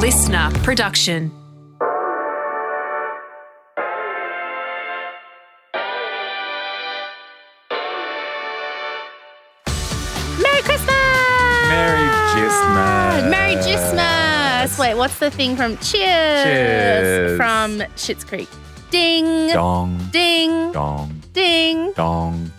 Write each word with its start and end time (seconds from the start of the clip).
listener 0.00 0.50
production. 0.62 1.30
Merry 10.40 10.62
Christmas! 10.62 10.88
Merry 11.68 12.08
Christmas. 12.32 13.30
Merry 13.30 13.54
Christmas! 13.56 14.78
Wait, 14.78 14.94
what's 14.94 15.18
the 15.18 15.30
thing 15.30 15.54
from 15.54 15.76
Cheers? 15.76 16.44
Cheers. 16.44 17.36
From 17.36 17.80
Schitt's 17.96 18.24
Creek. 18.24 18.48
Ding! 18.90 19.52
Dong, 19.52 19.98
Ding! 20.10 20.72
dong, 20.72 21.22
Ding! 21.34 21.92
dong. 21.92 22.50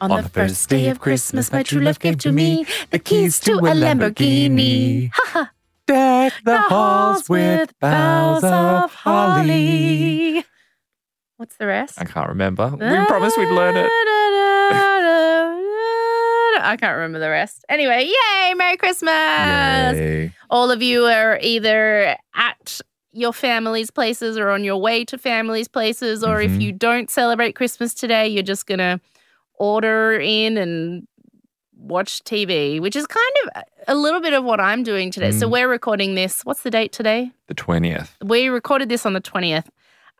On, 0.00 0.22
the 0.22 0.28
first 0.28 0.68
day 0.68 0.88
of 0.88 0.98
Christmas, 0.98 1.52
my 1.52 1.62
true 1.62 1.82
love 1.82 2.00
gave 2.00 2.18
to 2.18 2.32
me 2.32 2.66
the 2.90 2.98
keys 2.98 3.38
to 3.40 3.52
a 3.58 3.74
Lamborghini. 3.74 5.10
Ha 5.12 5.22
ha! 5.26 5.50
Deck 5.90 6.32
the 6.44 6.56
halls 6.56 7.28
with 7.28 7.72
boughs 7.80 8.44
of 8.44 8.94
holly. 8.94 10.44
What's 11.36 11.56
the 11.56 11.66
rest? 11.66 12.00
I 12.00 12.04
can't 12.04 12.28
remember. 12.28 12.68
We 12.70 13.06
promised 13.06 13.36
we'd 13.36 13.48
learn 13.48 13.76
it. 13.76 13.90
I 16.62 16.76
can't 16.78 16.94
remember 16.94 17.18
the 17.18 17.28
rest. 17.30 17.64
Anyway, 17.68 18.04
yay! 18.06 18.54
Merry 18.54 18.76
Christmas! 18.76 19.96
Yay. 19.96 20.32
All 20.50 20.70
of 20.70 20.80
you 20.82 21.06
are 21.06 21.38
either 21.42 22.16
at 22.36 22.80
your 23.12 23.32
family's 23.32 23.90
places 23.90 24.36
or 24.38 24.50
on 24.50 24.62
your 24.62 24.76
way 24.76 25.04
to 25.06 25.18
family's 25.18 25.66
places, 25.66 26.22
or 26.22 26.40
if 26.40 26.52
Mhm. 26.52 26.60
you 26.60 26.70
don't 26.72 27.10
celebrate 27.10 27.56
Christmas 27.56 27.94
today, 27.94 28.28
you're 28.28 28.42
just 28.44 28.66
gonna 28.66 29.00
order 29.54 30.20
in 30.20 30.56
and 30.56 31.08
watch 31.80 32.22
TV, 32.24 32.80
which 32.80 32.94
is 32.96 33.06
kind 33.06 33.34
of 33.44 33.62
a 33.88 33.94
little 33.94 34.20
bit 34.20 34.32
of 34.34 34.44
what 34.44 34.60
I'm 34.60 34.82
doing 34.82 35.10
today. 35.10 35.30
So 35.32 35.46
Mm. 35.48 35.52
we're 35.52 35.68
recording 35.68 36.14
this. 36.14 36.44
What's 36.44 36.62
the 36.62 36.70
date 36.70 36.92
today? 36.92 37.30
The 37.48 37.54
20th. 37.54 38.10
We 38.24 38.48
recorded 38.48 38.88
this 38.88 39.06
on 39.06 39.12
the 39.14 39.20
20th. 39.20 39.68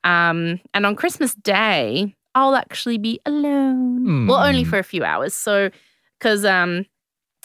Um, 0.05 0.61
and 0.73 0.87
on 0.87 0.97
Christmas 0.97 1.35
Day, 1.35 2.17
I'll 2.35 2.55
actually 2.57 2.97
be 2.99 3.21
alone. 3.27 4.27
Well, 4.27 4.39
only 4.43 4.63
Hmm. 4.65 4.71
for 4.71 4.79
a 4.79 4.85
few 4.85 5.05
hours. 5.05 5.35
So, 5.35 5.71
because 6.19 6.45
um, 6.45 6.87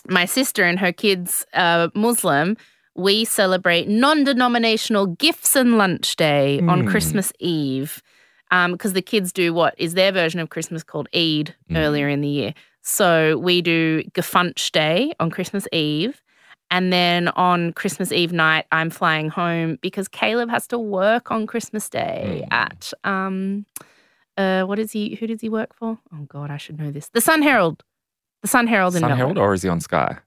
my 0.07 0.25
sister 0.25 0.63
and 0.63 0.79
her 0.79 0.91
kids 0.93 1.45
are 1.53 1.89
Muslim, 1.93 2.55
we 2.95 3.25
celebrate 3.25 3.89
non 3.89 4.23
denominational 4.23 5.07
gifts 5.07 5.55
and 5.55 5.77
lunch 5.77 6.15
day 6.15 6.59
on 6.61 6.81
Hmm. 6.81 6.87
Christmas 6.87 7.33
Eve. 7.39 8.01
Because 8.71 8.93
the 8.93 9.01
kids 9.01 9.33
do 9.33 9.53
what 9.53 9.73
is 9.77 9.95
their 9.95 10.13
version 10.13 10.39
of 10.39 10.49
Christmas 10.49 10.81
called 10.83 11.09
Eid 11.13 11.55
Hmm. 11.67 11.75
earlier 11.75 12.07
in 12.07 12.21
the 12.21 12.29
year. 12.29 12.53
So 12.85 13.37
we 13.39 13.61
do 13.61 14.03
Gefunch 14.13 14.71
Day 14.71 15.11
on 15.19 15.31
Christmas 15.31 15.67
Eve. 15.73 16.21
And 16.71 16.91
then 16.93 17.27
on 17.29 17.73
Christmas 17.73 18.11
Eve 18.11 18.31
night, 18.31 18.65
I'm 18.71 18.89
flying 18.89 19.29
home 19.29 19.77
because 19.81 20.07
Caleb 20.07 20.49
has 20.49 20.67
to 20.67 20.79
work 20.79 21.31
on 21.31 21.45
Christmas 21.47 21.89
Day 21.89 22.43
Mm. 22.45 22.53
at 22.53 22.93
um, 23.03 23.65
uh, 24.37 24.63
what 24.63 24.79
is 24.79 24.91
he? 24.91 25.15
Who 25.15 25.27
does 25.27 25.41
he 25.41 25.49
work 25.49 25.73
for? 25.75 25.97
Oh 26.13 26.25
God, 26.27 26.51
I 26.51 26.57
should 26.57 26.77
know 26.79 26.91
this. 26.91 27.09
The 27.09 27.21
Sun 27.21 27.41
Herald. 27.41 27.83
The 28.41 28.47
Sun 28.47 28.67
Herald 28.67 28.95
in 28.95 29.01
Sun. 29.01 29.11
Herald 29.11 29.37
or 29.37 29.53
is 29.53 29.61
he 29.63 29.69
on 29.69 29.79
Sky? 29.79 30.17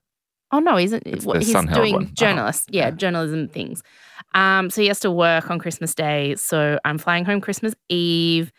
Oh 0.50 0.60
no, 0.60 0.78
isn't 0.78 1.02
It's 1.06 1.26
what 1.26 1.38
he's 1.38 1.52
Sun 1.52 1.66
doing 1.66 1.92
one. 1.94 2.12
Oh, 2.20 2.24
yeah, 2.24 2.52
yeah. 2.70 2.90
journalism 2.90 3.48
things. 3.48 3.82
Um, 4.34 4.70
so 4.70 4.80
he 4.80 4.88
has 4.88 5.00
to 5.00 5.10
work 5.10 5.50
on 5.50 5.58
Christmas 5.58 5.94
Day. 5.94 6.34
So 6.36 6.78
I'm 6.84 6.98
flying 6.98 7.24
home 7.24 7.40
Christmas 7.40 7.74
Eve 7.88 8.50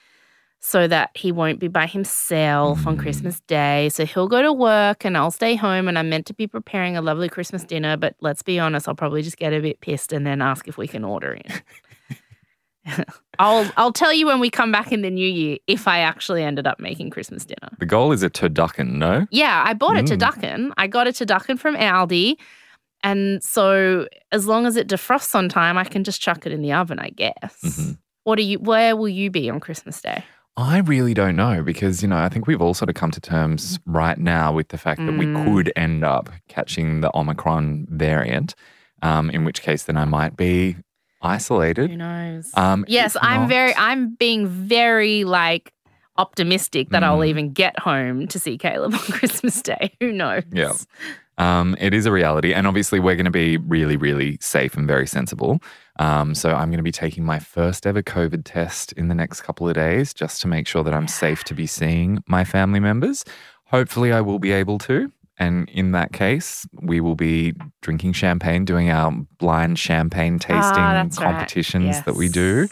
so 0.61 0.87
that 0.87 1.09
he 1.15 1.31
won't 1.31 1.57
be 1.59 1.67
by 1.69 1.85
himself 1.87 2.85
on 2.85 2.97
Mm. 2.97 3.01
Christmas 3.01 3.39
Day. 3.47 3.87
So 3.89 4.05
he'll 4.05 4.27
go 4.27 4.41
to 4.41 4.51
work 4.51 5.05
and 5.05 5.15
I'll 5.17 5.31
stay 5.31 5.55
home 5.55 5.87
and 5.87 5.97
I'm 5.97 6.09
meant 6.09 6.25
to 6.27 6.33
be 6.33 6.47
preparing 6.47 6.97
a 6.97 7.01
lovely 7.01 7.29
Christmas 7.29 7.63
dinner, 7.63 7.95
but 7.95 8.15
let's 8.19 8.43
be 8.43 8.59
honest, 8.59 8.87
I'll 8.87 8.95
probably 8.95 9.21
just 9.21 9.37
get 9.37 9.53
a 9.53 9.61
bit 9.61 9.79
pissed 9.79 10.11
and 10.11 10.27
then 10.27 10.41
ask 10.41 10.67
if 10.67 10.77
we 10.77 10.85
can 10.87 11.05
order 11.05 11.33
in. 11.33 11.43
I'll 13.39 13.69
I'll 13.77 13.93
tell 13.93 14.11
you 14.11 14.25
when 14.25 14.39
we 14.39 14.49
come 14.49 14.71
back 14.71 14.91
in 14.91 15.01
the 15.01 15.09
new 15.09 15.27
year 15.27 15.57
if 15.67 15.87
I 15.87 15.99
actually 15.99 16.43
ended 16.43 16.65
up 16.65 16.79
making 16.79 17.09
Christmas 17.11 17.45
dinner. 17.45 17.69
The 17.79 17.85
goal 17.85 18.11
is 18.11 18.23
a 18.23 18.29
turducken, 18.29 18.93
no? 18.93 19.27
Yeah, 19.31 19.63
I 19.65 19.73
bought 19.73 19.93
to 20.07 20.17
Mm. 20.17 20.19
Duckin. 20.19 20.71
I 20.77 20.87
got 20.87 21.07
it 21.07 21.15
turducken 21.15 21.57
from 21.59 21.75
Aldi. 21.75 22.35
And 23.03 23.41
so 23.43 24.07
as 24.31 24.45
long 24.47 24.65
as 24.65 24.75
it 24.75 24.87
defrosts 24.89 25.35
on 25.35 25.47
time, 25.49 25.77
I 25.77 25.83
can 25.85 26.03
just 26.03 26.19
chuck 26.19 26.45
it 26.45 26.51
in 26.51 26.61
the 26.61 26.73
oven, 26.73 26.99
I 26.99 27.09
guess. 27.11 27.61
Mhm. 27.63 27.97
What 28.23 28.39
are 28.39 28.43
you 28.43 28.59
where 28.59 28.95
will 28.95 29.07
you 29.09 29.29
be 29.29 29.49
on 29.49 29.59
Christmas 29.59 30.01
Day? 30.01 30.23
I 30.57 30.79
really 30.79 31.13
don't 31.13 31.35
know 31.37 31.63
because, 31.63 32.01
you 32.01 32.07
know, 32.09 32.17
I 32.17 32.27
think 32.29 32.45
we've 32.47 32.61
all 32.61 32.73
sort 32.73 32.89
of 32.89 32.95
come 32.95 33.11
to 33.11 33.21
terms 33.21 33.79
right 33.85 34.17
now 34.17 34.51
with 34.51 34.69
the 34.69 34.77
fact 34.77 34.99
that 35.05 35.17
we 35.17 35.25
Mm. 35.25 35.45
could 35.45 35.71
end 35.75 36.03
up 36.03 36.29
catching 36.49 36.99
the 37.01 37.15
Omicron 37.15 37.87
variant, 37.89 38.55
um, 39.01 39.29
in 39.29 39.45
which 39.45 39.61
case 39.61 39.83
then 39.83 39.95
I 39.95 40.03
might 40.05 40.35
be 40.35 40.75
isolated. 41.21 41.91
Who 41.91 41.97
knows? 41.97 42.51
Um, 42.55 42.83
yes, 42.89 43.15
I'm 43.21 43.41
not- 43.41 43.49
very 43.49 43.73
I'm 43.75 44.15
being 44.15 44.47
very 44.47 45.23
like 45.23 45.71
optimistic 46.17 46.89
that 46.89 47.03
I'll 47.05 47.19
Mm. 47.19 47.27
even 47.27 47.53
get 47.53 47.79
home 47.79 48.27
to 48.27 48.39
see 48.39 48.57
Caleb 48.57 48.93
on 48.93 48.99
Christmas 49.11 49.61
Day. 49.61 49.93
Who 50.01 50.11
knows? 50.11 50.43
Yeah. 50.51 50.73
Um, 51.39 51.75
it 51.79 51.93
is 51.93 52.05
a 52.05 52.11
reality. 52.11 52.53
And 52.53 52.67
obviously, 52.67 52.99
we're 52.99 53.15
going 53.15 53.25
to 53.25 53.31
be 53.31 53.57
really, 53.57 53.97
really 53.97 54.37
safe 54.41 54.75
and 54.77 54.85
very 54.87 55.07
sensible. 55.07 55.59
Um, 55.97 56.35
so, 56.35 56.51
I'm 56.51 56.69
going 56.69 56.77
to 56.77 56.83
be 56.83 56.91
taking 56.91 57.25
my 57.25 57.39
first 57.39 57.87
ever 57.87 58.03
COVID 58.03 58.41
test 58.45 58.91
in 58.93 59.07
the 59.07 59.15
next 59.15 59.41
couple 59.41 59.67
of 59.67 59.73
days 59.73 60.13
just 60.13 60.41
to 60.41 60.47
make 60.47 60.67
sure 60.67 60.83
that 60.83 60.93
I'm 60.93 61.07
safe 61.07 61.43
to 61.45 61.53
be 61.55 61.65
seeing 61.79 62.23
my 62.27 62.43
family 62.43 62.79
members. 62.79 63.25
Hopefully, 63.65 64.11
I 64.11 64.21
will 64.21 64.39
be 64.39 64.51
able 64.51 64.77
to. 64.79 65.11
And 65.41 65.69
in 65.69 65.93
that 65.93 66.11
case, 66.11 66.67
we 66.81 66.99
will 66.99 67.15
be 67.15 67.53
drinking 67.81 68.11
champagne, 68.11 68.65
doing 68.65 68.89
our 68.91 69.09
blind 69.37 69.79
champagne 69.79 70.37
tasting 70.37 70.83
Ah, 70.83 70.93
that's 70.93 71.17
right. 71.17 71.31
competitions 71.31 72.01
that 72.03 72.15
we 72.15 72.27
do. 72.27 72.67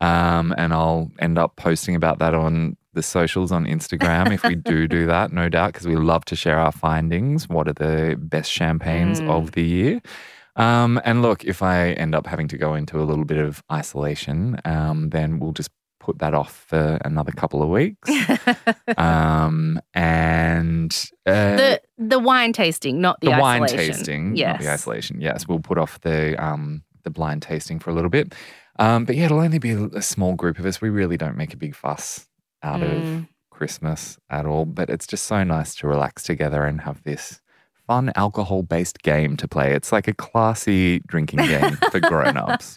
Um, 0.00 0.54
and 0.56 0.72
I'll 0.72 1.10
end 1.18 1.38
up 1.38 1.56
posting 1.56 1.94
about 1.94 2.18
that 2.20 2.32
on 2.34 2.76
the 2.96 3.02
socials 3.02 3.52
on 3.52 3.64
Instagram 3.66 4.32
if 4.32 4.42
we 4.42 4.56
do 4.56 4.88
do 4.88 5.06
that, 5.14 5.32
no 5.32 5.48
doubt, 5.48 5.72
because 5.74 5.86
we 5.86 5.94
love 5.94 6.24
to 6.24 6.34
share 6.34 6.58
our 6.58 6.72
findings. 6.72 7.48
What 7.48 7.68
are 7.68 7.72
the 7.74 8.16
best 8.18 8.50
champagnes 8.50 9.20
Mm. 9.20 9.30
of 9.30 9.52
the 9.52 9.62
year? 9.62 10.00
Um, 10.56 11.00
and 11.04 11.22
look, 11.22 11.44
if 11.44 11.62
I 11.62 11.90
end 11.92 12.14
up 12.14 12.26
having 12.26 12.48
to 12.48 12.56
go 12.58 12.74
into 12.74 12.98
a 13.00 13.04
little 13.04 13.24
bit 13.26 13.38
of 13.38 13.62
isolation, 13.70 14.58
um, 14.64 15.10
then 15.10 15.38
we'll 15.38 15.52
just 15.52 15.70
put 16.00 16.18
that 16.20 16.34
off 16.34 16.64
for 16.68 16.98
another 17.04 17.32
couple 17.32 17.62
of 17.62 17.68
weeks. 17.68 18.08
um, 18.96 19.80
and 19.94 20.92
uh, 21.26 21.56
the 21.56 21.80
the 21.98 22.18
wine 22.18 22.52
tasting, 22.52 23.00
not 23.00 23.20
the, 23.20 23.30
the 23.30 23.38
wine 23.38 23.66
tasting, 23.66 24.36
Yes. 24.36 24.54
not 24.60 24.62
the 24.62 24.72
isolation. 24.72 25.20
Yes, 25.20 25.46
we'll 25.48 25.60
put 25.60 25.78
off 25.78 26.00
the 26.00 26.42
um 26.42 26.82
the 27.02 27.10
blind 27.10 27.42
tasting 27.42 27.78
for 27.78 27.90
a 27.90 27.94
little 27.94 28.10
bit. 28.10 28.34
Um, 28.78 29.04
but 29.06 29.16
yeah, 29.16 29.24
it'll 29.26 29.40
only 29.40 29.58
be 29.58 29.70
a 29.72 30.02
small 30.02 30.34
group 30.34 30.58
of 30.58 30.66
us. 30.66 30.80
We 30.80 30.90
really 30.90 31.16
don't 31.16 31.36
make 31.36 31.54
a 31.54 31.56
big 31.56 31.74
fuss 31.74 32.25
out 32.62 32.82
of 32.82 32.90
Mm. 33.02 33.28
Christmas 33.50 34.18
at 34.30 34.46
all. 34.46 34.64
But 34.64 34.90
it's 34.90 35.06
just 35.06 35.24
so 35.24 35.42
nice 35.44 35.74
to 35.76 35.86
relax 35.86 36.22
together 36.22 36.64
and 36.64 36.80
have 36.82 37.02
this 37.04 37.40
fun 37.86 38.10
alcohol 38.16 38.62
based 38.62 39.02
game 39.02 39.36
to 39.38 39.48
play. 39.48 39.72
It's 39.72 39.92
like 39.92 40.08
a 40.08 40.14
classy 40.14 41.00
drinking 41.06 41.38
game 41.46 41.76
for 41.90 42.00
grown 42.00 42.36
ups. 42.36 42.76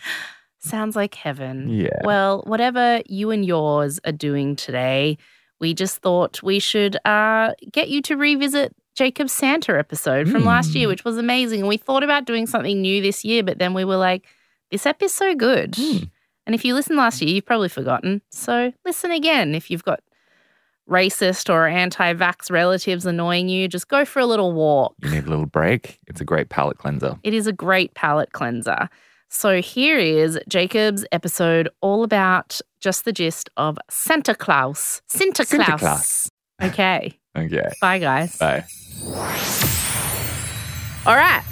Sounds 0.59 0.95
like 0.95 1.15
heaven. 1.15 1.69
Yeah. 1.69 1.99
Well, 2.03 2.43
whatever 2.45 3.01
you 3.07 3.31
and 3.31 3.45
yours 3.45 3.99
are 4.05 4.11
doing 4.11 4.55
today, 4.55 5.17
we 5.59 5.73
just 5.73 5.97
thought 6.01 6.43
we 6.43 6.59
should 6.59 6.97
uh, 7.05 7.53
get 7.71 7.89
you 7.89 8.01
to 8.03 8.15
revisit 8.17 8.75
Jacob's 8.95 9.31
Santa 9.31 9.77
episode 9.79 10.29
from 10.29 10.43
last 10.43 10.75
year, 10.75 10.87
Mm. 10.87 10.91
which 10.91 11.05
was 11.05 11.17
amazing. 11.17 11.61
And 11.61 11.69
we 11.69 11.77
thought 11.77 12.03
about 12.03 12.25
doing 12.25 12.45
something 12.45 12.81
new 12.81 13.01
this 13.01 13.23
year, 13.23 13.41
but 13.43 13.57
then 13.57 13.73
we 13.73 13.85
were 13.85 13.95
like, 13.95 14.25
this 14.71 14.85
episode's 14.85 15.13
so 15.13 15.35
good. 15.35 15.71
Mm. 15.73 16.09
And 16.49 16.55
if 16.55 16.65
you 16.65 16.73
listened 16.73 16.97
last 16.97 17.21
year, 17.21 17.29
you've 17.29 17.45
probably 17.45 17.69
forgotten. 17.69 18.23
So 18.31 18.73
listen 18.83 19.11
again. 19.11 19.53
If 19.53 19.69
you've 19.69 19.83
got 19.83 19.99
racist 20.89 21.47
or 21.47 21.67
anti 21.67 22.15
vax 22.15 22.49
relatives 22.49 23.05
annoying 23.05 23.49
you, 23.49 23.67
just 23.67 23.87
go 23.87 24.03
for 24.03 24.19
a 24.19 24.25
little 24.25 24.51
walk. 24.51 24.95
You 25.03 25.11
need 25.11 25.27
a 25.27 25.29
little 25.29 25.45
break. 25.45 25.99
It's 26.07 26.21
a 26.21 26.25
great 26.25 26.49
palate 26.49 26.79
cleanser. 26.79 27.19
It 27.21 27.35
is 27.35 27.45
a 27.45 27.53
great 27.53 27.93
palate 27.93 28.31
cleanser. 28.31 28.89
So 29.29 29.61
here 29.61 29.99
is 29.99 30.39
Jacob's 30.47 31.05
episode 31.11 31.69
all 31.81 32.01
about 32.03 32.59
just 32.79 33.05
the 33.05 33.13
gist 33.13 33.51
of 33.55 33.77
Santa 33.87 34.33
Claus. 34.33 35.03
Santa 35.05 35.45
Claus. 35.45 35.65
Santa 35.67 35.77
Claus. 35.77 36.31
Okay. 36.63 37.15
Okay. 37.37 37.69
Bye, 37.79 37.99
guys. 37.99 38.35
Bye. 38.37 38.65
All 41.05 41.15
right. 41.15 41.43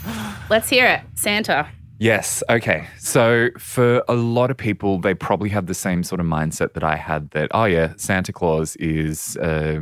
Let's 0.49 0.67
hear 0.67 0.87
it. 0.87 1.01
Santa. 1.13 1.69
Yes. 1.99 2.43
Okay. 2.49 2.87
So 2.99 3.49
for 3.57 4.03
a 4.07 4.13
lot 4.15 4.51
of 4.51 4.57
people, 4.57 4.99
they 4.99 5.13
probably 5.13 5.49
have 5.49 5.65
the 5.67 5.73
same 5.73 6.03
sort 6.03 6.19
of 6.21 6.27
mindset 6.27 6.73
that 6.73 6.83
I 6.83 6.95
had 6.95 7.31
that, 7.31 7.49
oh, 7.53 7.65
yeah, 7.65 7.93
Santa 7.97 8.31
Claus 8.31 8.75
is 8.77 9.35
a 9.41 9.79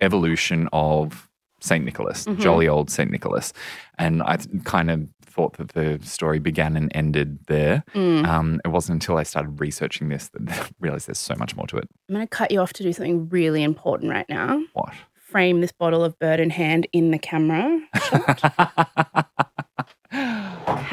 evolution 0.00 0.68
of 0.72 1.28
St. 1.60 1.84
Nicholas, 1.84 2.26
Mhm. 2.26 2.40
jolly 2.40 2.68
old 2.68 2.90
St. 2.90 3.10
Nicholas. 3.10 3.52
And 3.98 4.22
I 4.22 4.36
kind 4.64 4.90
of 4.90 5.08
thought 5.24 5.56
that 5.56 5.70
the 5.70 5.98
story 6.02 6.38
began 6.38 6.76
and 6.76 6.92
ended 6.94 7.38
there. 7.46 7.82
Mm. 7.94 8.24
Um, 8.26 8.60
it 8.64 8.68
wasn't 8.68 8.96
until 9.02 9.16
I 9.16 9.22
started 9.22 9.58
researching 9.60 10.08
this 10.10 10.28
that 10.34 10.42
I 10.60 10.66
realized 10.80 11.08
there's 11.08 11.18
so 11.18 11.34
much 11.36 11.56
more 11.56 11.66
to 11.68 11.78
it. 11.78 11.88
I'm 12.08 12.14
going 12.16 12.26
to 12.26 12.28
cut 12.30 12.50
you 12.50 12.60
off 12.60 12.72
to 12.74 12.82
do 12.82 12.92
something 12.92 13.28
really 13.30 13.62
important 13.62 14.10
right 14.12 14.28
now. 14.28 14.62
What? 14.74 14.92
Frame 15.14 15.60
this 15.62 15.72
bottle 15.72 16.04
of 16.04 16.18
bird 16.18 16.38
in 16.38 16.50
hand 16.50 16.86
in 16.92 17.10
the 17.10 17.18
camera. 17.18 17.80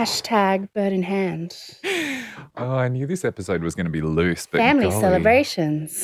Hashtag 0.06 0.68
bird 0.74 0.94
in 0.94 1.03
hand. 1.03 1.56
Oh, 2.57 2.71
I 2.71 2.88
knew 2.88 3.06
this 3.06 3.24
episode 3.24 3.62
was 3.62 3.75
going 3.75 3.86
to 3.86 3.92
be 3.92 4.01
loose, 4.01 4.48
but 4.48 4.57
Family 4.57 4.86
golly. 4.89 5.00
celebrations. 5.00 6.03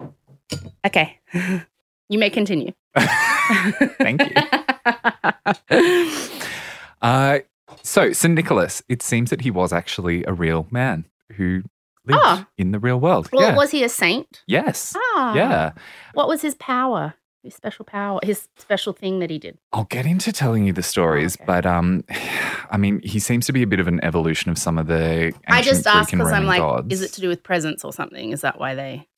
okay. 0.86 1.18
You 2.08 2.18
may 2.18 2.28
continue. 2.28 2.72
Thank 2.98 4.20
you. 4.20 4.34
Uh, 7.00 7.38
so, 7.82 8.12
St. 8.12 8.34
Nicholas, 8.34 8.82
it 8.90 9.00
seems 9.02 9.30
that 9.30 9.40
he 9.40 9.50
was 9.50 9.72
actually 9.72 10.22
a 10.24 10.32
real 10.34 10.66
man 10.70 11.06
who 11.36 11.62
lived 12.04 12.20
Oh. 12.22 12.44
in 12.58 12.72
the 12.72 12.78
real 12.78 13.00
world. 13.00 13.30
well, 13.32 13.48
yeah. 13.48 13.56
was 13.56 13.70
he 13.70 13.82
a 13.82 13.88
saint? 13.88 14.42
yes. 14.46 14.92
Ah. 14.94 15.34
Yeah. 15.34 15.72
What 16.12 16.28
was 16.28 16.42
his 16.42 16.54
power? 16.56 17.14
His 17.42 17.54
special 17.54 17.84
power? 17.84 18.20
His 18.22 18.48
special 18.56 18.92
thing 18.92 19.18
that 19.18 19.28
he 19.28 19.38
did? 19.38 19.58
I'll 19.72 19.84
get 19.84 20.06
into 20.06 20.30
telling 20.32 20.64
you 20.64 20.72
the 20.72 20.82
stories, 20.82 21.36
Okay. 21.36 21.44
but 21.44 21.66
um, 21.66 22.04
I 22.70 22.76
mean, 22.76 23.00
he 23.02 23.18
seems 23.18 23.46
to 23.46 23.52
be 23.52 23.62
a 23.62 23.66
bit 23.66 23.80
of 23.80 23.88
an 23.88 24.02
evolution 24.04 24.50
of 24.50 24.58
some 24.58 24.78
of 24.78 24.86
the. 24.86 25.32
I 25.48 25.58
ancient 25.58 25.64
just 25.76 25.86
asked 25.86 26.10
because 26.12 26.30
I'm 26.30 26.46
like, 26.46 26.60
gods. 26.60 26.92
is 26.92 27.02
it 27.02 27.12
to 27.14 27.20
do 27.20 27.28
with 27.28 27.42
presents 27.42 27.84
or 27.84 27.92
something? 27.92 28.30
Is 28.32 28.42
that 28.42 28.60
why 28.60 28.74
they? 28.76 29.08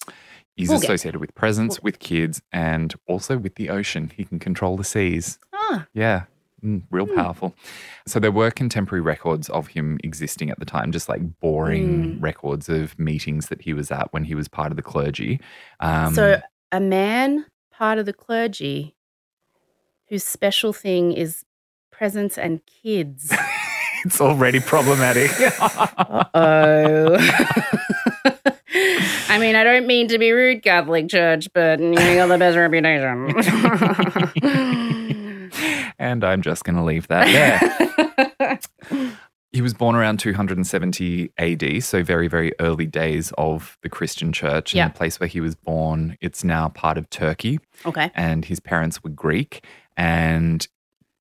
He's 0.56 0.69
We'll 0.69 0.79
get- 0.81 0.85
associated 0.91 1.21
with 1.21 1.35
presents, 1.35 1.82
with 1.82 1.99
kids, 1.99 2.41
and 2.53 2.94
also 3.06 3.37
with 3.37 3.56
the 3.56 3.69
ocean. 3.71 4.11
He 4.17 4.25
can 4.25 4.38
control 4.38 4.76
the 4.76 4.85
seas. 4.85 5.38
Ah, 5.53 5.87
Yeah, 5.93 6.23
mm, 6.65 6.82
real 6.91 7.06
Hmm. 7.06 7.17
powerful. 7.17 7.55
So 8.06 8.21
there 8.21 8.31
were 8.32 8.50
contemporary 8.53 9.03
records 9.03 9.50
of 9.50 9.67
him 9.69 9.99
existing 10.05 10.50
at 10.50 10.59
the 10.61 10.65
time, 10.65 10.93
just 10.93 11.09
like 11.11 11.21
boring 11.41 12.15
Hmm. 12.15 12.21
records 12.21 12.69
of 12.71 12.99
meetings 12.99 13.49
that 13.49 13.62
he 13.62 13.75
was 13.75 13.91
at 13.91 14.12
when 14.12 14.25
he 14.25 14.35
was 14.35 14.49
part 14.49 14.71
of 14.71 14.76
the 14.76 14.82
clergy. 14.82 15.41
Um, 15.81 16.15
so 16.15 16.41
a 16.73 16.81
man, 16.81 17.44
part 17.76 17.99
of 17.99 18.06
the 18.06 18.12
clergy, 18.12 18.94
whose 20.09 20.25
special 20.25 20.73
thing 20.73 21.12
is 21.12 21.44
presents 21.91 22.38
and 22.38 22.61
kids. 22.67 23.35
it's 24.05 24.21
already 24.21 24.61
problematic. 24.61 25.31
oh. 26.35 27.17
I 29.29 29.38
mean, 29.38 29.56
I 29.56 29.65
don't 29.65 29.87
mean 29.87 30.09
to 30.09 30.19
be 30.19 30.32
rude, 30.32 30.62
Catholic 30.62 31.09
Church, 31.09 31.49
but 31.53 31.81
you 31.81 31.94
got 31.94 32.26
the 32.26 32.38
best 32.38 32.56
reputation. 32.56 33.35
and 35.99 36.25
I'm 36.25 36.43
just 36.43 36.65
going 36.65 36.76
to 36.76 36.82
leave 36.82 37.09
that 37.09 37.26
there. 38.38 38.61
He 39.54 39.62
was 39.62 39.72
born 39.72 39.94
around 39.94 40.18
270 40.18 41.30
AD, 41.38 41.82
so 41.84 42.02
very, 42.02 42.26
very 42.26 42.52
early 42.58 42.86
days 42.86 43.32
of 43.38 43.78
the 43.82 43.88
Christian 43.88 44.32
church. 44.32 44.72
And 44.72 44.78
Yeah. 44.78 44.88
the 44.88 44.94
place 44.94 45.20
where 45.20 45.28
he 45.28 45.40
was 45.40 45.54
born, 45.54 46.18
it's 46.20 46.42
now 46.42 46.68
part 46.68 46.98
of 46.98 47.08
Turkey. 47.08 47.60
okay. 47.86 48.10
and 48.16 48.44
his 48.44 48.58
parents 48.60 49.02
were 49.04 49.10
Greek. 49.10 49.64
And 49.96 50.66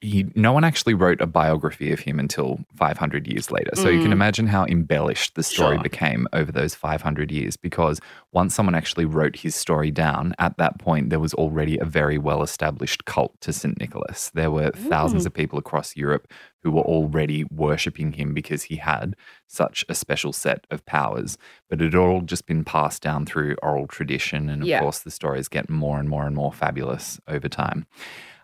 he, 0.04 0.26
no 0.36 0.52
one 0.52 0.64
actually 0.64 0.94
wrote 0.94 1.22
a 1.22 1.26
biography 1.26 1.92
of 1.92 2.00
him 2.02 2.20
until 2.20 2.60
500 2.76 3.26
years 3.28 3.50
later. 3.50 3.72
So 3.76 3.88
you 3.90 4.00
can 4.02 4.10
Mm. 4.10 4.14
imagine 4.14 4.48
how 4.48 4.66
embellished 4.66 5.36
the 5.36 5.44
story 5.44 5.78
Sure. 5.78 5.84
became 5.84 6.28
over 6.34 6.52
those 6.52 6.76
500 6.76 7.32
years 7.32 7.56
because 7.58 8.02
once 8.34 8.54
someone 8.54 8.76
actually 8.76 9.06
wrote 9.06 9.38
his 9.38 9.56
story 9.56 9.92
down, 9.92 10.34
at 10.40 10.58
that 10.58 10.78
point, 10.78 11.10
there 11.10 11.20
was 11.22 11.34
already 11.34 11.78
a 11.80 11.86
very 11.86 12.18
well 12.18 12.44
established 12.44 13.06
cult 13.06 13.40
to 13.42 13.54
St. 13.54 13.80
Nicholas. 13.80 14.30
There 14.34 14.52
were 14.52 14.72
thousands 14.72 15.24
Mm. 15.24 15.28
of 15.28 15.34
people 15.34 15.58
across 15.58 15.96
Europe 15.96 16.28
who 16.64 16.72
were 16.72 16.82
already 16.82 17.46
worshipping 17.50 18.14
him 18.14 18.34
because 18.34 18.64
he 18.64 18.76
had 18.78 19.16
such 19.48 19.86
a 19.90 19.96
special 19.96 20.34
set 20.34 20.66
of 20.70 20.86
powers. 20.86 21.38
But 21.70 21.82
it 21.82 21.94
had 21.94 21.96
all 21.96 22.22
just 22.22 22.46
been 22.46 22.64
passed 22.64 23.02
down 23.02 23.26
through 23.26 23.56
oral 23.64 23.88
tradition. 23.88 24.50
And 24.50 24.62
of 24.64 24.68
Yeah. 24.68 24.80
course, 24.80 25.00
the 25.00 25.12
stories 25.12 25.48
get 25.48 25.70
more 25.70 26.00
and 26.00 26.10
more 26.10 26.26
and 26.28 26.36
more 26.36 26.52
fabulous 26.52 27.20
over 27.28 27.48
time. 27.48 27.86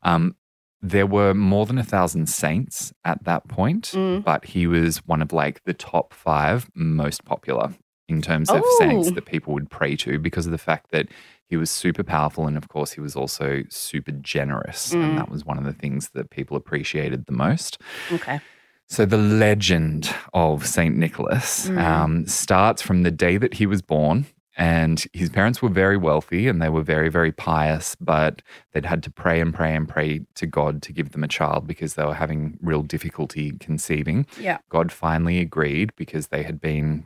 Um, 0.03 0.35
there 0.81 1.05
were 1.07 1.33
more 1.33 1.65
than 1.65 1.77
a 1.77 1.83
thousand 1.83 2.27
saints 2.29 2.93
at 3.03 3.23
that 3.25 3.47
point, 3.47 3.91
Mm. 3.95 4.23
but 4.23 4.45
he 4.45 4.65
was 4.67 4.97
one 5.05 5.21
of 5.21 5.33
like 5.33 5.63
the 5.65 5.73
top 5.73 6.13
five 6.13 6.69
most 6.73 7.25
popular 7.25 7.73
in 8.07 8.21
terms 8.21 8.49
of 8.49 8.63
saints 8.79 9.09
Oh. 9.09 9.11
that 9.11 9.25
people 9.25 9.53
would 9.53 9.69
pray 9.69 9.95
to 9.97 10.17
because 10.19 10.45
of 10.45 10.51
the 10.51 10.57
fact 10.57 10.91
that 10.91 11.07
he 11.47 11.57
was 11.57 11.69
super 11.69 12.03
powerful 12.03 12.47
and 12.47 12.57
of 12.57 12.67
course 12.69 12.91
he 12.93 13.01
was 13.01 13.15
also 13.15 13.63
super 13.69 14.11
generous 14.11 14.93
Mm. 14.93 15.03
and 15.03 15.17
that 15.17 15.29
was 15.29 15.45
one 15.45 15.57
of 15.57 15.63
the 15.63 15.73
things 15.73 16.09
that 16.15 16.29
people 16.29 16.55
appreciated 16.57 17.25
the 17.25 17.33
most 17.33 17.77
Okay. 18.11 18.39
so 18.87 19.05
the 19.05 19.17
legend 19.17 20.09
of 20.33 20.65
Saint 20.65 20.95
Nicholas 20.97 21.69
Mm. 21.69 21.77
um, 21.83 22.25
starts 22.25 22.81
from 22.81 23.03
the 23.03 23.11
day 23.11 23.37
that 23.37 23.55
he 23.55 23.65
was 23.67 23.81
born, 23.83 24.25
and 24.59 25.05
his 25.13 25.29
parents 25.29 25.61
were 25.61 25.69
very 25.69 25.97
wealthy 25.97 26.47
and 26.47 26.61
they 26.61 26.69
were 26.69 26.83
very, 26.83 27.09
very 27.09 27.31
pious, 27.31 27.95
but 27.99 28.41
they'd 28.73 28.85
had 28.85 29.01
to 29.03 29.09
pray 29.11 29.39
and 29.41 29.53
pray 29.53 29.73
and 29.75 29.87
pray 29.87 30.21
to 30.35 30.45
God 30.45 30.81
to 30.83 30.93
give 30.93 31.11
them 31.13 31.23
a 31.23 31.27
child 31.27 31.65
because 31.65 31.95
they 31.95 32.03
were 32.05 32.13
having 32.13 32.57
real 32.61 32.83
difficulty 32.83 33.53
conceiving. 33.59 34.27
Yeah. 34.39 34.57
God 34.69 34.91
finally 34.91 35.39
agreed 35.39 35.91
because 35.95 36.27
they 36.27 36.43
had 36.43 36.59
been 36.59 37.05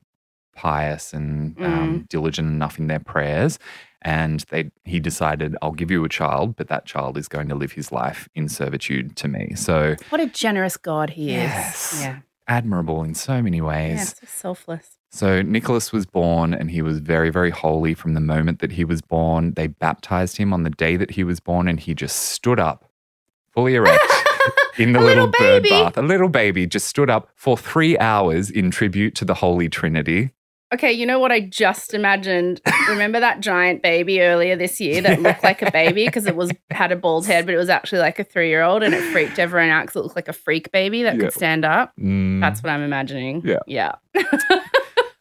pious 0.56 1.14
and 1.14 1.56
um, 1.64 2.06
diligent 2.10 2.48
enough 2.48 2.78
in 2.78 2.88
their 2.88 3.00
prayers. 3.00 3.58
And 4.02 4.42
they, 4.50 4.70
he 4.84 5.00
decided, 5.00 5.56
I'll 5.62 5.72
give 5.72 5.90
you 5.90 6.04
a 6.04 6.10
child, 6.10 6.56
but 6.58 6.68
that 6.68 6.86
child 6.86 7.18
is 7.18 7.28
going 7.28 7.48
to 7.50 7.56
live 7.56 7.72
his 7.72 7.92
life 7.92 8.28
in 8.36 8.50
servitude 8.50 9.16
to 9.18 9.28
me. 9.28 9.54
So 9.56 9.96
What 10.10 10.20
a 10.22 10.28
generous 10.28 10.76
God 10.78 11.12
he 11.12 11.32
Yes. 11.32 11.94
is. 11.94 12.02
Yeah. 12.02 12.20
admirable 12.48 13.04
in 13.04 13.16
so 13.16 13.42
many 13.42 13.62
ways. 13.62 13.98
Yeah. 13.98 14.04
So 14.04 14.28
selfless. 14.28 14.98
So 15.16 15.44
Nicholas 15.44 15.92
was 15.92 16.08
born 16.08 16.56
and 16.56 16.72
he 16.72 16.82
was 16.82 16.98
very, 16.98 17.30
very 17.30 17.52
holy 17.52 17.94
from 17.94 18.16
the 18.16 18.20
moment 18.20 18.58
that 18.60 18.72
he 18.72 18.84
was 18.84 19.00
born. 19.04 19.54
They 19.54 19.68
baptized 19.68 20.38
him 20.38 20.52
on 20.52 20.64
the 20.64 20.72
day 20.72 20.98
that 20.98 21.12
he 21.12 21.24
was 21.24 21.40
born 21.40 21.68
and 21.68 21.80
he 21.80 21.94
just 21.94 22.16
stood 22.32 22.60
up, 22.60 22.90
fully 23.52 23.76
erect. 23.82 24.02
In 24.80 24.94
the 24.94 25.00
A 25.00 25.02
little, 25.02 25.26
little 25.28 25.32
bird 25.40 25.64
bath. 25.70 25.98
A 25.98 26.02
little 26.02 26.30
baby 26.30 26.66
just 26.66 26.88
stood 26.88 27.12
up 27.12 27.30
for 27.36 27.56
three 27.56 27.96
hours 28.00 28.50
in 28.50 28.72
tribute 28.72 29.14
to 29.16 29.24
the 29.26 29.36
Holy 29.36 29.70
Trinity. 29.70 30.32
Okay, 30.74 30.92
you 30.92 31.06
know 31.06 31.20
what 31.20 31.32
I 31.32 31.42
just 31.42 31.94
imagined? 31.94 32.60
Remember 32.90 33.20
that 33.20 33.40
giant 33.40 33.84
baby 33.84 34.20
earlier 34.22 34.56
this 34.56 34.82
year 34.82 35.00
that 35.02 35.22
looked 35.22 35.44
like 35.44 35.62
a 35.62 35.70
baby 35.70 36.06
because 36.08 36.26
it 36.26 36.36
was 36.36 36.50
had 36.72 36.92
a 36.92 36.96
bald 36.96 37.28
head, 37.28 37.46
but 37.46 37.54
it 37.54 37.58
was 37.60 37.70
actually 37.70 38.00
like 38.00 38.18
a 38.18 38.24
three 38.24 38.50
year 38.50 38.64
old, 38.64 38.82
and 38.82 38.96
it 38.96 39.04
freaked 39.12 39.38
everyone 39.38 39.70
out 39.70 39.84
because 39.84 39.98
it 39.98 40.04
looked 40.04 40.16
like 40.16 40.28
a 40.28 40.34
freak 40.34 40.72
baby 40.72 41.04
that 41.04 41.14
Yeah. 41.18 41.22
could 41.26 41.34
stand 41.34 41.64
up. 41.64 41.94
Mm. 42.02 42.42
That's 42.42 42.64
what 42.64 42.72
I'm 42.72 42.82
imagining. 42.82 43.44
Yeah. 43.46 43.60
yeah. 43.68 43.92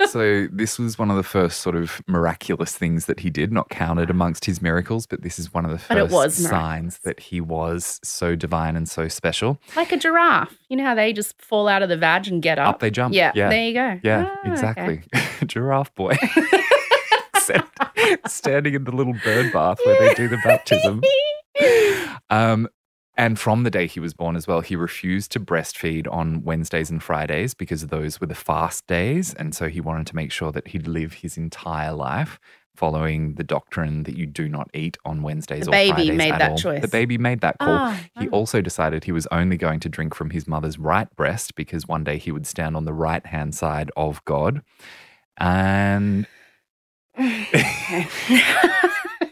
so 0.09 0.47
this 0.53 0.79
was 0.79 0.99
one 0.99 1.11
of 1.11 1.17
the 1.17 1.23
first 1.23 1.61
sort 1.61 1.77
of 1.77 2.03
miraculous 2.07 2.77
things 2.77 3.07
that 3.07 3.21
he 3.21 3.31
did, 3.31 3.53
not 3.53 3.69
counted 3.71 4.11
amongst 4.11 4.45
his 4.45 4.61
miracles, 4.63 5.07
but 5.07 5.23
this 5.23 5.39
is 5.39 5.53
one 5.53 5.65
of 5.65 5.71
the 5.71 5.79
first 5.79 6.37
signs 6.37 6.99
that 7.05 7.21
he 7.21 7.41
was 7.41 8.01
so 8.03 8.35
divine 8.37 8.77
and 8.77 8.89
so 8.89 9.09
special. 9.09 9.61
Like 9.77 9.93
a 9.93 9.97
giraffe. 9.97 10.57
You 10.69 10.77
know 10.77 10.85
how 10.85 10.95
they 10.95 11.13
just 11.13 11.41
fall 11.41 11.69
out 11.69 11.83
of 11.83 11.89
the 11.89 11.97
vag 11.97 12.29
and 12.29 12.43
get 12.43 12.59
up? 12.59 12.75
Up 12.77 12.81
they 12.81 12.91
jump. 12.91 13.15
Yeah, 13.15 13.33
Yeah. 13.35 13.49
there 13.49 13.65
you 13.67 13.75
go. 13.75 14.01
Yeah, 14.03 14.27
Ah, 14.29 14.39
okay. 14.41 14.51
exactly. 14.53 15.03
Giraffe 15.47 15.95
boy. 15.95 16.17
Standing 18.27 18.75
in 18.75 18.85
the 18.85 18.93
little 18.93 19.15
bird 19.25 19.53
bath 19.53 19.79
where 19.85 19.99
they 19.99 20.15
do 20.15 20.29
the 20.29 20.37
baptism. 20.45 21.03
Um, 22.31 22.69
and 23.17 23.39
from 23.39 23.63
the 23.63 23.71
day 23.71 23.87
he 23.87 24.01
was 24.01 24.15
born 24.15 24.37
as 24.37 24.47
well, 24.47 24.61
he 24.63 24.75
refused 24.75 25.33
to 25.33 25.41
breastfeed 25.41 26.11
on 26.11 26.43
Wednesdays 26.43 26.91
and 26.91 27.03
Fridays 27.03 27.53
because 27.53 27.87
those 27.89 28.21
were 28.21 28.27
the 28.27 28.35
fast 28.35 28.87
days. 28.87 29.35
And 29.35 29.55
so 29.55 29.69
he 29.69 29.81
wanted 29.81 30.07
to 30.09 30.17
make 30.17 30.33
sure 30.33 30.51
that 30.53 30.69
he'd 30.69 30.87
live 30.87 31.15
his 31.15 31.37
entire 31.37 31.93
life 31.93 32.41
following 32.75 33.35
the 33.35 33.45
doctrine 33.45 34.05
that 34.05 34.17
you 34.17 34.25
do 34.25 34.49
not 34.49 34.71
eat 34.73 34.97
on 35.05 35.23
Wednesdays. 35.23 35.65
The 35.65 35.71
or 35.71 35.73
baby 35.73 35.93
Fridays 35.93 36.17
made 36.17 36.33
at 36.33 36.39
that 36.39 36.51
all. 36.53 36.57
choice. 36.57 36.81
The 36.81 36.89
baby 36.89 37.19
made 37.19 37.43
that 37.43 37.59
call. 37.59 37.69
Ah, 37.77 38.01
He 38.19 38.29
ah. 38.29 38.31
also 38.33 38.63
decided 38.63 39.05
he 39.05 39.13
was 39.13 39.27
only 39.31 39.59
going 39.59 39.81
to 39.81 39.91
drink 39.91 40.15
from 40.15 40.31
his 40.31 40.49
mother's 40.49 40.79
right 40.79 41.15
breast 41.15 41.55
because 41.55 41.87
one 41.87 42.05
day 42.05 42.17
he 42.17 42.33
would 42.33 42.47
stand 42.47 42.77
on 42.77 42.87
the 42.87 42.95
right 42.95 43.27
hand 43.27 43.55
side 43.55 43.91
of 43.97 44.25
God. 44.25 44.63
And. 45.37 46.27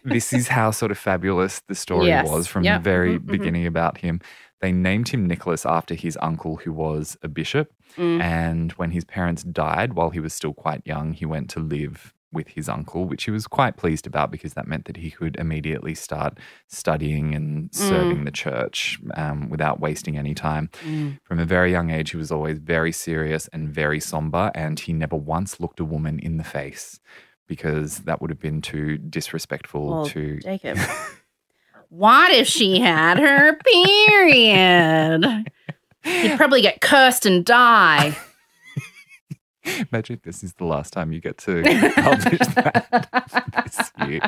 this 0.05 0.33
is 0.33 0.49
how 0.49 0.71
sort 0.71 0.91
of 0.91 0.99
fabulous 0.99 1.61
the 1.69 1.75
story 1.75 2.09
Yes. 2.09 2.29
was 2.29 2.47
from 2.47 2.65
Yep. 2.65 2.81
the 2.81 2.85
very 2.91 3.19
Mhm, 3.19 3.23
mhm. 3.23 3.27
beginning 3.27 3.67
about 3.67 3.99
him. 3.99 4.21
They 4.61 4.73
named 4.73 5.09
him 5.09 5.27
Nicholas 5.27 5.65
after 5.65 5.95
his 5.95 6.19
uncle, 6.21 6.57
who 6.57 6.73
was 6.73 7.17
a 7.23 7.29
bishop. 7.29 7.73
Mm. 7.97 8.21
And 8.21 8.73
when 8.73 8.91
his 8.91 9.05
parents 9.05 9.43
died 9.43 9.95
while 9.95 10.11
he 10.11 10.21
was 10.21 10.35
still 10.35 10.53
quite 10.53 10.83
young, 10.85 11.13
he 11.15 11.25
went 11.25 11.49
to 11.51 11.61
live 11.61 12.13
with 12.33 12.49
his 12.49 12.69
uncle, 12.69 13.07
which 13.07 13.25
he 13.25 13.31
was 13.33 13.49
quite 13.49 13.77
pleased 13.77 14.07
about 14.07 14.31
because 14.31 14.55
that 14.55 14.69
meant 14.69 14.85
that 14.85 14.99
he 14.99 15.11
could 15.11 15.35
immediately 15.37 15.97
start 15.97 16.39
studying 16.69 17.35
and 17.35 17.75
serving 17.75 18.25
the 18.25 18.31
church 18.31 19.01
um, 19.15 19.49
without 19.49 19.81
wasting 19.81 20.17
any 20.17 20.33
time. 20.35 20.69
Mm. 20.87 21.19
From 21.25 21.41
a 21.41 21.45
very 21.45 21.73
young 21.73 21.91
age, 21.91 22.11
he 22.11 22.17
was 22.17 22.31
always 22.31 22.59
very 22.59 22.93
serious 22.93 23.49
and 23.49 23.69
very 23.69 23.99
somber, 23.99 24.53
and 24.55 24.79
he 24.79 24.93
never 24.93 25.17
once 25.17 25.59
looked 25.59 25.81
a 25.81 25.85
woman 25.85 26.21
in 26.21 26.37
the 26.37 26.45
face 26.45 27.01
because 27.51 27.99
that 28.05 28.21
would 28.23 28.31
have 28.31 28.39
been 28.39 28.63
too 28.63 28.97
disrespectful 28.97 29.89
Well, 29.89 30.07
to. 30.07 30.39
Jacob. 30.39 30.79
what 31.89 32.31
if 32.31 32.47
she 32.47 32.79
had 32.79 33.19
her 33.19 33.57
period? 33.57 35.51
You'd 36.05 36.37
probably 36.39 36.63
get 36.63 36.81
cursed 36.81 37.27
and 37.27 37.45
die. 37.45 38.17
Imagine 39.93 40.15
if 40.17 40.23
this 40.23 40.45
is 40.45 40.55
the 40.55 40.65
last 40.65 40.93
time 40.93 41.13
you 41.13 41.21
get 41.21 41.39
to 41.39 41.63
publish 41.97 42.39
that 42.55 43.09
this 43.67 43.91
year. 44.09 44.21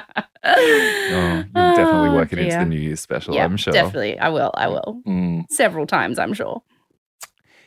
Oh, 0.44 1.44
you'll 1.54 1.76
definitely 1.76 2.08
Oh, 2.08 2.14
work 2.16 2.32
it 2.32 2.40
into 2.40 2.56
the 2.58 2.64
New 2.66 2.76
Year's 2.78 2.98
special, 3.00 3.34
Yeah, 3.36 3.44
I'm 3.44 3.56
sure. 3.56 3.72
Definitely. 3.72 4.18
I 4.18 4.28
will. 4.30 4.50
I 4.54 4.66
will. 4.66 5.00
Mm. 5.06 5.44
Several 5.48 5.86
times, 5.86 6.18
I'm 6.18 6.34
sure. 6.34 6.62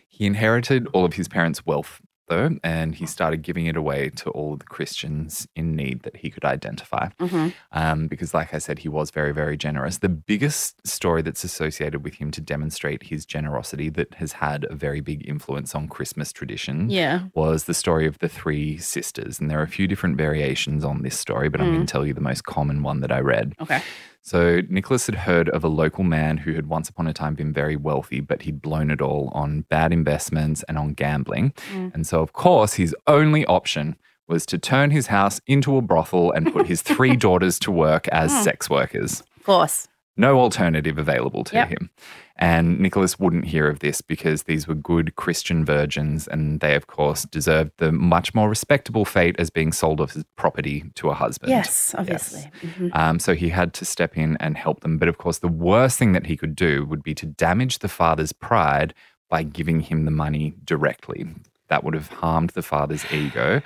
He 0.09 0.25
inherited 0.25 0.87
all 0.93 1.05
of 1.05 1.13
his 1.13 1.29
parents' 1.29 1.65
wealth, 1.65 2.01
though, 2.27 2.57
and 2.63 2.95
he 2.95 3.05
started 3.05 3.41
giving 3.41 3.65
it 3.65 3.75
away 3.75 4.09
to 4.17 4.29
all 4.31 4.55
the 4.57 4.65
Christians 4.65 5.47
in 5.55 5.75
need 5.75 6.03
that 6.03 6.17
he 6.17 6.29
could 6.29 6.45
identify. 6.45 7.09
Mhm. 7.19 7.53
Um, 7.71 8.07
because, 8.07 8.33
like 8.33 8.53
I 8.53 8.57
said, 8.59 8.79
he 8.79 8.89
was 8.89 9.11
very, 9.11 9.33
very 9.33 9.57
generous. 9.57 9.97
The 9.99 10.09
biggest 10.09 10.85
story 10.87 11.21
that's 11.21 11.43
associated 11.43 12.03
with 12.03 12.15
him 12.15 12.31
to 12.31 12.41
demonstrate 12.41 13.03
his 13.03 13.25
generosity 13.25 13.89
that 13.89 14.15
has 14.15 14.33
had 14.33 14.65
a 14.69 14.75
very 14.75 15.01
big 15.01 15.27
influence 15.27 15.75
on 15.75 15.87
Christmas 15.87 16.31
tradition 16.33 16.89
Yeah. 16.89 17.25
was 17.33 17.65
the 17.65 17.73
story 17.73 18.05
of 18.07 18.19
the 18.19 18.29
three 18.29 18.77
sisters. 18.77 19.39
And 19.39 19.49
there 19.49 19.59
are 19.59 19.63
a 19.63 19.67
few 19.67 19.87
different 19.87 20.17
variations 20.17 20.83
on 20.83 21.01
this 21.03 21.17
story, 21.19 21.49
but 21.49 21.61
I'm 21.61 21.73
going 21.73 21.85
to 21.85 21.91
tell 21.91 22.05
you 22.05 22.13
the 22.13 22.21
most 22.21 22.43
common 22.43 22.83
one 22.83 23.01
that 23.01 23.11
I 23.11 23.19
read. 23.19 23.53
Okay. 23.61 23.81
So, 24.27 24.61
Nicholas 24.69 25.05
had 25.05 25.13
heard 25.13 25.49
of 25.49 25.63
a 25.63 25.67
local 25.67 26.03
man 26.03 26.37
who 26.37 26.53
had 26.55 26.65
once 26.65 26.89
upon 26.89 27.05
a 27.05 27.13
time 27.13 27.35
been 27.35 27.53
very 27.53 27.75
wealthy, 27.75 28.21
but 28.21 28.41
he'd 28.41 28.59
blown 28.59 28.89
it 28.89 28.99
all 28.99 29.29
on 29.35 29.61
bad 29.69 29.93
investments 29.93 30.63
and 30.67 30.79
on 30.79 30.93
gambling. 30.93 31.51
Mm. 31.71 31.93
And 31.93 32.07
so, 32.07 32.21
of 32.21 32.33
course, 32.33 32.73
his 32.73 32.95
only 33.05 33.45
option 33.45 33.95
was 34.27 34.47
to 34.47 34.57
turn 34.57 34.89
his 34.89 35.07
house 35.07 35.39
into 35.45 35.77
a 35.77 35.81
brothel 35.83 36.31
and 36.31 36.51
put 36.51 36.65
his 36.65 36.81
three 36.81 37.15
daughters 37.27 37.59
to 37.59 37.71
work 37.71 38.07
as 38.07 38.31
Mm. 38.31 38.43
sex 38.43 38.67
workers. 38.67 39.21
Of 39.37 39.43
course. 39.43 39.87
No 40.17 40.39
alternative 40.39 40.97
available 40.97 41.43
to 41.43 41.53
Yep. 41.55 41.69
him. 41.69 41.89
And 42.37 42.79
Nicholas 42.81 43.17
wouldn't 43.17 43.45
hear 43.45 43.69
of 43.69 43.79
this 43.79 44.01
because 44.01 44.43
these 44.43 44.67
were 44.67 44.75
good 44.75 45.15
Christian 45.15 45.63
virgins, 45.63 46.27
and 46.27 46.59
they, 46.59 46.75
of 46.75 46.87
course, 46.87 47.23
deserved 47.23 47.71
the 47.77 47.93
much 47.93 48.35
more 48.35 48.49
respectable 48.49 49.05
fate 49.05 49.37
as 49.39 49.49
being 49.49 49.71
sold 49.71 50.01
off 50.01 50.17
as 50.17 50.25
property 50.35 50.83
to 50.95 51.09
a 51.09 51.13
husband. 51.13 51.49
Yes, 51.51 51.95
obviously. 51.97 52.51
Mhm. 52.61 52.89
Um, 52.93 53.19
so 53.19 53.35
he 53.35 53.47
had 53.49 53.73
to 53.75 53.85
step 53.85 54.17
in 54.17 54.35
and 54.41 54.57
help 54.57 54.81
them. 54.81 54.97
But 54.97 55.07
of 55.07 55.17
course, 55.17 55.37
the 55.39 55.47
worst 55.47 55.97
thing 55.97 56.11
that 56.11 56.25
he 56.25 56.35
could 56.35 56.57
do 56.57 56.83
would 56.85 57.03
be 57.03 57.15
to 57.15 57.25
damage 57.25 57.79
the 57.79 57.87
father's 57.87 58.33
pride 58.33 58.93
by 59.29 59.43
giving 59.43 59.79
him 59.79 60.03
the 60.03 60.11
money 60.11 60.55
directly. 60.65 61.25
That 61.69 61.85
would 61.85 61.93
have 61.93 62.09
harmed 62.09 62.49
the 62.51 62.61
father's 62.61 63.05
ego. 63.13 63.61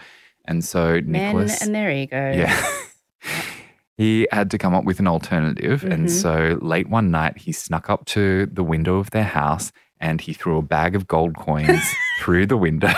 And 0.45 0.63
so 0.63 1.01
Men 1.01 1.11
Nicholas. 1.11 1.61
and 1.63 1.73
their 1.73 1.89
egos. 1.91 2.35
Yeah. 2.37 2.55
he 3.99 4.25
had 4.31 4.49
to 4.51 4.57
come 4.57 4.73
up 4.73 4.85
with 4.85 4.99
an 5.01 5.07
alternative. 5.07 5.83
And 5.83 6.05
Mhm. 6.07 6.09
so 6.09 6.57
late 6.61 6.87
one 6.89 7.11
night, 7.11 7.37
he 7.37 7.51
snuck 7.51 7.89
up 7.89 8.05
to 8.15 8.45
the 8.45 8.63
window 8.63 8.95
of 8.97 9.09
their 9.11 9.25
house 9.25 9.73
and 9.99 10.21
he 10.21 10.31
threw 10.31 10.57
a 10.57 10.61
bag 10.61 10.95
of 10.95 11.05
gold 11.05 11.35
coins 11.35 11.83
through 12.21 12.45
the 12.45 12.55
window. 12.55 12.93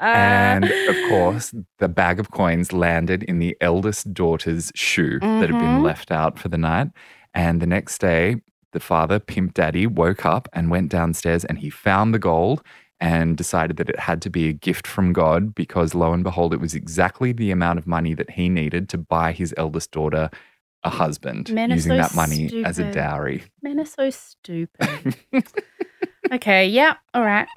and 0.00 0.64
of 0.64 0.96
course, 1.08 1.54
the 1.78 1.88
bag 1.88 2.20
of 2.20 2.30
coins 2.30 2.72
landed 2.72 3.22
in 3.22 3.38
the 3.38 3.56
eldest 3.62 4.12
daughter's 4.12 4.70
shoe 4.74 5.18
that 5.20 5.48
had 5.50 5.58
been 5.58 5.78
Mhm. 5.78 5.82
left 5.82 6.10
out 6.10 6.38
for 6.38 6.48
the 6.48 6.58
night. 6.58 6.88
And 7.34 7.60
the 7.62 7.66
next 7.66 7.98
day, 8.02 8.36
the 8.72 8.80
father, 8.80 9.18
Pimp 9.18 9.54
Daddy, 9.54 9.86
woke 9.86 10.26
up 10.26 10.46
and 10.52 10.70
went 10.70 10.90
downstairs 10.90 11.44
and 11.44 11.58
he 11.58 11.70
found 11.70 12.12
the 12.12 12.18
gold 12.18 12.62
and 13.00 13.36
decided 13.36 13.76
that 13.76 13.88
it 13.88 13.98
had 13.98 14.20
to 14.22 14.30
be 14.30 14.48
a 14.48 14.52
gift 14.52 14.86
from 14.86 15.12
God 15.12 15.54
because 15.54 15.94
lo 15.94 16.12
and 16.12 16.24
behold, 16.24 16.52
it 16.52 16.60
was 16.60 16.74
exactly 16.74 17.32
the 17.32 17.50
amount 17.50 17.78
of 17.78 17.86
money 17.86 18.14
that 18.14 18.30
he 18.30 18.48
needed 18.48 18.88
to 18.90 18.98
buy 18.98 19.32
his 19.32 19.54
eldest 19.56 19.90
daughter 19.92 20.30
a 20.84 20.90
husband 20.90 21.52
Men 21.52 21.72
are 21.72 21.74
using 21.74 21.92
so 21.92 21.96
that 21.96 22.14
money 22.14 22.50
as 22.64 22.78
a 22.78 22.84
dowry. 22.84 23.42
Men 23.62 23.80
are 23.80 23.84
so 23.84 24.10
stupid. 24.10 25.16
okay, 26.32 26.66
yeah, 26.68 26.94
all 27.14 27.24
right. 27.24 27.48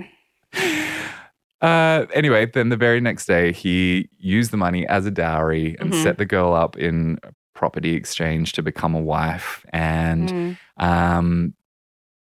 Uh, 1.62 2.08
anyway, 2.16 2.48
then 2.48 2.70
the 2.70 2.78
very 2.78 3.00
next 3.00 3.28
day, 3.28 3.52
he 3.52 4.10
used 4.18 4.50
the 4.52 4.58
money 4.58 4.88
as 4.88 5.06
a 5.06 5.12
dowry 5.12 5.76
and 5.80 5.92
Mhm. 5.92 6.04
set 6.04 6.18
the 6.18 6.26
girl 6.26 6.54
up 6.54 6.76
in 6.78 7.20
a 7.24 7.32
property 7.54 7.94
exchange 7.94 8.54
to 8.54 8.64
become 8.64 8.96
a 8.96 9.00
wife. 9.00 9.64
And 9.72 10.28
Mm. 10.30 10.58
um, 10.78 11.54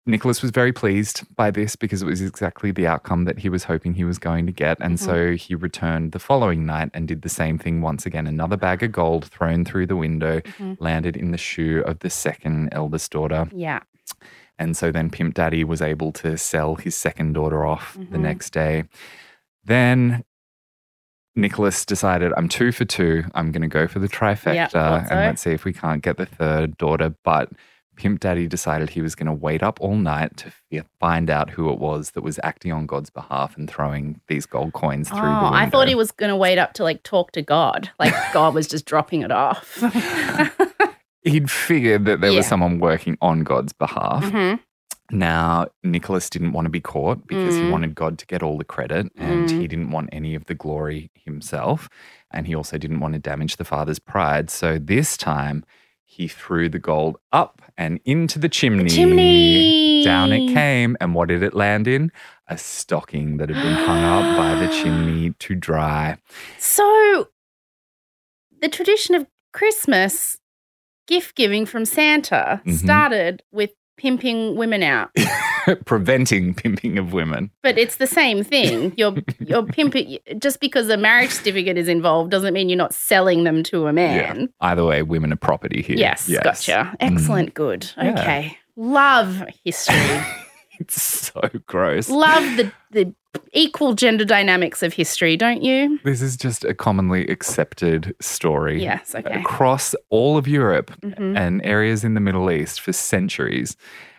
Nicholas 0.07 0.41
was 0.43 0.51
very 0.51 0.71
pleased 0.71 1.23
by 1.35 1.49
this 1.49 1.75
because 1.75 2.03
it 2.03 2.05
was 2.05 2.21
exactly 2.21 2.71
the 2.71 2.85
outcome 2.85 3.23
that 3.25 3.39
he 3.39 3.49
was 3.49 3.63
hoping 3.63 3.95
he 3.95 4.03
was 4.03 4.19
going 4.19 4.45
to 4.45 4.51
get. 4.51 4.77
And 4.79 4.97
Mhm. 4.97 4.99
so 4.99 5.31
he 5.35 5.55
returned 5.55 6.11
the 6.11 6.19
following 6.19 6.63
night 6.65 6.91
and 6.93 7.07
did 7.07 7.23
the 7.23 7.29
same 7.29 7.57
thing 7.57 7.81
once 7.81 8.05
again. 8.05 8.27
Another 8.27 8.55
bag 8.57 8.83
of 8.83 8.91
gold 8.91 9.25
thrown 9.25 9.65
through 9.65 9.87
the 9.87 9.95
window 9.95 10.41
Mhm. 10.41 10.77
landed 10.79 11.17
in 11.17 11.31
the 11.31 11.37
shoe 11.39 11.81
of 11.87 11.99
the 11.99 12.11
second 12.11 12.69
eldest 12.71 13.11
daughter. 13.11 13.47
Yeah. 13.51 13.79
And 14.59 14.77
so 14.77 14.91
then 14.91 15.09
Pimp 15.09 15.33
Daddy 15.33 15.63
was 15.63 15.81
able 15.81 16.11
to 16.13 16.37
sell 16.37 16.75
his 16.75 16.95
second 16.95 17.33
daughter 17.33 17.65
off 17.65 17.95
the 17.95 18.17
Mhm. 18.17 18.21
next 18.21 18.51
day. 18.51 18.83
Then 19.63 20.23
Nicholas 21.35 21.83
decided, 21.83 22.31
I'm 22.37 22.47
two 22.47 22.71
for 22.71 22.85
two. 22.85 23.23
I'm 23.33 23.51
going 23.51 23.63
to 23.63 23.67
go 23.67 23.87
for 23.87 23.99
the 23.99 24.07
trifecta 24.07 25.01
and 25.09 25.19
let's 25.19 25.41
see 25.41 25.51
if 25.51 25.65
we 25.65 25.73
can't 25.73 26.01
get 26.03 26.15
the 26.17 26.25
third 26.27 26.77
daughter. 26.77 27.13
But 27.25 27.49
Pimp 27.95 28.19
Daddy 28.19 28.47
decided 28.47 28.89
he 28.89 29.01
was 29.01 29.15
going 29.15 29.27
to 29.27 29.33
wait 29.33 29.63
up 29.63 29.79
all 29.81 29.95
night 29.95 30.37
to 30.37 30.51
find 30.99 31.29
out 31.29 31.49
who 31.51 31.71
it 31.71 31.79
was 31.79 32.11
that 32.11 32.21
was 32.23 32.39
acting 32.43 32.71
on 32.71 32.85
God's 32.85 33.09
behalf 33.09 33.55
and 33.57 33.69
throwing 33.69 34.19
these 34.27 34.45
gold 34.45 34.73
coins 34.73 35.09
through 35.09 35.19
the 35.19 35.25
Oh, 35.25 35.51
window. 35.51 35.57
I 35.57 35.69
thought 35.69 35.87
he 35.87 35.95
was 35.95 36.11
going 36.11 36.29
to 36.29 36.35
wait 36.35 36.57
up 36.57 36.73
to 36.73 36.83
like 36.83 37.03
talk 37.03 37.31
to 37.33 37.41
God. 37.41 37.89
Like 37.99 38.13
God 38.33 38.53
was 38.53 38.67
just 38.67 38.85
dropping 38.85 39.21
it 39.21 39.31
off. 39.31 39.81
He'd 41.23 41.49
figured 41.49 42.05
that 42.05 42.21
there 42.21 42.33
was 42.33 42.45
someone 42.45 42.79
working 42.79 43.17
on 43.21 43.43
God's 43.43 43.73
behalf. 43.73 44.23
Mhm. 44.25 44.59
Now, 45.11 45.67
Nicholas 45.83 46.29
didn't 46.29 46.53
want 46.53 46.65
to 46.65 46.69
be 46.69 46.79
caught 46.81 47.27
because 47.27 47.57
he 47.57 47.65
Mm. 47.65 47.69
wanted 47.69 47.95
God 47.95 48.17
to 48.19 48.25
get 48.25 48.41
all 48.43 48.57
the 48.57 48.63
credit 48.63 49.11
and 49.17 49.47
Mm. 49.47 49.59
he 49.59 49.67
didn't 49.67 49.91
want 49.91 50.09
any 50.11 50.35
of 50.35 50.45
the 50.45 50.55
glory 50.55 51.11
himself. 51.13 51.89
And 52.31 52.47
he 52.47 52.55
also 52.55 52.77
didn't 52.77 52.99
want 52.99 53.13
to 53.13 53.19
damage 53.19 53.57
the 53.57 53.63
father's 53.65 53.99
pride. 53.99 54.49
So 54.49 54.77
this 54.79 55.15
time, 55.15 55.63
he 56.15 56.29
threw 56.29 56.69
the 56.69 56.79
gold 56.79 57.17
up 57.33 57.61
and 57.77 57.99
into 58.05 58.39
the 58.39 58.47
chimney. 58.47 58.89
chimney. 58.89 60.01
Down 60.05 60.31
it 60.31 60.53
came. 60.53 60.95
And 61.01 61.13
what 61.13 61.27
did 61.27 61.43
it 61.43 61.53
land 61.53 61.89
in? 61.89 62.09
A 62.47 62.57
stocking 62.57 63.35
that 63.37 63.49
had 63.49 63.61
been 63.61 63.73
hung 63.73 64.01
up 64.03 64.37
by 64.37 64.65
the 64.65 64.71
chimney 64.81 65.31
to 65.39 65.55
dry. 65.55 66.15
So, 66.57 67.27
the 68.61 68.69
tradition 68.69 69.13
of 69.15 69.27
Christmas 69.51 70.37
gift 71.05 71.35
giving 71.35 71.65
from 71.65 71.83
Santa 71.83 72.61
Mhm. 72.65 72.77
started 72.77 73.43
with 73.51 73.71
pimping 73.97 74.55
women 74.55 74.83
out, 74.83 75.09
Preventing 75.85 76.53
pimping 76.53 76.97
of 76.97 77.13
women. 77.13 77.51
but 77.61 77.77
it's 77.77 77.97
the 77.97 78.07
same 78.07 78.43
thing. 78.43 78.93
You're 78.97 79.15
you're 79.39 79.65
pimping 79.65 80.19
just 80.37 80.59
because 80.59 80.89
a 80.89 80.97
marriage 80.97 81.31
certificate 81.31 81.77
is 81.77 81.87
involved 81.87 82.31
doesn't 82.31 82.53
mean 82.53 82.69
you're 82.69 82.77
not 82.77 82.93
selling 82.93 83.43
them 83.43 83.63
to 83.63 83.87
a 83.87 83.93
man. 83.93 84.49
Either 84.61 84.85
way, 84.85 85.01
women 85.01 85.33
are 85.33 85.37
property 85.37 85.81
here. 85.81 85.97
Yes, 85.97 86.29
gotcha. 86.29 86.95
Excellent, 86.99 87.49
mm. 87.49 87.53
good. 87.53 87.91
Yeah. 87.97 88.19
Okay, 88.19 88.57
love 88.75 89.43
history. 89.63 89.95
It's 90.79 91.01
so 91.01 91.41
gross. 91.67 92.09
love 92.09 92.43
the 92.57 92.71
the 92.91 93.13
equal 93.51 93.93
gender 93.95 94.23
dynamics 94.23 94.81
of 94.81 94.93
history, 94.93 95.35
don't 95.35 95.61
you? 95.61 95.99
This 96.05 96.21
is 96.21 96.37
just 96.37 96.63
a 96.63 96.73
commonly 96.73 97.27
accepted 97.27 98.15
story 98.21 98.81
Yes. 98.81 99.13
Okay. 99.13 99.41
across 99.41 99.93
all 100.09 100.37
of 100.37 100.47
Europe 100.47 100.91
Mhm. 101.01 101.37
and 101.37 101.61
areas 101.65 102.03
in 102.05 102.13
the 102.13 102.21
Middle 102.21 102.49
East 102.49 102.79
for 102.79 102.93
centuries. 102.93 103.75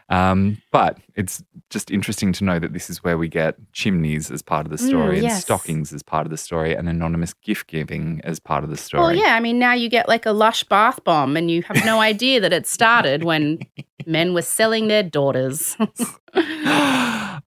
Um, 0.08 0.58
but 0.70 0.98
it's 1.16 1.42
just 1.70 1.90
interesting 1.90 2.32
to 2.34 2.44
know 2.44 2.58
that 2.60 2.72
this 2.72 2.88
is 2.88 3.02
where 3.02 3.18
we 3.18 3.26
get 3.28 3.56
chimneys 3.72 4.30
as 4.30 4.40
part 4.40 4.64
of 4.64 4.70
the 4.70 4.78
story, 4.78 5.20
Mm, 5.20 5.24
and 5.24 5.32
stockings 5.32 5.92
as 5.92 6.02
part 6.02 6.26
of 6.26 6.30
the 6.30 6.36
story, 6.36 6.74
and 6.76 6.88
anonymous 6.88 7.34
gift 7.34 7.66
giving 7.66 8.20
as 8.22 8.38
part 8.38 8.62
of 8.62 8.70
the 8.70 8.76
story. 8.76 9.02
Well, 9.02 9.14
yeah. 9.16 9.34
I 9.34 9.40
mean, 9.40 9.58
now 9.58 9.72
you 9.72 9.88
get 9.88 10.06
like 10.08 10.24
a 10.26 10.32
lush 10.32 10.62
bath 10.64 11.02
bomb, 11.02 11.36
and 11.36 11.50
you 11.50 11.62
have 11.62 11.84
no 11.84 12.00
idea 12.00 12.40
that 12.40 12.52
it 12.52 12.66
started 12.68 13.24
when 13.24 13.58
men 14.06 14.32
were 14.32 14.42
selling 14.42 14.86
their 14.86 15.02
daughters. 15.02 15.76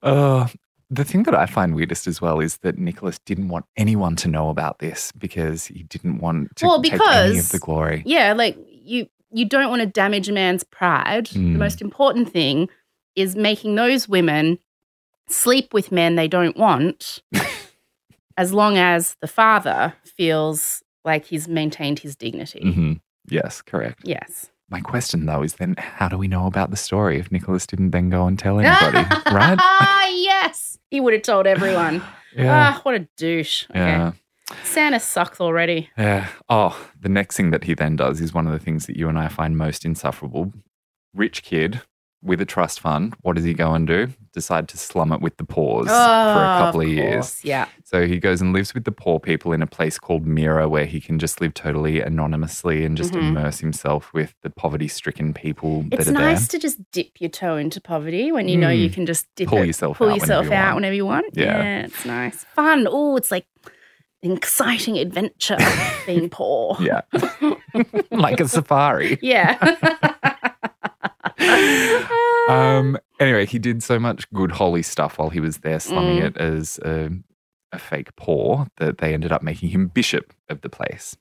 uh, 0.02 0.46
the 0.90 1.04
thing 1.04 1.22
that 1.24 1.34
I 1.34 1.46
find 1.46 1.74
weirdest 1.74 2.06
as 2.06 2.20
well 2.20 2.40
is 2.40 2.58
that 2.58 2.78
Nicholas 2.78 3.18
didn't 3.20 3.48
want 3.48 3.64
anyone 3.76 4.16
to 4.16 4.28
know 4.28 4.48
about 4.50 4.80
this 4.80 5.12
because 5.12 5.66
he 5.66 5.84
didn't 5.84 6.18
want 6.18 6.56
to 6.56 6.66
Well, 6.66 6.82
take 6.82 7.00
any 7.00 7.38
of 7.38 7.50
the 7.50 7.58
glory. 7.58 8.02
yeah, 8.04 8.32
like 8.32 8.56
you 8.82 9.06
you 9.32 9.44
don't 9.44 9.70
want 9.70 9.80
to 9.80 9.86
damage 9.86 10.28
a 10.28 10.32
man's 10.32 10.64
pride. 10.64 11.26
Mm. 11.28 11.52
The 11.54 11.58
most 11.58 11.80
important 11.80 12.32
thing 12.32 12.68
is 13.16 13.36
making 13.36 13.74
those 13.74 14.08
women 14.08 14.58
sleep 15.28 15.72
with 15.74 15.92
men 15.92 16.16
they 16.16 16.28
don't 16.28 16.56
want, 16.56 17.22
as 18.36 18.52
long 18.52 18.76
as 18.78 19.16
the 19.20 19.28
father 19.28 19.94
feels 20.04 20.82
like 21.04 21.24
he's 21.26 21.48
maintained 21.48 21.98
his 22.00 22.16
dignity. 22.16 22.60
hmm 22.72 22.92
Yes, 23.28 23.62
correct. 23.62 24.00
Yes. 24.04 24.50
My 24.70 24.80
question 24.80 25.26
though 25.26 25.42
is 25.42 25.54
then 25.54 25.74
how 25.78 26.08
do 26.08 26.16
we 26.18 26.26
know 26.28 26.46
about 26.46 26.70
the 26.70 26.76
story 26.76 27.18
if 27.18 27.30
Nicholas 27.30 27.66
didn't 27.66 27.90
then 27.90 28.08
go 28.10 28.26
and 28.26 28.38
tell 28.38 28.58
anybody, 28.60 28.98
right? 29.32 29.58
Ah, 29.60 30.06
yes. 30.08 30.78
He 30.90 31.00
would 31.00 31.12
have 31.12 31.22
told 31.22 31.46
everyone. 31.46 32.02
Yeah. 32.36 32.74
Ah, 32.76 32.80
what 32.84 32.94
a 32.94 33.08
douche. 33.16 33.64
Okay. 33.70 33.80
Yeah. 33.80 34.12
Santa 34.64 35.00
sucks 35.00 35.40
already. 35.40 35.90
Yeah. 35.98 36.28
Oh, 36.48 36.78
the 37.00 37.08
next 37.08 37.36
thing 37.36 37.50
that 37.50 37.64
he 37.64 37.74
then 37.74 37.96
does 37.96 38.20
is 38.20 38.32
one 38.34 38.46
of 38.46 38.52
the 38.52 38.58
things 38.58 38.86
that 38.86 38.96
you 38.96 39.08
and 39.08 39.18
I 39.18 39.28
find 39.28 39.56
most 39.56 39.84
insufferable. 39.84 40.52
Rich 41.14 41.42
kid 41.42 41.80
with 42.22 42.38
a 42.40 42.44
trust 42.44 42.80
fund, 42.80 43.14
what 43.22 43.34
does 43.34 43.46
he 43.46 43.54
go 43.54 43.72
and 43.72 43.86
do? 43.86 44.08
Decide 44.34 44.68
to 44.68 44.76
slum 44.76 45.10
it 45.10 45.22
with 45.22 45.38
the 45.38 45.44
poors 45.44 45.86
for 45.86 45.92
Oh, 45.94 45.96
a 45.96 46.58
couple 46.60 46.82
of, 46.82 46.88
years. 46.88 47.42
Yeah. 47.42 47.66
So 47.82 48.06
he 48.06 48.18
goes 48.18 48.42
and 48.42 48.52
lives 48.52 48.74
with 48.74 48.84
the 48.84 48.92
poor 48.92 49.18
people 49.18 49.52
in 49.54 49.62
a 49.62 49.66
place 49.66 49.98
called 49.98 50.26
Myra, 50.26 50.68
where 50.68 50.84
he 50.84 51.00
can 51.00 51.18
just 51.18 51.40
live 51.40 51.54
totally 51.54 52.02
anonymously 52.02 52.84
and 52.84 52.94
just 52.94 53.14
Mhm. 53.14 53.28
immerse 53.30 53.60
himself 53.60 54.12
with 54.12 54.34
the 54.42 54.50
poverty-stricken 54.50 55.32
people 55.32 55.86
It's 55.90 56.04
that 56.04 56.10
are 56.10 56.12
nice 56.12 56.46
there. 56.46 56.58
to 56.60 56.62
just 56.62 56.78
dip 56.92 57.12
your 57.20 57.30
toe 57.30 57.56
into 57.56 57.80
poverty 57.80 58.30
when 58.30 58.48
you 58.48 58.58
know 58.58 58.68
you 58.68 58.90
Mm. 58.90 58.94
can 58.94 59.06
just 59.06 59.26
dip 59.34 59.48
Pull 59.48 59.62
it, 59.62 59.68
yourself 59.68 59.96
pull 59.96 60.08
out 60.08 60.12
whenever 60.20 60.26
yourself 60.26 60.46
you 60.46 60.52
out 60.52 60.64
want. 60.66 60.74
whenever 60.76 60.94
you 60.94 61.06
want. 61.06 61.26
Yeah. 61.32 61.78
it's 61.86 62.04
nice. 62.04 62.44
Fun. 62.54 62.86
Oh, 62.88 63.16
it's 63.16 63.30
like 63.30 63.46
exciting 64.22 64.98
adventure 64.98 65.56
being 66.06 66.28
poor. 66.30 66.76
Yeah, 66.80 67.00
like 68.10 68.40
a 68.40 68.48
safari. 68.48 69.18
Yeah. 69.22 69.56
Um. 72.48 72.98
Anyway, 73.20 73.46
he 73.46 73.58
did 73.58 73.82
so 73.82 73.98
much 73.98 74.30
good 74.32 74.50
holy 74.50 74.82
stuff 74.82 75.18
while 75.18 75.30
he 75.30 75.40
was 75.40 75.58
there, 75.58 75.78
slumming 75.78 76.18
Mm. 76.18 76.24
it 76.26 76.36
as 76.38 76.78
a, 76.84 77.10
a 77.72 77.78
fake 77.78 78.14
poor 78.16 78.66
that 78.78 78.98
they 78.98 79.14
ended 79.14 79.30
up 79.32 79.42
making 79.42 79.68
him 79.70 79.86
bishop 79.88 80.32
of 80.48 80.60
the 80.62 80.68
place. 80.68 81.16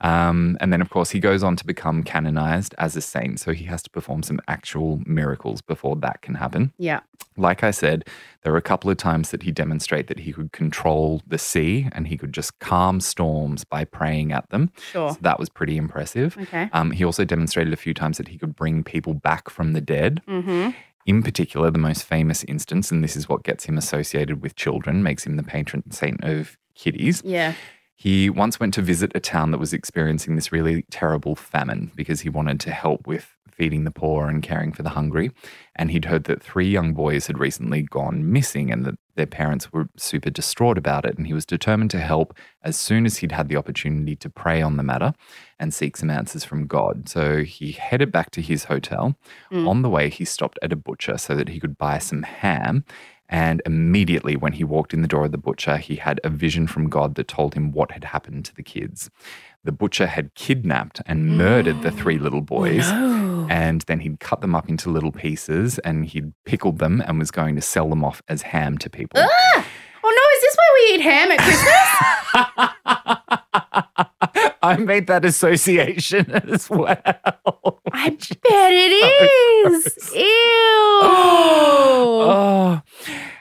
Um, 0.00 0.56
and 0.60 0.72
then, 0.72 0.80
of 0.80 0.90
course, 0.90 1.10
he 1.10 1.18
goes 1.20 1.42
on 1.42 1.56
to 1.56 1.66
become 1.66 2.02
canonized 2.02 2.74
as 2.78 2.96
a 2.96 3.00
saint. 3.00 3.40
So 3.40 3.52
he 3.52 3.64
has 3.64 3.82
to 3.82 3.90
perform 3.90 4.22
some 4.22 4.40
actual 4.46 5.00
miracles 5.06 5.60
before 5.60 5.96
that 5.96 6.22
can 6.22 6.34
happen. 6.34 6.72
yeah. 6.78 7.00
Like 7.36 7.62
I 7.62 7.70
said, 7.70 8.04
there 8.42 8.50
were 8.50 8.58
a 8.58 8.62
couple 8.62 8.90
of 8.90 8.96
times 8.96 9.30
that 9.30 9.44
he 9.44 9.52
demonstrated 9.52 10.08
that 10.08 10.18
he 10.18 10.32
could 10.32 10.50
control 10.50 11.22
the 11.24 11.38
sea 11.38 11.86
and 11.92 12.08
he 12.08 12.16
could 12.16 12.32
just 12.32 12.58
calm 12.58 13.00
storms 13.00 13.62
by 13.62 13.84
praying 13.84 14.32
at 14.32 14.50
them. 14.50 14.72
Sure. 14.90 15.12
So 15.12 15.18
that 15.20 15.38
was 15.38 15.48
pretty 15.48 15.76
impressive. 15.76 16.36
Okay. 16.36 16.68
Um, 16.72 16.90
he 16.90 17.04
also 17.04 17.24
demonstrated 17.24 17.72
a 17.72 17.76
few 17.76 17.94
times 17.94 18.18
that 18.18 18.26
he 18.26 18.38
could 18.38 18.56
bring 18.56 18.82
people 18.82 19.14
back 19.14 19.50
from 19.50 19.72
the 19.72 19.80
dead. 19.80 20.20
Mm-hmm. 20.26 20.70
In 21.06 21.22
particular, 21.22 21.70
the 21.70 21.78
most 21.78 22.02
famous 22.02 22.42
instance, 22.44 22.90
and 22.90 23.04
this 23.04 23.14
is 23.14 23.28
what 23.28 23.44
gets 23.44 23.64
him 23.64 23.78
associated 23.78 24.42
with 24.42 24.56
children, 24.56 25.04
makes 25.04 25.24
him 25.24 25.36
the 25.36 25.44
patron 25.44 25.88
saint 25.92 26.24
of 26.24 26.58
kiddies. 26.74 27.22
Yeah. 27.24 27.54
He 27.98 28.30
once 28.30 28.60
went 28.60 28.74
to 28.74 28.82
visit 28.82 29.10
a 29.16 29.20
town 29.20 29.50
that 29.50 29.58
was 29.58 29.72
experiencing 29.72 30.36
this 30.36 30.52
really 30.52 30.82
terrible 30.88 31.34
famine 31.34 31.90
because 31.96 32.20
he 32.20 32.28
wanted 32.28 32.60
to 32.60 32.70
help 32.70 33.08
with 33.08 33.34
feeding 33.50 33.82
the 33.82 33.90
poor 33.90 34.28
and 34.28 34.40
caring 34.40 34.72
for 34.72 34.84
the 34.84 34.90
hungry. 34.90 35.32
And 35.74 35.90
he'd 35.90 36.04
heard 36.04 36.24
that 36.24 36.40
three 36.40 36.68
young 36.68 36.94
boys 36.94 37.26
had 37.26 37.38
recently 37.38 37.82
gone 37.82 38.30
missing 38.30 38.70
and 38.70 38.84
that 38.86 38.94
their 39.16 39.26
parents 39.26 39.72
were 39.72 39.88
super 39.96 40.30
distraught 40.30 40.78
about 40.78 41.04
it. 41.04 41.18
And 41.18 41.26
he 41.26 41.32
was 41.32 41.44
determined 41.44 41.90
to 41.90 41.98
help 41.98 42.38
as 42.62 42.76
soon 42.76 43.04
as 43.04 43.16
he'd 43.16 43.32
had 43.32 43.48
the 43.48 43.56
opportunity 43.56 44.14
to 44.14 44.30
pray 44.30 44.62
on 44.62 44.76
the 44.76 44.84
matter 44.84 45.12
and 45.58 45.74
seek 45.74 45.96
some 45.96 46.08
answers 46.08 46.44
from 46.44 46.68
God. 46.68 47.08
So 47.08 47.42
he 47.42 47.72
headed 47.72 48.12
back 48.12 48.30
to 48.30 48.40
his 48.40 48.66
hotel. 48.66 49.16
Mm. 49.50 49.66
On 49.66 49.82
the 49.82 49.90
way, 49.90 50.08
he 50.08 50.24
stopped 50.24 50.60
at 50.62 50.72
a 50.72 50.76
butcher 50.76 51.18
so 51.18 51.34
that 51.34 51.48
he 51.48 51.58
could 51.58 51.76
buy 51.76 51.98
some 51.98 52.22
ham. 52.22 52.84
And 53.28 53.60
immediately, 53.66 54.36
when 54.36 54.54
he 54.54 54.64
walked 54.64 54.94
in 54.94 55.02
the 55.02 55.08
door 55.08 55.26
of 55.26 55.32
the 55.32 55.38
butcher, 55.38 55.76
he 55.76 55.96
had 55.96 56.18
a 56.24 56.30
vision 56.30 56.66
from 56.66 56.88
God 56.88 57.14
that 57.16 57.28
told 57.28 57.54
him 57.54 57.72
what 57.72 57.90
had 57.92 58.04
happened 58.04 58.46
to 58.46 58.54
the 58.54 58.62
kids. 58.62 59.10
The 59.64 59.72
butcher 59.72 60.06
had 60.06 60.34
kidnapped 60.34 61.02
and 61.04 61.36
murdered 61.36 61.82
the 61.82 61.90
three 61.90 62.18
little 62.18 62.40
boys. 62.56 62.90
No. 62.90 63.46
And 63.50 63.82
then 63.82 64.00
he'd 64.00 64.20
cut 64.20 64.40
them 64.40 64.54
up 64.54 64.68
into 64.68 64.88
little 64.88 65.12
pieces 65.12 65.78
and 65.80 66.06
he'd 66.06 66.32
pickled 66.46 66.78
them 66.78 67.02
and 67.06 67.18
was 67.18 67.30
going 67.30 67.54
to 67.56 67.62
sell 67.62 67.90
them 67.90 68.02
off 68.04 68.22
as 68.28 68.42
ham 68.42 68.78
to 68.78 68.88
people. 68.88 69.20
Ah! 69.20 69.66
Oh 70.04 70.10
no, 70.10 70.22
is 70.36 70.42
this 70.42 70.56
why 70.56 70.68
we 70.74 70.94
eat 70.94 71.00
ham 71.02 71.30
at 71.32 71.38
Christmas? 73.94 74.06
I 74.68 74.76
made 74.76 75.06
that 75.06 75.24
association 75.24 76.30
as 76.52 76.68
well. 76.68 76.98
I 77.92 78.10
bet 78.10 78.72
it 78.72 79.72
is. 79.72 80.12
Ew. 80.14 81.00
Oh. 82.30 82.82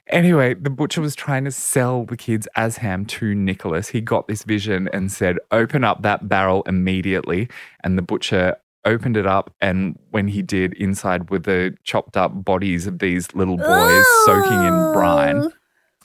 Anyway, 0.10 0.53
the 0.53 0.69
butcher 0.69 1.01
was 1.01 1.15
trying 1.15 1.43
to 1.43 1.51
sell 1.51 2.05
the 2.05 2.15
kids 2.15 2.48
as 2.55 2.77
ham 2.77 3.05
to 3.05 3.36
Nicholas. 3.36 3.89
He 3.89 4.00
got 4.00 4.27
this 4.27 4.43
vision 4.43 4.88
and 4.93 5.12
said, 5.12 5.38
Open 5.51 5.84
up 5.84 6.01
that 6.03 6.29
barrel 6.29 6.63
immediately. 6.65 7.50
And 7.84 7.98
the 7.98 8.01
butcher 8.01 8.55
opened 8.86 9.17
it 9.17 9.27
up. 9.27 9.53
And 9.60 10.00
when 10.12 10.29
he 10.29 10.41
did, 10.41 10.74
inside 10.75 11.29
were 11.29 11.39
the 11.39 11.75
chopped 11.84 12.15
up 12.15 12.46
bodies 12.46 12.88
of 12.88 13.00
these 13.00 13.34
little 13.36 13.57
boys 13.57 14.05
soaking 14.25 14.63
in 14.63 14.93
brine. 14.93 15.51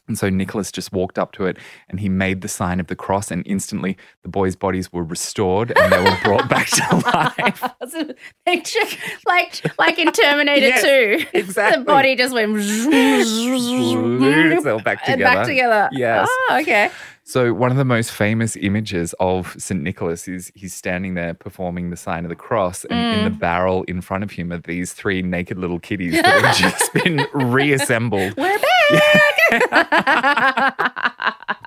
And 0.09 0.19
so 0.19 0.29
Nicholas 0.29 0.73
just 0.73 0.93
walked 0.93 1.19
up 1.19 1.33
to 1.33 1.47
it 1.47 1.57
and 1.89 2.01
he 2.01 2.09
made 2.09 2.41
the 2.41 2.49
sign 2.49 2.81
of 2.81 2.89
the 2.89 2.97
cross, 2.97 3.31
and 3.31 3.43
instantly 3.47 3.97
the 4.23 4.29
boys' 4.29 4.57
bodies 4.57 4.93
were 4.93 5.05
restored 5.05 5.73
and 5.79 5.93
they 5.93 6.03
were 6.03 6.17
brought 6.25 6.49
back 6.49 6.67
to 6.69 6.97
life. 7.39 7.63
That's 7.81 7.95
a 7.95 8.15
picture, 8.45 8.81
like 9.27 9.63
like 9.79 9.99
in 9.99 10.11
Terminator 10.13 10.67
Yes, 10.67 10.83
2. 10.83 11.27
exactly. 11.39 11.83
The 11.85 11.87
body 11.87 12.17
just 12.17 12.35
went 12.35 12.57
itself 12.57 14.85
back 14.85 15.01
and 15.07 15.19
together. 15.19 15.35
back 15.37 15.47
together. 15.47 15.89
Yes. 15.93 16.29
Oh, 16.31 16.59
okay. 16.61 16.91
So 17.33 17.55
one 17.55 17.71
of 17.71 17.79
the 17.79 17.85
most 17.87 18.13
famous 18.13 18.57
images 18.57 19.15
of 19.19 19.57
St. 19.57 19.81
Nicholas 19.81 20.29
is 20.29 20.53
he's 20.55 20.75
standing 20.75 21.15
there 21.15 21.33
performing 21.33 21.89
the 21.89 21.97
sign 21.97 22.27
of 22.27 22.29
the 22.29 22.37
cross, 22.37 22.85
and 22.85 23.21
in 23.21 23.25
the 23.25 23.31
mm. 23.31 23.39
barrel 23.39 23.85
in 23.85 24.03
front 24.03 24.23
of 24.23 24.33
him 24.33 24.53
are 24.53 24.59
these 24.59 24.93
three 24.93 25.23
naked 25.23 25.57
little 25.57 25.81
kitties 25.81 26.13
that 26.13 26.27
have 26.27 26.57
just 26.59 26.93
been 26.93 27.27
reassembled. 27.33 28.37
We're 28.37 28.59
back. 29.51 30.19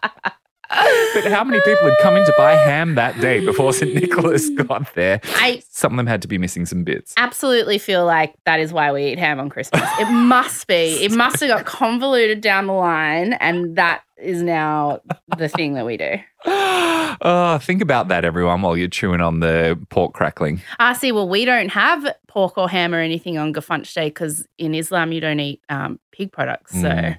But 1.16 1.32
how 1.32 1.46
many 1.46 1.62
people 1.62 1.86
had 1.86 1.98
come 2.02 2.18
in 2.18 2.26
to 2.26 2.34
buy 2.38 2.52
ham 2.52 2.96
that 2.96 3.20
day 3.22 3.44
before 3.44 3.72
St. 3.72 3.94
Nicholas 3.94 4.50
got 4.56 4.94
there? 4.94 5.22
I 5.24 5.64
Some 5.70 5.94
of 5.94 5.98
them 5.98 6.08
had 6.08 6.22
to 6.24 6.28
be 6.28 6.38
missing 6.38 6.66
some 6.66 6.84
bits. 6.84 7.14
absolutely 7.16 7.78
feel 7.78 8.06
like 8.06 8.36
that 8.46 8.60
is 8.60 8.74
why 8.74 8.92
we 8.92 9.06
eat 9.06 9.18
ham 9.18 9.40
on 9.40 9.50
Christmas. 9.50 9.82
It 10.00 10.12
must 10.12 10.68
be. 10.68 11.04
It 11.04 11.14
must 11.14 11.40
have 11.40 11.50
got 11.50 11.66
convoluted 11.66 12.42
down 12.42 12.68
the 12.68 12.74
line, 12.74 13.34
and 13.34 13.78
that 13.78 14.05
is 14.18 14.42
now 14.42 15.02
the 15.38 15.48
thing 15.50 15.74
that 15.74 15.86
we 15.86 15.98
do. 15.98 16.16
oh, 16.46 17.60
think 17.62 17.82
about 17.82 18.08
that, 18.08 18.24
everyone, 18.26 18.62
while 18.62 18.78
you're 18.78 18.88
chewing 18.88 19.22
on 19.22 19.40
the 19.40 19.80
pork 19.90 20.14
crackling. 20.14 20.62
Ah, 20.80 20.94
see, 20.94 21.12
well, 21.12 21.28
we 21.28 21.46
don't 21.46 21.70
have 21.70 22.06
pork 22.28 22.58
or 22.58 22.70
ham 22.70 22.94
or 22.94 23.00
anything 23.00 23.38
on 23.38 23.54
Gefunch 23.54 23.94
Day 23.94 24.08
because 24.10 24.46
in 24.58 24.74
Islam 24.76 25.12
you 25.12 25.22
don't 25.22 25.40
eat 25.40 25.62
um, 25.70 26.00
pig 26.12 26.32
products. 26.32 26.72
So 26.74 26.90
Mm. 26.90 27.18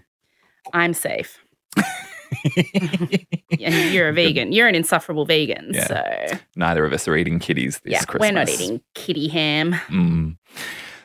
I'm 0.73 0.95
safe. 0.95 1.39
and 2.57 3.93
you're 3.93 4.09
a 4.09 4.13
vegan. 4.13 4.53
You're 4.53 4.69
an 4.69 4.75
insufferable 4.75 5.25
vegan. 5.27 5.71
Yeah. 5.73 5.87
So 5.87 6.39
Neither 6.57 6.85
of 6.85 6.93
us 6.93 7.07
are 7.09 7.17
eating 7.17 7.39
kitties 7.39 7.81
this 7.85 7.93
yeah, 7.93 8.03
Christmas. 8.03 8.29
we're 8.29 8.33
not 8.35 8.49
eating 8.49 8.81
kitty 8.95 9.29
ham. 9.29 9.75
Mm. 9.89 10.37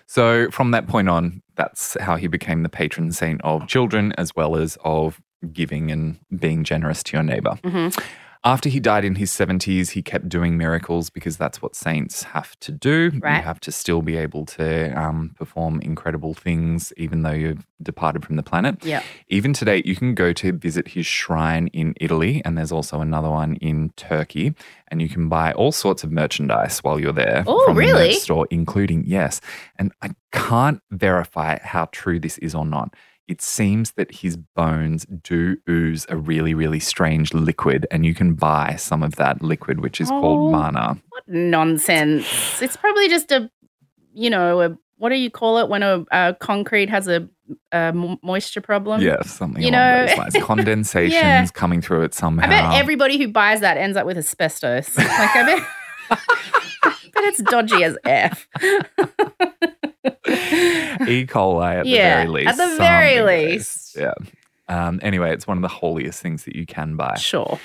So 0.07 0.49
from 0.51 0.71
that 0.71 0.87
point 0.87 1.09
on, 1.09 1.41
that's 1.55 1.95
how 2.01 2.15
he 2.15 2.27
became 2.27 2.63
the 2.63 2.69
patron 2.69 3.11
saint 3.11 3.39
of 3.43 3.67
children 3.67 4.13
as 4.17 4.35
well 4.35 4.55
as 4.57 4.77
of 4.83 5.21
giving 5.53 5.91
and 5.91 6.19
being 6.39 6.63
generous 6.63 7.03
to 7.03 7.17
your 7.17 7.23
neighbor. 7.23 7.57
Mhm. 7.63 7.97
After 8.43 8.69
he 8.69 8.79
died 8.79 9.05
in 9.05 9.15
his 9.15 9.29
70s, 9.31 9.91
he 9.91 10.01
kept 10.01 10.27
doing 10.27 10.57
miracles 10.57 11.11
because 11.11 11.37
that's 11.37 11.61
what 11.61 11.75
saints 11.75 12.23
have 12.23 12.59
to 12.61 12.71
do. 12.71 13.11
Right. 13.19 13.37
You 13.37 13.43
have 13.43 13.59
to 13.59 13.71
still 13.71 14.01
be 14.01 14.17
able 14.17 14.47
to 14.47 14.99
um, 14.99 15.35
perform 15.37 15.79
incredible 15.81 16.33
things 16.33 16.91
even 16.97 17.21
though 17.21 17.33
you've 17.33 17.67
departed 17.83 18.25
from 18.25 18.37
the 18.37 18.41
planet. 18.43 18.83
Yeah. 18.83 19.03
Even 19.27 19.53
today, 19.53 19.83
you 19.85 19.95
can 19.95 20.15
go 20.15 20.33
to 20.33 20.53
visit 20.53 20.87
his 20.87 21.05
shrine 21.05 21.67
in 21.67 21.93
Italy, 22.01 22.41
and 22.43 22.57
there's 22.57 22.71
also 22.71 22.99
another 22.99 23.29
one 23.29 23.57
in 23.57 23.91
Turkey, 23.95 24.55
and 24.87 25.03
you 25.03 25.07
can 25.09 25.29
buy 25.29 25.51
all 25.51 25.71
sorts 25.71 26.03
of 26.03 26.11
merchandise 26.11 26.79
while 26.79 26.99
you're 26.99 27.13
there. 27.13 27.43
Oh, 27.45 27.63
from 27.65 27.77
the 27.77 27.93
merch 27.93 28.15
store, 28.15 28.47
including 28.49 29.03
yes. 29.05 29.39
And 29.77 29.91
I 30.01 30.15
can't 30.31 30.81
verify 30.89 31.59
how 31.61 31.89
true 31.91 32.19
this 32.19 32.39
is 32.39 32.55
or 32.55 32.65
not. 32.65 32.95
It 33.27 33.41
seems 33.41 33.91
that 33.93 34.13
his 34.15 34.35
bones 34.35 35.05
do 35.23 35.57
ooze 35.69 36.05
a 36.09 36.17
really, 36.17 36.53
really 36.53 36.79
strange 36.79 37.33
liquid, 37.33 37.87
and 37.89 38.05
you 38.05 38.13
can 38.13 38.33
buy 38.33 38.75
some 38.77 39.03
of 39.03 39.15
that 39.15 39.41
liquid, 39.41 39.79
which 39.79 40.01
is 40.01 40.09
Oh. 40.11 40.19
called 40.19 40.51
manna. 40.51 40.97
What 41.09 41.23
nonsense. 41.27 42.61
It's 42.61 42.75
probably 42.75 43.07
just 43.07 43.31
a, 43.31 43.49
you 44.13 44.29
know, 44.29 44.61
a, 44.61 44.77
what 44.97 45.09
do 45.09 45.15
you 45.15 45.29
call 45.31 45.59
it 45.59 45.69
when 45.69 45.81
a, 45.81 46.03
a 46.11 46.35
concrete 46.39 46.89
has 46.89 47.07
a, 47.07 47.29
a 47.71 47.93
moisture 48.21 48.59
problem? 48.61 49.01
Yeah, 49.01 49.21
something 49.21 49.63
You 49.63 49.71
know-. 49.71 50.07
Condensations 50.41 51.13
Yeah. 51.13 51.45
coming 51.53 51.81
through 51.81 52.03
it 52.03 52.13
somehow. 52.13 52.45
I 52.45 52.49
bet 52.49 52.73
everybody 52.79 53.17
who 53.17 53.29
buys 53.29 53.61
that 53.61 53.77
ends 53.77 53.95
up 53.95 54.05
with 54.05 54.17
asbestos. 54.17 54.97
Like, 54.97 55.07
I 55.09 55.43
bet, 55.45 55.67
I 56.83 56.93
bet 57.13 57.23
it's 57.25 57.41
dodgy 57.43 57.83
as 57.83 57.97
F. 58.03 58.47
E. 61.07 61.25
coli 61.25 61.79
at 61.79 61.85
Yeah, 61.85 62.25
the 62.25 62.31
very 62.31 62.45
least. 62.45 62.59
at 62.59 62.69
the 62.69 62.75
very 62.77 63.21
least. 63.21 63.95
Yeah. 63.95 64.13
Um, 64.67 64.99
anyway, 65.03 65.33
it's 65.33 65.45
one 65.47 65.57
of 65.57 65.61
the 65.61 65.67
holiest 65.67 66.21
things 66.21 66.45
that 66.45 66.55
you 66.55 66.65
can 66.65 66.95
buy. 66.95 67.15
Sure. 67.15 67.59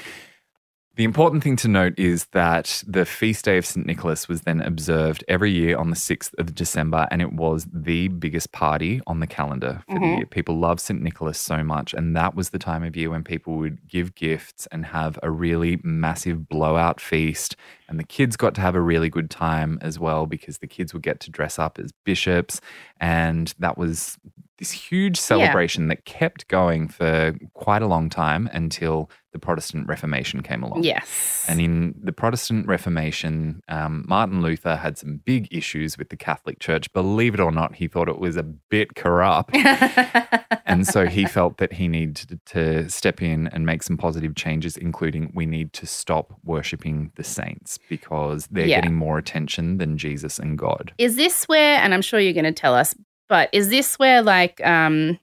The 0.97 1.05
important 1.05 1.43
thing 1.45 1.57
to 1.57 1.69
note 1.69 1.99
is 1.99 2.25
that 2.33 2.83
the 2.87 3.05
feast 3.05 3.45
day 3.45 3.59
of 3.59 3.67
St. 3.67 3.85
Nicholas 3.87 4.29
was 4.29 4.41
then 4.41 4.63
observed 4.63 5.23
every 5.29 5.51
year 5.51 5.77
on 5.77 5.91
the 5.91 5.97
6th 5.97 6.35
of 6.39 6.55
December, 6.55 7.07
and 7.11 7.21
it 7.21 7.35
was 7.35 7.67
the 7.71 8.09
biggest 8.09 8.53
party 8.53 9.03
on 9.07 9.21
the 9.21 9.27
calendar 9.27 9.83
for 9.87 9.99
the 9.99 10.07
Mhm. 10.07 10.17
year. 10.17 10.27
People 10.27 10.59
love 10.59 10.81
St. 10.81 11.03
Nicholas 11.03 11.39
so 11.39 11.63
much, 11.63 11.93
and 11.93 12.17
that 12.17 12.35
was 12.35 12.49
the 12.49 12.59
time 12.59 12.83
of 12.83 12.97
year 12.97 13.11
when 13.11 13.25
people 13.25 13.59
would 13.59 13.87
give 13.87 14.15
gifts 14.15 14.67
and 14.73 14.87
have 14.87 15.19
a 15.23 15.31
really 15.31 15.79
massive 15.85 16.49
blowout 16.49 16.99
feast. 16.99 17.57
And 17.91 18.01
the 18.01 18.05
kids 18.05 18.39
got 18.39 18.55
to 18.55 18.63
have 18.63 18.75
a 18.75 18.81
really 18.81 19.11
good 19.11 19.29
time 19.29 19.79
as 19.83 19.99
well 19.99 20.25
because 20.25 20.59
the 20.59 20.67
kids 20.67 20.95
would 20.95 21.03
get 21.03 21.21
to 21.21 21.31
dress 21.31 21.59
up 21.59 21.79
as 21.79 21.93
bishops, 21.93 22.63
and 22.99 23.53
that 23.59 23.77
was 23.77 24.17
this 24.59 24.71
huge 24.73 25.19
celebration 25.19 25.89
that 25.89 26.05
kept 26.05 26.49
going 26.49 26.89
for 26.89 27.35
quite 27.55 27.83
a 27.83 27.87
long 27.87 28.09
time 28.09 28.49
until 28.53 29.11
the 29.33 29.39
Protestant 29.39 29.87
Reformation 29.87 30.43
came 30.43 30.63
along. 30.63 30.83
Yes. 30.83 31.45
And 31.47 31.61
in 31.61 31.95
the 32.03 32.13
Protestant 32.13 32.67
Reformation, 32.67 33.61
um, 33.69 34.05
Martin 34.09 34.41
Luther 34.41 34.77
had 34.77 34.97
some 34.97 35.19
big 35.27 35.47
issues 35.51 35.99
with 35.99 36.09
the 36.09 36.17
Catholic 36.17 36.59
Church. 36.59 36.91
Believe 36.95 37.35
it 37.35 37.41
or 37.41 37.53
not, 37.53 37.75
he 37.75 37.87
thought 37.87 38.09
it 38.09 38.19
was 38.19 38.39
a 38.39 38.43
bit 38.43 38.95
corrupt. 38.95 39.55
and 40.67 40.87
so 40.87 41.07
he 41.07 41.27
felt 41.27 41.59
that 41.59 41.75
he 41.75 41.87
needed 41.89 42.41
to 42.47 42.89
step 42.89 43.21
in 43.21 43.49
and 43.49 43.67
make 43.67 43.83
some 43.83 43.97
positive 43.99 44.35
changes, 44.35 44.77
including 44.79 45.33
we 45.35 45.45
need 45.47 45.73
to 45.75 45.87
stop 45.87 46.33
worshipping 46.45 47.13
the 47.17 47.25
saints 47.25 47.79
because 47.91 48.47
they're 48.51 48.67
Yeah. 48.67 48.77
getting 48.81 48.95
more 48.95 49.19
attention 49.19 49.79
than 49.79 49.99
Jesus 49.99 50.39
and 50.39 50.57
God. 50.59 50.93
is 50.99 51.17
this 51.17 51.45
where, 51.47 51.79
and 51.81 51.93
I'm 51.93 52.03
sure 52.03 52.19
you're 52.21 52.33
going 52.33 52.45
to 52.45 52.53
tell 52.53 52.75
us, 52.75 52.95
but 53.29 53.49
is 53.53 53.69
this 53.69 53.99
where 53.99 54.23
like 54.23 54.65
um, 54.67 55.19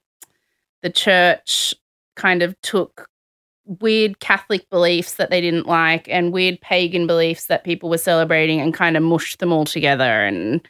the 0.82 0.90
church 0.90 1.74
kind 2.16 2.42
of 2.44 2.60
took 2.62 3.10
weird 3.66 4.20
Catholic 4.20 4.70
beliefs 4.70 5.16
that 5.16 5.30
they 5.30 5.40
didn't 5.40 5.68
like 5.68 6.08
and 6.10 6.34
weird 6.34 6.60
pagan 6.62 7.08
beliefs 7.08 7.46
that 7.46 7.64
people 7.64 7.90
were 7.90 7.98
celebrating 7.98 8.60
and 8.60 8.74
kind 8.74 8.98
of 8.98 9.04
mushed 9.04 9.40
them 9.40 9.52
all 9.54 9.66
together 9.66 10.04
and 10.26 10.68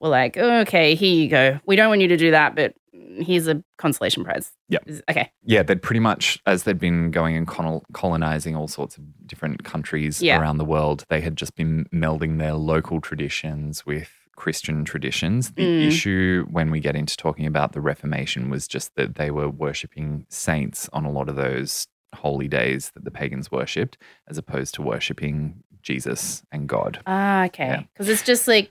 were 0.00 0.10
like, 0.10 0.36
oh, 0.36 0.60
okay, 0.60 0.94
here 0.94 1.14
you 1.22 1.28
go. 1.28 1.58
We 1.66 1.76
don't 1.76 1.88
want 1.88 2.02
you 2.02 2.08
to 2.08 2.16
do 2.18 2.30
that, 2.32 2.54
but 2.54 2.74
here's 2.92 3.48
a 3.48 3.62
consolation 3.78 4.24
prize. 4.24 4.52
Yeah. 4.68 4.80
Okay. 5.08 5.30
Yeah, 5.44 5.62
they'd 5.62 5.80
pretty 5.80 6.00
much, 6.00 6.38
as 6.46 6.64
they'd 6.64 6.78
been 6.78 7.10
going 7.10 7.34
and 7.36 7.46
colon- 7.46 7.80
colonizing 7.94 8.54
all 8.56 8.68
sorts 8.68 8.98
of 8.98 9.04
different 9.26 9.64
countries 9.64 10.20
Yeah. 10.20 10.38
around 10.38 10.58
the 10.58 10.64
world, 10.64 11.04
they 11.08 11.22
had 11.22 11.36
just 11.36 11.54
been 11.54 11.86
melding 11.94 12.38
their 12.38 12.54
local 12.54 13.00
traditions 13.00 13.86
with 13.86 14.10
Christian 14.36 14.84
traditions. 14.84 15.52
The 15.52 15.62
Mm. 15.66 15.86
issue 15.88 16.46
when 16.50 16.70
we 16.70 16.80
get 16.80 16.96
into 16.96 17.16
talking 17.16 17.46
about 17.46 17.72
the 17.72 17.80
Reformation 17.80 18.50
was 18.50 18.66
just 18.68 18.94
that 18.96 19.14
they 19.16 19.30
were 19.30 19.48
worshipping 19.48 20.26
saints 20.28 20.88
on 20.92 21.04
a 21.04 21.10
lot 21.10 21.28
of 21.28 21.36
those 21.36 21.86
holy 22.16 22.48
days 22.48 22.90
that 22.94 23.04
the 23.04 23.10
pagans 23.10 23.50
worshipped, 23.50 23.98
as 24.28 24.38
opposed 24.38 24.74
to 24.74 24.82
worshipping 24.82 25.62
Jesus 25.82 26.42
and 26.52 26.68
God. 26.68 27.00
Ah, 27.06 27.44
okay. 27.46 27.86
Because 27.92 28.08
it's 28.08 28.22
just 28.22 28.46
like 28.48 28.70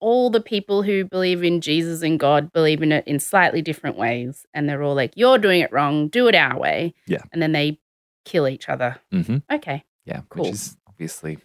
all 0.00 0.30
the 0.30 0.40
people 0.40 0.82
who 0.82 1.04
believe 1.04 1.42
in 1.42 1.60
Jesus 1.60 2.02
and 2.02 2.18
God 2.20 2.52
believe 2.52 2.82
in 2.82 2.92
it 2.92 3.06
in 3.06 3.18
slightly 3.18 3.62
different 3.62 3.96
ways. 3.96 4.46
And 4.54 4.68
they're 4.68 4.82
all 4.82 4.94
like, 4.94 5.12
you're 5.16 5.38
doing 5.38 5.60
it 5.60 5.72
wrong, 5.72 6.08
do 6.08 6.28
it 6.28 6.34
our 6.34 6.58
way. 6.58 6.94
Yeah. 7.06 7.22
And 7.32 7.42
then 7.42 7.52
they 7.52 7.78
kill 8.24 8.46
each 8.48 8.68
other. 8.68 8.96
hmm 9.10 9.38
Okay. 9.52 9.84
Yeah, 10.04 10.20
Cool. 10.30 10.44
which 10.44 10.52
is 10.54 10.76
obviously 10.88 11.38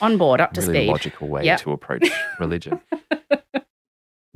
On 0.00 0.16
board, 0.18 0.40
up 0.40 0.52
to 0.54 0.60
really 0.60 0.80
speed. 0.80 0.88
logical 0.88 1.28
way 1.28 1.44
Yep. 1.44 1.60
to 1.60 1.72
approach 1.72 2.08
religion. 2.38 2.80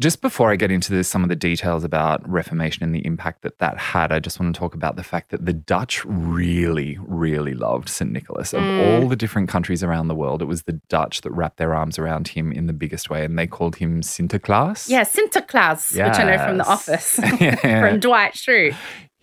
Just 0.00 0.20
before 0.22 0.50
I 0.50 0.56
get 0.56 0.72
into 0.72 0.90
this, 0.90 1.06
some 1.06 1.22
of 1.22 1.28
the 1.28 1.36
details 1.36 1.84
about 1.84 2.28
Reformation 2.28 2.82
and 2.82 2.92
the 2.94 3.04
impact 3.06 3.42
that 3.42 3.58
that 3.58 3.78
had, 3.78 4.10
I 4.10 4.18
just 4.18 4.40
want 4.40 4.52
to 4.52 4.58
talk 4.58 4.74
about 4.74 4.96
the 4.96 5.04
fact 5.04 5.30
that 5.30 5.44
the 5.44 5.52
Dutch 5.52 6.04
really, 6.06 6.98
really 7.02 7.52
loved 7.54 7.88
St. 7.88 8.10
Nicholas. 8.10 8.52
Of 8.52 8.62
Mm. 8.62 9.02
all 9.02 9.08
the 9.08 9.14
different 9.14 9.48
countries 9.48 9.84
around 9.84 10.08
the 10.08 10.14
world, 10.16 10.42
it 10.42 10.46
was 10.46 10.62
the 10.62 10.80
Dutch 10.88 11.20
that 11.20 11.30
wrapped 11.30 11.58
their 11.58 11.74
arms 11.74 12.00
around 12.00 12.28
him 12.28 12.50
in 12.50 12.66
the 12.66 12.72
biggest 12.72 13.10
way, 13.10 13.24
and 13.24 13.38
they 13.38 13.46
called 13.46 13.76
him 13.76 14.00
Sinterklaas. 14.00 14.88
Yeah, 14.88 15.02
Sinterklaas, 15.04 15.92
which 15.92 16.18
I 16.18 16.24
know 16.24 16.38
from 16.44 16.56
The 16.58 16.66
Office, 16.66 17.20
Yeah. 17.40 17.56
from 17.90 18.00
Dwight 18.00 18.32
Schrute. 18.34 18.74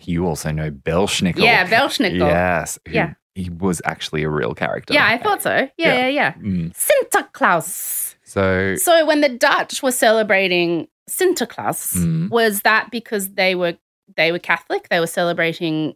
You 0.01 0.27
also 0.27 0.51
know 0.51 0.71
Belsnickel. 0.71 1.39
Yeah, 1.43 1.67
Belsnickel. 1.67 2.19
Yes. 2.19 2.79
who- 2.87 2.93
Yeah. 2.93 3.13
He 3.35 3.49
was 3.49 3.81
actually 3.85 4.23
a 4.23 4.29
real 4.29 4.53
character. 4.53 4.93
Yeah, 4.93 5.07
I 5.07 5.17
thought 5.17 5.41
so. 5.41 5.55
Yeah, 5.55 5.69
Yeah. 5.77 5.93
yeah, 5.95 6.07
yeah. 6.07 6.33
Mm. 6.33 6.73
Sinterklaas. 6.75 8.15
So, 8.23 8.75
So 8.75 9.05
when 9.05 9.21
the 9.21 9.29
Dutch 9.29 9.81
were 9.81 9.91
celebrating 9.91 10.87
Sinterklaas, 11.09 11.95
Mm. 11.97 12.29
was 12.29 12.61
that 12.61 12.91
because 12.91 13.29
they 13.33 13.55
were 13.55 13.77
they 14.17 14.31
were 14.31 14.39
Catholic? 14.39 14.89
They 14.89 14.99
were 14.99 15.07
celebrating 15.07 15.95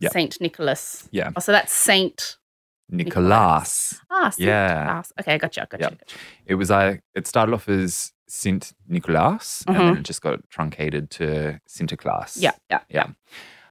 Yeah. 0.00 0.10
Saint 0.10 0.40
Nicholas. 0.40 1.08
Yeah. 1.12 1.30
Oh, 1.36 1.40
so 1.40 1.52
that's 1.52 1.72
Saint 1.72 2.36
Nicholas. 2.90 4.00
Ah, 4.10 4.30
Saint 4.30 4.46
Yeah. 4.48 4.84
Nicholas. 4.84 5.12
Okay, 5.20 5.38
gotcha, 5.38 5.66
gotcha, 5.70 5.82
Yeah. 5.84 5.90
gotcha. 5.90 6.16
It 6.46 6.54
was 6.56 6.70
I. 6.70 7.00
It 7.14 7.26
started 7.26 7.52
off 7.54 7.68
as 7.68 8.12
Sint 8.28 8.72
Nicolas, 8.88 9.62
and 9.66 9.76
then 9.76 9.96
it 9.98 10.02
just 10.02 10.20
got 10.22 10.40
truncated 10.50 11.10
to 11.10 11.60
Sinterklaas. 11.68 12.36
Mm-hmm. 12.38 12.42
Yeah, 12.44 12.52
yeah. 12.70 12.80
yeah. 12.90 13.06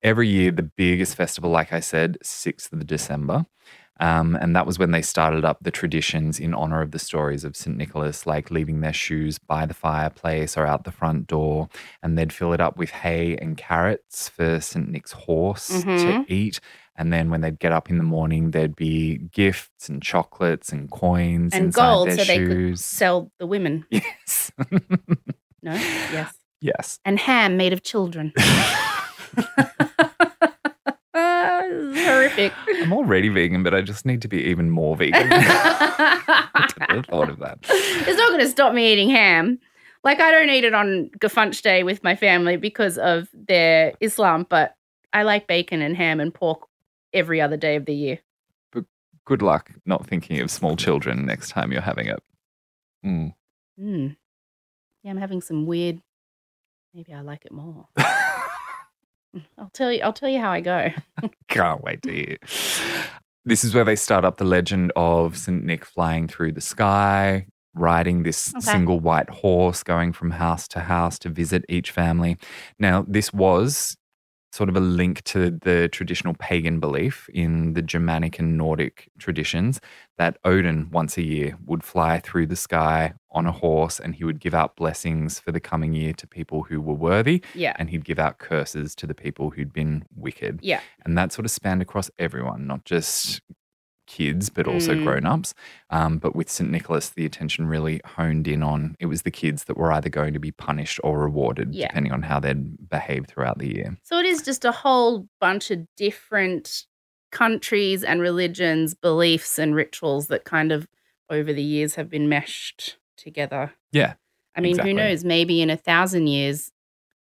Every 0.03 0.27
year, 0.27 0.51
the 0.51 0.63
biggest 0.63 1.15
festival, 1.15 1.49
like 1.49 1.73
I 1.73 1.79
said, 1.79 2.17
sixth 2.23 2.71
of 2.73 2.85
December, 2.87 3.45
um, 3.99 4.35
and 4.39 4.55
that 4.55 4.67
was 4.67 4.77
when 4.77 4.91
they 4.91 5.01
started 5.01 5.43
up 5.43 5.57
the 5.61 5.71
traditions 5.71 6.39
in 6.39 6.53
honor 6.53 6.81
of 6.83 6.91
the 6.91 6.99
stories 6.99 7.43
of 7.43 7.55
Saint 7.55 7.77
Nicholas, 7.77 8.27
like 8.27 8.51
leaving 8.51 8.81
their 8.81 8.93
shoes 8.93 9.39
by 9.39 9.65
the 9.65 9.73
fireplace 9.73 10.55
or 10.55 10.67
out 10.67 10.83
the 10.83 10.91
front 10.91 11.25
door, 11.27 11.67
and 12.03 12.15
they'd 12.17 12.31
fill 12.31 12.53
it 12.53 12.61
up 12.61 12.77
with 12.77 12.91
hay 12.91 13.35
and 13.37 13.57
carrots 13.57 14.29
for 14.29 14.59
Saint 14.59 14.89
Nick's 14.89 15.13
horse 15.13 15.83
Mhm. 15.83 16.25
to 16.27 16.33
eat. 16.33 16.59
And 16.99 17.11
then 17.13 17.29
when 17.29 17.41
they'd 17.41 17.59
get 17.59 17.71
up 17.71 17.89
in 17.91 17.97
the 17.99 18.03
morning, 18.03 18.51
there'd 18.51 18.75
be 18.75 19.17
gifts 19.31 19.87
and 19.89 20.01
chocolates 20.01 20.71
and 20.71 20.89
coins 20.89 21.53
And 21.53 21.71
gold, 21.73 22.09
their 22.09 22.17
so 22.17 22.23
they 22.25 22.45
could 22.45 22.79
sell 22.79 23.31
the 23.39 23.45
women. 23.47 23.85
Yes. 23.91 24.51
No? 25.63 25.73
Yes. 25.73 26.33
yes. 26.61 26.99
And 27.05 27.19
ham 27.19 27.57
made 27.57 27.73
of 27.73 27.81
children. 27.83 28.31
Horrific. 32.37 32.53
I'm 32.81 32.93
already 32.93 33.29
vegan, 33.29 33.63
but 33.63 33.73
I 33.73 33.81
just 33.81 34.05
need 34.05 34.21
to 34.21 34.27
be 34.27 34.43
even 34.43 34.69
more 34.69 34.95
vegan. 34.95 35.27
I 35.31 36.69
never 36.89 37.03
thought 37.03 37.29
of 37.29 37.39
that. 37.39 37.59
It's 37.69 38.17
not 38.17 38.29
going 38.29 38.41
to 38.41 38.49
stop 38.49 38.73
me 38.73 38.91
eating 38.91 39.09
ham. 39.09 39.59
Like, 40.03 40.19
I 40.19 40.31
don't 40.31 40.49
eat 40.49 40.63
it 40.63 40.73
on 40.73 41.09
Gefunch 41.19 41.61
Day 41.61 41.83
with 41.83 42.03
my 42.03 42.15
family 42.15 42.55
because 42.55 42.97
of 42.97 43.27
their 43.33 43.93
Islam, 43.99 44.45
but 44.49 44.75
I 45.11 45.23
like 45.23 45.47
bacon 45.47 45.81
and 45.81 45.97
ham 45.97 46.19
and 46.19 46.33
pork 46.33 46.67
every 47.13 47.41
other 47.41 47.57
day 47.57 47.75
of 47.75 47.85
the 47.85 47.95
year. 47.95 48.19
But 48.71 48.85
Good 49.25 49.41
luck 49.41 49.71
not 49.85 50.05
thinking 50.05 50.39
of 50.39 50.51
small 50.51 50.75
children 50.75 51.25
next 51.25 51.49
time 51.49 51.71
you're 51.71 51.81
having 51.81 52.07
it. 52.07 52.19
Mm. 53.05 53.33
Mm. 53.79 54.15
Yeah, 55.03 55.11
I'm 55.11 55.17
having 55.17 55.41
some 55.41 55.65
weird. 55.65 56.01
Maybe 56.93 57.13
I 57.13 57.21
like 57.21 57.45
it 57.45 57.51
more. 57.51 57.87
I'll 59.57 59.69
tell 59.73 59.91
you. 59.91 60.01
I'll 60.01 60.13
tell 60.13 60.29
you 60.29 60.39
how 60.39 60.51
I 60.51 60.61
go. 60.61 60.89
Can't 61.49 61.83
wait 61.83 62.01
to 62.03 62.11
hear. 62.11 62.37
This 63.45 63.63
is 63.63 63.73
where 63.73 63.85
they 63.85 63.95
start 63.95 64.25
up 64.25 64.37
the 64.37 64.43
legend 64.45 64.91
of 64.95 65.37
St. 65.37 65.63
Nick 65.63 65.85
flying 65.85 66.27
through 66.27 66.51
the 66.53 66.61
sky, 66.61 67.47
riding 67.73 68.23
this 68.23 68.53
Okay. 68.55 68.61
single 68.65 68.99
white 68.99 69.29
horse, 69.29 69.83
going 69.83 70.11
from 70.13 70.31
house 70.31 70.67
to 70.69 70.79
house 70.81 71.17
to 71.19 71.29
visit 71.29 71.63
each 71.69 71.91
family. 71.91 72.37
Now, 72.79 73.05
this 73.07 73.31
was 73.31 73.95
sort 74.57 74.69
of 74.69 74.75
a 74.75 74.79
link 75.01 75.23
to 75.23 75.51
the 75.67 75.87
traditional 75.97 76.33
pagan 76.47 76.79
belief 76.79 77.29
in 77.33 77.73
the 77.73 77.81
Germanic 77.93 78.39
and 78.39 78.57
Nordic 78.57 79.07
traditions 79.19 79.79
that 80.17 80.37
Odin 80.43 80.89
once 80.91 81.15
a 81.17 81.21
year 81.23 81.55
would 81.67 81.83
fly 81.83 82.19
through 82.19 82.47
the 82.47 82.55
sky 82.55 83.13
on 83.31 83.45
a 83.45 83.51
horse 83.51 83.99
and 83.99 84.15
he 84.15 84.23
would 84.23 84.39
give 84.39 84.55
out 84.55 84.75
blessings 84.75 85.39
for 85.39 85.51
the 85.51 85.59
coming 85.59 85.93
year 85.93 86.11
to 86.13 86.25
people 86.25 86.63
who 86.63 86.81
were 86.81 86.95
worthy 87.09 87.41
Yeah. 87.53 87.73
and 87.77 87.89
he'd 87.91 88.03
give 88.03 88.17
out 88.17 88.39
curses 88.39 88.95
to 88.95 89.05
the 89.05 89.13
people 89.13 89.51
who'd 89.51 89.71
been 89.71 90.05
wicked. 90.15 90.59
Yeah. 90.63 90.81
And 91.05 91.15
that 91.19 91.31
sort 91.31 91.45
of 91.45 91.51
spanned 91.51 91.83
across 91.83 92.09
everyone, 92.17 92.65
not 92.65 92.83
just 92.83 93.41
kids, 94.07 94.49
but 94.49 94.67
also 94.67 94.95
Mm. 94.95 95.03
grown 95.03 95.25
ups. 95.25 95.53
Um, 95.89 96.17
but 96.17 96.35
with 96.35 96.49
St. 96.49 96.69
Nicholas, 96.71 97.09
the 97.09 97.25
attention 97.25 97.67
really 97.67 98.01
honed 98.05 98.47
in 98.47 98.63
on 98.63 98.95
it 98.99 99.05
was 99.05 99.21
the 99.21 99.31
kids 99.31 99.65
that 99.65 99.77
were 99.77 99.91
either 99.91 100.09
going 100.09 100.33
to 100.33 100.39
be 100.39 100.51
punished 100.51 100.99
or 101.03 101.19
rewarded, 101.19 101.75
Yeah. 101.75 101.87
depending 101.87 102.11
on 102.13 102.23
how 102.23 102.39
they'd 102.39 102.89
behaved 102.89 103.27
throughout 103.29 103.59
the 103.59 103.73
year. 103.75 103.97
So 104.03 104.17
it 104.17 104.25
is 104.25 104.41
just 104.41 104.65
a 104.65 104.71
whole 104.71 105.27
bunch 105.39 105.69
of 105.69 105.85
different 105.95 106.85
countries 107.31 108.03
and 108.03 108.21
religions, 108.21 108.93
beliefs 108.95 109.59
and 109.59 109.75
rituals 109.75 110.27
that 110.27 110.45
kind 110.45 110.71
of 110.71 110.87
over 111.29 111.51
the 111.51 111.61
years 111.63 111.95
have 111.95 112.09
been 112.09 112.29
meshed 112.29 112.97
together. 113.17 113.73
Yeah. 113.91 114.13
I 114.55 114.61
mean, 114.61 114.71
exactly. 114.71 114.91
who 114.91 114.97
knows? 114.97 115.23
Maybe 115.25 115.61
in 115.61 115.69
a 115.69 115.75
thousand 115.77 116.27
years, 116.27 116.71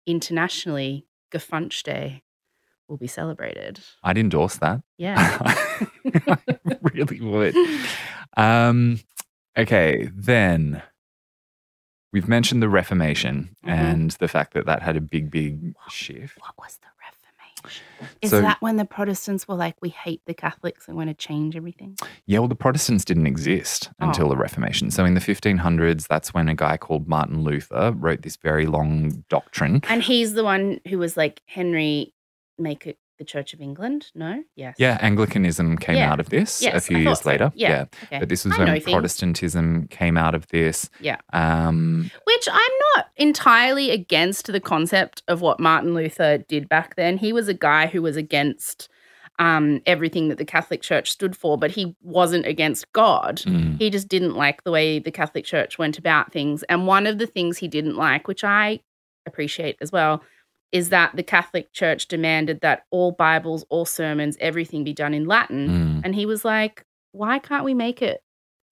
internationally, 0.06 1.06
Gefunch 1.32 1.82
Day 1.82 2.22
will 2.88 2.96
be 2.96 3.06
celebrated. 3.06 3.80
I'd 4.02 4.18
endorse 4.18 4.56
that. 4.58 4.82
Yeah. 4.96 5.38
I 6.06 6.38
really 6.94 7.20
would. 7.20 7.54
Um, 8.36 9.00
okay, 9.56 10.08
then 10.14 10.82
we've 12.12 12.28
mentioned 12.28 12.62
the 12.62 12.68
Reformation 12.68 13.56
Mhm. 13.64 13.68
and 13.70 14.10
the 14.12 14.28
fact 14.28 14.54
that 14.54 14.66
that 14.66 14.82
had 14.82 14.96
a 14.96 15.00
big, 15.00 15.30
big 15.30 15.74
shift. 15.90 16.38
what 16.40 16.54
was 16.58 16.78
the 16.78 16.86
Reformation? 16.98 17.84
Is 18.22 18.30
So- 18.30 18.40
that 18.40 18.62
when 18.62 18.76
the 18.76 18.84
Protestants 18.84 19.46
were 19.48 19.56
like, 19.56 19.74
we 19.82 19.88
hate 19.90 20.22
the 20.26 20.32
Catholics 20.34 20.86
and 20.88 20.96
want 20.96 21.10
to 21.10 21.14
change 21.14 21.56
everything? 21.56 21.96
Yeah, 22.26 22.38
well, 22.38 22.48
the 22.48 22.54
Protestants 22.54 23.04
didn't 23.04 23.26
exist 23.26 23.90
Oh. 24.00 24.06
until 24.06 24.28
the 24.28 24.36
Reformation. 24.36 24.90
So 24.90 25.04
in 25.04 25.14
the 25.14 25.20
1500s, 25.20 26.06
that's 26.06 26.32
when 26.32 26.48
a 26.48 26.54
guy 26.54 26.76
called 26.76 27.08
Martin 27.08 27.42
Luther 27.42 27.92
wrote 27.92 28.22
this 28.22 28.36
very 28.36 28.66
long 28.66 29.24
doctrine. 29.28 29.82
And 29.88 30.02
he's 30.02 30.34
the 30.34 30.44
one 30.44 30.80
who 30.88 30.98
was 30.98 31.16
like, 31.16 31.42
Henry, 31.46 32.14
make 32.58 32.86
it 32.86 32.98
the 33.18 33.24
Church 33.24 33.52
of 33.52 33.60
England? 33.60 34.10
No? 34.14 34.44
Yes. 34.54 34.76
Yeah, 34.78 34.96
Anglicanism 35.00 35.76
came 35.78 35.96
Yeah. 35.96 36.12
out 36.12 36.20
of 36.20 36.28
this 36.30 36.62
Yes, 36.62 36.74
a 36.76 36.80
few 36.80 36.98
years 36.98 37.20
so. 37.22 37.30
later. 37.30 37.50
Yeah. 37.54 37.86
Okay. 38.04 38.20
But 38.20 38.28
this 38.28 38.44
was 38.44 38.54
I 38.54 38.58
when 38.64 38.72
things. 38.80 38.84
Protestantism 38.84 39.88
came 39.88 40.16
out 40.16 40.34
of 40.36 40.46
this. 40.48 40.88
Yeah. 41.00 41.16
Um, 41.32 42.10
Which 42.24 42.48
I'm 42.50 42.72
not 42.96 43.06
entirely 43.16 43.90
against 43.90 44.46
the 44.46 44.60
concept 44.60 45.22
of 45.26 45.40
what 45.40 45.58
Martin 45.58 45.94
Luther 45.94 46.38
did 46.38 46.68
back 46.68 46.94
then. 46.96 47.18
He 47.18 47.32
was 47.32 47.48
a 47.48 47.54
guy 47.54 47.86
who 47.88 48.02
was 48.02 48.16
against 48.16 48.88
um, 49.40 49.80
everything 49.86 50.28
that 50.28 50.38
the 50.38 50.44
Catholic 50.44 50.82
Church 50.82 51.10
stood 51.10 51.36
for, 51.36 51.56
but 51.56 51.70
he 51.72 51.94
wasn't 52.02 52.44
against 52.46 52.92
God. 52.92 53.36
mm, 53.38 53.78
He 53.78 53.88
just 53.88 54.08
didn't 54.08 54.34
like 54.34 54.64
the 54.64 54.70
way 54.72 54.98
the 54.98 55.12
Catholic 55.12 55.44
Church 55.44 55.78
went 55.78 55.96
about 55.98 56.32
things. 56.32 56.64
And 56.64 56.86
one 56.88 57.06
of 57.06 57.18
the 57.18 57.26
things 57.26 57.58
he 57.58 57.68
didn't 57.68 57.96
like, 57.96 58.26
which 58.26 58.42
I 58.42 58.80
appreciate 59.26 59.76
as 59.80 59.92
well, 59.92 60.22
is 60.72 60.90
that 60.90 61.16
the 61.16 61.22
Catholic 61.22 61.72
Church 61.72 62.06
demanded 62.08 62.60
that 62.60 62.82
all 62.90 63.12
Bibles, 63.12 63.64
all 63.70 63.84
sermons, 63.86 64.36
everything 64.40 64.84
be 64.84 64.92
done 64.92 65.14
in 65.14 65.24
Latin. 65.26 65.68
mm. 65.68 66.00
And 66.04 66.14
he 66.14 66.26
was 66.26 66.44
like, 66.44 66.82
why 67.12 67.38
can't 67.38 67.64
we 67.64 67.74
make 67.74 68.02
it 68.02 68.20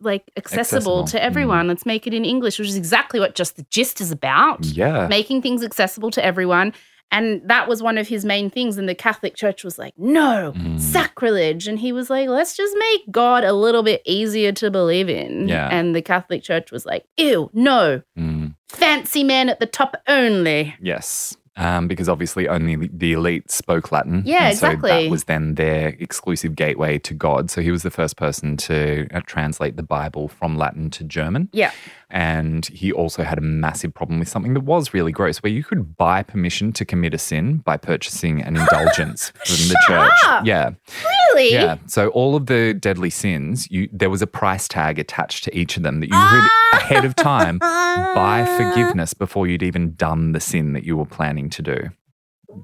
like 0.00 0.30
accessible, 0.36 1.00
Accessible. 1.00 1.04
to 1.06 1.16
Mm. 1.18 1.20
everyone? 1.20 1.68
Let's 1.68 1.86
make 1.86 2.06
it 2.06 2.12
in 2.12 2.24
English, 2.24 2.58
which 2.58 2.68
is 2.68 2.76
exactly 2.76 3.18
what 3.18 3.34
just 3.34 3.56
the 3.56 3.66
gist 3.70 4.00
is 4.00 4.10
about. 4.12 4.64
Yeah. 4.66 5.06
Making 5.08 5.40
things 5.40 5.64
accessible 5.64 6.10
to 6.10 6.24
everyone. 6.24 6.74
And 7.12 7.40
that 7.48 7.68
was 7.68 7.82
one 7.84 7.98
of 7.98 8.08
his 8.08 8.24
main 8.24 8.50
things. 8.50 8.76
And 8.78 8.88
the 8.88 8.94
Catholic 8.94 9.36
Church 9.36 9.62
was 9.64 9.78
like, 9.78 9.94
no, 9.96 10.52
Mm. 10.56 10.78
sacrilege. 10.80 11.66
And 11.68 11.78
he 11.78 11.92
was 11.92 12.10
like, 12.10 12.28
let's 12.28 12.56
just 12.56 12.76
make 12.78 13.10
God 13.10 13.44
a 13.44 13.52
little 13.52 13.82
bit 13.84 14.02
easier 14.04 14.50
to 14.52 14.70
believe 14.70 15.08
in. 15.08 15.48
Yeah. 15.48 15.68
And 15.70 15.94
the 15.94 16.02
Catholic 16.02 16.42
Church 16.42 16.70
was 16.72 16.84
like, 16.84 17.04
ew, 17.16 17.48
no, 17.54 18.02
Mm. 18.18 18.54
fancy 18.68 19.22
man 19.24 19.48
at 19.48 19.60
the 19.60 19.66
top 19.66 19.96
only. 20.08 20.74
Yes. 20.82 21.36
Um, 21.58 21.88
because 21.88 22.06
obviously 22.06 22.48
only 22.48 22.76
the 22.92 23.14
elite 23.14 23.50
spoke 23.50 23.90
Latin. 23.90 24.22
Yeah, 24.26 24.48
and 24.48 24.58
so 24.58 24.66
exactly. 24.66 25.04
that 25.04 25.10
was 25.10 25.24
then 25.24 25.54
their 25.54 25.96
exclusive 25.98 26.54
gateway 26.54 26.98
to 26.98 27.14
God. 27.14 27.50
So 27.50 27.62
he 27.62 27.70
was 27.70 27.82
the 27.82 27.90
first 27.90 28.18
person 28.18 28.58
to 28.58 29.08
uh, 29.14 29.22
translate 29.24 29.76
the 29.76 29.82
Bible 29.82 30.28
from 30.28 30.58
Latin 30.58 30.90
to 30.90 31.04
German. 31.04 31.48
Yeah. 31.52 31.70
And 32.10 32.66
he 32.66 32.92
also 32.92 33.22
had 33.22 33.38
a 33.38 33.40
massive 33.40 33.94
problem 33.94 34.18
with 34.18 34.28
something 34.28 34.52
that 34.54 34.60
was 34.60 34.92
really 34.92 35.12
gross, 35.12 35.38
where 35.38 35.50
you 35.50 35.64
could 35.64 35.96
buy 35.96 36.22
permission 36.22 36.72
to 36.74 36.84
commit 36.84 37.14
a 37.14 37.18
sin 37.18 37.58
by 37.58 37.78
purchasing 37.78 38.42
an 38.42 38.56
indulgence 38.56 39.30
from 39.44 39.68
the 39.68 39.82
church. 39.88 40.12
up! 40.26 40.44
Yeah. 40.46 40.70
Really? 41.02 41.25
Yeah. 41.44 41.78
So 41.86 42.08
all 42.08 42.36
of 42.36 42.46
the 42.46 42.74
deadly 42.74 43.10
sins, 43.10 43.70
you 43.70 43.88
there 43.92 44.10
was 44.10 44.22
a 44.22 44.26
price 44.26 44.68
tag 44.68 44.98
attached 44.98 45.44
to 45.44 45.56
each 45.56 45.76
of 45.76 45.82
them 45.82 46.00
that 46.00 46.06
you 46.06 46.12
could 46.12 46.20
ah. 46.20 46.68
ahead 46.72 47.04
of 47.04 47.14
time 47.16 47.58
buy 47.58 48.44
forgiveness 48.56 49.14
before 49.14 49.46
you'd 49.46 49.62
even 49.62 49.94
done 49.94 50.32
the 50.32 50.40
sin 50.40 50.72
that 50.72 50.84
you 50.84 50.96
were 50.96 51.06
planning 51.06 51.50
to 51.50 51.62
do. 51.62 51.88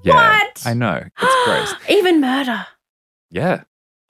Yeah. 0.03 0.39
What? 0.39 0.63
I 0.65 0.73
know. 0.73 1.03
It's 1.21 1.45
gross. 1.45 1.73
Even 1.89 2.19
murder. 2.19 2.65
Yeah, 3.29 3.63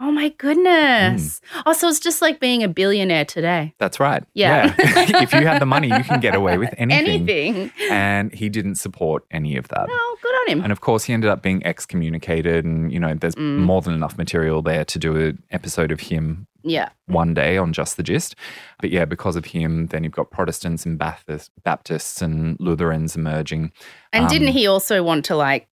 Oh 0.06 0.12
my 0.12 0.30
goodness. 0.38 1.39
Mm. 1.39 1.63
Oh, 1.66 1.72
so 1.74 1.88
it's 1.88 2.02
just 2.02 2.22
like 2.22 2.42
being 2.42 2.62
a 2.62 2.68
billionaire 2.68 3.24
today. 3.24 3.74
that's 3.78 4.02
right. 4.02 4.22
Yeah. 4.34 4.74
if 4.78 5.32
you 5.34 5.48
had 5.48 5.62
the 5.62 5.66
money, 5.66 5.88
you 5.88 6.04
can 6.04 6.20
get 6.20 6.36
away 6.36 6.58
with 6.58 6.74
anything. 6.78 7.30
Anything. 7.30 7.72
And 7.89 8.34
he 8.34 8.50
didn't 8.50 8.76
support 8.76 9.24
any 9.32 9.56
of 9.56 9.70
that. 9.70 9.88
Oh, 9.89 10.18
good 10.22 10.34
on 10.42 10.48
him. 10.58 10.62
And 10.63 10.72
of 10.74 10.82
course, 10.82 11.06
he 11.06 11.13
ended 11.13 11.30
up 11.30 11.42
being 11.42 11.66
excommunicated. 11.66 12.66
And, 12.66 12.92
you 12.92 13.00
know, 13.00 13.13
there's 13.13 13.36
Mm. 13.36 13.60
more 13.60 13.82
than 13.82 13.94
enough 13.94 14.18
material 14.18 14.62
there 14.62 14.84
to 14.84 15.00
do 15.00 15.16
an 15.16 15.42
episode 15.52 15.92
of 15.92 16.02
him 16.02 16.48
Yeah. 16.63 16.89
one 17.08 17.34
day 17.34 17.58
on 17.58 17.72
Just 17.72 17.96
the 17.96 18.04
Gist. 18.04 18.36
But 18.82 18.89
yeah, 18.89 19.06
because 19.06 19.38
of 19.38 19.46
him, 19.46 19.88
then 19.88 20.04
you've 20.04 20.13
got 20.13 20.32
Protestants 20.32 20.86
and 20.86 20.98
Baptist, 21.00 21.50
Baptists 21.63 22.22
and 22.22 22.58
Lutherans 22.60 23.16
emerging. 23.16 23.72
And 24.12 24.28
didn't 24.28 24.50
Um, 24.50 24.54
he 24.54 24.68
also 24.68 25.02
want 25.02 25.24
to 25.26 25.36
like 25.38 25.68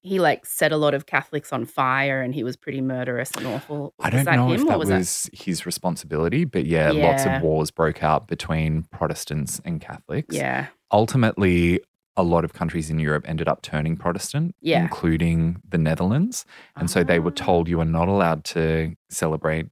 he 0.00 0.18
like 0.20 0.46
set 0.46 0.70
a 0.72 0.76
lot 0.76 0.94
of 0.94 1.06
Catholics 1.06 1.52
on 1.52 1.64
fire 1.64 2.22
and 2.22 2.34
he 2.34 2.44
was 2.44 2.56
pretty 2.56 2.80
murderous 2.80 3.30
and 3.32 3.46
awful. 3.46 3.94
I 3.98 4.10
don't 4.10 4.24
know 4.24 4.48
him 4.50 4.60
if 4.62 4.68
that 4.68 4.78
was 4.78 4.90
was, 4.90 5.30
his 5.32 5.66
responsibility, 5.66 6.44
but 6.44 6.64
yeah, 6.66 6.90
lots 6.92 7.24
of 7.26 7.42
wars 7.42 7.70
broke 7.70 8.02
out 8.02 8.28
between 8.28 8.84
Protestants 8.92 9.60
and 9.64 9.80
Catholics. 9.80 10.34
Yeah. 10.34 10.66
Ultimately, 10.92 11.80
a 12.16 12.22
lot 12.22 12.44
of 12.44 12.52
countries 12.52 12.90
in 12.90 12.98
Europe 12.98 13.24
ended 13.28 13.48
up 13.48 13.62
turning 13.62 13.96
Protestant, 13.96 14.54
Yeah. 14.60 14.82
including 14.82 15.62
the 15.68 15.78
Netherlands. 15.78 16.44
And 16.76 16.90
so 16.90 17.02
they 17.04 17.18
were 17.20 17.30
Ah. 17.30 17.44
told 17.44 17.68
you 17.68 17.80
are 17.80 17.84
not 17.84 18.08
allowed 18.08 18.44
to 18.46 18.94
celebrate 19.08 19.66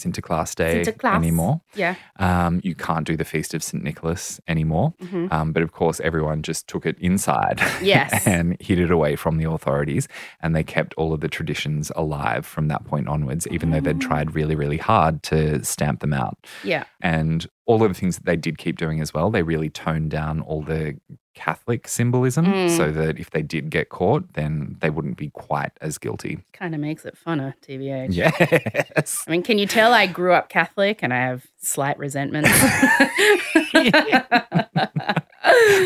Sinterklaas 0.00 0.54
Day 0.54 0.82
Sinterklaas. 0.84 1.14
anymore. 1.16 1.60
Yeah. 1.74 1.94
Um, 2.18 2.60
you 2.62 2.74
can't 2.74 3.06
do 3.06 3.16
the 3.16 3.24
Feast 3.24 3.54
of 3.54 3.62
St. 3.62 3.82
Nicholas 3.82 4.40
anymore. 4.46 4.94
hmm 5.00 5.26
Um, 5.30 5.52
but 5.52 5.62
of 5.62 5.72
course, 5.72 6.00
everyone 6.00 6.42
just 6.42 6.68
took 6.68 6.84
it 6.86 6.98
inside 6.98 7.60
Yes. 7.82 8.26
and 8.34 8.56
hid 8.60 8.78
it 8.78 8.90
away 8.90 9.16
from 9.16 9.38
the 9.38 9.48
authorities. 9.50 10.06
And 10.40 10.54
they 10.54 10.62
kept 10.62 10.92
all 10.94 11.12
of 11.12 11.20
the 11.20 11.28
traditions 11.28 11.90
alive 11.96 12.44
from 12.44 12.68
that 12.68 12.84
point 12.84 13.08
onwards, 13.08 13.46
even 13.48 13.70
though 13.70 13.80
they'd 13.80 14.00
tried 14.00 14.34
really, 14.34 14.54
really 14.54 14.76
hard 14.78 15.22
to 15.24 15.64
stamp 15.64 16.00
them 16.00 16.12
out. 16.12 16.36
Yeah. 16.62 16.84
And 17.00 17.46
all 17.64 17.82
of 17.82 17.88
the 17.88 17.98
things 17.98 18.16
that 18.16 18.26
they 18.26 18.36
did 18.36 18.58
keep 18.58 18.76
doing 18.76 19.00
as 19.00 19.12
well, 19.14 19.30
they 19.30 19.42
really 19.42 19.70
toned 19.70 20.10
down 20.10 20.40
all 20.40 20.62
the 20.62 20.98
Catholic 21.36 21.86
symbolism 21.86 22.46
Mm. 22.46 22.76
so 22.76 22.90
that 22.90 23.20
if 23.20 23.30
they 23.30 23.42
did 23.42 23.70
get 23.70 23.90
caught, 23.90 24.32
then 24.32 24.76
they 24.80 24.90
wouldn't 24.90 25.16
be 25.16 25.28
quite 25.30 25.70
as 25.80 25.98
guilty. 25.98 26.40
Kind 26.52 26.74
of 26.74 26.80
makes 26.80 27.04
it 27.04 27.16
funner, 27.24 27.54
TBH. 27.62 28.08
Yes. 28.10 29.24
I 29.28 29.30
mean, 29.30 29.42
can 29.44 29.58
you 29.58 29.66
tell 29.66 29.92
I 29.94 30.06
grew 30.06 30.32
up 30.32 30.48
Catholic 30.48 31.00
and 31.02 31.12
I 31.14 31.18
have 31.18 31.46
slight 31.58 31.98
resentment? 31.98 32.48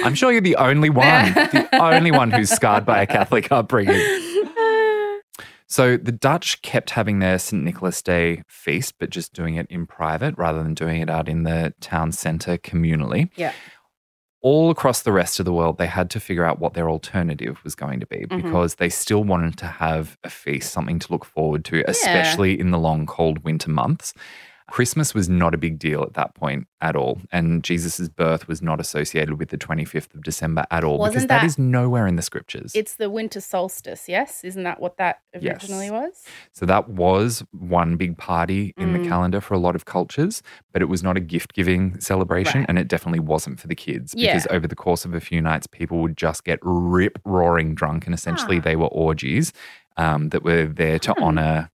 I'm 0.04 0.14
sure 0.14 0.32
you're 0.32 0.40
the 0.40 0.56
only 0.56 0.90
one, 0.90 1.32
the 1.34 1.68
only 1.80 2.10
one 2.10 2.30
who's 2.30 2.50
scarred 2.50 2.86
by 2.86 3.02
a 3.02 3.06
Catholic 3.06 3.50
upbringing. 3.52 4.00
So 5.66 5.96
the 5.96 6.10
Dutch 6.12 6.62
kept 6.62 6.90
having 6.90 7.20
their 7.20 7.38
St. 7.38 7.62
Nicholas 7.62 8.02
Day 8.02 8.42
feast, 8.48 8.94
but 8.98 9.10
just 9.10 9.32
doing 9.32 9.54
it 9.54 9.66
in 9.70 9.86
private 9.86 10.36
rather 10.36 10.62
than 10.62 10.74
doing 10.74 11.00
it 11.00 11.08
out 11.08 11.28
in 11.28 11.44
the 11.44 11.74
town 11.80 12.10
centre 12.12 12.56
communally. 12.58 13.30
Yeah. 13.36 13.52
All 14.42 14.70
across 14.70 15.02
the 15.02 15.12
rest 15.12 15.38
of 15.38 15.44
the 15.44 15.52
world, 15.52 15.76
they 15.76 15.86
had 15.86 16.08
to 16.10 16.20
figure 16.20 16.44
out 16.44 16.58
what 16.58 16.72
their 16.72 16.88
alternative 16.88 17.58
was 17.62 17.74
going 17.74 18.00
to 18.00 18.06
be 18.06 18.20
Mhm. 18.26 18.42
because 18.42 18.76
they 18.76 18.88
still 18.88 19.22
wanted 19.22 19.58
to 19.58 19.66
have 19.66 20.16
a 20.24 20.30
feast, 20.30 20.72
something 20.72 20.98
to 20.98 21.12
look 21.12 21.26
forward 21.26 21.64
to, 21.66 21.84
especially 21.88 22.58
in 22.58 22.70
the 22.70 22.78
long, 22.78 23.04
cold 23.04 23.44
winter 23.44 23.70
months. 23.70 24.14
Christmas 24.70 25.14
was 25.14 25.28
not 25.28 25.52
a 25.54 25.58
big 25.58 25.78
deal 25.78 26.02
at 26.02 26.14
that 26.14 26.34
point 26.34 26.66
at 26.80 26.94
all. 26.96 27.20
And 27.32 27.62
Jesus' 27.64 28.08
birth 28.08 28.46
was 28.48 28.62
not 28.62 28.80
associated 28.80 29.38
with 29.38 29.48
the 29.50 29.58
25th 29.58 30.14
of 30.14 30.22
December 30.22 30.64
at 30.70 30.84
all 30.84 30.98
because 30.98 31.14
Wasn't 31.16 31.28
that 31.28 31.40
that- 31.40 31.46
is 31.46 31.58
nowhere 31.58 32.06
in 32.06 32.16
the 32.16 32.22
scriptures. 32.22 32.72
it's 32.74 32.94
the 32.94 33.10
winter 33.10 33.40
solstice, 33.40 34.08
yes? 34.08 34.44
Isn't 34.44 34.62
that 34.62 34.80
what 34.80 34.96
that 34.98 35.20
originally 35.34 35.86
Yes. 35.86 35.92
was? 35.92 36.24
So 36.52 36.66
that 36.66 36.88
was 36.88 37.44
one 37.50 37.96
big 37.96 38.16
party 38.16 38.72
in 38.78 38.92
the 38.92 39.00
Mm. 39.00 39.08
calendar 39.08 39.40
for 39.40 39.54
a 39.54 39.58
lot 39.58 39.74
of 39.74 39.84
cultures, 39.84 40.42
but 40.72 40.80
it 40.82 40.86
was 40.88 41.02
not 41.02 41.16
a 41.16 41.20
gift 41.20 41.52
giving 41.52 41.98
celebration 42.00 42.60
Right. 42.60 42.68
and 42.68 42.78
it 42.78 42.88
definitely 42.88 43.20
wasn't 43.20 43.58
for 43.60 43.66
the 43.66 43.74
kids 43.74 44.14
Yeah. 44.16 44.34
because 44.34 44.46
over 44.50 44.66
the 44.66 44.76
course 44.76 45.04
of 45.04 45.12
a 45.14 45.20
few 45.20 45.42
nights, 45.42 45.66
people 45.66 45.98
would 45.98 46.16
just 46.16 46.44
get 46.44 46.58
rip 46.62 47.18
roaring 47.24 47.74
drunk 47.74 48.06
and 48.06 48.14
essentially 48.14 48.58
Ah. 48.58 48.62
they 48.62 48.76
were 48.76 48.86
orgies 48.88 49.52
um, 49.96 50.28
that 50.30 50.42
were 50.44 50.64
there 50.66 50.98
to 51.00 51.12
Hmm. 51.14 51.22
honor 51.22 51.70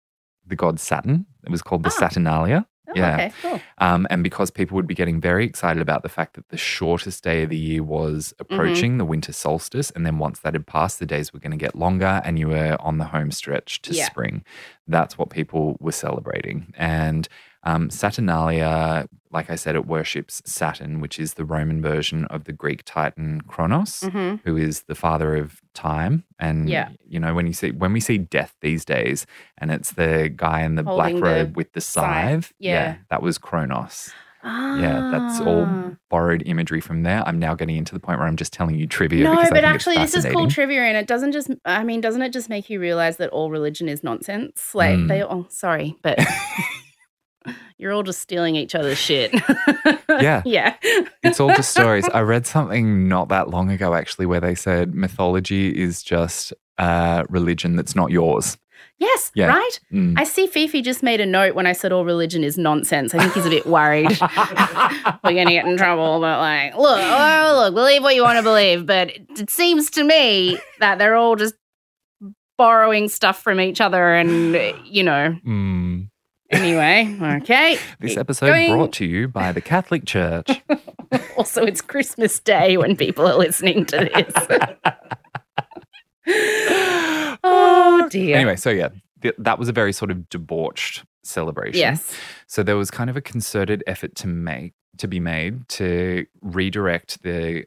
the 0.47 0.57
god 0.57 0.81
Saturn. 0.81 1.27
It 1.45 1.51
was 1.51 1.63
called 1.63 1.83
the 1.83 1.91
Ah. 1.95 1.99
Saturnalia. 2.01 2.67
Yeah. 2.97 3.15
okay, 3.15 3.33
cool. 3.43 3.61
Um, 3.79 4.07
and 4.11 4.23
because 4.23 4.51
people 4.51 4.75
would 4.77 4.87
be 4.87 4.95
getting 4.95 5.21
very 5.21 5.45
excited 5.45 5.81
about 5.81 6.03
the 6.03 6.09
fact 6.09 6.35
that 6.35 6.49
the 6.49 6.57
shortest 6.57 7.23
day 7.23 7.43
of 7.43 7.51
the 7.51 7.57
year 7.57 7.83
was 7.83 8.33
Mm-hmm. 8.39 8.55
approaching, 8.55 8.99
the 8.99 9.05
winter 9.05 9.33
solstice. 9.33 9.91
And 9.93 10.05
then 10.07 10.19
once 10.19 10.41
that 10.41 10.55
had 10.55 10.67
passed, 10.67 10.99
the 10.99 11.07
days 11.07 11.33
were 11.33 11.41
going 11.41 11.51
to 11.53 11.57
get 11.57 11.75
longer 11.75 12.21
and 12.25 12.39
you 12.39 12.49
were 12.49 12.77
on 12.81 12.99
the 12.99 13.05
home 13.07 13.31
stretch 13.31 13.83
to 13.83 13.93
Yeah. 13.95 14.07
spring. 14.07 14.45
That's 14.89 15.19
what 15.19 15.31
people 15.31 15.77
were 15.81 15.93
celebrating. 15.93 16.73
And 16.77 17.29
um, 17.67 17.91
Saturnalia, 17.91 19.07
like 19.31 19.51
I 19.51 19.57
said, 19.57 19.75
it 19.77 19.87
worships 19.87 20.41
Saturn, 20.47 21.01
which 21.01 21.19
is 21.19 21.35
the 21.35 21.45
Roman 21.45 21.83
version 21.83 22.25
of 22.27 22.45
the 22.45 22.53
Greek 22.53 22.83
titan 22.85 23.41
Kronos 23.43 24.01
hmm 24.03 24.37
who 24.45 24.57
is 24.57 24.83
the 24.85 24.95
father 24.95 25.37
of 25.37 25.61
time. 25.75 26.25
And 26.39 26.69
Yeah. 26.69 26.89
you 27.07 27.19
know, 27.21 27.35
when 27.35 27.47
you 27.47 27.53
see 27.53 27.73
when 27.73 27.93
we 27.93 28.01
see 28.01 28.19
death 28.19 28.55
these 28.61 28.85
days, 28.85 29.27
and 29.59 29.71
it's 29.71 29.93
the 29.93 30.33
guy 30.35 30.63
in 30.63 30.77
the 30.77 30.83
Holding 30.85 30.97
black 30.97 31.15
the 31.15 31.21
robe 31.21 31.57
with 31.57 31.73
the 31.73 31.81
scythe. 31.81 32.45
scythe. 32.47 32.53
Yeah. 32.59 32.97
that 33.11 33.21
was 33.23 33.37
Kronos. 33.39 34.11
Ah. 34.49 34.77
Yeah, 34.79 35.09
that's 35.11 35.41
all 35.41 35.67
borrowed 36.09 36.43
imagery 36.47 36.81
from 36.81 37.03
there. 37.03 37.21
I'm 37.27 37.39
now 37.41 37.57
getting 37.57 37.77
into 37.77 37.93
the 37.95 37.99
point 37.99 38.21
where 38.21 38.29
I'm 38.29 38.37
just 38.37 38.53
telling 38.53 38.77
you 38.79 38.87
trivia. 38.87 39.25
No, 39.25 39.35
but 39.51 39.65
actually, 39.65 39.97
this 39.99 40.15
is 40.15 40.25
cool 40.27 40.47
trivia, 40.49 40.83
and 40.83 40.97
it 40.97 41.09
doesn't 41.09 41.33
just. 41.33 41.51
I 41.65 41.83
mean, 41.83 42.01
doesn't 42.01 42.23
it 42.23 42.33
just 42.33 42.49
make 42.49 42.71
you 42.71 42.79
realize 42.79 43.17
that 43.17 43.31
all 43.31 43.51
religion 43.51 43.89
is 43.89 44.05
nonsense? 44.05 44.73
Like 44.73 44.99
Mm. 45.01 45.09
they. 45.09 45.23
all, 45.23 45.47
sorry, 45.51 45.97
but 46.03 46.17
You're 47.79 47.93
all 47.93 48.03
just 48.03 48.21
stealing 48.21 48.57
each 48.57 48.75
other's 48.75 48.99
shit. 48.99 49.35
Yeah. 50.19 50.41
yeah. 50.47 50.77
It's 51.23 51.41
all 51.41 51.49
just 51.55 51.73
stories. 51.73 52.09
I 52.09 52.21
read 52.23 52.47
something 52.47 53.07
not 53.07 53.29
that 53.29 53.51
long 53.51 53.71
ago, 53.71 53.93
actually, 53.93 54.25
where 54.25 54.41
they 54.41 54.55
said 54.55 54.95
mythology 54.95 55.69
is 55.69 56.03
just 56.03 56.55
a 56.79 57.27
religion 57.29 57.77
that's 57.77 57.95
not 57.95 58.11
yours. 58.11 58.57
Yes, 58.99 59.31
Yeah. 59.35 59.49
right? 59.49 59.81
Mm. 59.93 60.15
I 60.19 60.25
see 60.25 60.47
Fifi 60.47 60.81
just 60.81 61.03
made 61.03 61.21
a 61.21 61.27
note 61.27 61.55
when 61.55 61.67
I 61.67 61.73
said 61.75 61.93
all 61.93 62.07
religion 62.07 62.43
is 62.45 62.57
nonsense. 62.57 63.15
I 63.15 63.19
think 63.19 63.35
he's 63.35 63.45
a 63.45 63.51
bit 63.51 63.67
worried. 63.67 64.09
We're 65.23 65.33
going 65.35 65.49
to 65.49 65.53
get 65.53 65.67
in 65.67 65.77
trouble. 65.77 66.19
But, 66.21 66.39
like, 66.39 66.75
look, 66.77 66.99
oh, 66.99 67.63
look, 67.67 67.75
believe 67.75 68.03
what 68.03 68.15
you 68.15 68.23
want 68.23 68.39
to 68.39 68.43
believe. 68.43 68.87
But 68.87 69.11
it, 69.11 69.27
it 69.39 69.51
seems 69.51 69.91
to 69.91 70.05
me 70.05 70.59
that 70.81 70.99
they're 70.99 71.17
all 71.17 71.37
just 71.37 71.55
borrowing 72.57 73.09
stuff 73.09 73.43
from 73.43 73.61
each 73.61 73.81
other. 73.83 74.15
And, 74.15 74.55
you 74.87 75.03
know, 75.03 75.37
Mm. 75.47 75.96
Anyway, 76.51 77.17
okay. 77.43 77.79
This 78.01 78.17
episode 78.17 78.47
going. 78.47 78.71
brought 78.73 78.93
to 78.95 79.05
you 79.05 79.29
by 79.29 79.53
the 79.53 79.61
Catholic 79.61 80.05
Church. 80.07 80.63
Also, 81.37 81.63
it's 81.65 81.81
Christmas 81.81 82.41
Day 82.41 82.77
when 82.77 82.97
people 82.97 83.27
are 83.29 83.37
listening 83.37 83.87
to 83.87 83.97
this. 84.13 84.35
oh, 87.45 88.09
dear. 88.11 88.37
Anyway, 88.37 88.57
so 88.57 88.71
yeah, 88.71 88.89
th- 89.23 89.35
that 89.39 89.59
was 89.59 89.69
a 89.69 89.73
very 89.73 89.93
sort 89.93 90.11
of 90.11 90.29
debauched 90.29 91.05
celebration. 91.23 91.79
Yes. 91.79 92.13
So 92.47 92.63
there 92.63 92.77
was 92.77 92.91
kind 92.91 93.09
of 93.11 93.17
a 93.17 93.21
concerted 93.21 93.85
effort 93.87 94.15
to 94.17 94.27
make 94.27 94.73
to 94.99 95.07
be 95.07 95.21
made 95.21 95.69
to 95.69 96.27
redirect 96.41 97.23
the 97.23 97.65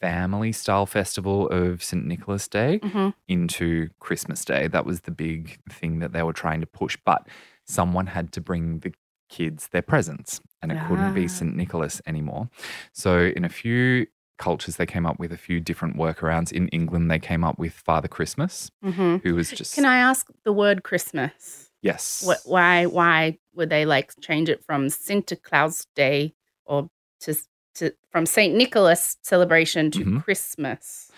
family 0.00 0.52
style 0.52 0.86
festival 0.86 1.48
of 1.48 1.82
St. 1.82 2.06
Nicholas 2.06 2.46
Day 2.46 2.78
Mhm. 2.84 3.12
into 3.26 3.88
Christmas 3.98 4.44
Day. 4.44 4.68
That 4.68 4.86
was 4.86 5.00
the 5.02 5.10
big 5.10 5.58
thing 5.70 5.98
that 5.98 6.12
they 6.12 6.22
were 6.22 6.32
trying 6.32 6.60
to 6.60 6.66
push, 6.66 6.96
but 7.04 7.26
someone 7.68 8.06
had 8.06 8.32
to 8.32 8.40
bring 8.40 8.80
the 8.80 8.92
kids 9.28 9.68
their 9.68 9.82
presents 9.82 10.40
and 10.62 10.72
it 10.72 10.78
couldn't 10.88 11.12
be 11.12 11.24
Ah. 11.24 11.28
St. 11.28 11.54
Nicholas 11.54 12.00
anymore. 12.06 12.48
So 12.92 13.30
in 13.36 13.44
a 13.44 13.48
few 13.50 14.06
cultures 14.38 14.76
they 14.76 14.86
came 14.86 15.04
up 15.04 15.18
with 15.18 15.32
a 15.32 15.36
few 15.36 15.60
different 15.60 15.96
workarounds. 15.96 16.50
In 16.50 16.68
England 16.68 17.10
they 17.10 17.18
came 17.18 17.44
up 17.44 17.58
with 17.58 17.72
Father 17.74 18.08
Christmas, 18.08 18.70
hmm 18.82 19.16
who 19.22 19.34
was 19.34 19.50
just 19.50 19.74
Can 19.74 19.84
I 19.84 19.98
ask 19.98 20.26
the 20.44 20.52
word 20.52 20.82
Christmas? 20.82 21.70
Yes. 21.82 22.22
What, 22.24 22.38
why 22.44 22.86
why 22.86 23.38
would 23.54 23.68
they 23.70 23.84
like 23.84 24.12
change 24.20 24.48
it 24.48 24.64
from 24.64 24.88
Santa 24.88 25.36
Claus 25.36 25.86
Day 25.94 26.34
or 26.64 26.88
to 27.20 27.34
to 27.74 27.92
from 28.10 28.24
Saint 28.26 28.54
Nicholas 28.56 29.18
celebration 29.22 29.90
to 29.90 30.04
Mhm. 30.04 30.24
Christmas? 30.24 31.10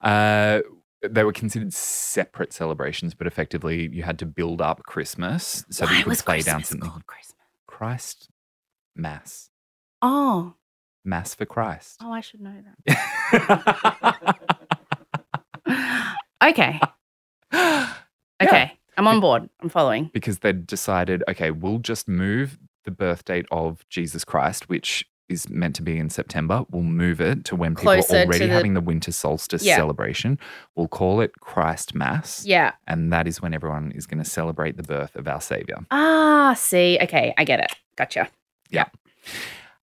Uh, 0.00 0.60
they 1.08 1.24
were 1.24 1.32
considered 1.32 1.72
separate 1.72 2.52
celebrations, 2.52 3.14
but 3.14 3.26
effectively 3.26 3.88
you 3.92 4.02
had 4.02 4.18
to 4.20 4.26
build 4.26 4.60
up 4.62 4.82
Christmas 4.84 5.64
so 5.70 5.84
that 5.84 5.92
why 5.92 5.98
you 5.98 6.04
could 6.04 6.18
play 6.18 6.36
Christmas 6.36 6.44
down 6.44 6.62
St. 6.64 6.80
called 6.82 7.06
Christmas? 7.06 7.36
Christ 7.66 8.28
Mass. 8.94 9.50
Oh, 10.00 10.54
Mass 11.04 11.34
for 11.34 11.44
Christ. 11.46 11.98
oh, 12.02 12.12
I 12.12 12.20
should 12.20 12.40
know 12.40 12.54
that. 12.86 14.36
okay, 16.44 16.80
okay, 18.42 18.72
I'm 18.96 19.08
on 19.08 19.20
board. 19.20 19.48
I'm 19.60 19.68
following. 19.68 20.10
because 20.12 20.38
they'd 20.40 20.66
decided, 20.66 21.24
okay, 21.28 21.50
we'll 21.50 21.78
just 21.78 22.06
move 22.08 22.58
the 22.84 22.90
birth 22.90 23.24
date 23.24 23.46
of 23.50 23.88
Jesus 23.88 24.24
Christ, 24.24 24.68
which 24.68 25.04
is 25.32 25.48
meant 25.48 25.74
to 25.76 25.82
be 25.82 25.98
in 25.98 26.10
September. 26.10 26.64
We'll 26.70 26.82
move 26.82 27.20
it 27.20 27.44
to 27.46 27.56
when 27.56 27.74
people 27.74 27.94
Closer 27.94 28.16
are 28.18 28.24
already 28.24 28.46
the- 28.46 28.52
having 28.52 28.74
the 28.74 28.80
winter 28.80 29.10
solstice 29.10 29.64
Yeah. 29.64 29.76
celebration. 29.76 30.38
We'll 30.76 30.88
call 30.88 31.20
it 31.20 31.32
Christ 31.40 31.94
Mass. 31.94 32.44
Yeah. 32.46 32.72
And 32.86 33.12
that 33.12 33.26
is 33.26 33.42
when 33.42 33.54
everyone 33.54 33.90
is 33.92 34.06
going 34.06 34.22
to 34.22 34.28
celebrate 34.28 34.76
the 34.76 34.82
birth 34.84 35.16
of 35.16 35.26
our 35.26 35.40
Savior. 35.40 35.78
Ah, 35.90 36.54
see. 36.56 36.98
Okay, 37.02 37.34
I 37.36 37.44
get 37.44 37.58
it. 37.60 37.72
Gotcha. 37.96 38.28
Yeah. 38.70 38.84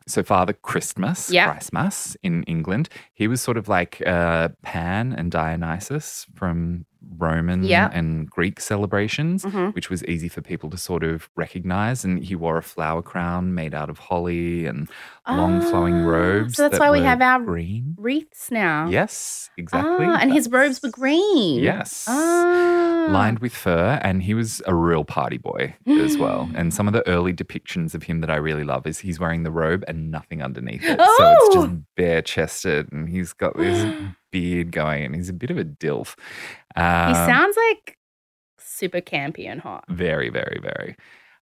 So 0.07 0.23
Father 0.23 0.53
Christmas, 0.53 1.29
Yeah. 1.29 1.51
Christmas 1.51 2.17
in 2.23 2.43
England, 2.43 2.89
he 3.13 3.27
was 3.27 3.41
sort 3.41 3.57
of 3.57 3.67
like 3.67 4.01
uh, 4.07 4.49
Pan 4.63 5.13
and 5.13 5.31
Dionysus 5.31 6.25
from 6.33 6.85
Roman 7.17 7.63
Yeah. 7.63 7.89
and 7.93 8.29
Greek 8.29 8.59
celebrations, 8.59 9.45
Mhm. 9.45 9.73
which 9.73 9.89
was 9.89 10.03
easy 10.05 10.27
for 10.29 10.41
people 10.41 10.69
to 10.69 10.77
sort 10.77 11.03
of 11.03 11.29
recognize. 11.35 12.03
And 12.03 12.23
he 12.23 12.35
wore 12.35 12.57
a 12.57 12.63
flower 12.63 13.01
crown 13.01 13.53
made 13.53 13.73
out 13.73 13.89
of 13.89 13.97
holly 13.99 14.65
and 14.65 14.89
long 15.27 15.61
flowing 15.61 15.95
Ah, 16.01 16.07
robes. 16.09 16.55
So 16.55 16.63
that's 16.63 16.73
that 16.77 16.79
why 16.81 16.91
we 16.91 17.01
have 17.05 17.21
our 17.21 17.39
green. 17.39 17.95
wreaths 17.97 18.49
now. 18.51 18.87
Yes, 18.89 19.49
exactly. 19.57 20.05
Ah, 20.07 20.17
and 20.21 20.33
his 20.33 20.49
robes 20.49 20.81
were 20.81 20.89
green. 20.89 21.61
Yes. 21.63 22.05
Ah. 22.09 23.07
Lined 23.09 23.39
with 23.39 23.53
fur, 23.55 23.99
and 24.03 24.21
he 24.23 24.33
was 24.33 24.61
a 24.67 24.75
real 24.75 25.03
party 25.03 25.37
boy 25.37 25.75
as 25.87 26.17
well. 26.17 26.49
And 26.55 26.73
some 26.73 26.87
of 26.87 26.93
the 26.93 27.07
early 27.07 27.33
depictions 27.33 27.95
of 27.95 28.03
him 28.03 28.19
that 28.21 28.29
I 28.29 28.35
really 28.35 28.63
love 28.63 28.85
is 28.85 28.99
he's 28.99 29.19
wearing 29.19 29.43
the 29.43 29.51
robe 29.51 29.83
and 29.87 30.11
nothing 30.11 30.41
underneath 30.43 30.83
it. 30.83 30.99
So 30.99 31.31
it's 31.31 31.55
just 31.55 31.69
Oh! 31.69 31.81
bare 31.95 32.21
chested, 32.21 32.91
and 32.91 33.07
he's 33.09 33.33
got 33.33 33.55
this 33.57 33.79
beard 34.31 34.71
going, 34.71 35.03
and 35.05 35.15
he's 35.15 35.29
a 35.29 35.33
bit 35.33 35.49
of 35.51 35.57
a 35.57 35.65
dilf. 35.65 36.15
He 36.75 36.81
Um, 36.81 37.13
sounds 37.25 37.57
like 37.69 37.97
super 38.57 39.01
campy 39.01 39.47
and 39.47 39.61
hot. 39.61 39.85
very, 39.89 40.29
very, 40.29 40.59
very. 40.61 40.95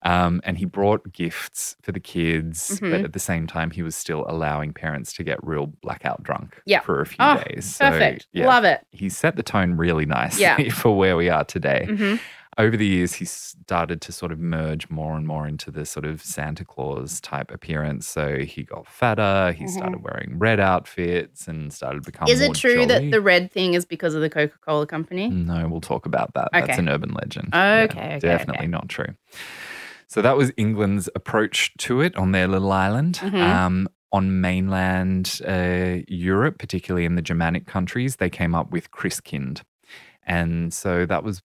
Um, 0.04 0.42
and 0.44 0.58
he 0.60 0.66
brought 0.66 1.12
gifts 1.12 1.76
for 1.82 1.92
the 1.92 2.00
kids, 2.00 2.80
but 2.80 2.90
Mhm. 2.90 3.04
at 3.06 3.14
the 3.14 3.20
same 3.20 3.48
time, 3.48 3.72
he 3.72 3.82
was 3.82 3.96
still 3.96 4.26
allowing 4.30 4.72
parents 4.72 5.12
to 5.14 5.24
get 5.24 5.40
real 5.44 5.66
blackout 5.82 6.22
drunk 6.24 6.62
Yeah. 6.66 6.82
for 6.82 7.02
a 7.02 7.06
few 7.06 7.18
Oh, 7.20 7.44
days. 7.48 7.66
So, 7.76 7.90
Perfect. 7.90 8.28
yeah, 8.32 8.46
Love 8.46 8.64
it. 8.64 8.86
he 8.92 9.10
set 9.10 9.36
the 9.36 9.44
tone 9.44 9.74
really 9.76 10.06
nicely 10.18 10.42
Yeah. 10.44 10.70
for 10.74 10.96
where 10.96 11.18
we 11.18 11.30
are 11.30 11.44
today. 11.44 11.86
hmm 11.90 12.16
Over 12.60 12.76
the 12.76 12.88
years, 12.88 13.14
he 13.14 13.26
started 13.26 14.02
to 14.02 14.12
sort 14.12 14.32
of 14.32 14.40
merge 14.40 14.90
more 14.90 15.16
and 15.16 15.28
more 15.28 15.48
into 15.48 15.70
the 15.70 15.86
sort 15.86 16.06
of 16.06 16.24
Santa 16.24 16.66
Claus 16.66 17.22
type 17.22 17.52
appearance. 17.52 18.08
So 18.08 18.40
he 18.40 18.64
got 18.64 18.88
fatter, 18.88 19.52
he 19.52 19.66
Mhm. 19.66 19.70
started 19.70 20.02
wearing 20.04 20.40
red 20.40 20.60
outfits 20.60 21.48
and 21.48 21.72
started 21.72 22.04
becoming. 22.04 22.34
Is 22.34 22.42
it 22.42 22.56
true 22.56 22.74
jolly. 22.74 22.86
that 22.88 23.12
the 23.12 23.22
red 23.22 23.52
thing 23.52 23.76
is 23.76 23.86
because 23.86 24.16
of 24.16 24.22
the 24.22 24.30
Coca 24.30 24.58
Cola 24.62 24.88
Company? 24.88 25.30
No, 25.30 25.68
we'll 25.68 25.82
talk 25.82 26.08
about 26.08 26.34
that. 26.34 26.50
That's 26.52 26.80
an 26.80 26.90
urban 26.90 27.12
legend. 27.14 27.50
Okay, 27.54 27.84
okay, 27.86 28.20
Definitely 28.20 28.58
okay. 28.66 28.68
not 28.68 28.90
true. 28.90 29.14
So 30.08 30.24
that 30.24 30.36
was 30.36 30.52
England's 30.58 31.10
approach 31.16 31.76
to 31.80 32.02
it 32.02 32.16
on 32.16 32.32
their 32.32 32.48
little 32.48 32.72
island. 32.72 33.20
Mhm. 33.22 33.36
Um, 33.40 33.88
on 34.12 34.40
mainland 34.42 35.42
uh, 35.46 35.98
Europe, 36.08 36.58
particularly 36.58 37.06
in 37.06 37.16
the 37.16 37.22
Germanic 37.22 37.68
countries, 37.68 38.16
they 38.16 38.30
came 38.30 38.56
up 38.56 38.72
with 38.72 38.90
Christkind. 38.90 39.62
And 40.26 40.74
so 40.74 41.06
that 41.06 41.24
was 41.24 41.44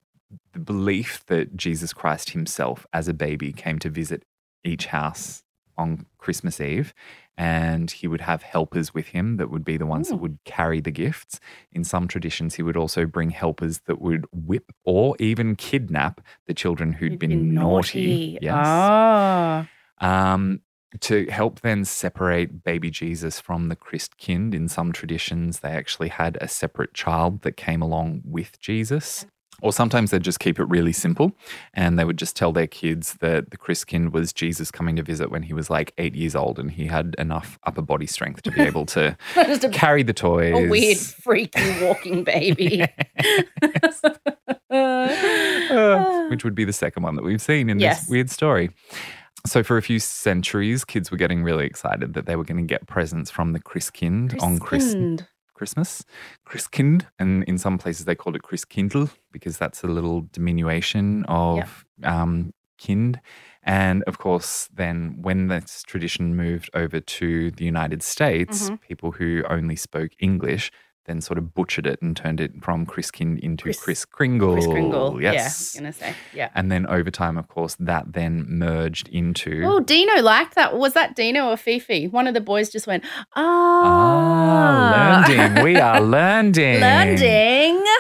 the 0.53 0.59
belief 0.59 1.25
that 1.27 1.57
Jesus 1.57 1.93
Christ 1.93 2.31
himself, 2.31 2.87
as 2.93 3.09
a 3.09 3.15
baby, 3.15 3.53
came 3.53 3.79
to 3.81 3.91
visit 3.91 4.25
each 4.65 4.87
house 4.87 5.43
on 5.77 6.07
Christmas 6.19 6.61
Eve. 6.61 6.95
And 7.39 7.91
he 7.91 8.07
would 8.07 8.21
have 8.21 8.43
helpers 8.43 8.93
with 8.93 9.09
him 9.09 9.39
that 9.39 9.51
would 9.51 9.65
be 9.65 9.79
the 9.79 9.87
ones 9.87 10.11
that 10.11 10.17
would 10.17 10.39
carry 10.45 10.81
the 10.81 10.91
gifts. 10.91 11.41
In 11.73 11.83
some 11.83 12.07
traditions, 12.07 12.57
he 12.57 12.63
would 12.63 12.77
also 12.77 13.07
bring 13.07 13.31
helpers 13.31 13.81
that 13.87 14.01
would 14.01 14.27
whip 14.33 14.71
or 14.85 15.17
even 15.19 15.57
kidnap 15.57 16.21
the 16.47 16.53
children 16.53 16.93
who'd 16.93 17.13
You'd 17.13 17.19
been, 17.19 17.31
be 17.31 17.37
naughty. 17.37 18.39
Yes. 18.43 18.67
Oh. 18.67 20.07
Um, 20.07 20.61
to 21.01 21.27
help 21.31 21.61
then 21.61 21.87
separate 21.87 22.63
baby 22.63 22.91
Jesus 22.91 23.41
from 23.41 23.69
the 23.69 23.77
Christkind, 23.77 24.55
in 24.55 24.69
some 24.69 24.93
traditions, 24.93 25.61
they 25.61 25.71
actually 25.71 26.09
had 26.09 26.37
a 26.41 26.49
separate 26.49 26.93
child 26.93 27.43
that 27.43 27.57
came 27.57 27.81
along 27.81 28.23
with 28.25 28.61
Jesus. 28.61 29.25
Or 29.61 29.73
sometimes 29.73 30.11
they'd 30.11 30.23
just 30.25 30.41
keep 30.41 30.59
it 30.59 30.65
really 30.65 30.93
simple 30.93 31.33
and 31.73 31.97
they 31.97 32.05
would 32.05 32.17
just 32.17 32.35
tell 32.35 32.51
their 32.53 32.67
kids 32.67 33.15
that 33.21 33.51
the 33.51 33.57
Christkind 33.57 34.11
was 34.11 34.33
Jesus 34.33 34.73
coming 34.73 34.97
to 34.97 35.05
visit 35.05 35.31
when 35.31 35.45
he 35.45 35.53
was 35.55 35.71
like 35.71 35.93
eight 35.99 36.17
years 36.17 36.35
old 36.35 36.59
and 36.59 36.71
he 36.73 36.87
had 36.87 37.15
enough 37.17 37.61
upper 37.65 37.83
body 37.83 38.07
strength 38.07 38.43
to 38.43 38.51
be 38.51 38.61
able 38.71 38.87
to 38.87 39.17
Just 39.35 39.71
carry 39.73 40.03
the 40.03 40.13
toys. 40.13 40.53
a 40.53 40.69
weird, 40.69 40.99
freaky 40.99 41.85
walking 41.85 42.25
baby. 42.25 42.85
Uh, 44.71 46.27
which 46.31 46.45
would 46.45 46.55
be 46.55 46.65
the 46.65 46.73
second 46.73 47.03
one 47.03 47.15
that 47.17 47.25
we've 47.25 47.43
seen 47.43 47.69
in 47.71 47.79
Yes. 47.79 48.01
this 48.01 48.09
weird 48.09 48.31
story. 48.31 48.71
So, 49.45 49.63
for 49.65 49.77
a 49.77 49.83
few 49.83 49.99
centuries, 49.99 50.85
kids 50.85 51.11
were 51.11 51.17
getting 51.17 51.43
really 51.43 51.67
excited 51.67 52.15
that 52.15 52.27
they 52.27 52.37
were 52.37 52.45
going 52.45 52.59
to 52.59 52.67
get 52.67 52.87
presents 52.87 53.29
from 53.31 53.53
the 53.53 53.61
Christkind 53.61 54.41
on 54.41 54.59
Chris- 54.61 54.95
Christkind. 54.95 55.27
Christmas. 55.55 56.05
Christkind, 56.47 57.07
and 57.19 57.45
in 57.45 57.59
some 57.59 57.79
places 57.79 58.05
they 58.05 58.15
called 58.15 58.37
it 58.37 58.43
Christkindl 58.43 59.11
because 59.33 59.59
that's 59.59 59.83
a 59.83 59.87
little 59.87 60.23
diminution 60.33 61.25
of 61.29 61.85
um, 62.05 62.53
kind. 62.85 63.21
And 63.63 64.03
of 64.05 64.19
course, 64.19 64.69
then 64.75 65.17
when 65.23 65.47
this 65.49 65.83
tradition 65.85 66.35
moved 66.37 66.69
over 66.75 67.01
to 67.01 67.51
the 67.53 67.65
United 67.65 68.03
States, 68.03 68.71
Mhm. 68.71 68.81
people 68.81 69.13
who 69.13 69.45
only 69.49 69.77
spoke 69.77 70.11
English 70.19 70.71
then 71.07 71.21
sort 71.21 71.37
of 71.39 71.53
butchered 71.55 71.87
it 71.87 72.01
and 72.01 72.17
turned 72.17 72.41
it 72.41 72.53
from 72.63 72.87
Christkind 72.87 73.41
into 73.41 73.65
Chris- 73.65 73.81
Chris, 73.83 74.05
Kringle. 74.05 74.53
Chris 74.55 74.67
Kringle. 74.67 75.21
Yes. 75.21 75.35
Yeah, 75.35 75.41
I 75.41 75.45
was 75.45 75.73
going 75.81 75.93
to 75.93 75.99
say. 75.99 76.15
Yeah. 76.35 76.51
And 76.55 76.71
then 76.71 76.87
over 76.87 77.11
time, 77.11 77.37
of 77.39 77.49
course, 77.49 77.75
that 77.81 78.13
then 78.13 78.45
merged 78.49 79.09
into. 79.09 79.63
Oh, 79.65 79.81
Dino 79.81 80.21
liked 80.23 80.55
that. 80.55 80.77
Was 80.77 80.93
that 80.95 81.17
Dino 81.17 81.49
or 81.51 81.57
Fifi? 81.57 82.07
One 82.09 82.27
of 82.29 82.35
the 82.35 82.41
boys 82.41 82.71
just 82.71 82.87
went, 82.87 83.03
Ah, 83.35 85.25
ah. 85.25 85.25
learning. 85.29 85.65
We 85.65 85.77
are 85.77 86.01
learning. 86.17 86.81
Learning. 86.81 87.85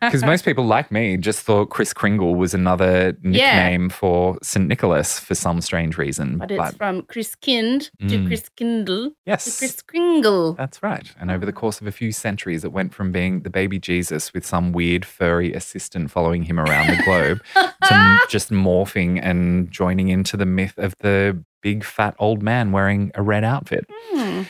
Because 0.00 0.24
most 0.24 0.44
people, 0.44 0.64
like 0.64 0.90
me, 0.90 1.16
just 1.18 1.40
thought 1.40 1.66
Chris 1.68 1.92
Kringle 1.92 2.34
was 2.34 2.54
another 2.54 3.14
Yeah. 3.22 3.30
nickname 3.68 3.90
for 3.90 4.38
St. 4.42 4.66
Nicholas 4.66 5.18
for 5.18 5.34
some 5.34 5.60
strange 5.60 5.98
reason. 5.98 6.38
But 6.38 6.50
it's 6.50 6.76
from 6.76 7.02
Chris 7.02 7.34
Kind 7.34 7.90
to 8.08 8.18
Mm. 8.18 8.26
Chris 8.26 8.48
Kindle 8.56 9.12
yes. 9.26 9.44
to 9.44 9.50
Chris 9.58 9.82
Kringle. 9.82 10.54
that's 10.54 10.82
right. 10.82 11.12
And 11.20 11.30
over 11.30 11.44
the 11.44 11.52
course 11.52 11.80
of 11.80 11.86
a 11.86 11.92
few 11.92 12.10
centuries, 12.18 12.64
it 12.64 12.72
went 12.72 12.94
from 12.94 13.12
being 13.12 13.40
the 13.40 13.50
baby 13.50 13.78
Jesus 13.78 14.32
with 14.34 14.44
some 14.44 14.72
weird 14.72 15.04
furry 15.04 15.52
assistant 15.52 16.10
following 16.10 16.42
him 16.42 16.58
around 16.58 16.88
the 16.88 17.02
globe 17.04 17.42
to 17.54 18.18
just 18.28 18.50
morphing 18.50 19.20
and 19.22 19.70
joining 19.70 20.08
into 20.08 20.36
the 20.36 20.46
myth 20.46 20.74
of 20.78 20.94
the 20.98 21.42
big 21.62 21.84
fat 21.84 22.14
old 22.18 22.42
man 22.42 22.72
wearing 22.72 23.10
a 23.14 23.22
red 23.22 23.44
outfit. 23.44 23.86
Hmm. 24.10 24.42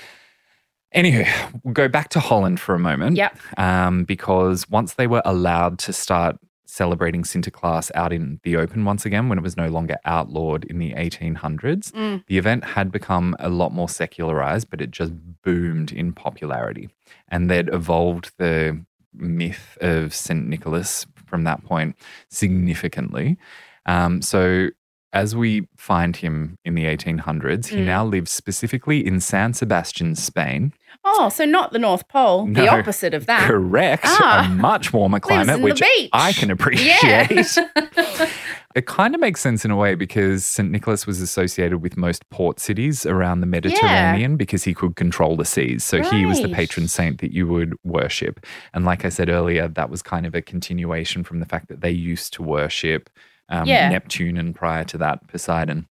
Anywho, 0.94 1.60
we'll 1.64 1.74
go 1.74 1.88
back 1.88 2.08
to 2.10 2.20
Holland 2.20 2.60
for 2.60 2.74
a 2.74 2.78
moment. 2.78 3.16
Yep. 3.16 3.38
Um, 3.58 4.04
because 4.04 4.68
once 4.70 4.94
they 4.94 5.06
were 5.06 5.22
allowed 5.24 5.78
to 5.80 5.92
start 5.92 6.38
celebrating 6.78 7.22
Sinterklaas 7.24 7.90
out 7.94 8.12
in 8.12 8.40
the 8.44 8.56
open 8.56 8.84
once 8.84 9.04
again, 9.08 9.28
when 9.28 9.38
it 9.38 9.42
was 9.48 9.56
no 9.56 9.68
longer 9.76 9.96
outlawed 10.04 10.62
in 10.70 10.78
the 10.78 10.92
1800s, 10.94 11.90
Mm. 11.92 12.24
the 12.30 12.38
event 12.38 12.62
had 12.76 12.90
become 12.98 13.34
a 13.38 13.48
lot 13.48 13.72
more 13.72 13.88
secularized, 13.88 14.66
but 14.70 14.80
it 14.80 14.90
just 14.90 15.12
boomed 15.42 15.90
in 15.92 16.12
popularity. 16.12 16.88
And 17.32 17.50
they'd 17.50 17.72
evolved 17.80 18.26
the 18.38 18.84
myth 19.14 19.76
of 19.80 20.14
St. 20.14 20.46
Nicholas 20.46 21.06
from 21.26 21.44
that 21.44 21.64
point 21.64 21.96
significantly. 22.30 23.36
Um, 23.86 24.22
so, 24.22 24.68
as 25.12 25.34
we 25.34 25.66
find 25.76 26.16
him 26.16 26.58
in 26.64 26.74
the 26.74 26.84
1800s, 26.86 27.68
he 27.68 27.76
Mm. 27.78 27.84
now 27.86 28.04
lives 28.04 28.30
specifically 28.30 29.06
in 29.06 29.20
San 29.20 29.54
Sebastian, 29.54 30.14
Spain. 30.14 30.72
Oh, 31.04 31.28
so 31.30 31.44
not 31.44 31.72
the 31.72 31.78
North 31.78 32.06
Pole, 32.08 32.46
the 32.46 32.68
opposite 32.68 33.14
of 33.14 33.26
that. 33.26 33.42
Correct. 33.46 34.04
Ah. 34.06 34.46
A 34.46 34.54
much 34.54 34.92
warmer 34.92 35.20
climate, 35.20 35.60
which. 35.60 35.82
I 36.12 36.32
can 36.32 36.50
appreciate. 36.50 37.02
Yeah. 37.02 38.28
It 38.74 38.86
kind 38.86 39.14
of 39.14 39.20
makes 39.20 39.40
sense 39.40 39.64
in 39.64 39.72
a 39.72 39.76
way 39.76 39.94
because 39.96 40.44
St. 40.44 40.70
Nicholas 40.70 41.04
was 41.06 41.20
associated 41.20 41.78
with 41.82 41.96
most 41.96 42.28
port 42.30 42.60
cities 42.60 43.04
around 43.06 43.40
the 43.40 43.46
Mediterranean 43.46 44.36
because 44.36 44.62
he 44.62 44.72
could 44.74 44.94
control 44.94 45.36
the 45.36 45.44
seas. 45.46 45.82
So 45.82 46.02
he 46.02 46.26
was 46.26 46.40
the 46.42 46.50
patron 46.50 46.86
saint 46.86 47.20
that 47.20 47.32
you 47.32 47.48
would 47.48 47.74
worship. 47.82 48.44
And 48.74 48.84
like 48.84 49.04
I 49.04 49.08
said 49.08 49.30
earlier, 49.30 49.66
that 49.68 49.90
was 49.90 50.02
kind 50.02 50.26
of 50.26 50.34
a 50.34 50.42
continuation 50.42 51.24
from 51.24 51.40
the 51.40 51.46
fact 51.46 51.68
that 51.68 51.80
they 51.80 51.90
used 51.90 52.34
to 52.34 52.42
worship 52.42 53.10
um, 53.48 53.66
Yeah. 53.66 53.88
Neptune 53.88 54.36
and 54.36 54.54
prior 54.54 54.84
to 54.84 54.98
that, 54.98 55.26
Poseidon. 55.28 55.86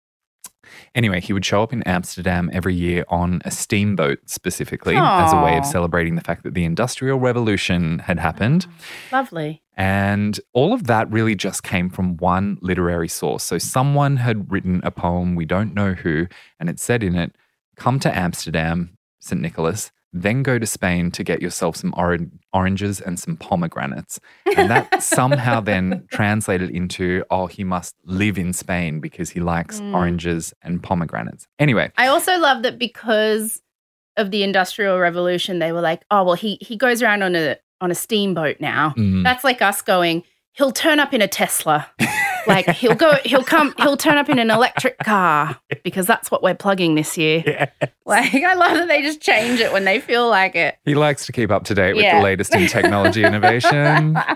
Anyway, 0.95 1.19
he 1.19 1.33
would 1.33 1.45
show 1.45 1.61
up 1.61 1.73
in 1.73 1.83
Amsterdam 1.83 2.49
every 2.53 2.73
year 2.73 3.03
on 3.09 3.41
a 3.45 3.51
steamboat 3.51 4.19
specifically 4.25 4.95
as 4.95 5.33
a 5.33 5.41
way 5.41 5.57
of 5.57 5.65
celebrating 5.65 6.15
the 6.15 6.21
fact 6.21 6.43
that 6.43 6.53
the 6.53 6.63
Industrial 6.63 7.19
Revolution 7.19 7.99
had 7.99 8.17
happened. 8.17 8.65
Lovely. 9.11 9.61
And 9.75 10.39
all 10.53 10.73
of 10.73 10.85
that 10.87 11.11
really 11.11 11.35
just 11.35 11.63
came 11.63 11.89
from 11.89 12.17
one 12.17 12.57
literary 12.61 13.07
source. 13.09 13.43
So 13.43 13.57
someone 13.57 14.17
had 14.17 14.51
written 14.51 14.81
a 14.83 14.91
poem, 14.91 15.35
we 15.35 15.45
don't 15.45 15.73
know 15.73 15.93
who, 15.93 16.27
and 16.59 16.69
it 16.69 16.79
said 16.79 17.03
in 17.03 17.15
it, 17.15 17.35
Come 17.75 17.99
to 18.01 18.15
Amsterdam, 18.17 18.95
St. 19.19 19.41
Nicholas, 19.41 19.91
then 20.13 20.43
go 20.43 20.59
to 20.59 20.65
Spain 20.65 21.09
to 21.11 21.23
get 21.23 21.41
yourself 21.41 21.75
some 21.75 21.93
or- 21.97 22.17
oranges 22.53 23.01
and 23.01 23.19
some 23.19 23.35
pomegranates. 23.35 24.19
And 24.55 24.69
that 24.69 25.01
somehow 25.17 25.59
then 25.59 26.05
translated 26.11 26.69
into, 26.69 27.23
oh, 27.31 27.47
he 27.47 27.63
must 27.63 27.95
live 28.05 28.37
in 28.37 28.53
Spain 28.53 28.99
because 28.99 29.31
he 29.31 29.39
likes 29.39 29.79
Mm. 29.81 29.93
oranges 29.95 30.53
and 30.61 30.81
pomegranates. 30.83 31.47
Anyway, 31.57 31.91
I 31.97 32.07
also 32.07 32.37
love 32.37 32.61
that 32.63 32.77
because 32.77 33.61
of 34.15 34.29
the 34.29 34.43
Industrial 34.43 34.99
Revolution, 34.99 35.57
they 35.59 35.71
were 35.71 35.81
like, 35.81 36.03
oh 36.11 36.23
well, 36.23 36.35
he 36.35 36.59
he 36.61 36.77
goes 36.77 37.01
around 37.01 37.23
on 37.23 37.35
a 37.35 37.57
on 37.81 37.89
a 37.89 37.95
steamboat 37.95 38.57
now. 38.59 38.93
mm, 38.95 39.23
That's 39.23 39.43
like 39.43 39.61
us 39.63 39.81
going, 39.81 40.23
he'll 40.53 40.71
turn 40.71 40.99
up 40.99 41.13
in 41.13 41.21
a 41.23 41.27
Tesla. 41.27 41.89
like 42.47 42.69
he'll 42.75 42.95
go, 42.95 43.13
he'll 43.25 43.43
come, 43.43 43.73
he'll 43.77 43.97
turn 43.97 44.17
up 44.17 44.29
in 44.29 44.39
an 44.39 44.51
electric 44.51 44.97
car 44.99 45.59
because 45.83 46.05
that's 46.07 46.29
what 46.31 46.43
we're 46.43 46.55
plugging 46.55 46.95
this 46.95 47.17
year. 47.17 47.43
yeah. 47.45 47.69
Like 48.05 48.33
I 48.35 48.53
love 48.55 48.73
that 48.77 48.87
they 48.87 49.01
just 49.01 49.21
change 49.21 49.59
it 49.59 49.71
when 49.71 49.85
they 49.85 49.99
feel 49.99 50.29
like 50.29 50.55
it. 50.55 50.77
he 50.85 50.93
likes 50.95 51.25
to 51.27 51.31
keep 51.31 51.51
up 51.51 51.63
to 51.65 51.73
date 51.75 51.93
with 51.95 52.03
Yeah. 52.03 52.17
the 52.17 52.23
latest 52.23 52.53
in 52.53 52.67
technology 52.67 53.23
innovation. 53.23 54.17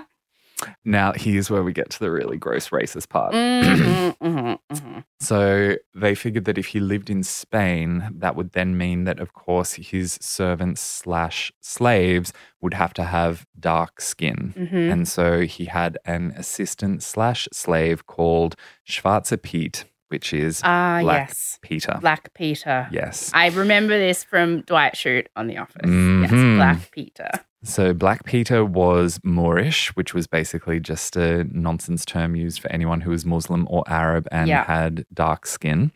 Now, 0.83 1.13
here's 1.15 1.49
where 1.49 1.63
we 1.63 1.71
get 1.73 1.89
to 1.91 1.99
the 1.99 2.11
really 2.11 2.37
gross 2.37 2.69
racist 2.69 3.09
part. 3.09 3.33
Mhm, 3.33 4.17
mhm, 4.17 4.57
mhm. 4.71 5.03
So, 5.19 5.75
they 5.93 6.15
figured 6.15 6.45
that 6.45 6.57
if 6.57 6.67
he 6.67 6.79
lived 6.79 7.09
in 7.09 7.23
Spain, 7.23 8.09
that 8.15 8.35
would 8.35 8.53
then 8.53 8.77
mean 8.77 9.03
that, 9.05 9.19
of 9.19 9.33
course, 9.33 9.73
his 9.73 10.17
servants 10.21 10.81
slash 10.81 11.51
slaves 11.61 12.33
would 12.61 12.73
have 12.73 12.93
to 12.95 13.03
have 13.03 13.45
dark 13.59 14.01
skin. 14.01 14.53
Mhm. 14.57 14.91
And 14.91 15.07
so 15.07 15.41
he 15.41 15.65
had 15.65 15.97
an 16.05 16.33
assistant 16.37 17.03
slash 17.03 17.47
slave 17.53 18.05
called 18.07 18.55
Schwarzer 18.87 19.41
Piet, 19.41 19.85
which 20.09 20.33
is 20.33 20.61
Ah, 20.63 20.99
Black 21.01 21.29
yes. 21.29 21.59
Peter. 21.61 21.97
Black 22.01 22.33
Peter. 22.33 22.87
Yes. 22.91 23.31
I 23.33 23.49
remember 23.49 23.97
this 23.97 24.23
from 24.23 24.61
Dwight 24.61 24.93
Schrute 24.95 25.27
on 25.35 25.47
The 25.47 25.57
Office. 25.57 25.81
Yes, 25.85 26.31
Mhm. 26.31 26.55
Black 26.57 26.91
Peter. 26.91 27.29
So 27.63 27.93
Black 27.93 28.23
Peter 28.23 28.63
was 28.63 29.19
Moorish, 29.23 29.89
which 29.95 30.13
was 30.13 30.27
basically 30.27 30.79
just 30.79 31.15
a 31.17 31.43
nonsense 31.51 32.05
term 32.05 32.35
used 32.35 32.61
for 32.61 32.71
anyone 32.71 33.01
who 33.01 33.09
was 33.11 33.25
Muslim 33.25 33.67
or 33.69 33.83
Arab 33.87 34.27
and 34.31 34.47
Yeah. 34.47 34.63
had 34.65 35.05
dark 35.13 35.45
skin. 35.45 35.91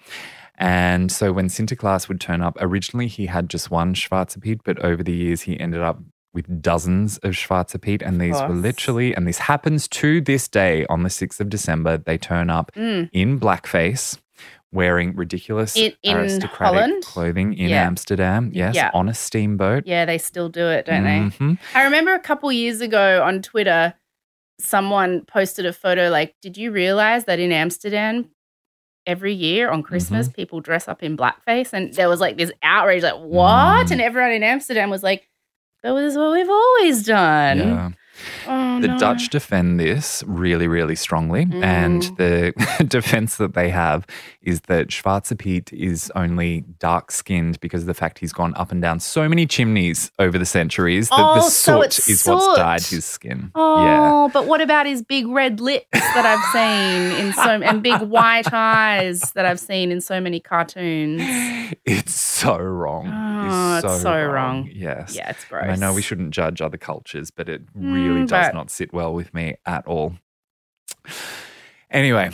And 0.57 1.11
so 1.11 1.31
when 1.31 1.47
Sinterklaas 1.47 2.07
would 2.07 2.19
turn 2.19 2.41
up, 2.41 2.57
originally 2.59 3.07
he 3.07 3.27
had 3.27 3.49
just 3.49 3.71
one 3.71 3.93
Schwarze 3.93 4.39
Piet, 4.41 4.61
but 4.63 4.79
over 4.79 5.01
the 5.03 5.13
years 5.13 5.41
he 5.43 5.59
ended 5.59 5.81
up 5.81 5.99
with 6.33 6.61
dozens 6.61 7.17
of 7.19 7.33
Schwarze 7.33 7.79
Piet. 7.81 8.01
And 8.01 8.19
these 8.21 8.39
were 8.41 8.49
literally, 8.49 9.13
and 9.15 9.27
this 9.27 9.37
happens 9.39 9.87
to 9.89 10.21
this 10.21 10.47
day 10.47 10.85
on 10.89 11.03
the 11.03 11.09
6th 11.09 11.39
of 11.41 11.49
December, 11.49 11.97
they 11.97 12.17
turn 12.17 12.49
up 12.49 12.71
Mm. 12.75 13.09
in 13.11 13.39
blackface. 13.39 14.17
Wearing 14.73 15.13
ridiculous 15.17 15.75
In- 15.75 15.91
in 16.01 16.15
aristocratic 16.15 16.77
Holland? 16.79 17.03
clothing 17.03 17.53
in 17.55 17.67
Yeah. 17.71 17.85
Amsterdam, 17.85 18.51
yes, 18.53 18.73
Yeah. 18.73 18.89
on 18.93 19.09
a 19.09 19.13
steamboat. 19.13 19.83
Yeah, 19.85 20.05
they 20.05 20.17
still 20.17 20.47
do 20.47 20.65
it, 20.69 20.85
don't 20.85 21.03
they? 21.03 21.19
Mhm. 21.37 21.57
I 21.75 21.83
remember 21.83 22.13
a 22.13 22.19
couple 22.21 22.49
years 22.53 22.79
ago 22.79 23.21
on 23.21 23.41
Twitter, 23.41 23.93
someone 24.61 25.25
posted 25.25 25.65
a 25.65 25.73
photo 25.73 26.09
like, 26.09 26.35
Did 26.41 26.55
you 26.57 26.71
realize 26.71 27.25
that 27.25 27.37
in 27.39 27.51
Amsterdam, 27.51 28.29
every 29.05 29.33
year 29.33 29.69
on 29.69 29.83
Christmas, 29.83 30.27
Mm-hmm. 30.27 30.35
people 30.35 30.61
dress 30.61 30.87
up 30.87 31.03
in 31.03 31.17
blackface? 31.17 31.73
And 31.73 31.93
there 31.95 32.07
was 32.07 32.21
like 32.21 32.37
this 32.37 32.51
outrage, 32.63 33.03
like, 33.03 33.15
What? 33.19 33.87
Mm. 33.87 33.91
And 33.91 34.01
everyone 34.01 34.31
in 34.31 34.43
Amsterdam 34.43 34.89
was 34.89 35.03
like, 35.03 35.27
That 35.83 35.93
was 35.93 36.15
what 36.15 36.31
we've 36.31 36.49
always 36.49 37.03
done. 37.05 37.57
Yeah. 37.57 37.89
Oh, 38.47 38.79
The 38.81 38.87
no. 38.89 38.97
Dutch 38.99 39.29
defend 39.29 39.79
this 39.79 40.23
really, 40.27 40.67
really 40.67 40.95
strongly. 40.95 41.47
And 41.61 42.01
Mm. 42.03 42.17
the 42.17 42.85
defense 42.87 43.37
that 43.37 43.53
they 43.53 43.69
have 43.69 44.05
is 44.41 44.61
that 44.61 44.87
Schwarze 44.87 45.37
Piet 45.37 45.71
is 45.71 46.11
only 46.15 46.61
dark 46.79 47.11
skinned 47.11 47.59
because 47.59 47.81
of 47.81 47.87
the 47.87 47.93
fact 47.93 48.17
he's 48.19 48.33
gone 48.33 48.53
up 48.55 48.71
and 48.71 48.81
down 48.81 48.99
so 48.99 49.29
many 49.29 49.45
chimneys 49.45 50.11
over 50.17 50.37
the 50.37 50.45
centuries 50.45 51.09
that 51.09 51.15
the 51.17 51.41
Oh, 51.43 51.49
so 51.49 51.77
soot 51.81 51.85
it's 51.85 52.09
is 52.09 52.25
what's 52.25 52.57
dyed 52.57 52.81
his 52.83 53.05
skin. 53.05 53.51
Oh, 53.55 54.29
but 54.33 54.47
what 54.47 54.61
about 54.61 54.85
his 54.87 55.01
big 55.03 55.27
red 55.27 55.59
lips 55.59 55.85
that 55.91 56.25
I've 56.25 56.43
seen 56.51 57.25
in 57.27 57.33
so 57.33 57.61
and 57.61 57.83
big 57.83 58.01
white 58.01 58.51
eyes 58.53 59.21
that 59.33 59.45
I've 59.45 59.59
seen 59.59 59.91
in 59.91 60.01
so 60.01 60.19
many 60.19 60.39
cartoons? 60.39 61.21
It's 61.85 62.13
so 62.13 62.57
wrong. 62.57 63.07
Oh, 63.07 63.77
it's 63.77 64.01
so 64.01 64.25
wrong. 64.25 64.69
Yes. 64.73 65.15
Yeah, 65.15 65.29
it's 65.29 65.45
gross. 65.45 65.63
And 65.63 65.71
I 65.71 65.75
know 65.75 65.93
we 65.93 66.01
shouldn't 66.01 66.31
judge 66.31 66.61
other 66.61 66.77
cultures, 66.77 67.29
but 67.31 67.47
it 67.47 67.61
really 67.75 68.10
Mm, 68.15 68.27
does 68.27 68.53
not 68.53 68.69
sit 68.69 68.93
well 68.93 69.13
with 69.13 69.33
me 69.33 69.55
at 69.65 69.85
all. 69.87 70.15
Anyway, 71.89 72.31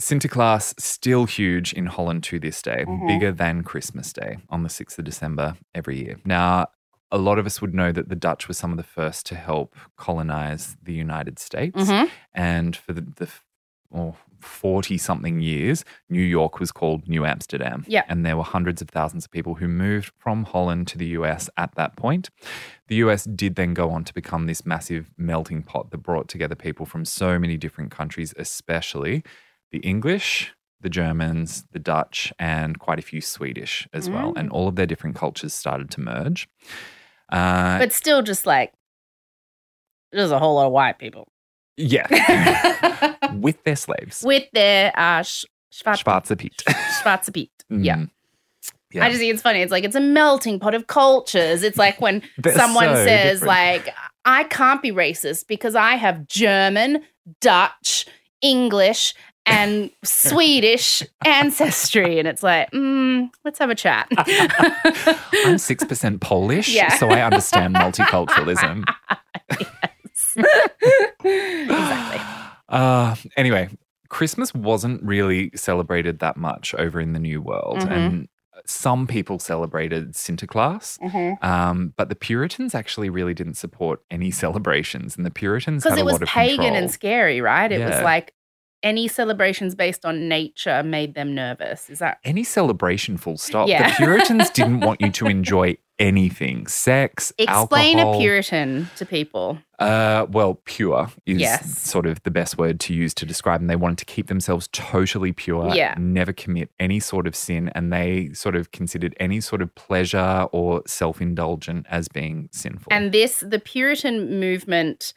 Sinterklaas 0.00 0.74
still 0.80 1.26
huge 1.26 1.72
in 1.72 1.86
Holland 1.86 2.22
to 2.24 2.38
this 2.40 2.62
day, 2.62 2.84
Mhm. 2.86 3.06
bigger 3.06 3.32
than 3.32 3.62
Christmas 3.62 4.12
Day 4.12 4.38
on 4.48 4.62
the 4.62 4.68
6th 4.68 4.98
of 4.98 5.04
December 5.04 5.56
every 5.74 5.98
year. 6.02 6.16
Now, 6.24 6.68
a 7.10 7.18
lot 7.18 7.38
of 7.38 7.44
us 7.46 7.60
would 7.60 7.74
know 7.74 7.92
that 7.92 8.08
the 8.08 8.16
Dutch 8.16 8.48
were 8.48 8.54
some 8.54 8.70
of 8.70 8.78
the 8.78 8.82
first 8.82 9.26
to 9.26 9.34
help 9.36 9.76
colonize 9.96 10.76
the 10.82 10.94
United 10.94 11.38
States. 11.38 11.76
Mhm. 11.90 12.10
And 12.34 12.74
for 12.74 12.94
the, 12.94 13.02
the 13.02 13.28
40 14.40 14.98
something 14.98 15.40
years, 15.40 15.84
New 16.08 16.22
York 16.22 16.58
was 16.58 16.72
called 16.72 17.08
New 17.08 17.24
Amsterdam. 17.24 17.84
Yeah. 17.86 18.04
And 18.08 18.26
there 18.26 18.36
were 18.36 18.42
hundreds 18.42 18.82
of 18.82 18.88
thousands 18.88 19.24
of 19.24 19.30
people 19.30 19.54
who 19.54 19.68
moved 19.68 20.12
from 20.18 20.44
Holland 20.44 20.88
to 20.88 20.98
the 20.98 21.06
US 21.08 21.48
at 21.56 21.74
that 21.76 21.96
point. 21.96 22.30
The 22.88 22.96
US 22.96 23.24
did 23.24 23.54
then 23.54 23.74
go 23.74 23.90
on 23.90 24.04
to 24.04 24.14
become 24.14 24.46
this 24.46 24.66
massive 24.66 25.10
melting 25.16 25.62
pot 25.62 25.90
that 25.90 25.98
brought 25.98 26.28
together 26.28 26.54
people 26.54 26.86
from 26.86 27.04
so 27.04 27.38
many 27.38 27.56
different 27.56 27.90
countries, 27.90 28.34
especially 28.36 29.22
the 29.70 29.78
English, 29.78 30.52
the 30.80 30.90
Germans, 30.90 31.64
the 31.70 31.78
Dutch, 31.78 32.32
and 32.38 32.78
quite 32.78 32.98
a 32.98 33.02
few 33.02 33.20
Swedish 33.20 33.88
as 33.92 34.10
well. 34.10 34.32
Mm. 34.32 34.38
And 34.38 34.50
all 34.50 34.68
of 34.68 34.76
their 34.76 34.86
different 34.86 35.16
cultures 35.16 35.54
started 35.54 35.90
to 35.92 36.00
merge. 36.00 36.48
Uh, 37.30 37.78
but 37.78 37.92
still 37.92 38.22
just 38.22 38.44
like 38.44 38.72
there's 40.10 40.32
a 40.32 40.38
whole 40.38 40.56
lot 40.56 40.66
of 40.66 40.72
white 40.72 40.98
people 40.98 41.28
yeah. 41.76 43.11
With 43.42 43.62
their 43.64 43.76
slaves. 43.76 44.22
with 44.24 44.44
their 44.52 44.92
uh 44.96 45.22
sh- 45.22 45.44
schwarze, 45.72 46.02
Schwarze 46.04 46.36
Piet. 46.38 46.62
schwarze 47.02 47.32
Piet. 47.32 47.50
Yeah. 47.70 47.96
Mm. 47.96 48.10
Yeah. 48.92 49.04
I 49.06 49.08
just 49.08 49.20
think 49.20 49.32
it's 49.32 49.42
funny. 49.42 49.60
It's 49.62 49.72
like 49.72 49.84
it's 49.84 49.96
a 49.96 50.00
melting 50.00 50.60
pot 50.60 50.74
of 50.74 50.86
cultures. 50.86 51.62
It's 51.62 51.78
like 51.78 52.00
when 52.00 52.22
someone 52.54 52.84
so 52.84 52.94
says 53.06 53.40
different. 53.40 53.46
like 53.86 53.94
I 54.26 54.44
can't 54.44 54.82
be 54.82 54.92
racist 54.92 55.46
because 55.48 55.74
I 55.74 55.94
have 55.96 56.28
German, 56.28 57.02
Dutch, 57.40 58.04
English, 58.42 59.14
and 59.46 59.90
Swedish 60.04 61.02
ancestry. 61.24 62.18
And 62.18 62.28
it's 62.28 62.42
like, 62.42 62.70
mm, 62.72 63.30
let's 63.44 63.58
have 63.58 63.70
a 63.70 63.74
chat. 63.74 64.08
I'm 64.16 65.56
6% 65.56 66.20
Polish, 66.20 66.68
Yeah. 66.68 66.94
so 66.98 67.08
I 67.10 67.22
understand 67.22 67.74
multiculturalism. 67.74 68.84
exactly. 71.24 72.20
Uh, 72.72 73.14
anyway, 73.36 73.68
Christmas 74.08 74.52
wasn't 74.54 75.02
really 75.02 75.50
celebrated 75.54 76.18
that 76.18 76.36
much 76.36 76.74
over 76.74 77.00
in 77.00 77.12
the 77.12 77.18
New 77.20 77.40
World. 77.40 77.78
Mhm. 77.78 77.90
And 77.90 78.28
some 78.66 79.06
people 79.06 79.38
celebrated 79.38 80.12
Sinterklaas, 80.14 80.98
Because 81.00 81.36
um, 81.42 81.92
but 81.96 82.08
the 82.08 82.14
Puritans 82.14 82.74
actually 82.74 83.10
really 83.10 83.34
didn't 83.34 83.54
support 83.54 84.00
any 84.10 84.30
celebrations. 84.44 85.16
And 85.16 85.24
the 85.26 85.30
Puritans 85.30 85.84
had 85.84 85.98
it 85.98 86.04
was 86.04 86.18
pagan 86.20 86.56
control. 86.56 86.74
and 86.76 86.90
scary, 86.90 87.40
right? 87.40 87.70
It 87.72 87.84
was 87.84 88.02
like 88.02 88.34
any 88.82 89.08
celebrations 89.08 89.74
based 89.74 90.04
on 90.04 90.28
nature 90.28 90.82
made 90.82 91.14
them 91.14 91.34
nervous. 91.34 91.88
Is 91.90 91.98
that 92.00 92.18
any 92.24 92.44
celebration, 92.44 93.16
full 93.16 93.38
stop. 93.38 93.68
Yeah. 93.68 93.88
The 93.90 93.96
Puritans 93.96 94.50
didn't 94.50 94.80
want 94.80 95.00
you 95.00 95.10
to 95.12 95.26
enjoy 95.36 95.76
anything 95.98 96.66
sex, 96.66 97.32
explain 97.38 97.98
alcohol. 97.98 98.14
a 98.14 98.18
Puritan 98.18 98.90
to 98.96 99.06
people? 99.06 99.58
Uh, 99.78 100.26
well, 100.30 100.60
pure 100.64 101.08
is 101.26 101.40
Yes. 101.40 101.78
sort 101.78 102.06
of 102.06 102.20
the 102.24 102.30
best 102.30 102.58
word 102.58 102.80
to 102.80 102.94
use 102.94 103.14
to 103.14 103.26
describe 103.26 103.60
them. 103.60 103.68
They 103.68 103.76
wanted 103.76 103.98
to 103.98 104.04
keep 104.04 104.26
themselves 104.26 104.68
totally 104.72 105.30
pure, 105.32 105.72
Yeah. 105.74 105.94
never 105.98 106.32
commit 106.32 106.70
any 106.80 106.98
sort 106.98 107.26
of 107.28 107.36
sin, 107.36 107.70
and 107.74 107.92
they 107.92 108.30
sort 108.32 108.56
of 108.56 108.72
considered 108.72 109.14
any 109.20 109.40
sort 109.40 109.62
of 109.62 109.72
pleasure 109.76 110.48
or 110.50 110.82
self 110.86 111.20
indulgent 111.20 111.86
as 111.88 112.08
being 112.08 112.48
sinful. 112.52 112.92
And 112.92 113.12
this, 113.12 113.40
the 113.46 113.60
Puritan 113.60 114.40
movement, 114.40 115.12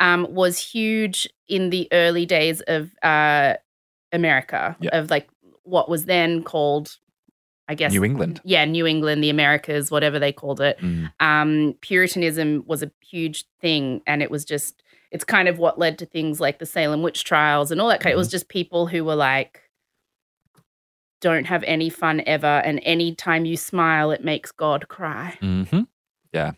um, 0.00 0.26
was 0.32 0.58
huge 0.58 1.28
in 1.48 1.70
the 1.70 1.88
early 1.92 2.26
days 2.26 2.60
of 2.62 2.90
uh, 3.02 3.54
America, 4.12 4.76
Yeah. 4.80 4.98
of 4.98 5.10
like 5.10 5.28
what 5.64 5.88
was 5.88 6.04
then 6.06 6.42
called, 6.42 6.96
I 7.68 7.74
guess, 7.74 7.92
New 7.92 8.04
England. 8.04 8.40
Yeah, 8.44 8.64
New 8.64 8.86
England, 8.86 9.22
the 9.22 9.30
Americas, 9.30 9.90
whatever 9.90 10.18
they 10.18 10.32
called 10.32 10.60
it. 10.60 10.78
Mm. 10.78 11.10
um, 11.20 11.74
Puritanism 11.80 12.64
was 12.66 12.82
a 12.82 12.90
huge 13.00 13.44
thing, 13.60 14.00
and 14.06 14.22
it 14.22 14.30
was 14.30 14.44
just 14.44 14.82
it's 15.10 15.24
kind 15.24 15.48
of 15.48 15.58
what 15.58 15.78
led 15.78 15.98
to 15.98 16.06
things 16.06 16.38
like 16.38 16.58
the 16.58 16.66
Salem 16.66 17.02
witch 17.02 17.24
trials 17.24 17.70
and 17.70 17.80
all 17.80 17.88
that 17.88 18.00
kind. 18.00 18.10
It 18.10 18.14
Mm-hmm. 18.14 18.18
was 18.18 18.28
just 18.28 18.48
people 18.48 18.86
who 18.86 19.04
were 19.04 19.14
like, 19.14 19.62
don't 21.20 21.46
have 21.46 21.64
any 21.64 21.90
fun 21.90 22.22
ever, 22.26 22.46
and 22.46 22.78
anytime 22.84 23.44
you 23.44 23.56
smile, 23.56 24.10
it 24.12 24.22
makes 24.24 24.52
God 24.52 24.86
cry. 24.88 25.36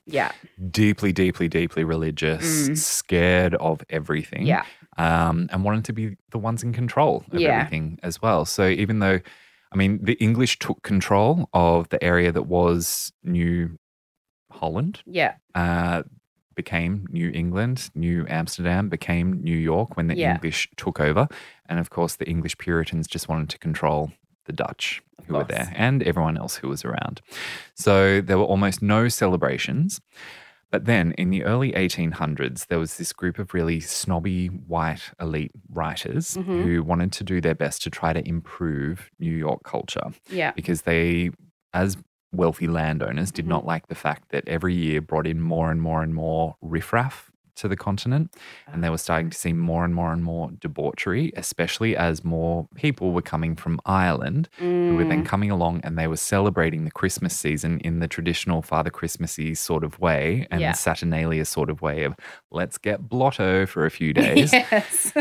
Yeah, 0.06 0.32
Deeply, 0.70 1.12
deeply, 1.12 1.48
deeply 1.48 1.84
religious, 1.84 2.68
Mm. 2.68 2.76
scared 2.76 3.54
of 3.56 3.82
everything. 3.88 4.46
yeah, 4.46 4.64
um, 4.98 5.48
and 5.52 5.64
wanted 5.64 5.84
to 5.86 5.92
be 5.92 6.16
the 6.30 6.38
ones 6.38 6.62
in 6.62 6.72
control 6.72 7.24
of 7.32 7.40
Yeah. 7.40 7.50
everything 7.58 7.98
as 8.02 8.20
well. 8.22 8.44
So 8.44 8.62
even 8.68 8.98
though, 8.98 9.18
I 9.72 9.76
mean, 9.76 9.92
the 10.02 10.14
English 10.28 10.58
took 10.58 10.82
control 10.82 11.48
of 11.52 11.88
the 11.88 12.02
area 12.12 12.30
that 12.32 12.46
was 12.58 13.12
New 13.22 13.78
Holland, 14.50 15.02
yeah, 15.06 15.34
uh, 15.54 16.02
became 16.54 17.06
New 17.10 17.30
England, 17.32 17.90
New 17.94 18.26
Amsterdam 18.28 18.88
became 18.88 19.40
New 19.42 19.56
York 19.56 19.96
when 19.96 20.08
the 20.08 20.16
Yeah. 20.16 20.34
English 20.34 20.68
took 20.76 21.00
over, 21.00 21.28
and 21.66 21.78
of 21.78 21.88
course 21.90 22.16
the 22.16 22.28
English 22.28 22.58
Puritans 22.58 23.06
just 23.06 23.28
wanted 23.28 23.48
to 23.50 23.58
control 23.58 24.12
the 24.50 24.56
Dutch 24.64 25.02
who 25.26 25.34
were 25.34 25.44
there 25.44 25.72
and 25.76 26.02
everyone 26.02 26.36
else 26.36 26.54
who 26.56 26.68
was 26.68 26.84
around. 26.84 27.20
So 27.74 28.20
there 28.20 28.38
were 28.38 28.44
almost 28.54 28.82
no 28.82 29.08
celebrations. 29.08 30.00
But 30.72 30.84
then 30.86 31.12
in 31.22 31.30
the 31.30 31.42
early 31.44 31.72
1800s, 31.72 32.66
there 32.68 32.78
was 32.78 32.96
this 32.96 33.12
group 33.12 33.38
of 33.40 33.52
really 33.54 33.80
snobby 33.80 34.46
white 34.46 35.02
elite 35.20 35.50
writers 35.68 36.36
Mhm. 36.36 36.62
who 36.62 36.82
wanted 36.82 37.10
to 37.18 37.24
do 37.24 37.40
their 37.40 37.56
best 37.56 37.82
to 37.82 37.90
try 37.90 38.12
to 38.12 38.22
improve 38.34 39.10
New 39.18 39.36
York 39.46 39.62
culture 39.64 40.08
yeah, 40.40 40.52
because 40.52 40.82
they, 40.82 41.30
as 41.72 41.96
wealthy 42.32 42.68
landowners, 42.68 43.30
did 43.32 43.44
Mhm. 43.46 43.48
not 43.56 43.66
like 43.66 43.88
the 43.88 43.96
fact 44.06 44.30
that 44.30 44.44
every 44.56 44.74
year 44.74 45.00
brought 45.00 45.26
in 45.26 45.40
more 45.40 45.70
and 45.72 45.80
more 45.82 46.02
and 46.04 46.14
more 46.14 46.56
riffraff 46.62 47.30
to 47.60 47.68
the 47.68 47.76
continent. 47.76 48.34
And 48.72 48.82
they 48.84 48.90
were 48.90 48.98
starting 48.98 49.30
to 49.30 49.36
see 49.38 49.52
more 49.52 49.84
and 49.84 49.94
more 49.94 50.12
and 50.12 50.22
more 50.24 50.50
debauchery, 50.60 51.32
especially 51.36 51.96
as 51.96 52.24
more 52.24 52.68
people 52.74 53.12
were 53.12 53.22
coming 53.22 53.56
from 53.56 53.80
Ireland 53.86 54.48
who 54.58 54.94
were 54.96 55.04
then 55.04 55.22
Mm, 55.22 55.26
coming 55.26 55.50
along 55.50 55.80
and 55.84 55.98
they 55.98 56.06
were 56.06 56.16
celebrating 56.16 56.84
the 56.84 56.90
Christmas 56.90 57.36
season 57.36 57.78
in 57.80 58.00
the 58.00 58.08
traditional 58.08 58.62
Father 58.62 58.90
Christmassy 58.90 59.54
sort 59.54 59.84
of 59.84 59.98
way 60.00 60.46
and 60.50 60.60
Yeah. 60.60 60.72
Saturnalia 60.72 61.44
sort 61.44 61.70
of 61.70 61.82
way 61.82 62.04
of 62.04 62.14
let's 62.50 62.78
get 62.78 63.08
blotto 63.08 63.66
for 63.66 63.84
a 63.86 63.90
few 63.90 64.12
days. 64.22 64.52
yes, 64.52 65.12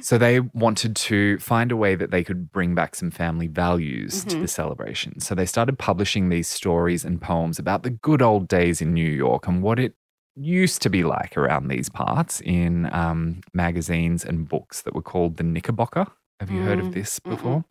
so 0.00 0.18
they 0.18 0.40
wanted 0.40 0.94
to 0.94 1.38
find 1.38 1.72
a 1.72 1.76
way 1.76 1.94
that 1.94 2.10
they 2.10 2.22
could 2.22 2.52
bring 2.52 2.74
back 2.74 2.94
some 2.94 3.10
family 3.10 3.46
values 3.46 4.24
to 4.26 4.36
Mhm. 4.36 4.40
the 4.42 4.48
celebration. 4.48 5.20
So 5.20 5.34
they 5.34 5.46
started 5.46 5.78
publishing 5.78 6.28
these 6.28 6.48
stories 6.48 7.04
and 7.04 7.20
poems 7.20 7.58
about 7.58 7.82
the 7.82 7.90
good 7.90 8.22
old 8.22 8.46
days 8.48 8.80
in 8.80 8.92
New 8.94 9.10
York 9.10 9.46
and 9.48 9.62
what 9.62 9.78
it 9.78 9.94
used 10.36 10.82
to 10.82 10.90
be 10.90 11.04
like 11.04 11.36
around 11.36 11.68
these 11.68 11.88
parts 11.88 12.40
in 12.42 12.92
um, 12.94 13.40
magazines 13.52 14.24
and 14.24 14.48
books 14.48 14.82
that 14.82 14.94
were 14.94 15.02
called 15.02 15.36
the 15.36 15.42
Knickerbocker. 15.42 16.06
Have 16.38 16.50
you 16.50 16.62
heard 16.62 16.78
Mm, 16.78 16.86
of 16.86 16.94
this 16.94 17.20
mm-mm. 17.20 17.30
before? 17.30 17.64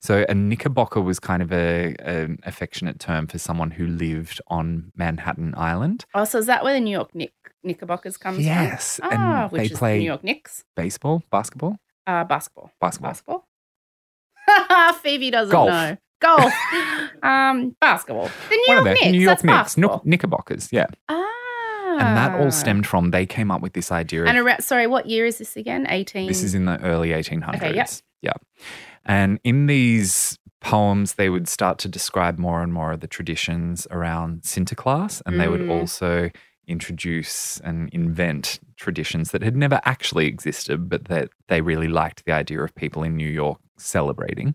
So 0.00 0.24
a 0.26 0.34
Knickerbocker 0.34 1.02
was 1.02 1.20
kind 1.20 1.42
of 1.42 1.52
a, 1.52 1.94
an 1.98 2.38
affectionate 2.44 2.98
term 2.98 3.26
for 3.26 3.36
someone 3.36 3.72
who 3.72 3.86
lived 3.86 4.40
on 4.46 4.90
Manhattan 4.96 5.52
Island. 5.54 6.06
Oh, 6.14 6.24
so 6.24 6.38
is 6.38 6.46
that 6.46 6.64
where 6.64 6.72
the 6.72 6.80
New 6.80 6.92
York 6.92 7.14
Nick, 7.14 7.34
Knickerbockers 7.62 8.16
comes 8.16 8.36
from? 8.38 8.44
Yes, 8.46 8.96
from? 8.96 9.12
and 9.12 9.22
Ah, 9.22 9.48
which 9.48 9.58
they 9.60 9.64
is 9.66 9.70
the 9.72 9.76
play 9.76 9.98
New 9.98 10.06
York 10.06 10.24
Knicks. 10.24 10.64
Baseball, 10.76 11.22
basketball, 11.30 11.76
Uh, 12.06 12.24
basketball. 12.24 12.70
basketball. 12.80 13.10
Basketball. 13.10 14.94
Phoebe 15.02 15.30
doesn't 15.30 15.52
Golf. 15.52 15.68
know. 15.68 15.96
Golf. 16.22 16.52
um, 17.22 17.76
basketball. 17.82 18.30
The 18.48 18.56
New 18.66 18.74
York 18.74 18.84
Knicks. 18.84 19.02
New 19.12 19.20
York 19.20 19.32
that's 19.32 19.44
Knicks, 19.44 19.56
basketball. 19.74 20.02
Knickerbockers, 20.06 20.68
yeah. 20.72 20.86
Ah. 21.10 21.22
And 21.98 22.16
that 22.16 22.40
all 22.40 22.50
stemmed 22.50 22.86
from 22.86 23.10
they 23.10 23.26
came 23.26 23.50
up 23.50 23.60
with 23.62 23.72
this 23.72 23.90
idea 23.92 24.22
of 24.22 24.28
And 24.28 24.38
around, 24.38 24.62
sorry, 24.62 24.86
what 24.86 25.06
year 25.06 25.26
is 25.26 25.38
this 25.38 25.56
again? 25.56 25.86
18. 25.88 26.26
this 26.28 26.42
is 26.42 26.54
in 26.54 26.64
the 26.64 26.80
early 26.82 27.10
1800s. 27.10 27.56
Okay, 27.56 27.74
yep. 27.74 27.90
Yeah. 28.22 28.32
And 29.04 29.38
in 29.44 29.66
these 29.66 30.38
poems, 30.60 31.14
they 31.14 31.28
would 31.28 31.48
start 31.48 31.78
to 31.78 31.88
describe 31.88 32.38
more 32.38 32.62
and 32.62 32.72
more 32.72 32.92
of 32.92 33.00
the 33.00 33.06
traditions 33.06 33.86
around 33.90 34.42
Sinterklaas, 34.42 35.22
and 35.26 35.38
they 35.40 35.48
would 35.48 35.60
Mm. 35.60 35.70
also 35.70 36.30
introduce 36.66 37.60
and 37.60 37.88
invent 37.92 38.58
traditions 38.76 39.30
that 39.30 39.42
had 39.42 39.56
never 39.56 39.80
actually 39.84 40.26
existed, 40.26 40.88
but 40.88 41.04
that 41.04 41.28
they 41.48 41.60
really 41.60 41.86
liked 41.88 42.24
the 42.24 42.32
idea 42.32 42.60
of 42.60 42.74
people 42.74 43.04
in 43.04 43.16
New 43.16 43.28
York 43.28 43.58
celebrating. 43.78 44.54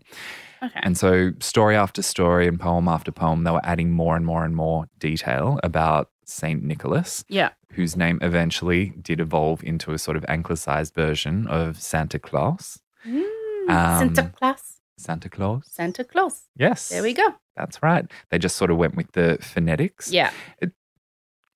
Okay. 0.62 0.80
And 0.82 0.96
so, 0.96 1.32
story 1.40 1.74
after 1.76 2.02
story 2.02 2.46
and 2.46 2.58
poem 2.58 2.86
after 2.86 3.10
poem, 3.10 3.42
they 3.44 3.50
were 3.50 3.64
adding 3.64 3.90
more 3.90 4.14
and 4.16 4.24
more 4.24 4.44
and 4.44 4.54
more 4.54 4.86
detail 4.98 5.58
about 5.64 6.10
Saint 6.24 6.62
Nicholas, 6.62 7.24
yeah. 7.28 7.50
whose 7.72 7.96
name 7.96 8.18
eventually 8.22 8.92
did 9.02 9.20
evolve 9.20 9.64
into 9.64 9.92
a 9.92 9.98
sort 9.98 10.16
of 10.16 10.24
anglicized 10.28 10.94
version 10.94 11.46
of 11.48 11.80
Santa 11.80 12.18
Claus. 12.18 12.78
Mm, 13.06 13.24
Um, 13.68 14.14
Santa 14.14 14.32
Claus. 14.38 14.78
Santa 14.98 15.28
Claus? 15.28 15.62
Santa 15.66 16.04
Claus. 16.04 16.42
Yes. 16.56 16.90
There 16.90 17.02
we 17.02 17.12
go. 17.12 17.34
That's 17.56 17.82
right. 17.82 18.06
They 18.30 18.38
just 18.38 18.56
sort 18.56 18.70
of 18.70 18.76
went 18.76 18.94
with 18.94 19.10
the 19.12 19.38
phonetics. 19.40 20.12
Yeah. 20.12 20.30
It 20.60 20.70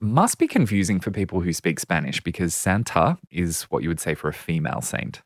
must 0.01 0.39
be 0.39 0.49
confusing 0.49 0.99
for 1.01 1.11
people 1.13 1.41
who 1.41 1.53
speak 1.53 1.79
Spanish 1.79 2.21
because 2.21 2.55
Santa 2.55 3.17
is 3.31 3.63
what 3.65 3.83
you 3.85 3.89
would 3.89 4.01
say 4.01 4.15
for 4.15 4.29
a 4.29 4.33
female 4.33 4.81
saint. 4.81 5.23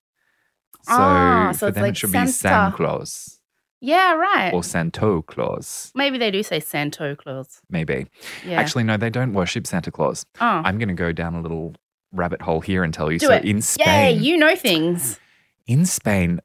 So, 0.82 0.92
Ah, 0.94 1.52
so 1.52 1.66
for 1.68 1.70
them 1.72 1.82
like 1.82 1.90
it 1.92 1.96
should 1.98 2.08
be 2.12 2.18
San 2.18 2.28
Santa. 2.28 2.76
Claus 2.76 3.38
Yeah, 3.80 4.14
right. 4.14 4.52
or 4.52 4.62
Santo 4.64 5.22
Claus, 5.22 5.92
Maybe 5.94 6.18
they 6.18 6.30
do 6.30 6.42
say 6.42 6.60
Santo 6.60 7.14
Claus. 7.14 7.60
maybe. 7.70 8.06
Yeah. 8.46 8.60
Actually, 8.60 8.84
no, 8.84 8.96
they 8.96 9.10
don't 9.10 9.32
worship 9.32 9.66
Santa 9.66 9.90
Claus. 9.90 10.24
oh. 10.40 10.44
I'm 10.46 10.78
going 10.78 10.88
to 10.88 10.94
go 10.94 11.12
down 11.12 11.34
a 11.34 11.40
little 11.42 11.74
rabbit 12.12 12.42
hole 12.42 12.60
here 12.60 12.82
and 12.82 12.92
tell 12.92 13.10
you. 13.12 13.18
Do 13.18 13.26
so 13.26 13.32
it. 13.34 13.44
in 13.44 13.62
Spain, 13.62 14.22
you 14.22 14.36
know 14.36 14.56
things. 14.56 15.18
in 15.66 15.86
Spain, 15.86 16.40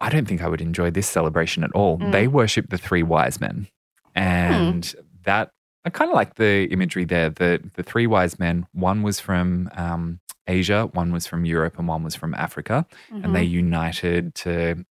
I 0.00 0.08
don't 0.10 0.26
think 0.26 0.42
I 0.42 0.48
would 0.48 0.60
enjoy 0.60 0.90
this 0.90 1.06
celebration 1.08 1.62
at 1.64 1.72
all. 1.72 1.98
Mm. 1.98 2.12
They 2.12 2.26
worship 2.28 2.70
the 2.70 2.78
three 2.78 3.02
wise 3.02 3.40
men. 3.40 3.68
And 4.14 4.92
that, 5.24 5.50
I 5.84 5.90
kind 5.90 6.10
of 6.10 6.14
like 6.14 6.34
the 6.34 6.64
imagery 6.70 7.04
there. 7.04 7.30
The, 7.30 7.60
the 7.74 7.82
three 7.82 8.06
wise 8.06 8.38
men, 8.38 8.66
one 8.72 9.02
was 9.02 9.20
from 9.20 9.70
um, 9.76 10.20
Asia, 10.48 10.88
one 10.92 11.12
was 11.12 11.26
from 11.26 11.44
Europe, 11.44 11.78
and 11.78 11.88
one 11.88 12.02
was 12.04 12.14
from 12.16 12.34
Africa. 12.34 12.86
And 13.22 13.34
they 13.34 13.46
Mhm. 13.46 13.50
united 13.50 14.34
to 14.36 14.84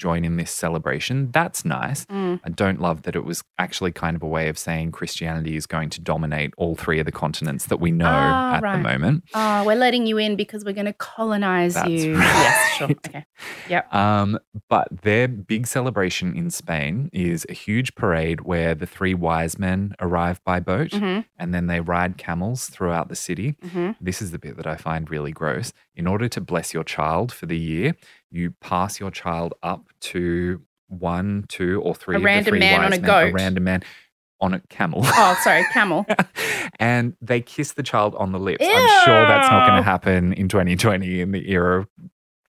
join 0.00 0.24
in 0.24 0.36
this 0.36 0.50
celebration. 0.50 1.30
That's 1.30 1.64
nice. 1.64 2.06
Mm. 2.06 2.40
I 2.42 2.48
don't 2.48 2.80
love 2.80 3.02
that 3.02 3.14
it 3.14 3.24
was 3.24 3.42
actually 3.58 3.92
kind 3.92 4.16
of 4.16 4.22
a 4.22 4.26
way 4.26 4.48
of 4.48 4.56
saying 4.58 4.92
Christianity 4.92 5.56
is 5.56 5.66
going 5.66 5.90
to 5.90 6.00
dominate 6.00 6.54
all 6.56 6.74
three 6.74 6.98
of 6.98 7.04
the 7.06 7.12
continents 7.12 7.66
that 7.66 7.76
we 7.76 7.90
know 7.92 8.06
Ah, 8.34 8.54
at 8.56 8.62
the 8.62 8.78
moment. 8.78 9.24
Oh, 9.34 9.62
we're 9.64 9.76
letting 9.76 10.06
you 10.06 10.16
in 10.16 10.36
because 10.36 10.64
we're 10.64 10.72
going 10.72 10.86
to 10.86 10.94
colonize 10.94 11.74
That's 11.74 11.90
you. 11.90 12.14
right. 12.16 12.40
Yes, 12.42 12.72
sure. 12.76 12.90
Okay. 12.90 13.24
Yep. 13.68 13.92
Um, 14.00 14.38
but 14.68 14.88
their 15.02 15.28
big 15.28 15.66
celebration 15.66 16.34
in 16.36 16.50
Spain 16.50 17.10
is 17.12 17.44
a 17.48 17.52
huge 17.52 17.94
parade 17.94 18.40
where 18.42 18.74
the 18.74 18.86
three 18.86 19.14
wise 19.14 19.58
men 19.58 19.94
arrive 20.00 20.42
by 20.44 20.60
boat 20.60 20.92
hmm 20.94 21.20
and 21.38 21.54
then 21.54 21.66
they 21.68 21.80
ride 21.80 22.16
camels 22.18 22.68
throughout 22.68 23.08
the 23.08 23.16
city. 23.16 23.56
hmm 23.62 23.90
This 24.00 24.20
is 24.22 24.30
the 24.30 24.38
bit 24.38 24.56
that 24.56 24.66
I 24.66 24.76
find 24.76 25.10
really 25.10 25.32
gross. 25.32 25.72
In 25.94 26.06
order 26.06 26.28
to 26.28 26.40
bless 26.40 26.72
your 26.74 26.84
child 26.84 27.32
for 27.32 27.46
the 27.46 27.58
year, 27.58 27.94
you 28.30 28.52
pass 28.60 29.00
your 29.00 29.10
child 29.10 29.54
up 29.62 29.86
to 30.00 30.60
one, 30.88 31.44
two, 31.48 31.80
or 31.82 31.94
three 31.94 32.16
A 32.16 32.18
random 32.18 32.58
man 32.58 32.80
on 32.80 32.86
a 32.86 32.90
men, 32.90 33.00
goat. 33.02 33.28
a 33.30 33.32
random 33.32 33.64
man 33.64 33.82
on 34.40 34.54
a 34.54 34.60
camel. 34.68 35.02
Oh, 35.04 35.38
sorry, 35.42 35.64
camel. 35.72 36.06
and 36.80 37.14
they 37.20 37.40
kiss 37.40 37.72
the 37.72 37.82
child 37.82 38.14
on 38.16 38.32
the 38.32 38.38
lips. 38.38 38.64
I'm 38.66 39.04
sure 39.04 39.26
that's 39.26 39.50
not 39.50 39.66
going 39.66 39.76
to 39.78 39.82
happen 39.82 40.32
in 40.32 40.48
2020 40.48 41.20
in 41.20 41.32
the 41.32 41.50
era 41.50 41.80
of 41.80 41.88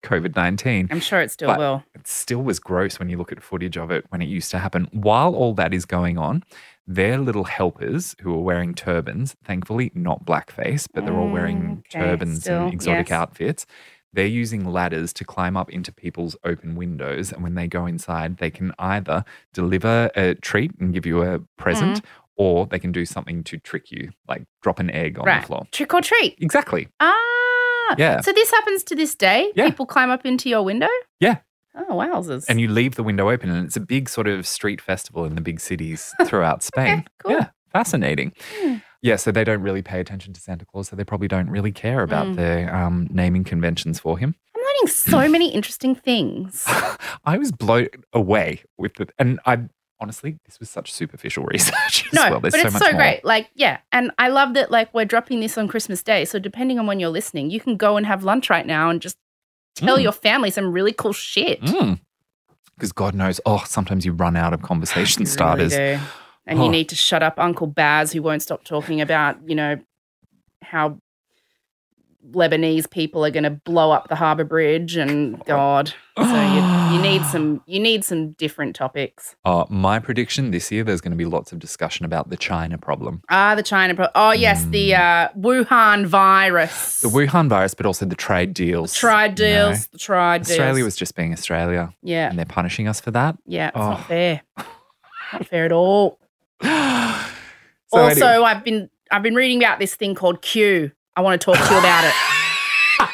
COVID 0.03 0.35
19. 0.35 0.87
I'm 0.89 0.99
sure 0.99 1.21
it 1.21 1.29
still 1.31 1.47
But- 1.49 1.59
will. 1.59 1.83
It 1.93 2.07
still 2.07 2.41
was 2.41 2.59
gross 2.59 2.97
when 2.97 3.09
you 3.09 3.17
look 3.17 3.31
at 3.31 3.43
footage 3.43 3.77
of 3.77 3.91
it 3.91 4.05
when 4.09 4.21
it 4.21 4.27
used 4.27 4.49
to 4.51 4.59
happen. 4.59 4.87
While 4.91 5.35
all 5.35 5.53
that 5.55 5.73
is 5.73 5.85
going 5.85 6.17
on, 6.17 6.43
their 6.87 7.19
little 7.19 7.43
helpers 7.43 8.15
who 8.21 8.33
are 8.33 8.41
wearing 8.41 8.73
turbans, 8.73 9.35
thankfully 9.43 9.91
not 9.93 10.25
blackface, 10.25 10.87
but 10.93 11.05
they're 11.05 11.13
all 11.17 11.29
wearing 11.29 11.61
Mm, 11.61 11.77
okay, 11.79 11.99
turbans 12.09 12.41
still, 12.41 12.63
and 12.63 12.73
exotic 12.73 13.09
yes. 13.09 13.15
outfits. 13.19 13.65
They're 14.13 14.25
using 14.25 14.65
ladders 14.65 15.13
to 15.13 15.23
climb 15.23 15.55
up 15.55 15.69
into 15.69 15.91
people's 15.91 16.35
open 16.43 16.75
windows. 16.75 17.31
And 17.31 17.43
when 17.43 17.55
they 17.55 17.67
go 17.67 17.85
inside, 17.85 18.37
they 18.37 18.49
can 18.49 18.73
either 18.77 19.23
deliver 19.53 20.11
a 20.15 20.35
treat 20.35 20.71
and 20.79 20.93
give 20.93 21.05
you 21.05 21.21
a 21.23 21.39
present, 21.57 21.97
Mm-hmm. 21.97 22.07
or 22.37 22.65
they 22.65 22.79
can 22.79 22.91
do 22.91 23.05
something 23.05 23.43
to 23.45 23.57
trick 23.59 23.91
you, 23.91 24.09
like 24.27 24.43
drop 24.61 24.79
an 24.79 24.89
egg 24.91 25.19
on 25.19 25.25
right. 25.25 25.41
the 25.41 25.47
floor. 25.47 25.65
Trick 25.71 25.93
or 25.93 26.01
treat. 26.01 26.37
Exactly. 26.39 26.87
Ah. 26.99 27.95
Yeah. 27.97 28.21
So 28.21 28.31
this 28.33 28.49
happens 28.51 28.83
to 28.85 28.95
this 28.95 29.15
day? 29.15 29.51
Yeah. 29.55 29.65
People 29.69 29.85
climb 29.85 30.09
up 30.09 30.25
into 30.25 30.49
your 30.49 30.63
window? 30.63 30.87
Yeah. 31.19 31.37
Oh, 31.75 31.93
wowzers. 31.93 32.45
And 32.49 32.59
you 32.59 32.67
leave 32.67 32.95
the 32.95 33.03
window 33.03 33.29
open, 33.29 33.49
and 33.49 33.65
it's 33.65 33.77
a 33.77 33.81
big 33.81 34.09
sort 34.09 34.27
of 34.27 34.45
street 34.47 34.81
festival 34.81 35.23
in 35.25 35.35
the 35.35 35.41
big 35.41 35.59
cities 35.59 36.13
throughout 36.25 36.63
Spain. 36.63 37.05
cool. 37.23 37.31
Yeah, 37.33 37.47
fascinating. 37.71 38.33
Hmm. 38.59 38.75
Yeah, 39.01 39.15
so 39.15 39.31
they 39.31 39.43
don't 39.43 39.61
really 39.61 39.81
pay 39.81 39.99
attention 39.99 40.31
to 40.33 40.41
Santa 40.41 40.65
Claus, 40.65 40.89
so 40.89 40.95
they 40.95 41.03
probably 41.03 41.27
don't 41.27 41.49
really 41.49 41.71
care 41.71 42.01
about 42.03 42.27
Mm. 42.27 42.35
the 42.35 42.75
um, 42.75 43.07
naming 43.09 43.43
conventions 43.43 43.99
for 43.99 44.17
him. 44.17 44.35
I'm 44.55 44.61
learning 44.61 44.87
so 44.93 45.27
many 45.37 45.49
interesting 45.53 45.95
things. 45.95 46.65
I 47.25 47.37
was 47.37 47.51
blown 47.51 47.87
away 48.13 48.61
with 48.77 48.99
it, 49.01 49.11
and 49.17 49.39
I 49.45 49.61
honestly, 49.99 50.37
this 50.45 50.59
was 50.59 50.69
such 50.69 50.91
superficial 50.91 51.43
research 51.51 52.05
as 52.07 52.13
No, 52.13 52.29
well. 52.31 52.39
There's 52.39 52.53
but 52.53 52.61
so 52.61 52.67
it's 52.67 52.77
so 52.79 52.91
more. 52.91 53.01
great. 53.01 53.23
Like, 53.23 53.49
yeah. 53.53 53.79
And 53.91 54.11
I 54.17 54.29
love 54.29 54.55
that, 54.55 54.71
like, 54.71 54.91
we're 54.95 55.05
dropping 55.05 55.39
this 55.41 55.57
on 55.59 55.67
Christmas 55.67 56.01
Day. 56.01 56.25
So, 56.25 56.39
depending 56.39 56.79
on 56.79 56.87
when 56.87 56.99
you're 56.99 57.09
listening, 57.09 57.51
you 57.51 57.59
can 57.59 57.77
go 57.77 57.97
and 57.97 58.05
have 58.07 58.23
lunch 58.23 58.49
right 58.49 58.65
now 58.65 58.89
and 58.89 58.99
just 59.01 59.17
tell 59.75 59.97
Mm. 59.97 60.03
your 60.03 60.11
family 60.11 60.49
some 60.49 60.71
really 60.71 60.91
cool 60.93 61.13
shit. 61.13 61.61
Because 62.75 62.91
God 62.91 63.13
knows, 63.13 63.39
oh, 63.45 63.63
sometimes 63.67 64.03
you 64.05 64.13
run 64.13 64.35
out 64.35 64.53
of 64.53 64.61
conversation 64.63 65.19
really 65.23 65.31
starters. 65.31 65.71
do. 65.73 65.99
And 66.47 66.59
Oh. 66.59 66.65
you 66.65 66.69
need 66.69 66.89
to 66.89 66.95
shut 66.95 67.21
up 67.23 67.35
Uncle 67.37 67.67
Baz, 67.67 68.11
who 68.11 68.21
won't 68.21 68.41
stop 68.41 68.63
talking 68.63 68.99
about, 69.01 69.37
you 69.47 69.55
know, 69.55 69.77
how 70.63 70.97
Lebanese 72.33 72.87
people 72.89 73.25
are 73.25 73.31
going 73.31 73.43
to 73.43 73.49
blow 73.49 73.91
up 73.91 74.07
the 74.07 74.15
Harbour 74.15 74.43
Bridge 74.43 74.95
and 74.95 75.43
God. 75.45 75.91
So 76.17 76.23
you, 76.23 76.95
you 76.95 77.01
need 77.09 77.23
some 77.25 77.63
you 77.65 77.79
need 77.79 78.05
some 78.05 78.33
different 78.33 78.75
topics. 78.75 79.35
Uh, 79.43 79.65
my 79.69 79.97
prediction 79.97 80.51
this 80.51 80.71
year, 80.71 80.83
there's 80.83 81.01
going 81.01 81.11
to 81.11 81.17
be 81.17 81.25
lots 81.25 81.51
of 81.51 81.57
discussion 81.57 82.05
about 82.05 82.29
the 82.29 82.37
China 82.37 82.77
problem. 82.77 83.23
Ah, 83.29 83.55
the 83.55 83.63
China. 83.63 83.95
Pro- 83.95 84.07
oh 84.13 84.31
yes, 84.31 84.65
the 84.65 84.93
uh, 84.93 85.29
Wuhan 85.37 86.05
virus. 86.05 87.01
The 87.01 87.07
Wuhan 87.07 87.49
virus, 87.49 87.73
but 87.73 87.87
also 87.87 88.05
the 88.05 88.15
trade 88.15 88.53
deals. 88.53 88.93
trade 88.93 89.39
you 89.39 89.45
know. 89.45 89.69
deals. 89.69 89.87
The 89.87 89.97
trade 89.97 90.43
deals. 90.43 90.51
Australia 90.51 90.83
was 90.83 90.95
just 90.95 91.15
being 91.15 91.33
Australia, 91.33 91.91
yeah, 92.03 92.29
and 92.29 92.37
they're 92.37 92.45
punishing 92.45 92.87
us 92.87 93.01
for 93.01 93.09
that. 93.11 93.35
yeah. 93.47 93.69
It's 93.69 93.77
Oh. 93.77 93.89
not 93.91 94.05
fair. 94.07 94.41
not 95.33 95.47
fair 95.47 95.65
at 95.65 95.71
all. 95.71 96.19
So 96.63 97.97
also, 97.97 98.25
anyway- 98.25 98.45
I've 98.45 98.63
been 98.63 98.89
I've 99.11 99.23
been 99.23 99.35
reading 99.35 99.57
about 99.57 99.79
this 99.79 99.95
thing 99.95 100.15
called 100.15 100.41
Q. 100.41 100.91
I 101.15 101.21
want 101.21 101.39
to 101.41 101.45
talk 101.45 101.57
to 101.57 101.73
you 101.73 101.79
about 101.79 102.05
it. 102.05 102.13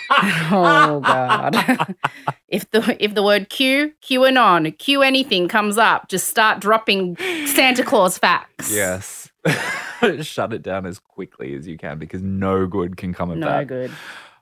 oh 0.51 1.01
God! 1.03 1.95
if 2.47 2.69
the 2.71 2.95
if 3.03 3.15
the 3.15 3.23
word 3.23 3.49
Q, 3.49 3.93
QAnon, 4.03 4.77
Q 4.77 5.01
anything 5.01 5.47
comes 5.47 5.77
up, 5.77 6.09
just 6.09 6.27
start 6.27 6.59
dropping 6.59 7.17
Santa 7.47 7.83
Claus 7.83 8.17
facts. 8.17 8.71
yes. 8.71 9.29
Shut 10.21 10.53
it 10.53 10.61
down 10.61 10.85
as 10.85 10.99
quickly 10.99 11.55
as 11.55 11.67
you 11.67 11.77
can 11.77 11.97
because 11.97 12.21
no 12.21 12.67
good 12.67 12.97
can 12.97 13.13
come 13.13 13.31
of 13.31 13.37
no 13.37 13.47
that. 13.47 13.67
good. 13.67 13.91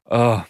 Oh. 0.09 0.45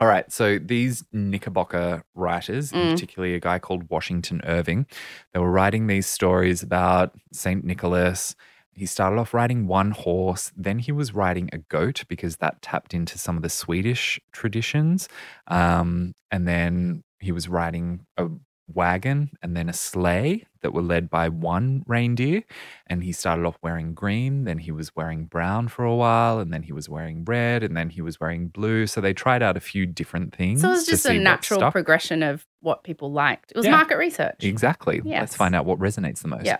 All 0.00 0.06
right. 0.06 0.30
So 0.30 0.58
these 0.58 1.04
Knickerbocker 1.12 2.04
writers, 2.14 2.70
Mm. 2.72 2.92
particularly 2.92 3.34
a 3.34 3.40
guy 3.40 3.58
called 3.58 3.90
Washington 3.90 4.40
Irving, 4.44 4.86
they 5.32 5.40
were 5.40 5.50
writing 5.50 5.86
these 5.88 6.06
stories 6.06 6.62
about 6.62 7.14
St. 7.32 7.64
Nicholas. 7.64 8.36
He 8.72 8.86
started 8.86 9.18
off 9.18 9.34
riding 9.34 9.66
one 9.66 9.90
horse, 9.90 10.52
then 10.56 10.78
he 10.78 10.92
was 10.92 11.12
riding 11.12 11.50
a 11.52 11.58
goat 11.58 12.04
because 12.08 12.36
that 12.36 12.62
tapped 12.62 12.94
into 12.94 13.18
some 13.18 13.36
of 13.36 13.42
the 13.42 13.48
Swedish 13.48 14.20
traditions. 14.30 15.08
Um, 15.48 16.14
and 16.30 16.46
then 16.46 17.02
he 17.18 17.32
was 17.32 17.48
riding 17.48 18.06
a 18.16 18.28
wagon 18.72 19.30
and 19.42 19.56
then 19.56 19.68
a 19.68 19.72
sleigh 19.72 20.46
that 20.60 20.72
were 20.72 20.82
led 20.82 21.08
by 21.08 21.28
one 21.28 21.84
reindeer. 21.86 22.42
And 22.86 23.04
he 23.04 23.12
started 23.12 23.44
off 23.46 23.56
wearing 23.62 23.94
green, 23.94 24.44
then 24.44 24.58
he 24.58 24.72
was 24.72 24.94
wearing 24.96 25.24
brown 25.24 25.68
for 25.68 25.84
a 25.84 25.94
while, 25.94 26.40
and 26.40 26.52
then 26.52 26.62
he 26.64 26.72
was 26.72 26.88
wearing 26.88 27.24
red, 27.24 27.62
and 27.62 27.76
then 27.76 27.90
he 27.90 28.02
was 28.02 28.18
wearing 28.18 28.48
blue. 28.48 28.86
So 28.86 29.00
they 29.00 29.12
tried 29.14 29.42
out 29.42 29.56
a 29.56 29.60
few 29.60 29.86
different 29.86 30.34
things. 30.34 30.60
So 30.62 30.68
it 30.68 30.72
was 30.72 30.86
just 30.86 31.06
a 31.06 31.14
natural 31.18 31.70
progression 31.70 32.22
of 32.22 32.46
what 32.60 32.82
people 32.82 33.12
liked. 33.12 33.52
It 33.52 33.56
was 33.56 33.66
Yeah. 33.66 33.72
market 33.72 33.98
research. 33.98 34.42
Exactly. 34.44 35.00
Let's 35.00 35.36
find 35.36 35.54
out 35.54 35.64
what 35.64 35.78
resonates 35.78 36.22
the 36.22 36.28
most. 36.28 36.44
Yeah. 36.44 36.58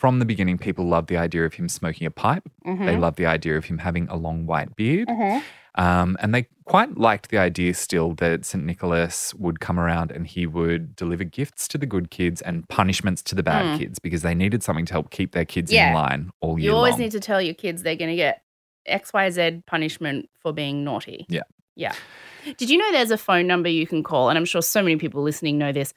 From 0.00 0.18
the 0.18 0.24
beginning, 0.24 0.56
people 0.56 0.86
loved 0.88 1.08
the 1.10 1.18
idea 1.18 1.44
of 1.44 1.52
him 1.54 1.68
smoking 1.68 2.06
a 2.06 2.10
pipe. 2.10 2.48
They 2.64 2.70
Mhm. 2.72 3.00
loved 3.00 3.18
the 3.18 3.26
idea 3.26 3.58
of 3.58 3.66
him 3.66 3.76
having 3.78 4.08
a 4.08 4.16
long 4.16 4.46
white 4.46 4.74
beard. 4.74 5.08
Mhm. 5.08 5.42
Um, 5.74 6.16
and 6.20 6.34
they 6.34 6.46
quite 6.64 6.96
liked 6.96 7.28
the 7.30 7.36
idea 7.36 7.74
still 7.74 8.14
that 8.14 8.46
St. 8.46 8.64
Nicholas 8.64 9.34
would 9.34 9.60
come 9.60 9.78
around 9.78 10.10
and 10.10 10.26
he 10.26 10.46
would 10.46 10.96
deliver 10.96 11.22
gifts 11.24 11.68
to 11.68 11.76
the 11.78 11.84
good 11.84 12.10
kids 12.10 12.40
and 12.40 12.66
punishments 12.68 13.22
to 13.24 13.34
the 13.34 13.42
bad 13.42 13.64
Mm. 13.66 13.78
kids 13.78 13.98
because 13.98 14.22
they 14.22 14.34
needed 14.34 14.62
something 14.62 14.86
to 14.86 14.92
help 14.94 15.10
keep 15.10 15.32
their 15.32 15.44
kids 15.44 15.70
Yeah. 15.70 15.88
in 15.88 15.94
line 15.94 16.30
all 16.40 16.58
year 16.58 16.70
You 16.70 16.76
always 16.76 16.92
long. 16.92 17.00
need 17.00 17.10
to 17.12 17.20
tell 17.20 17.42
your 17.42 17.54
kids 17.54 17.82
they're 17.82 17.94
going 17.94 18.10
to 18.10 18.16
get 18.16 18.40
XYZ 18.88 19.62
punishment 19.66 20.30
for 20.42 20.52
being 20.54 20.82
naughty. 20.82 21.26
Yeah. 21.28 21.42
Yeah. 21.76 21.92
Did 22.56 22.70
you 22.70 22.78
know 22.78 22.90
there's 22.90 23.10
a 23.10 23.18
phone 23.18 23.46
number 23.46 23.68
you 23.68 23.86
can 23.86 24.02
call? 24.02 24.28
And 24.30 24.38
I'm 24.38 24.46
sure 24.46 24.62
so 24.62 24.82
many 24.82 24.96
people 24.96 25.22
listening 25.22 25.58
know 25.58 25.72
this, 25.72 25.92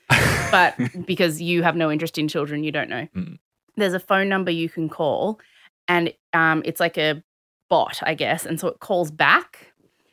but 0.51 0.75
because 1.07 1.41
you 1.41 1.63
have 1.63 1.75
no 1.77 1.89
interest 1.89 2.17
in 2.17 2.27
children, 2.27 2.63
you 2.65 2.71
don't 2.71 2.89
know. 2.89 3.07
Mm. 3.15 3.37
There's 3.75 3.93
a 3.93 3.99
phone 3.99 4.29
number 4.29 4.51
you 4.51 4.69
can 4.69 4.89
call, 4.89 5.39
and 5.87 6.13
um, 6.33 6.61
it's 6.65 6.79
like 6.79 6.97
a 6.97 7.23
bot, 7.69 7.99
I 8.03 8.13
guess. 8.13 8.45
And 8.45 8.59
so 8.59 8.67
it 8.67 8.79
calls 8.79 9.11
back, 9.11 9.69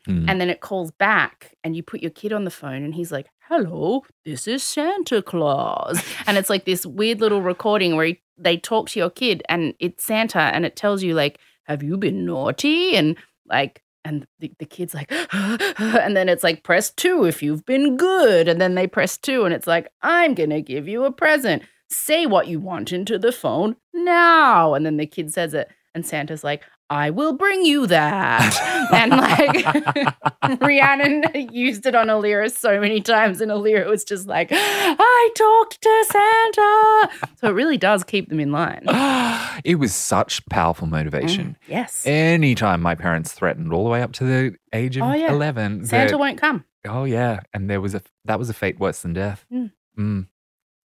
Mm. 0.08 0.30
and 0.30 0.40
then 0.40 0.48
it 0.48 0.60
calls 0.62 0.90
back, 0.92 1.54
and 1.62 1.76
you 1.76 1.82
put 1.82 2.00
your 2.00 2.10
kid 2.10 2.32
on 2.32 2.44
the 2.44 2.50
phone, 2.50 2.82
and 2.84 2.94
he's 2.94 3.12
like, 3.12 3.26
Hello, 3.50 4.02
this 4.24 4.48
is 4.48 4.62
Santa 4.62 5.20
Claus. 5.20 6.02
and 6.26 6.38
it's 6.38 6.48
like 6.48 6.64
this 6.64 6.86
weird 6.86 7.20
little 7.20 7.42
recording 7.42 7.96
where 7.96 8.06
he, 8.06 8.20
they 8.38 8.56
talk 8.56 8.88
to 8.90 8.98
your 8.98 9.10
kid, 9.10 9.42
and 9.50 9.74
it's 9.78 10.02
Santa, 10.02 10.38
and 10.40 10.64
it 10.64 10.74
tells 10.74 11.02
you, 11.02 11.12
like, 11.14 11.38
Have 11.64 11.82
you 11.82 11.98
been 11.98 12.24
naughty? 12.24 12.96
And 12.96 13.16
like, 13.46 13.82
and 14.02 14.26
the, 14.38 14.50
the 14.58 14.64
kid's 14.64 14.94
like, 14.94 15.12
and 15.34 16.16
then 16.16 16.30
it's 16.30 16.42
like, 16.42 16.64
press 16.64 16.90
two 16.90 17.24
if 17.26 17.42
you've 17.42 17.66
been 17.66 17.98
good. 17.98 18.48
And 18.48 18.58
then 18.58 18.74
they 18.76 18.86
press 18.86 19.18
two, 19.18 19.44
and 19.44 19.52
it's 19.52 19.66
like, 19.66 19.88
I'm 20.00 20.32
going 20.34 20.48
to 20.50 20.62
give 20.62 20.88
you 20.88 21.04
a 21.04 21.12
present. 21.12 21.62
Say 21.90 22.24
what 22.26 22.46
you 22.46 22.60
want 22.60 22.92
into 22.92 23.18
the 23.18 23.32
phone 23.32 23.76
now. 23.92 24.74
And 24.74 24.86
then 24.86 24.96
the 24.96 25.06
kid 25.06 25.32
says 25.32 25.54
it, 25.54 25.68
and 25.94 26.06
Santa's 26.06 26.44
like, 26.44 26.62
I 26.88 27.10
will 27.10 27.34
bring 27.34 27.64
you 27.64 27.86
that. 27.86 28.88
and 28.92 29.12
like, 29.12 30.60
Rhiannon 30.60 31.24
used 31.52 31.86
it 31.86 31.94
on 31.94 32.08
Alira 32.08 32.50
so 32.50 32.80
many 32.80 33.00
times, 33.00 33.40
and 33.40 33.50
Alira 33.50 33.86
was 33.88 34.02
just 34.04 34.26
like, 34.26 34.48
I 34.52 35.30
talked 35.36 35.80
to 35.80 36.04
Santa. 36.08 37.28
So 37.36 37.48
it 37.48 37.52
really 37.52 37.76
does 37.76 38.02
keep 38.04 38.28
them 38.28 38.40
in 38.40 38.50
line. 38.50 38.84
it 39.64 39.76
was 39.76 39.94
such 39.94 40.44
powerful 40.46 40.86
motivation. 40.88 41.50
Mm, 41.64 41.68
yes. 41.68 42.04
Anytime 42.06 42.80
my 42.82 42.94
parents 42.96 43.32
threatened, 43.32 43.72
all 43.72 43.84
the 43.84 43.90
way 43.90 44.02
up 44.02 44.12
to 44.14 44.24
the 44.24 44.56
age 44.72 44.96
of 44.96 45.04
Oh, 45.04 45.12
yeah. 45.12 45.32
11, 45.32 45.86
Santa 45.86 46.18
won't 46.18 46.40
come. 46.40 46.64
oh, 46.88 47.04
yeah. 47.04 47.40
And 47.54 47.70
there 47.70 47.80
was 47.80 47.94
a, 47.94 48.02
that 48.24 48.38
was 48.38 48.50
a 48.50 48.54
fate 48.54 48.78
worse 48.80 49.02
than 49.02 49.12
death. 49.12 49.44
Mm. 49.52 49.70
Mm, 49.98 50.26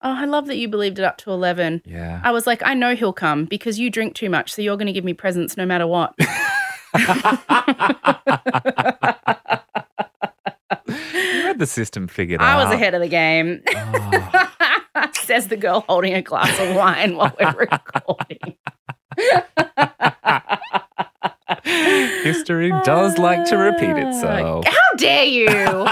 Oh, 0.05 0.13
I 0.15 0.25
love 0.25 0.45
that 0.47 0.57
you 0.57 0.67
believed 0.67 0.99
it 0.99 1.03
up 1.03 1.17
to 1.17 1.31
11. 1.31 1.81
yeah. 1.83 2.21
I 2.23 2.29
was 2.29 2.45
like, 2.45 2.61
I 2.63 2.75
know 2.75 2.95
he'll 2.95 3.11
come 3.11 3.45
because 3.45 3.79
you 3.79 3.89
drink 3.89 4.13
too 4.13 4.29
much, 4.29 4.53
so 4.53 4.61
you're 4.61 4.77
going 4.77 4.85
to 4.85 4.93
give 4.93 5.03
me 5.03 5.15
presents 5.15 5.57
no 5.57 5.65
matter 5.65 5.87
what. 5.87 6.13
you 6.19 6.25
read 11.43 11.57
the 11.57 11.65
system 11.65 12.07
figured 12.07 12.39
I 12.39 12.51
out. 12.51 12.65
was 12.65 12.75
ahead 12.75 12.93
of 12.93 13.01
the 13.01 13.07
game. 13.07 13.63
Oh. 13.75 14.51
Says 15.13 15.47
the 15.47 15.57
girl 15.57 15.83
holding 15.89 16.13
a 16.13 16.21
glass 16.21 16.59
of 16.59 16.75
wine 16.75 17.17
while 17.17 17.35
we're 17.39 17.55
recording. 17.57 18.57
History 22.23 22.69
does 22.83 23.17
like 23.17 23.43
to 23.45 23.57
repeat 23.57 23.95
ah. 23.95 24.09
itself. 24.09 24.67
How 24.67 24.97
dare 24.97 25.25
you? 25.25 25.87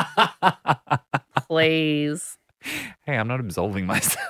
Please. 1.47 2.38
hey, 3.05 3.18
I'm 3.18 3.28
not 3.28 3.39
absolving 3.39 3.86
myself. 3.95 4.28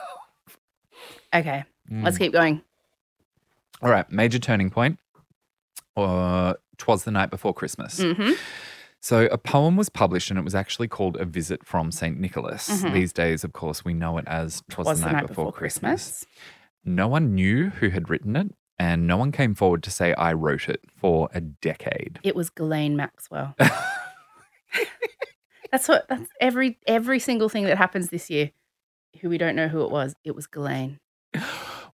Okay, 1.33 1.63
let's 1.89 2.15
Mm. 2.17 2.19
keep 2.19 2.31
going. 2.33 2.61
All 3.81 3.89
right, 3.89 4.09
major 4.11 4.39
turning 4.39 4.69
point. 4.69 4.97
Uh, 5.97 6.53
Twas 6.77 7.03
the 7.03 7.11
night 7.11 7.29
before 7.29 7.53
Christmas. 7.53 8.01
hmm 8.01 8.31
So 9.01 9.25
a 9.31 9.37
poem 9.37 9.75
was 9.75 9.89
published 9.89 10.29
and 10.29 10.39
it 10.39 10.43
was 10.43 10.55
actually 10.55 10.87
called 10.87 11.17
A 11.17 11.25
Visit 11.25 11.65
from 11.65 11.91
St. 11.91 12.17
Nicholas. 12.19 12.69
Mhm. 12.83 12.93
These 12.93 13.13
days, 13.13 13.43
of 13.43 13.51
course, 13.53 13.83
we 13.83 13.93
know 13.93 14.17
it 14.17 14.25
as 14.27 14.63
Twas, 14.69 14.87
Was 14.87 15.01
the, 15.01 15.11
night, 15.11 15.27
before, 15.27 15.51
Christmas. 15.51 15.91
Christmas? 16.23 16.25
No 16.85 17.07
one 17.07 17.33
knew 17.35 17.69
who 17.69 17.89
had 17.89 18.09
written 18.09 18.35
it 18.35 18.47
and 18.79 19.05
no 19.05 19.17
one 19.17 19.31
came 19.31 19.53
forward 19.55 19.83
to 19.83 19.91
say 19.91 20.13
I 20.13 20.33
wrote 20.33 20.67
it 20.69 20.81
for 20.95 21.29
a 21.33 21.41
decade. 21.41 22.19
It 22.23 22.35
was 22.35 22.49
Ghislaine 22.49 22.95
Maxwell. 22.95 23.55
That's 25.73 25.87
what. 25.89 26.07
That's 26.07 26.29
every 26.39 26.77
every 26.87 27.19
single 27.19 27.49
thing 27.49 27.65
that 27.65 27.77
happens 27.77 28.09
this 28.09 28.29
year. 28.29 28.51
Who 29.21 29.27
we 29.29 29.37
don't 29.37 29.55
know 29.55 29.67
who 29.67 29.81
it 29.83 29.91
was. 29.91 30.15
It 30.23 30.35
was 30.35 30.47
Ghislaine. 30.47 30.99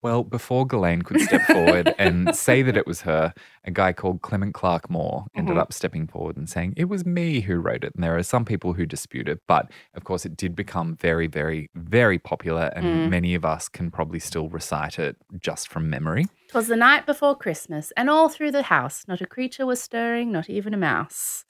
Well, 0.02 0.22
before 0.24 0.66
Ghislaine 0.66 1.02
could 1.02 1.20
step 1.20 1.40
forward 1.52 1.92
and 1.98 2.32
say 2.36 2.62
that 2.62 2.76
it 2.76 2.86
was 2.86 3.00
her, 3.00 3.32
a 3.64 3.70
guy 3.72 3.92
called 3.92 4.20
Clement 4.22 4.54
Clarke 4.54 4.88
Moore 4.90 5.24
ended 5.34 5.56
Mhm. 5.56 5.60
up 5.60 5.72
stepping 5.72 6.06
forward 6.06 6.36
and 6.36 6.48
saying, 6.48 6.74
It 6.76 6.84
was 6.84 7.04
me 7.06 7.40
who 7.40 7.56
wrote 7.56 7.82
it. 7.82 7.92
And 7.94 8.04
there 8.04 8.16
are 8.16 8.22
some 8.22 8.44
people 8.44 8.74
who 8.74 8.84
dispute 8.86 9.26
it. 9.26 9.40
But 9.48 9.70
of 9.94 10.04
course, 10.04 10.24
it 10.26 10.36
did 10.36 10.54
become 10.54 10.94
very, 10.96 11.26
very, 11.26 11.70
very 11.74 12.18
popular. 12.18 12.70
And 12.76 12.86
Mm. 12.86 13.10
many 13.10 13.34
of 13.34 13.44
us 13.44 13.68
can 13.68 13.90
probably 13.90 14.20
still 14.20 14.48
recite 14.48 14.98
it 14.98 15.16
just 15.40 15.66
from 15.68 15.90
memory. 15.90 16.26
Twas 16.50 16.68
the 16.68 16.76
night 16.76 17.04
before 17.06 17.34
Christmas, 17.34 17.90
and 17.96 18.08
all 18.10 18.28
through 18.28 18.52
the 18.52 18.64
house, 18.64 19.08
not 19.08 19.20
a 19.22 19.26
creature 19.26 19.66
was 19.66 19.80
stirring, 19.82 20.30
not 20.30 20.48
even 20.48 20.72
a 20.74 20.76
mouse. 20.78 21.44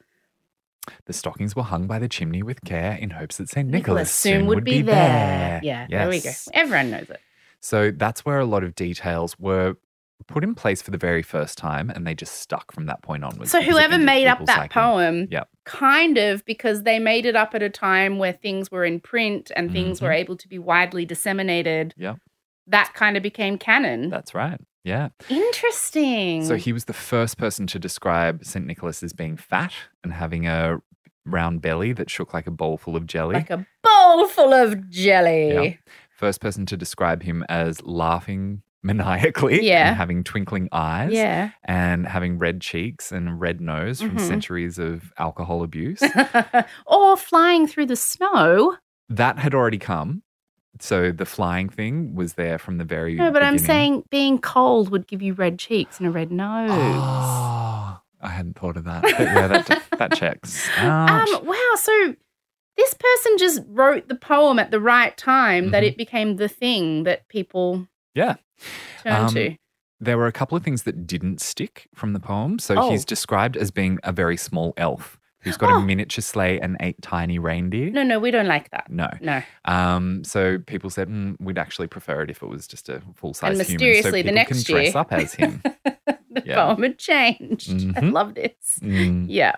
The 1.07 1.13
stockings 1.13 1.55
were 1.57 1.63
hung 1.63 1.87
by 1.87 1.99
the 1.99 2.09
chimney 2.09 2.43
with 2.43 2.63
care 2.65 2.93
in 2.95 3.11
hopes 3.11 3.37
that 3.39 3.49
St. 3.49 3.69
Nicholas 3.69 3.87
Nicholas 3.87 4.11
soon 4.13 4.47
would 4.47 4.65
be 4.65 4.83
there. 4.83 4.95
there. 4.95 5.61
Yeah, 5.63 5.87
there 5.89 6.09
we 6.09 6.21
go. 6.21 6.31
Everyone 6.53 6.91
knows 6.91 7.11
it. 7.11 7.21
So 7.61 7.91
that's 7.91 8.25
where 8.25 8.39
a 8.39 8.45
lot 8.45 8.63
of 8.65 8.75
details 8.75 9.39
were 9.39 9.77
put 10.29 10.43
in 10.43 10.55
place 10.55 10.81
for 10.81 10.91
the 10.91 10.99
very 10.99 11.23
first 11.23 11.59
time 11.59 11.91
and 11.91 12.07
they 12.07 12.15
just 12.15 12.35
stuck 12.41 12.73
from 12.73 12.87
that 12.87 13.03
point 13.03 13.23
onwards. 13.23 13.51
So 13.51 13.61
whoever 13.61 13.99
made 13.99 14.27
up 14.27 14.39
that 14.47 14.57
psyche. 14.57 14.73
poem, 14.73 15.29
Yep. 15.31 15.49
kind 15.65 16.17
of 16.19 16.45
because 16.45 16.85
they 16.85 16.99
made 16.99 17.27
it 17.27 17.37
up 17.37 17.55
at 17.55 17.63
a 17.63 17.69
time 17.71 18.19
where 18.19 18.33
things 18.33 18.71
were 18.71 18.85
in 18.85 18.99
print 19.01 19.53
and 19.55 19.71
things 19.71 20.01
were 20.01 20.13
able 20.13 20.37
to 20.37 20.49
be 20.49 20.59
widely 20.59 21.05
disseminated. 21.05 21.95
Mm-hmm. 21.99 22.17
That 22.67 22.93
kind 22.95 23.17
of 23.17 23.23
became 23.23 23.59
canon. 23.59 24.11
That's 24.11 24.35
right. 24.35 24.61
Yeah. 24.85 25.09
Interesting. 25.29 26.45
So 26.45 26.57
he 26.57 26.73
was 26.73 26.85
the 26.85 26.93
first 26.93 27.39
person 27.39 27.67
to 27.69 27.79
describe 27.79 28.45
St. 28.45 28.65
Nicholas 28.67 29.03
as 29.03 29.13
being 29.13 29.37
fat 29.37 29.73
and 30.05 30.13
having 30.13 30.47
a 30.47 30.79
round 31.25 31.61
belly 31.61 31.93
that 31.93 32.09
shook 32.09 32.33
like 32.33 32.47
a 32.47 32.53
bowl 32.53 32.77
full 32.77 32.95
of 32.97 33.07
jelly. 33.07 33.35
like 33.35 33.51
a 33.51 33.67
bowl 33.83 34.29
full 34.29 34.53
of 34.55 34.89
jelly. 34.91 35.79
first 36.11 36.41
person 36.41 36.65
to 36.67 36.77
describe 36.77 37.23
him 37.25 37.45
as 37.49 37.83
laughing 37.83 38.63
maniacally 38.85 39.61
Yeah. 39.67 39.89
and 39.89 39.97
having 39.97 40.23
twinkling 40.23 40.69
eyes 40.71 41.13
Yeah. 41.13 41.51
and 41.65 42.07
having 42.07 42.39
red 42.39 42.61
cheeks 42.61 43.11
and 43.11 43.41
red 43.41 43.61
nose 43.61 44.01
from 44.01 44.17
Mhm. 44.17 44.21
centuries 44.29 44.79
of 44.79 45.13
alcohol 45.19 45.65
abuse. 45.65 46.01
or 46.87 47.17
flying 47.17 47.67
through 47.67 47.87
the 47.87 47.97
snow. 47.97 48.77
that 49.09 49.39
had 49.39 49.55
already 49.55 49.79
come. 49.79 50.23
So 50.83 51.13
the 51.13 51.27
flying 51.27 51.69
thing 51.69 52.15
was 52.15 52.35
there 52.35 52.59
from 52.59 52.79
the 52.79 52.85
very 52.85 53.13
beginning. 53.13 53.33
No, 53.33 53.33
but 53.33 53.43
I'm 53.43 53.59
saying 53.59 54.05
being 54.11 54.39
cold 54.39 54.91
would 54.91 55.07
give 55.07 55.23
you 55.23 55.33
red 55.35 55.59
cheeks 55.59 55.99
and 55.99 56.07
a 56.07 56.11
red 56.11 56.31
nose. 56.33 56.71
Oh, 56.73 58.01
I 58.21 58.29
hadn't 58.29 58.59
thought 58.59 58.77
of 58.77 58.85
that. 58.85 59.03
But 59.03 59.19
yeah, 59.21 59.49
that, 59.49 59.83
that 59.99 60.13
checks. 60.15 60.69
Ouch. 60.79 61.29
Um, 61.35 61.47
wow. 61.47 61.73
So 61.77 62.15
this 62.77 62.95
person 62.95 63.39
just 63.39 63.61
wrote 63.69 64.09
the 64.09 64.15
poem 64.15 64.59
at 64.59 64.71
the 64.71 64.81
right 64.81 65.17
time 65.17 65.71
that 65.71 65.83
Mhm. 65.83 65.87
it 65.89 65.97
became 65.97 66.37
the 66.37 66.49
thing 66.49 67.05
that 67.05 67.27
people 67.29 67.89
yeah. 68.15 68.37
turn 69.03 69.13
Um, 69.27 69.35
to. 69.35 69.57
There 69.99 70.19
were 70.19 70.27
a 70.27 70.33
couple 70.33 70.57
of 70.59 70.63
things 70.63 70.83
that 70.83 71.07
didn't 71.07 71.41
stick 71.41 71.89
from 71.95 72.13
the 72.13 72.21
poem. 72.21 72.59
So 72.59 72.75
Oh. 72.77 72.91
he's 72.91 73.05
described 73.07 73.57
as 73.57 73.71
being 73.71 73.99
a 74.05 74.13
very 74.13 74.37
small 74.37 74.75
elf 74.77 75.19
who's 75.47 75.57
got 75.57 75.71
Oh. 75.73 75.77
a 75.77 75.81
miniature 75.81 76.21
sleigh 76.23 76.61
and 76.61 76.77
eight 76.81 77.01
tiny 77.01 77.39
reindeer. 77.39 77.91
No, 77.91 78.03
no, 78.03 78.19
we 78.19 78.31
don't 78.31 78.47
like 78.49 78.69
that. 78.71 78.91
No. 78.91 79.09
No. 79.21 79.43
Um, 79.65 80.23
so 80.25 80.59
people 80.59 80.91
said 80.91 81.09
mm, 81.09 81.37
we'd 81.41 81.57
actually 81.59 81.87
prefer 81.87 82.23
it 82.23 82.31
if 82.31 82.43
it 82.43 82.47
was 82.47 82.67
just 82.67 82.89
a 82.89 83.01
full 83.15 83.33
size 83.33 83.53
human. 83.53 83.59
mysteriously, 83.73 84.21
so 84.23 84.27
the 84.27 84.33
next 84.33 84.65
can 84.67 84.75
dress 84.75 84.87
year- 84.89 84.99
up 84.99 85.13
as 85.13 85.35
him. 85.35 85.63
the 85.85 86.43
Yeah. 86.45 86.57
poem 86.57 86.83
had 86.83 86.99
changed. 86.99 87.71
I 87.97 88.01
Mhm. 88.01 88.13
love 88.13 88.35
this. 88.35 88.79
Mm. 88.83 89.27
Yeah. 89.29 89.55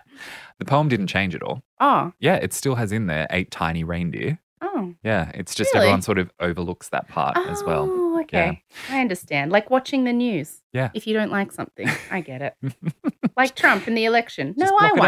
The 0.58 0.64
poem 0.64 0.88
didn't 0.88 1.06
change 1.08 1.34
at 1.34 1.42
all. 1.42 1.62
Oh. 1.80 2.12
Yeah, 2.20 2.36
it 2.36 2.52
still 2.52 2.74
has 2.76 2.92
in 2.92 3.06
there 3.06 3.26
eight 3.30 3.50
tiny 3.50 3.82
reindeer. 3.84 4.38
Oh. 4.60 4.94
Yeah, 5.04 5.30
it's 5.34 5.54
just 5.54 5.72
Really? 5.72 5.86
everyone 5.86 6.02
sort 6.02 6.18
of 6.18 6.32
overlooks 6.40 6.88
that 6.88 7.06
part 7.08 7.36
as 7.48 7.62
well. 7.62 7.88
Oh, 7.90 8.20
okay. 8.22 8.62
I 8.90 9.00
understand. 9.00 9.52
Like 9.52 9.70
watching 9.70 10.02
the 10.04 10.12
news. 10.12 10.62
Yeah. 10.72 10.90
If 10.94 11.06
you 11.06 11.14
don't 11.14 11.30
like 11.30 11.52
something, 11.52 11.88
I 12.10 12.20
get 12.20 12.42
it. 12.42 12.54
like 13.36 13.54
Trump 13.54 13.86
in 13.86 13.94
the 13.94 14.04
election. 14.04 14.54
No, 14.56 14.66
Just 14.66 14.74
I 14.80 14.88
block 14.94 14.98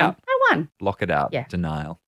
it 0.41 0.51
won. 0.51 0.53
out. 0.53 0.53
I 0.53 0.57
won. 0.57 0.71
Block 0.79 1.03
it 1.03 1.11
out. 1.11 1.31
Yeah. 1.33 1.47
Denial. 1.49 2.01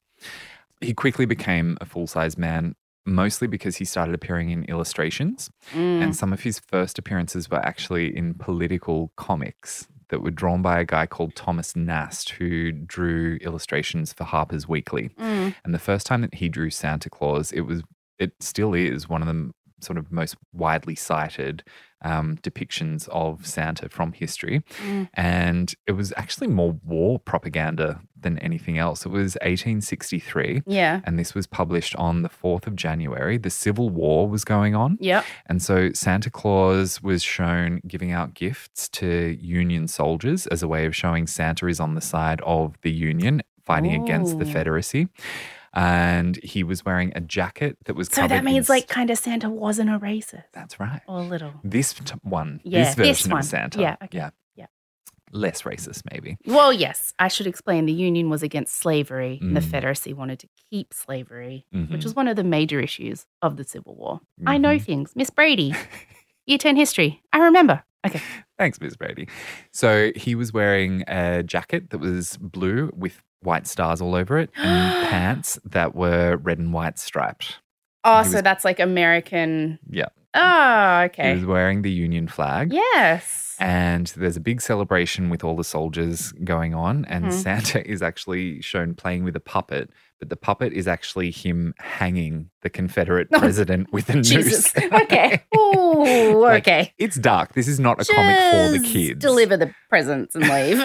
He 0.81 0.95
quickly 0.95 1.27
became 1.27 1.79
a 1.81 1.87
full 1.87 2.07
size 2.07 2.37
man, 2.37 2.75
mostly 3.07 3.47
because 3.49 3.77
he 3.77 3.85
started 3.85 4.15
appearing 4.15 4.51
in 4.51 4.65
illustrations. 4.65 5.51
Mm. 5.73 6.03
And 6.03 6.17
some 6.17 6.33
of 6.33 6.43
his 6.43 6.59
first 6.59 6.99
appearances 6.99 7.51
were 7.51 7.65
actually 7.65 8.17
in 8.17 8.35
political 8.35 9.13
comics 9.17 9.87
that 10.09 10.23
were 10.23 10.31
drawn 10.31 10.61
by 10.61 10.79
a 10.79 10.85
guy 10.85 11.07
called 11.07 11.35
Thomas 11.35 11.75
Nast, 11.75 12.31
who 12.31 12.71
drew 12.71 13.37
illustrations 13.41 14.13
for 14.13 14.25
Harper's 14.25 14.69
Weekly. 14.69 15.11
Mm. 15.19 15.55
And 15.65 15.75
the 15.75 15.79
first 15.79 16.07
time 16.07 16.21
that 16.21 16.35
he 16.35 16.49
drew 16.49 16.69
Santa 16.69 17.09
Claus, 17.09 17.51
it 17.53 17.63
was, 17.63 17.83
it 18.19 18.33
still 18.41 18.75
is 18.75 19.09
one 19.09 19.23
of 19.23 19.29
the 19.29 19.53
sort 19.81 19.99
of 19.99 20.13
most 20.13 20.37
widely 20.53 20.95
cited 20.95 21.65
um, 22.03 22.37
depictions 22.39 23.09
of 23.09 23.47
Santa 23.47 23.89
from 23.89 24.13
history. 24.13 24.63
Mm. 24.85 25.09
And 25.15 25.75
it 25.87 25.93
was 25.93 26.13
actually 26.17 26.49
more 26.49 26.79
war 26.85 27.19
propaganda 27.19 28.01
than 28.23 28.39
anything 28.39 28.79
else. 28.79 29.05
It 29.05 29.11
was 29.11 29.35
1863. 29.43 30.63
Yeah. 30.67 31.01
And 31.05 31.19
this 31.19 31.35
was 31.35 31.47
published 31.47 31.95
on 31.97 32.23
the 32.23 32.29
4th 32.29 32.67
of 32.67 32.77
January. 32.77 33.37
The 33.37 33.51
Civil 33.51 33.91
War 33.91 34.29
was 34.29 34.45
going 34.45 34.75
on. 34.75 34.97
Yep. 35.01 35.25
And 35.47 35.63
so 35.63 35.93
Santa 35.93 36.31
Claus 36.31 37.03
was 37.03 37.23
shown 37.23 37.81
giving 37.87 38.13
out 38.13 38.35
gifts 38.35 38.89
to 38.91 39.37
Union 39.41 39.89
soldiers 39.89 40.47
as 40.47 40.63
a 40.63 40.69
way 40.69 40.87
of 40.87 40.97
showing 40.97 41.27
Santa 41.27 41.67
is 41.67 41.81
on 41.81 41.95
the 41.95 42.01
side 42.01 42.41
of 42.43 42.77
the 42.83 42.93
Union, 42.93 43.43
fighting 43.63 44.03
against 44.03 44.39
the 44.39 44.45
Ooh. 44.45 44.53
Confederacy. 45.75 46.23
And 46.23 46.37
he 46.43 46.63
was 46.63 46.85
wearing 46.85 47.13
a 47.15 47.21
jacket 47.21 47.79
that 47.87 47.95
was 47.95 48.09
So 48.09 48.17
covered 48.23 48.31
that 48.31 48.45
means 48.45 48.69
in 48.69 48.75
like 48.75 48.89
kind 48.89 49.11
of 49.11 49.19
Santa 49.19 49.49
wasn't 49.51 49.91
a 49.91 49.99
racist. 49.99 50.45
That's 50.53 50.79
right. 50.79 51.01
Or 51.09 51.19
a 51.21 51.23
little. 51.23 51.53
This 51.65 51.93
t- 51.95 52.15
one, 52.23 52.61
Yeah, 52.65 52.85
this 52.85 52.95
this 52.95 53.19
version 53.19 53.31
one. 53.33 53.39
of 53.41 53.45
Santa. 53.47 53.81
Yeah, 53.81 53.97
okay. 54.05 54.19
Yeah. 54.19 54.31
Yeah. 54.55 54.67
Less 55.33 55.63
racist, 55.63 56.03
maybe. 56.13 56.37
Well, 56.47 56.73
yes, 56.73 57.15
I 57.19 57.29
should 57.29 57.47
explain. 57.47 57.87
The 57.87 57.93
Union 57.93 58.29
was 58.29 58.43
against 58.43 58.75
slavery, 58.79 59.39
and 59.41 59.57
the 59.57 59.61
Mm. 59.61 59.65
Confederacy 59.65 60.13
wanted 60.13 60.39
to 60.41 60.49
keep 60.71 60.93
slavery, 60.93 61.65
which 61.73 61.89
Mhm. 61.89 62.05
was 62.05 62.15
one 62.15 62.29
of 62.29 62.37
the 62.37 62.45
major 62.45 62.81
issues 62.81 63.25
of 63.41 63.57
the 63.57 63.65
Civil 63.65 63.95
War. 63.97 64.21
I 64.47 64.59
know 64.59 64.77
Mhm. 64.77 64.83
things. 64.83 65.13
Miss 65.17 65.31
Brady, 65.31 65.73
year 66.47 66.59
10 66.59 66.77
history. 66.77 67.23
I 67.33 67.39
remember. 67.39 67.83
Okay. 68.07 68.21
Thanks, 68.59 68.81
Ms. 68.81 68.97
Brady. 68.97 69.29
So 69.71 70.11
he 70.17 70.35
was 70.35 70.53
wearing 70.53 71.05
a 71.09 71.43
jacket 71.45 71.91
that 71.91 71.99
was 71.99 72.37
blue 72.37 72.91
with 72.95 73.23
white 73.43 73.67
stars 73.67 74.01
all 74.01 74.15
over 74.15 74.39
it 74.39 74.51
and 74.57 75.07
pants 75.11 75.59
that 75.65 75.95
were 75.95 76.37
red 76.37 76.59
and 76.59 76.73
white 76.73 76.99
striped. 76.99 77.59
Oh, 78.05 78.23
He 78.23 78.31
so 78.31 78.35
was- 78.37 78.43
that's 78.43 78.65
like 78.65 78.81
American. 78.81 79.79
Yeah. 79.91 80.09
Oh, 80.35 81.01
He 81.01 81.05
okay. 81.07 81.35
was 81.35 81.45
wearing 81.45 81.83
the 81.83 81.91
Union 81.91 82.27
flag. 82.27 82.73
Yes. 82.73 83.55
And 83.61 84.07
there's 84.17 84.37
a 84.37 84.41
big 84.41 84.61
celebration 84.63 85.29
with 85.29 85.45
all 85.45 85.55
the 85.57 85.63
soldiers 85.63 86.33
going 86.43 86.75
on. 86.75 87.05
And 87.05 87.27
Mhm. 87.27 87.33
Santa 87.33 87.87
is 87.91 88.01
actually 88.03 88.63
shown 88.63 88.95
playing 88.95 89.25
with 89.25 89.37
a 89.37 89.41
puppet, 89.41 89.91
but 90.19 90.31
the 90.31 90.37
puppet 90.37 90.73
is 90.73 90.89
actually 90.89 91.31
him 91.31 91.75
hanging 91.79 92.49
the 92.63 92.71
Confederate 92.71 93.31
president 93.33 93.93
with 93.93 94.09
a 94.09 94.15
noose. 94.17 94.73
okay. 95.03 95.43
Ooh, 95.55 96.41
Like, 96.41 96.63
okay. 96.67 96.95
It's 96.99 97.17
dark. 97.17 97.53
This 97.53 97.69
is 97.69 97.79
not 97.79 98.01
a 98.01 98.05
comic 98.13 98.37
for 98.37 98.79
the 98.79 98.85
kids. 98.91 99.21
Deliver 99.21 99.57
the 99.59 99.73
presents 99.91 100.35
and 100.35 100.49
leave. 100.49 100.83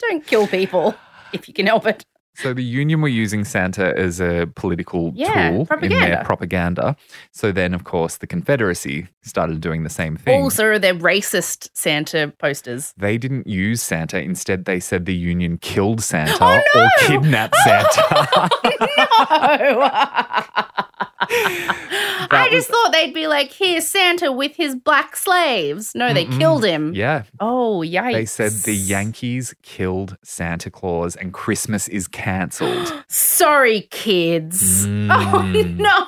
Don't 0.00 0.26
kill 0.26 0.46
people 0.48 0.94
if 1.32 1.48
you 1.48 1.54
can 1.54 1.66
help 1.66 1.86
it. 1.86 2.04
So 2.34 2.54
the 2.54 2.62
union 2.62 3.00
were 3.00 3.08
using 3.08 3.44
Santa 3.44 3.98
as 3.98 4.20
a 4.20 4.48
political 4.54 5.10
Yeah, 5.12 5.50
tool 5.50 5.60
in 5.62 5.66
propaganda. 5.66 6.06
their 6.06 6.24
propaganda. 6.24 6.96
So 7.32 7.50
then, 7.50 7.74
of 7.74 7.82
course, 7.82 8.18
the 8.18 8.28
Confederacy 8.28 9.08
started 9.22 9.60
doing 9.60 9.82
the 9.82 9.90
same 9.90 10.16
thing. 10.16 10.40
Also, 10.40 10.78
they're 10.78 10.94
racist 10.94 11.68
Santa 11.74 12.32
posters. 12.38 12.94
they 12.96 13.18
didn't 13.18 13.48
use 13.48 13.82
Santa. 13.82 14.20
Instead, 14.22 14.66
they 14.66 14.78
said 14.78 15.04
the 15.04 15.16
union 15.16 15.58
killed 15.58 16.00
Santa 16.12 16.38
Oh, 16.40 16.60
no! 16.76 16.80
or 16.82 16.88
kidnapped 17.08 17.56
Santa. 17.64 18.48
Oh, 19.20 19.56
no. 19.60 20.84
I 21.30 22.48
was- 22.50 22.52
just 22.52 22.68
thought 22.70 22.92
they'd 22.92 23.12
be 23.14 23.26
like, 23.26 23.52
here's 23.52 23.86
Santa 23.86 24.30
with 24.32 24.56
his 24.56 24.74
black 24.76 25.16
slaves. 25.16 25.92
No, 25.94 26.12
they 26.14 26.24
Mm-mm. 26.26 26.38
killed 26.38 26.64
him. 26.64 26.92
yeah. 26.94 27.22
Oh, 27.40 27.82
yikes. 27.86 28.12
They 28.12 28.24
said 28.26 28.52
the 28.64 28.74
Yankees 28.74 29.54
killed 29.62 30.16
Santa 30.22 30.70
Claus 30.70 31.16
and 31.16 31.32
Christmas 31.32 31.88
is 31.88 32.06
cancelled. 32.08 32.92
Sorry, 33.08 33.82
kids. 33.90 34.86
Mm. 34.98 35.10
Oh, 35.10 35.42
no. 35.52 36.06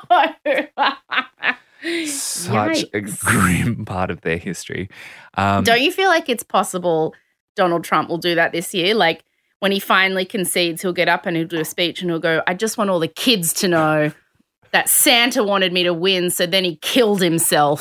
Such 2.06 2.82
a 2.82 2.86
Yikes. 3.00 3.20
grim 3.24 3.84
part 3.86 4.10
of 4.10 4.20
their 4.20 4.36
history. 4.36 4.90
Um, 5.34 5.64
Don't 5.64 5.80
you 5.80 5.90
feel 5.92 6.08
like 6.08 6.28
it's 6.28 6.42
possible 6.42 7.14
Donald 7.56 7.84
Trump 7.84 8.08
will 8.10 8.18
do 8.18 8.34
that 8.34 8.52
this 8.52 8.74
year? 8.74 8.94
Like 8.94 9.24
when 9.60 9.72
he 9.72 9.80
finally 9.80 10.24
concedes, 10.26 10.82
he'll 10.82 10.92
get 10.92 11.08
up 11.08 11.24
and 11.26 11.36
he'll 11.36 11.46
do 11.46 11.58
a 11.60 11.64
speech 11.64 12.02
and 12.02 12.10
he'll 12.10 12.18
go, 12.20 12.42
I 12.46 12.52
just 12.54 12.76
want 12.76 12.90
all 12.90 13.00
the 13.00 13.08
kids 13.08 13.52
to 13.54 13.68
know 13.68 14.12
that 14.72 14.88
Santa 14.88 15.42
wanted 15.42 15.72
me 15.72 15.82
to 15.82 15.94
win, 15.94 16.30
so 16.30 16.46
then 16.46 16.64
he 16.64 16.76
killed 16.76 17.20
himself 17.20 17.80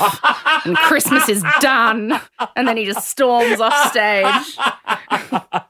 and 0.65 0.75
Christmas 0.77 1.29
is 1.29 1.43
done. 1.59 2.19
And 2.55 2.67
then 2.67 2.77
he 2.77 2.85
just 2.85 3.07
storms 3.07 3.59
off 3.59 3.91
stage. 3.91 4.57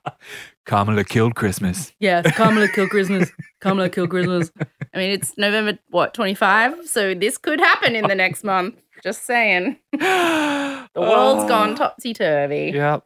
Kamala 0.65 1.03
killed 1.03 1.35
Christmas. 1.35 1.93
Yeah, 1.99 2.21
Kamala 2.21 2.67
killed 2.67 2.91
Christmas. 2.91 3.31
Kamala 3.59 3.89
killed 3.89 4.11
Christmas. 4.11 4.51
I 4.93 4.97
mean, 4.97 5.11
it's 5.11 5.35
November, 5.37 5.79
what, 5.89 6.13
25? 6.13 6.87
So 6.87 7.13
this 7.13 7.37
could 7.37 7.59
happen 7.59 7.95
in 7.95 8.07
the 8.07 8.15
next 8.15 8.43
month. 8.43 8.75
Just 9.03 9.25
saying. 9.25 9.77
the 9.91 9.97
The 10.93 11.01
world's 11.01 11.43
ah. 11.43 11.47
gone 11.47 11.75
topsy 11.75 12.13
turvy. 12.13 12.71
Yep. 12.73 13.03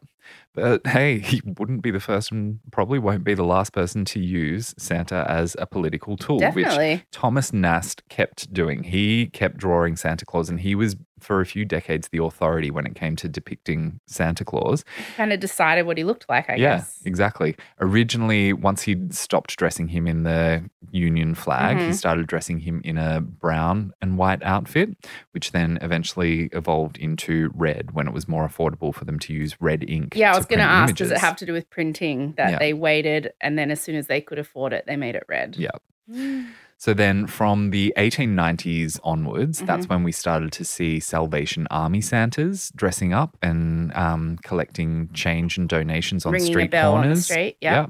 But 0.54 0.86
hey, 0.86 1.18
he 1.18 1.42
wouldn't 1.44 1.82
be 1.82 1.90
the 1.90 1.98
first 2.00 2.30
and 2.30 2.60
probably 2.70 2.98
won't 3.00 3.24
be 3.24 3.34
the 3.34 3.42
last 3.44 3.72
person 3.72 4.04
to 4.06 4.20
use 4.20 4.72
Santa 4.78 5.26
as 5.28 5.56
a 5.58 5.66
political 5.66 6.16
tool, 6.16 6.40
which 6.52 6.66
Thomas 7.10 7.52
Nast 7.52 8.08
kept 8.08 8.52
doing. 8.52 8.84
He 8.84 9.26
kept 9.26 9.56
drawing 9.56 9.96
Santa 9.96 10.24
Claus, 10.24 10.48
and 10.48 10.60
he 10.60 10.74
was, 10.76 10.94
for 11.24 11.40
a 11.40 11.46
few 11.46 11.64
decades, 11.64 12.08
the 12.08 12.22
authority 12.22 12.70
when 12.70 12.86
it 12.86 12.94
came 12.94 13.16
to 13.16 13.28
depicting 13.28 14.00
Santa 14.06 14.44
Claus. 14.44 14.84
Kind 15.16 15.32
of 15.32 15.40
decided 15.40 15.86
what 15.86 15.96
he 15.98 16.04
looked 16.04 16.28
like, 16.28 16.48
I 16.50 16.54
yeah, 16.54 16.76
guess. 16.76 17.00
exactly. 17.04 17.56
Originally, 17.80 18.52
once 18.52 18.82
he'd 18.82 19.14
stopped 19.14 19.56
dressing 19.56 19.88
him 19.88 20.06
in 20.06 20.22
the 20.22 20.68
Union 20.92 21.34
flag, 21.34 21.78
he 21.78 21.84
Mhm. 21.88 21.94
started 21.94 22.26
dressing 22.26 22.60
him 22.60 22.80
in 22.84 22.98
a 22.98 23.20
brown 23.20 23.92
and 24.00 24.16
white 24.18 24.42
outfit, 24.42 24.90
which 25.32 25.52
then 25.52 25.78
eventually 25.82 26.50
evolved 26.52 26.96
into 26.98 27.50
red 27.54 27.90
when 27.92 28.06
it 28.06 28.12
was 28.12 28.28
more 28.28 28.46
affordable 28.46 28.94
for 28.94 29.04
them 29.04 29.18
to 29.20 29.32
use 29.32 29.56
red 29.60 29.84
ink. 29.88 30.14
Yeah, 30.14 30.32
I 30.32 30.36
was 30.36 30.46
going 30.46 30.60
to 30.60 30.64
ask, 30.64 30.94
does 30.94 31.10
it 31.10 31.18
have 31.18 31.36
to 31.36 31.46
do 31.46 31.52
with 31.52 31.68
printing 31.70 32.34
that 32.36 32.52
Yeah. 32.52 32.58
they 32.58 32.72
waited 32.72 33.32
and 33.40 33.58
then 33.58 33.70
as 33.70 33.80
soon 33.80 33.96
as 33.96 34.06
they 34.06 34.20
could 34.20 34.38
afford 34.38 34.72
it, 34.72 34.84
they 34.86 34.96
made 34.96 35.14
it 35.16 35.24
red? 35.28 35.56
Yeah. 35.56 35.70
So 36.84 36.92
then 36.92 37.26
from 37.26 37.70
the 37.70 37.94
1890s 37.96 39.00
onwards, 39.02 39.56
Mm-hmm. 39.56 39.66
that's 39.66 39.88
when 39.88 40.02
we 40.02 40.12
started 40.12 40.52
to 40.52 40.66
see 40.66 41.00
Salvation 41.00 41.66
Army 41.70 42.02
Santas 42.02 42.70
dressing 42.76 43.14
up 43.14 43.38
and 43.40 43.90
um, 43.94 44.36
collecting 44.42 45.08
change 45.14 45.56
and 45.56 45.66
donations 45.66 46.26
on 46.26 46.32
Ringing 46.34 46.52
street 46.52 46.66
a 46.66 46.68
bell 46.68 46.92
corners. 46.92 47.06
on 47.06 47.14
the 47.14 47.22
street. 47.22 47.56
Yeah. 47.62 47.86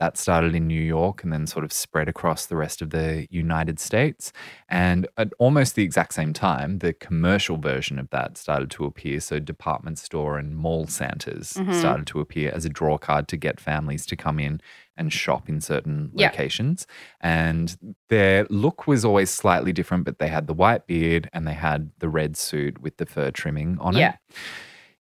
That 0.00 0.16
started 0.18 0.56
in 0.56 0.66
New 0.66 0.82
York 0.82 1.22
and 1.22 1.32
then 1.32 1.46
sort 1.46 1.64
of 1.64 1.72
spread 1.72 2.08
across 2.08 2.46
the 2.46 2.56
rest 2.56 2.82
of 2.82 2.90
the 2.90 3.28
United 3.30 3.78
States. 3.78 4.32
And 4.68 5.06
at 5.16 5.28
almost 5.38 5.76
the 5.76 5.84
exact 5.84 6.12
same 6.12 6.32
time, 6.32 6.78
the 6.80 6.92
commercial 6.92 7.56
version 7.58 8.00
of 8.00 8.10
that 8.10 8.36
started 8.36 8.72
to 8.72 8.84
appear. 8.84 9.20
So 9.20 9.38
department 9.38 9.98
store 10.00 10.36
and 10.36 10.56
mall 10.56 10.88
Santas 10.88 11.52
Mhm. 11.52 11.74
started 11.78 12.08
to 12.08 12.18
appear 12.18 12.50
as 12.52 12.64
a 12.64 12.68
draw 12.68 12.98
card 12.98 13.28
to 13.28 13.36
get 13.36 13.60
families 13.60 14.04
to 14.06 14.16
come 14.16 14.40
in 14.40 14.60
and 14.96 15.12
shop 15.12 15.48
in 15.48 15.60
certain 15.60 16.10
Yeah. 16.14 16.28
locations. 16.28 16.86
And 17.20 17.76
their 18.08 18.46
look 18.50 18.86
was 18.86 19.04
always 19.04 19.30
slightly 19.30 19.72
different, 19.72 20.04
but 20.04 20.18
they 20.18 20.28
had 20.28 20.46
the 20.46 20.54
white 20.54 20.86
beard 20.86 21.28
and 21.32 21.46
they 21.46 21.54
had 21.54 21.90
the 21.98 22.08
red 22.08 22.36
suit 22.36 22.80
with 22.80 22.96
the 22.98 23.06
fur 23.06 23.30
trimming 23.30 23.78
on 23.80 23.94
Yeah. 23.96 24.10
it. 24.30 24.34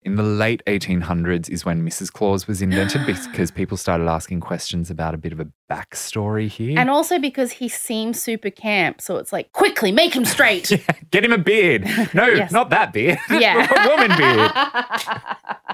In 0.04 0.16
the 0.16 0.24
late 0.24 0.64
1800s 0.66 1.48
is 1.48 1.64
when 1.64 1.86
Mrs. 1.88 2.12
Claus 2.12 2.48
was 2.48 2.60
invented 2.60 3.06
because 3.06 3.52
people 3.52 3.78
started 3.78 4.08
asking 4.08 4.40
questions 4.40 4.90
about 4.90 5.14
a 5.14 5.18
bit 5.18 5.32
of 5.32 5.40
a 5.40 5.48
backstory 5.70 6.48
here. 6.48 6.80
And 6.80 6.90
also 6.90 7.20
because 7.20 7.52
he 7.52 7.70
seems 7.70 8.20
super 8.20 8.50
camp. 8.50 9.00
So 9.00 9.18
it's 9.18 9.32
like, 9.32 9.52
quickly, 9.52 9.92
make 9.92 10.16
him 10.16 10.26
straight. 10.26 10.72
Get 11.12 11.24
him 11.24 11.32
a 11.32 11.38
beard. 11.38 11.86
No, 12.16 12.26
Yes. 12.36 12.52
not 12.52 12.72
that 12.72 12.94
beard. 12.94 13.20
Yeah. 13.30 13.68
a 13.78 13.90
woman 13.90 14.18
beard. 14.18 15.71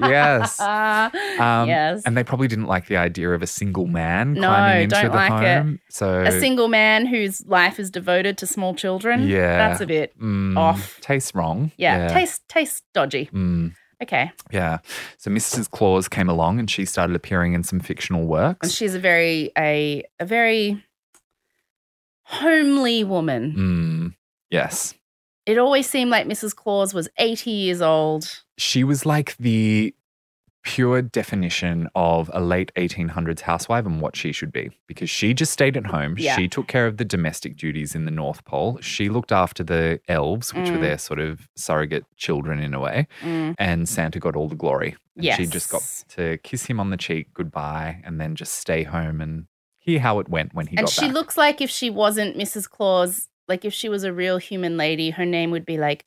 Yes. 0.00 0.60
Um, 1.40 1.68
yes. 1.68 2.02
And 2.04 2.16
they 2.16 2.22
probably 2.24 2.48
didn't 2.48 2.66
like 2.66 2.86
the 2.86 2.96
idea 2.96 3.30
of 3.30 3.42
a 3.42 3.46
single 3.46 3.86
man 3.86 4.34
No, 4.34 4.48
climbing 4.48 4.82
into 4.84 4.96
don't 4.96 5.10
the 5.10 5.16
like 5.16 5.42
it. 5.42 5.56
home. 5.62 5.80
So 5.88 6.20
a 6.22 6.32
single 6.38 6.68
man 6.68 7.06
whose 7.06 7.44
life 7.46 7.80
is 7.80 7.90
devoted 7.90 8.36
to 8.38 8.46
small 8.46 8.74
children. 8.74 9.26
Yeah. 9.26 9.56
That's 9.68 9.80
a 9.80 9.86
bit, 9.86 10.18
mm, 10.20 10.56
off. 10.58 11.00
Tastes 11.00 11.34
wrong. 11.34 11.72
yeah, 11.78 12.08
taste 12.08 12.42
tastes 12.48 12.82
dodgy. 12.92 13.30
Mm, 13.32 13.72
Okay. 14.02 14.30
yeah. 14.50 14.78
So 15.18 15.30
Mrs. 15.30 15.70
Claus 15.70 16.08
came 16.08 16.28
along 16.28 16.58
and 16.58 16.70
she 16.70 16.84
started 16.84 17.16
appearing 17.16 17.54
in 17.54 17.62
some 17.62 17.80
fictional 17.80 18.20
And 18.22 18.28
works. 18.30 18.70
she's 18.72 18.94
a 18.94 19.00
very 19.00 19.50
a 19.56 20.04
a 20.18 20.24
very 20.26 20.82
homely 22.24 23.04
woman. 23.04 23.54
Mm, 23.56 24.14
yes. 24.50 24.94
It 25.50 25.58
always 25.58 25.88
seemed 25.88 26.10
like 26.10 26.26
Mrs. 26.26 26.54
Claus 26.54 26.94
was 26.94 27.08
80 27.18 27.50
years 27.50 27.82
old. 27.82 28.42
She 28.56 28.84
was 28.84 29.04
like 29.04 29.36
the 29.38 29.94
pure 30.62 31.00
definition 31.00 31.88
of 31.94 32.30
a 32.34 32.40
late 32.40 32.70
1800s 32.76 33.40
housewife 33.40 33.86
and 33.86 34.00
what 34.02 34.14
she 34.14 34.30
should 34.30 34.52
be 34.52 34.70
because 34.86 35.08
she 35.08 35.32
just 35.32 35.50
stayed 35.52 35.74
at 35.76 35.86
home. 35.86 36.14
Yeah. 36.18 36.36
She 36.36 36.48
took 36.48 36.68
care 36.68 36.86
of 36.86 36.98
the 36.98 37.04
domestic 37.04 37.56
duties 37.56 37.94
in 37.94 38.04
the 38.04 38.10
North 38.10 38.44
Pole. 38.44 38.78
She 38.82 39.08
looked 39.08 39.32
after 39.32 39.64
the 39.64 40.00
elves, 40.06 40.52
which 40.52 40.68
were 40.70 40.76
Mm. 40.76 40.82
their 40.82 40.98
sort 40.98 41.18
of 41.18 41.48
surrogate 41.56 42.04
children 42.16 42.60
in 42.60 42.74
a 42.74 42.80
way. 42.80 43.08
Mm, 43.22 43.54
And 43.58 43.88
Santa 43.88 44.20
got 44.20 44.36
all 44.36 44.48
the 44.48 44.54
glory. 44.54 44.96
And 45.16 45.34
she 45.36 45.46
just 45.46 45.70
got 45.70 45.82
to 46.10 46.36
kiss 46.44 46.66
him 46.66 46.78
on 46.78 46.90
the 46.90 46.96
cheek 46.96 47.32
goodbye 47.34 48.02
and 48.04 48.20
then 48.20 48.36
just 48.36 48.52
stay 48.54 48.82
home 48.84 49.20
and 49.22 49.46
hear 49.78 49.98
how 50.00 50.18
it 50.20 50.28
went 50.28 50.52
when 50.54 50.66
he 50.66 50.76
and 50.76 50.88
she 50.88 51.06
back. 51.06 51.14
looks 51.14 51.36
like 51.38 51.60
if 51.62 51.70
she 51.70 51.88
wasn't 51.90 52.36
Mrs. 52.36 52.68
Claus, 52.68 53.28
like 53.50 53.66
if 53.66 53.74
she 53.74 53.90
was 53.90 54.04
a 54.04 54.12
real 54.12 54.38
human 54.38 54.78
lady, 54.78 55.10
her 55.10 55.26
name 55.26 55.50
would 55.50 55.66
be 55.66 55.76
like 55.76 56.06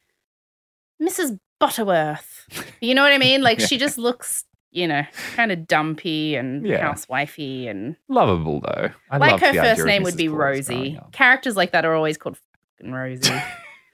Mrs. 0.99 1.37
Butterworth. 1.59 2.47
You 2.81 2.95
know 2.95 3.03
what 3.03 3.13
I 3.13 3.17
mean? 3.19 3.41
Like 3.43 3.59
Yeah. 3.59 3.67
she 3.67 3.77
just 3.77 3.97
looks, 4.07 4.45
you 4.71 4.87
know, 4.87 5.03
kind 5.35 5.51
of 5.51 5.67
dumpy 5.67 6.35
and 6.35 6.65
Yeah. 6.65 6.91
housewifey 6.91 7.69
and 7.69 7.95
Lovable 8.09 8.61
though. 8.61 8.89
I 9.11 9.17
like 9.17 9.39
her 9.41 9.53
first 9.53 9.85
name 9.85 10.01
would 10.03 10.17
be 10.17 10.27
Claus 10.27 10.39
Rosie. 10.39 10.99
Characters 11.11 11.55
like 11.55 11.71
that 11.73 11.85
are 11.85 11.93
always 11.93 12.17
called 12.17 12.37
fucking 12.79 12.91
Rosie. 12.93 13.41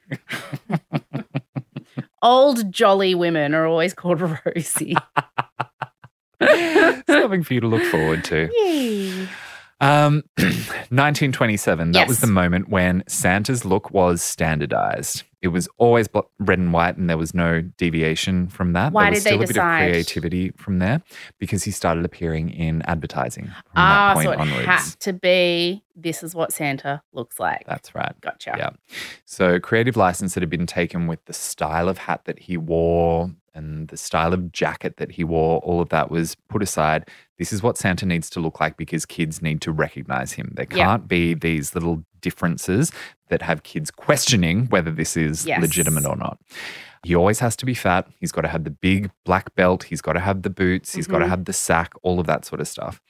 Old 2.21 2.71
jolly 2.71 3.15
women 3.15 3.53
are 3.55 3.65
always 3.65 3.93
called 3.93 4.21
Rosie. 4.21 4.95
Something 7.07 7.43
for 7.43 7.53
you 7.53 7.61
to 7.61 7.67
look 7.67 7.83
forward 7.83 8.23
to. 8.25 8.49
Yay. 8.63 9.27
Um, 9.81 10.23
1927, 10.37 11.91
that 11.93 12.07
was 12.07 12.19
the 12.19 12.27
moment 12.27 12.69
when 12.69 13.03
Santa's 13.07 13.63
look 13.65 13.91
was 13.91 14.21
standardized. 14.21 15.23
It 15.41 15.49
was 15.49 15.69
always 15.77 16.09
bl- 16.09 16.19
red 16.39 16.59
and 16.59 16.73
white, 16.73 16.97
and 16.97 17.09
there 17.09 17.17
was 17.17 17.33
no 17.33 17.61
deviation 17.61 18.49
from 18.49 18.73
that. 18.73 18.91
Why 18.91 19.03
there 19.05 19.11
was 19.11 19.23
did 19.23 19.25
they 19.25 19.29
still 19.35 19.41
a 19.43 19.45
decide? 19.47 19.79
bit 19.79 19.87
of 19.87 19.91
creativity 19.93 20.51
from 20.57 20.79
there 20.79 21.01
because 21.37 21.63
he 21.63 21.71
started 21.71 22.03
appearing 22.03 22.49
in 22.49 22.81
advertising 22.83 23.45
from 23.45 23.53
Ah, 23.77 24.07
that 24.09 24.13
point 24.15 24.25
so 24.25 24.31
it 24.33 24.39
onwards. 24.39 24.65
had 24.65 24.83
to 24.99 25.13
be 25.13 25.81
this 25.95 26.23
is 26.23 26.35
what 26.35 26.51
Santa 26.51 27.01
looks 27.13 27.39
like. 27.39 27.65
That's 27.67 27.95
right. 27.95 28.13
Gotcha. 28.19 28.55
Yeah. 28.57 28.69
So, 29.25 29.59
creative 29.61 29.95
license 29.95 30.33
that 30.33 30.41
had 30.43 30.49
been 30.49 30.67
taken 30.67 31.07
with 31.07 31.23
the 31.23 31.33
style 31.33 31.87
of 31.87 31.99
hat 31.99 32.25
that 32.25 32.39
he 32.39 32.57
wore 32.57 33.31
and 33.53 33.87
the 33.87 33.97
style 33.97 34.33
of 34.33 34.51
jacket 34.51 34.97
that 34.97 35.11
he 35.11 35.23
wore, 35.23 35.59
all 35.59 35.81
of 35.81 35.89
that 35.89 36.09
was 36.09 36.35
put 36.49 36.61
aside. 36.63 37.07
This 37.37 37.53
is 37.53 37.63
what 37.63 37.77
Santa 37.77 38.05
needs 38.05 38.29
to 38.31 38.39
look 38.39 38.59
like 38.59 38.77
because 38.77 39.05
kids 39.05 39.41
need 39.41 39.61
to 39.61 39.71
recognize 39.71 40.33
him. 40.33 40.53
There 40.55 40.65
can't 40.65 41.07
be 41.07 41.33
these 41.33 41.73
little 41.73 42.03
differences 42.21 42.91
that 43.29 43.41
have 43.41 43.63
kids 43.63 43.91
questioning 43.91 44.65
whether 44.67 44.91
this 44.91 45.15
is 45.15 45.45
Yes. 45.45 45.61
legitimate 45.61 46.05
or 46.05 46.15
not. 46.15 46.39
He 47.05 47.15
always 47.15 47.39
has 47.39 47.55
to 47.57 47.65
be 47.65 47.73
fat. 47.73 48.07
He's 48.19 48.31
got 48.31 48.41
to 48.41 48.49
have 48.49 48.65
the 48.65 48.71
big 48.71 49.09
black 49.23 49.55
belt. 49.55 49.83
He's 49.83 50.01
got 50.01 50.13
to 50.13 50.19
have 50.19 50.41
the 50.41 50.49
boots. 50.49 50.93
He's 50.93 51.07
got 51.07 51.19
to 51.19 51.23
mm-hmm. 51.23 51.29
have 51.29 51.45
the 51.45 51.53
sack, 51.53 51.93
all 52.01 52.19
of 52.19 52.27
that 52.27 52.43
sort 52.43 52.59
of 52.59 52.67
stuff. 52.67 53.01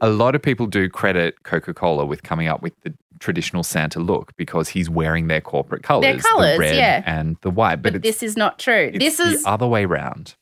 A 0.00 0.08
lot 0.10 0.34
of 0.34 0.42
people 0.42 0.66
do 0.66 0.88
credit 0.88 1.42
Coca 1.42 1.74
Cola 1.74 2.06
with 2.06 2.22
coming 2.22 2.48
up 2.48 2.62
with 2.62 2.72
the 2.82 2.94
traditional 3.18 3.62
Santa 3.64 3.98
look 3.98 4.32
because 4.36 4.68
he's 4.68 4.88
wearing 4.88 5.26
their 5.26 5.40
corporate 5.40 5.82
colors, 5.82 6.02
their 6.02 6.18
colours, 6.18 6.54
the 6.54 6.58
red 6.60 6.76
yeah. 6.76 7.02
and 7.04 7.36
the 7.42 7.50
white. 7.50 7.82
But, 7.82 7.94
But, 7.94 8.02
this 8.02 8.22
is 8.22 8.36
not 8.36 8.58
true. 8.60 8.90
it's 8.94 8.98
This 8.98 9.16
the 9.16 9.24
is 9.34 9.44
other 9.46 9.66
way 9.66 9.84
round. 9.86 10.34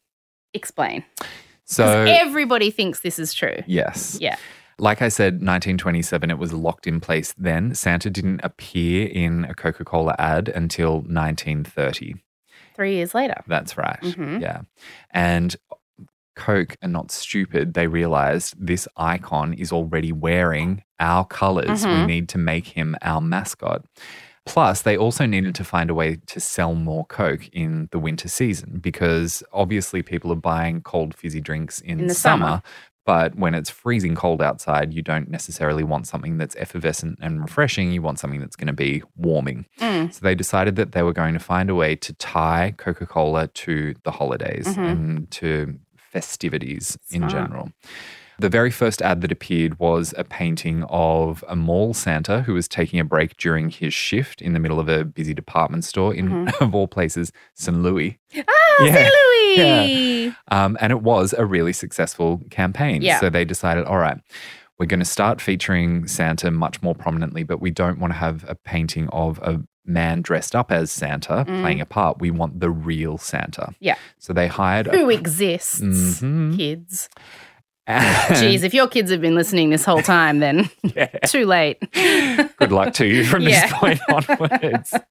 explain. 0.53 1.05
So 1.65 2.05
everybody 2.05 2.71
thinks 2.71 3.01
this 3.01 3.19
is 3.19 3.33
true. 3.35 3.57
yes. 3.67 4.19
Yeah. 4.21 4.37
Like 4.79 5.01
I 5.01 5.09
said, 5.09 5.37
1927, 5.37 6.31
it 6.31 6.37
was 6.39 6.53
locked 6.53 6.87
in 6.87 7.01
place 7.01 7.33
then. 7.39 7.75
Santa 7.75 8.11
didn't 8.11 8.41
appear 8.45 9.09
in 9.09 9.47
a 9.47 9.55
Coca 9.55 9.87
Cola 9.87 10.15
ad 10.19 10.51
until 10.51 10.97
1930. 11.01 12.17
Three 12.75 12.95
years 12.97 13.15
later. 13.15 13.43
That's 13.47 13.79
right. 13.79 13.99
Mhm. 14.03 14.43
Yeah. 14.43 14.61
And 15.13 15.57
Coke 16.37 16.77
are 16.83 16.89
not 16.89 17.11
stupid. 17.11 17.75
They 17.75 17.87
realized 17.87 18.55
this 18.59 18.87
icon 18.97 19.55
is 19.55 19.73
already 19.73 20.13
wearing 20.13 20.83
our 21.01 21.25
colors. 21.25 21.85
We 21.85 21.91
Mhm. 21.93 22.07
need 22.07 22.29
to 22.31 22.39
make 22.39 22.69
him 22.69 22.95
our 23.03 23.21
mascot. 23.21 23.85
Plus, 24.45 24.83
they 24.83 24.97
also 24.97 25.27
needed 25.27 25.55
to 25.57 25.65
find 25.65 25.91
a 25.91 25.95
way 25.95 26.19
to 26.27 26.39
sell 26.39 26.75
more 26.77 27.05
Coke 27.07 27.49
in 27.49 27.89
the 27.91 27.99
winter 27.99 28.29
season 28.29 28.79
because 28.81 29.43
obviously 29.53 30.03
people 30.03 30.31
are 30.31 30.37
buying 30.37 30.83
cold 30.83 31.15
fizzy 31.17 31.41
drinks 31.41 31.81
in, 31.81 31.99
In 32.01 32.07
the 32.07 32.15
summer. 32.15 32.47
summer. 32.47 32.63
But 33.05 33.37
when 33.37 33.55
it's 33.55 33.71
freezing 33.71 34.17
cold 34.17 34.43
outside, 34.43 34.93
you 34.93 35.01
don't 35.01 35.31
necessarily 35.31 35.85
want 35.85 36.09
something 36.09 36.39
that's 36.39 36.57
effervescent 36.57 37.19
and 37.23 37.41
refreshing. 37.41 37.93
You 37.93 38.03
want 38.03 38.19
something 38.19 38.41
that's 38.41 38.57
going 38.57 38.67
to 38.67 38.73
be 38.73 39.03
warming. 39.17 39.67
Mm. 39.81 40.13
So 40.13 40.19
they 40.23 40.35
decided 40.35 40.75
that 40.77 40.91
they 40.91 41.05
were 41.05 41.13
going 41.13 41.33
to 41.35 41.39
find 41.41 41.71
a 41.71 41.75
way 41.77 41.95
to 41.95 42.13
tie 42.15 42.75
Coca 42.77 43.07
Cola 43.07 43.47
to 43.47 43.95
the 44.03 44.11
holidays 44.11 44.67
Mhm. 44.77 44.91
and 44.91 45.31
to 45.33 45.79
festivities 46.17 46.97
in 47.11 47.29
general. 47.29 47.71
The 48.39 48.49
very 48.51 48.71
first 48.71 49.01
ad 49.01 49.21
that 49.23 49.33
appeared 49.33 49.79
was 49.79 50.13
a 50.19 50.25
painting 50.25 50.85
of 50.91 51.43
a 51.49 51.57
mall 51.57 51.95
Santa 51.95 52.43
who 52.43 52.53
was 52.55 52.69
taking 52.69 53.01
a 53.01 53.05
break 53.05 53.37
during 53.39 53.71
his 53.71 53.95
shift 53.95 54.43
in 54.43 54.53
the 54.53 54.59
middle 54.61 54.79
of 54.79 54.89
a 54.91 55.05
busy 55.07 55.33
department 55.35 55.85
store 55.85 56.15
in, 56.15 56.49
of 56.61 56.75
all 56.75 56.87
places, 56.89 57.33
St. 57.55 57.79
Louis. 57.83 58.19
Ah, 58.37 58.43
Yeah. 58.85 58.95
St. 58.95 59.15
Louis. 59.15 60.35
Um, 60.51 60.77
and 60.83 60.91
it 60.93 61.01
was 61.03 61.33
a 61.33 61.45
really 61.47 61.73
successful 61.73 62.43
campaign. 62.51 63.01
Yeah. 63.03 63.21
So 63.21 63.31
they 63.31 63.45
decided, 63.45 63.85
all 63.87 63.99
right, 63.99 64.19
we're 64.79 64.87
going 64.87 65.01
to 65.01 65.13
start 65.19 65.41
featuring 65.41 66.07
Santa 66.07 66.51
much 66.51 66.83
more 66.83 66.95
prominently, 66.95 67.43
but 67.43 67.61
we 67.61 67.71
don't 67.71 67.99
want 67.99 68.13
to 68.13 68.19
have 68.19 68.45
a 68.49 68.55
painting 68.55 69.09
of 69.09 69.39
a 69.39 69.63
man 69.87 70.23
dressed 70.23 70.55
up 70.57 70.71
as 70.73 70.91
Santa 70.91 71.45
Mm. 71.49 71.61
playing 71.63 71.81
a 71.81 71.87
part. 71.87 72.21
We 72.21 72.31
want 72.31 72.61
the 72.61 72.71
real 72.71 73.19
Santa. 73.19 73.73
Yeah. 73.81 73.97
So 74.19 74.33
they 74.33 74.47
hired 74.49 74.87
Who 74.89 75.11
exists? 75.11 75.81
Mhm. 75.81 76.57
Kids. 76.57 77.09
And- 77.89 78.05
Jeez, 78.37 78.65
if 78.65 78.75
your 78.75 78.89
kids 78.89 79.13
have 79.13 79.21
been 79.21 79.37
listening 79.37 79.71
this 79.71 79.85
whole 79.85 80.03
time, 80.03 80.41
then 80.41 80.69
Yeah. 80.83 81.07
too 81.27 81.47
late. 81.47 81.79
Good 81.93 82.73
luck 82.73 82.93
to 82.95 83.07
you 83.07 83.25
from 83.25 83.43
Yeah. 83.43 83.63
this 83.63 83.73
point 83.73 84.01
onwards. 84.09 84.95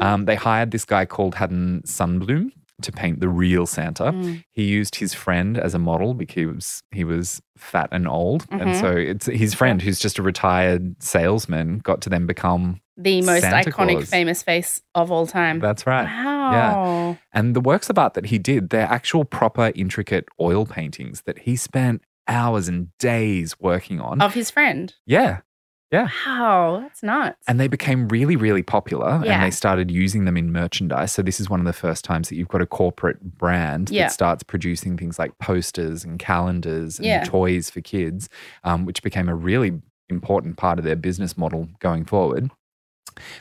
Um, 0.00 0.26
they 0.26 0.36
hired 0.36 0.70
this 0.70 0.84
guy 0.84 1.04
called 1.06 1.34
Haddon 1.34 1.82
Sundblom 1.84 2.52
to 2.82 2.92
paint 2.92 3.20
the 3.20 3.28
real 3.28 3.66
Santa. 3.66 4.12
Mm. 4.12 4.44
He 4.52 4.64
used 4.64 4.96
his 4.96 5.12
friend 5.14 5.58
as 5.58 5.74
a 5.74 5.78
model 5.78 6.14
because 6.14 6.82
he 6.92 7.04
was 7.04 7.40
fat 7.56 7.88
and 7.92 8.06
old, 8.06 8.46
and 8.50 8.60
Mhm. 8.70 8.80
so 8.80 8.90
it's 8.96 9.26
his 9.26 9.52
friend 9.54 9.82
who's 9.82 9.98
just 9.98 10.18
a 10.18 10.22
retired 10.22 11.02
salesman 11.02 11.78
got 11.78 12.00
to 12.02 12.08
then 12.10 12.26
become. 12.26 12.80
The 12.96 13.22
most 13.22 13.42
Santa 13.42 13.70
iconic, 13.70 13.92
Claus. 13.98 14.10
famous 14.10 14.42
face 14.42 14.82
of 14.94 15.12
all 15.12 15.26
time. 15.26 15.60
That's 15.60 15.86
right. 15.86 16.04
Wow. 16.04 16.50
Yeah. 16.52 17.14
And 17.32 17.54
the 17.54 17.60
works 17.60 17.88
of 17.90 17.98
art 17.98 18.14
that 18.14 18.26
he 18.26 18.38
did, 18.38 18.70
they're 18.70 18.86
actual 18.88 19.24
proper 19.24 19.70
intricate 19.74 20.26
oil 20.40 20.66
paintings 20.66 21.22
that 21.22 21.40
he 21.40 21.54
spent 21.56 22.02
hours 22.26 22.68
and 22.68 22.88
days 22.98 23.54
working 23.60 24.00
on. 24.00 24.20
Of 24.20 24.34
his 24.34 24.50
friend. 24.50 24.94
yeah. 25.06 25.40
Wow. 25.92 26.80
That's 26.82 27.02
nuts. 27.02 27.42
And 27.48 27.58
they 27.58 27.68
became 27.68 28.08
really, 28.08 28.36
really 28.36 28.62
popular 28.62 29.20
Yeah. 29.24 29.34
and 29.34 29.42
they 29.42 29.50
started 29.50 29.90
using 29.90 30.24
them 30.24 30.36
in 30.36 30.52
merchandise. 30.52 31.12
So, 31.12 31.22
this 31.22 31.40
is 31.40 31.48
one 31.48 31.60
of 31.60 31.66
the 31.66 31.72
first 31.72 32.04
times 32.04 32.28
that 32.28 32.36
you've 32.36 32.48
got 32.48 32.60
a 32.62 32.66
corporate 32.66 33.36
brand 33.38 33.90
Yeah. 33.90 34.04
that 34.04 34.12
starts 34.12 34.42
producing 34.42 34.96
things 34.96 35.18
like 35.18 35.36
posters 35.38 36.04
and 36.04 36.18
calendars 36.18 36.98
and 36.98 37.06
Yeah. 37.06 37.24
toys 37.24 37.70
for 37.70 37.80
kids, 37.80 38.28
um, 38.64 38.84
which 38.84 39.02
became 39.02 39.28
a 39.28 39.34
really 39.34 39.80
important 40.10 40.56
part 40.56 40.78
of 40.78 40.84
their 40.84 40.96
business 40.96 41.36
model 41.36 41.68
going 41.80 42.04
forward. 42.04 42.50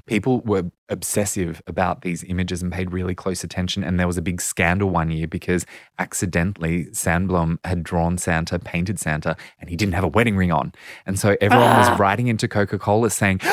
People 0.05 0.41
were 0.41 0.63
obsessive 0.89 1.61
about 1.67 2.01
these 2.01 2.23
images 2.23 2.61
and 2.61 2.71
paid 2.71 2.91
really 2.91 3.13
close 3.13 3.43
attention. 3.43 3.84
And 3.84 3.99
there 3.99 4.07
was 4.07 4.17
a 4.17 4.21
big 4.21 4.39
scandal 4.41 4.89
one 4.89 5.11
year 5.11 5.28
because 5.28 5.65
accidentally 5.99 6.86
Sundblom 6.91 7.57
had 7.65 7.84
drawn 7.84 8.17
Santa, 8.17 8.57
painted 8.57 8.97
Santa, 8.99 9.36
and 9.59 9.69
he 9.69 9.75
didn't 9.75 9.95
have 9.95 10.05
a 10.05 10.07
wedding 10.07 10.38
ring 10.38 10.51
on. 10.51 10.71
And 11.05 11.19
so 11.19 11.36
everyone 11.41 11.67
Ah. 11.67 11.89
was 11.89 11.99
writing 11.99 12.28
into 12.28 12.47
Coca 12.47 12.80
Cola 12.80 13.09
saying, 13.09 13.39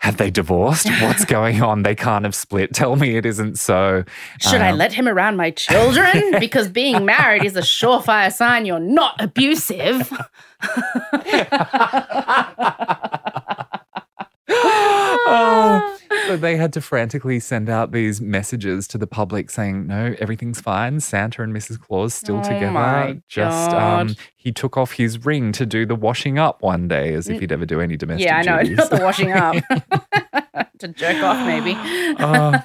Have 0.00 0.16
they 0.16 0.30
divorced? 0.30 0.88
What's 1.02 1.24
going 1.36 1.60
on? 1.60 1.82
They 1.82 1.94
can't 1.96 2.24
have 2.24 2.34
split. 2.34 2.72
Tell 2.72 2.94
me 2.96 3.16
it 3.16 3.26
isn't 3.26 3.58
so. 3.58 4.04
Should 4.40 4.60
I 4.62 4.70
Um, 4.70 4.78
let 4.78 4.92
him 4.92 5.08
around 5.08 5.36
my 5.36 5.50
children? 5.50 6.38
because 6.38 6.68
being 6.68 7.04
married 7.04 7.44
is 7.44 7.56
a 7.56 7.62
surefire 7.62 8.32
sign 8.32 8.64
you're 8.64 8.78
not 8.78 9.16
abusive. 9.20 10.10
Oh, 15.30 15.98
so 16.26 16.36
they 16.36 16.56
had 16.56 16.72
to 16.74 16.80
frantically 16.80 17.40
send 17.40 17.68
out 17.68 17.92
these 17.92 18.20
messages 18.20 18.86
to 18.88 18.98
the 18.98 19.06
public 19.06 19.50
saying, 19.50 19.86
"No, 19.86 20.14
everything's 20.18 20.60
fine. 20.60 21.00
Santa 21.00 21.42
and 21.42 21.54
Mrs. 21.54 21.80
Claus 21.80 22.14
still 22.14 22.38
Oh 22.38 22.42
together. 22.42 23.20
Just 23.28 23.70
um, 23.70 24.16
he 24.36 24.52
took 24.52 24.76
off 24.76 24.92
his 24.92 25.24
ring 25.24 25.52
to 25.52 25.66
do 25.66 25.84
the 25.84 25.94
washing 25.94 26.38
up 26.38 26.62
one 26.62 26.88
day, 26.88 27.14
as 27.14 27.28
if 27.28 27.40
he'd 27.40 27.52
ever 27.52 27.66
do 27.66 27.80
any 27.80 27.96
domestic 27.96 28.26
yeah, 28.26 28.38
I 28.38 28.42
know. 28.42 28.58
duties. 28.58 28.76
Not 28.78 28.90
the 28.90 29.00
washing 29.02 29.32
up. 29.32 29.56
to 30.78 30.88
jerk 30.88 31.22
off, 31.22 31.46
maybe. 31.46 31.74
Uh, 32.18 32.60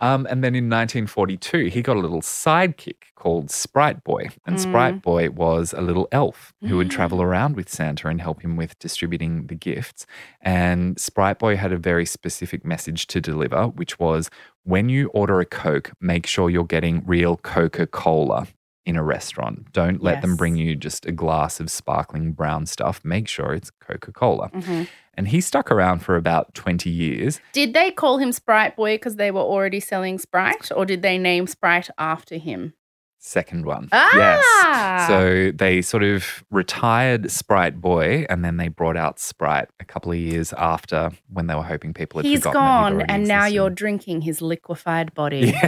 um, 0.00 0.26
and 0.30 0.42
then 0.44 0.54
in 0.54 0.64
1942, 0.70 1.66
he 1.66 1.82
got 1.82 1.96
a 1.96 2.00
little 2.00 2.20
sidekick 2.22 3.14
called 3.14 3.50
Sprite 3.50 4.04
Boy. 4.04 4.28
And 4.46 4.56
Mm. 4.56 4.60
Sprite 4.60 5.02
Boy 5.02 5.30
was 5.30 5.72
a 5.72 5.80
little 5.80 6.08
elf 6.12 6.52
who 6.62 6.76
would 6.76 6.90
travel 6.90 7.22
around 7.22 7.56
with 7.56 7.68
Santa 7.68 8.08
and 8.08 8.20
help 8.20 8.42
him 8.42 8.56
with 8.56 8.78
distributing 8.78 9.46
the 9.46 9.54
gifts. 9.54 10.06
And 10.40 10.98
Sprite 11.00 11.38
Boy 11.38 11.56
had 11.56 11.72
a 11.72 11.78
very 11.78 12.06
specific 12.06 12.64
message 12.64 13.06
to 13.08 13.20
deliver, 13.20 13.68
which 13.68 13.98
was 13.98 14.30
when 14.64 14.88
you 14.88 15.08
order 15.08 15.40
a 15.40 15.46
Coke, 15.46 15.92
make 16.00 16.26
sure 16.26 16.50
you're 16.50 16.64
getting 16.64 17.04
real 17.06 17.36
Coca 17.36 17.86
Cola 17.86 18.46
in 18.86 18.96
a 18.96 19.02
restaurant. 19.02 19.72
Don't 19.72 20.00
let 20.00 20.22
them 20.22 20.36
bring 20.36 20.56
you 20.56 20.76
just 20.76 21.04
a 21.04 21.12
glass 21.12 21.58
of 21.58 21.70
sparkling 21.70 22.32
brown 22.32 22.64
stuff. 22.66 23.00
Make 23.04 23.26
sure 23.26 23.52
it's 23.52 23.70
Coca 23.70 24.12
Cola. 24.12 24.48
Mhm. 24.50 24.86
And 25.14 25.28
he 25.28 25.40
stuck 25.40 25.70
around 25.72 26.00
for 26.00 26.14
about 26.14 26.54
20 26.54 26.88
years. 26.88 27.40
Did 27.52 27.74
they 27.74 27.90
call 27.90 28.18
him 28.18 28.30
Sprite 28.32 28.76
Boy 28.76 28.94
because 28.94 29.16
they 29.16 29.30
were 29.32 29.40
already 29.40 29.80
selling 29.80 30.18
Sprite, 30.18 30.70
or 30.74 30.86
did 30.86 31.02
they 31.02 31.18
name 31.18 31.46
Sprite 31.48 31.90
after 31.98 32.36
him? 32.36 32.74
Second 33.18 33.66
one. 33.66 33.88
Ah! 33.90 34.10
Yes. 34.14 35.08
So 35.08 35.50
they 35.52 35.82
sort 35.82 36.04
of 36.04 36.44
retired 36.50 37.28
Sprite 37.30 37.80
Boy 37.80 38.24
and 38.30 38.44
then 38.44 38.56
they 38.56 38.68
brought 38.68 38.96
out 38.96 39.18
Sprite 39.18 39.68
a 39.80 39.84
couple 39.84 40.12
of 40.12 40.18
years 40.18 40.52
after 40.52 41.10
when 41.28 41.48
they 41.48 41.56
were 41.56 41.64
hoping 41.64 41.92
people 41.92 42.20
had 42.20 42.26
He's 42.26 42.44
gone, 42.44 43.00
and 43.02 43.26
now 43.26 43.46
you're 43.46 43.70
drinking 43.70 44.20
his 44.20 44.40
liquefied 44.40 45.12
body. 45.14 45.56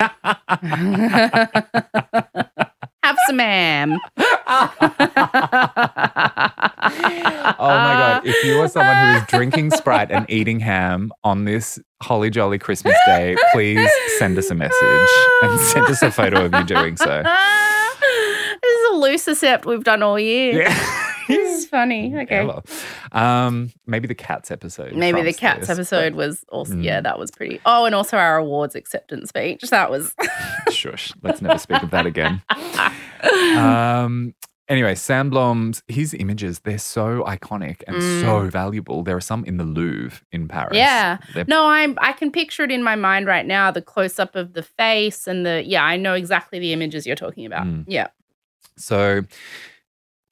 Have 0.00 0.14
some 3.30 3.38
ham. 3.38 3.98
Oh 7.62 7.68
my 7.68 7.92
God. 7.92 8.26
If 8.26 8.42
you 8.44 8.60
are 8.60 8.68
someone 8.68 8.96
who 8.96 9.18
is 9.18 9.26
drinking 9.28 9.70
Sprite 9.70 10.10
and 10.10 10.28
eating 10.28 10.60
ham 10.60 11.12
on 11.24 11.44
this 11.44 11.78
holly 12.02 12.30
jolly 12.30 12.58
Christmas 12.58 12.96
day, 13.06 13.36
please 13.52 13.88
send 14.18 14.36
us 14.38 14.50
a 14.50 14.54
message 14.54 15.10
and 15.42 15.60
send 15.60 15.86
us 15.86 16.02
a 16.02 16.10
photo 16.10 16.46
of 16.46 16.54
you 16.54 16.64
doing 16.64 16.96
so. 16.96 17.22
this 18.62 18.80
is 18.80 18.90
a 18.90 18.94
Lucicept 18.94 19.66
we've 19.66 19.84
done 19.84 20.02
all 20.02 20.18
year. 20.18 20.62
Yeah. 20.62 21.06
This 21.28 21.58
is 21.64 21.66
funny. 21.70 22.14
Okay. 22.16 22.48
Um, 23.12 23.72
maybe 23.86 24.06
the 24.08 24.14
cats 24.14 24.50
episode. 24.50 24.94
Maybe 24.94 25.22
the 25.22 25.32
cats 25.32 25.60
this, 25.60 25.68
but- 25.68 25.72
episode 25.74 26.14
was 26.14 26.44
also 26.48 26.76
yeah, 26.76 27.00
Mm. 27.00 27.04
that 27.04 27.18
was 27.18 27.30
pretty. 27.30 27.60
Oh, 27.66 27.84
and 27.84 27.94
also 27.94 28.16
our 28.16 28.36
awards 28.36 28.74
acceptance 28.74 29.28
speech. 29.30 29.62
That 29.70 29.90
was 29.90 30.14
Shush. 30.70 31.12
Let's 31.22 31.40
never 31.42 31.58
speak 31.58 31.82
of 31.82 31.90
that 31.90 32.06
again. 32.06 32.42
Um, 33.22 34.34
anyway, 34.68 34.94
Sundblom's 34.94 35.82
his 35.88 36.14
images, 36.14 36.60
they're 36.60 36.78
so 36.78 37.22
iconic 37.24 37.82
and 37.86 38.02
so 38.22 38.48
valuable. 38.48 39.02
There 39.02 39.16
are 39.16 39.20
some 39.20 39.44
in 39.44 39.58
the 39.58 39.64
Louvre 39.64 40.20
in 40.32 40.48
Paris. 40.48 40.72
Mm. 40.72 40.76
Yeah. 40.76 41.18
They're- 41.34 41.44
No, 41.46 41.66
I'm 41.66 41.98
I 42.00 42.12
can 42.12 42.30
picture 42.32 42.62
it 42.62 42.70
in 42.70 42.82
my 42.82 42.96
mind 42.96 43.26
right 43.26 43.44
now, 43.46 43.70
the 43.70 43.82
close 43.82 44.18
up 44.18 44.36
of 44.36 44.54
the 44.54 44.62
face 44.62 45.26
and 45.26 45.44
the 45.44 45.62
yeah, 45.66 45.84
I 45.84 45.96
know 45.98 46.14
exactly 46.14 46.58
the 46.58 46.72
images 46.72 47.06
you're 47.06 47.16
talking 47.16 47.44
about. 47.44 47.66
Mm. 47.66 47.84
Yeah. 47.88 48.06
So 48.78 49.22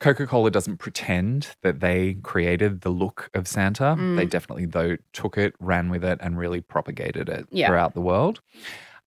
Coca-Cola 0.01 0.51
doesn't 0.51 0.77
pretend 0.79 1.57
that 1.63 1.81
they 1.81 2.15
created 2.23 2.83
the 2.83 2.91
look 2.91 3.31
of 3.35 3.49
Santa. 3.49 3.97
Mm. 3.99 4.17
They 4.17 4.27
definitely 4.27 4.67
though 4.67 4.97
took 5.13 5.37
it, 5.37 5.55
ran 5.61 5.91
with 5.91 6.05
it, 6.05 6.19
and 6.23 6.39
really 6.39 6.61
propagated 6.61 7.29
it 7.29 7.47
Yeah. 7.51 7.67
throughout 7.69 7.95
the 7.95 8.01
world. 8.01 8.41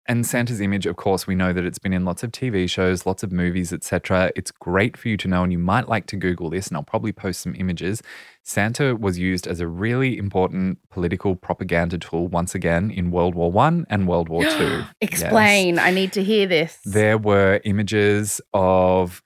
And 0.08 0.26
Santa's 0.26 0.60
image, 0.60 0.88
of 0.88 0.96
course, 0.96 1.28
we 1.28 1.36
know 1.36 1.54
that 1.54 1.64
it's 1.64 1.78
been 1.78 1.94
in 1.94 2.04
lots 2.06 2.24
of 2.24 2.32
TV 2.32 2.68
shows, 2.68 3.06
lots 3.06 3.22
of 3.22 3.32
movies, 3.32 3.72
etc. 3.72 4.32
It's 4.36 4.50
great 4.50 4.98
for 4.98 5.08
you 5.08 5.16
to 5.18 5.28
know, 5.28 5.44
and 5.44 5.52
you 5.52 5.60
might 5.60 5.88
like 5.88 6.08
to 6.08 6.16
Google 6.18 6.50
this, 6.50 6.68
and 6.68 6.76
I'll 6.76 6.84
probably 6.84 7.12
post 7.14 7.40
some 7.42 7.54
images. 7.56 8.02
Santa 8.44 8.96
was 8.96 9.20
used 9.20 9.46
as 9.46 9.60
a 9.60 9.68
really 9.68 10.18
important 10.18 10.80
political 10.90 11.36
propaganda 11.36 12.00
tool 12.00 12.28
once 12.28 12.56
again 12.56 12.90
in 12.90 13.12
World 13.12 13.36
War 13.36 13.52
One 13.52 13.86
and 13.92 14.08
World 14.08 14.28
War 14.28 14.44
Two. 14.44 14.84
Explain. 15.02 15.78
I 15.78 15.92
need 15.92 16.12
to 16.14 16.24
hear 16.24 16.48
this. 16.48 16.80
There 16.84 17.20
were 17.20 17.62
images 17.64 18.42
of 18.54 19.22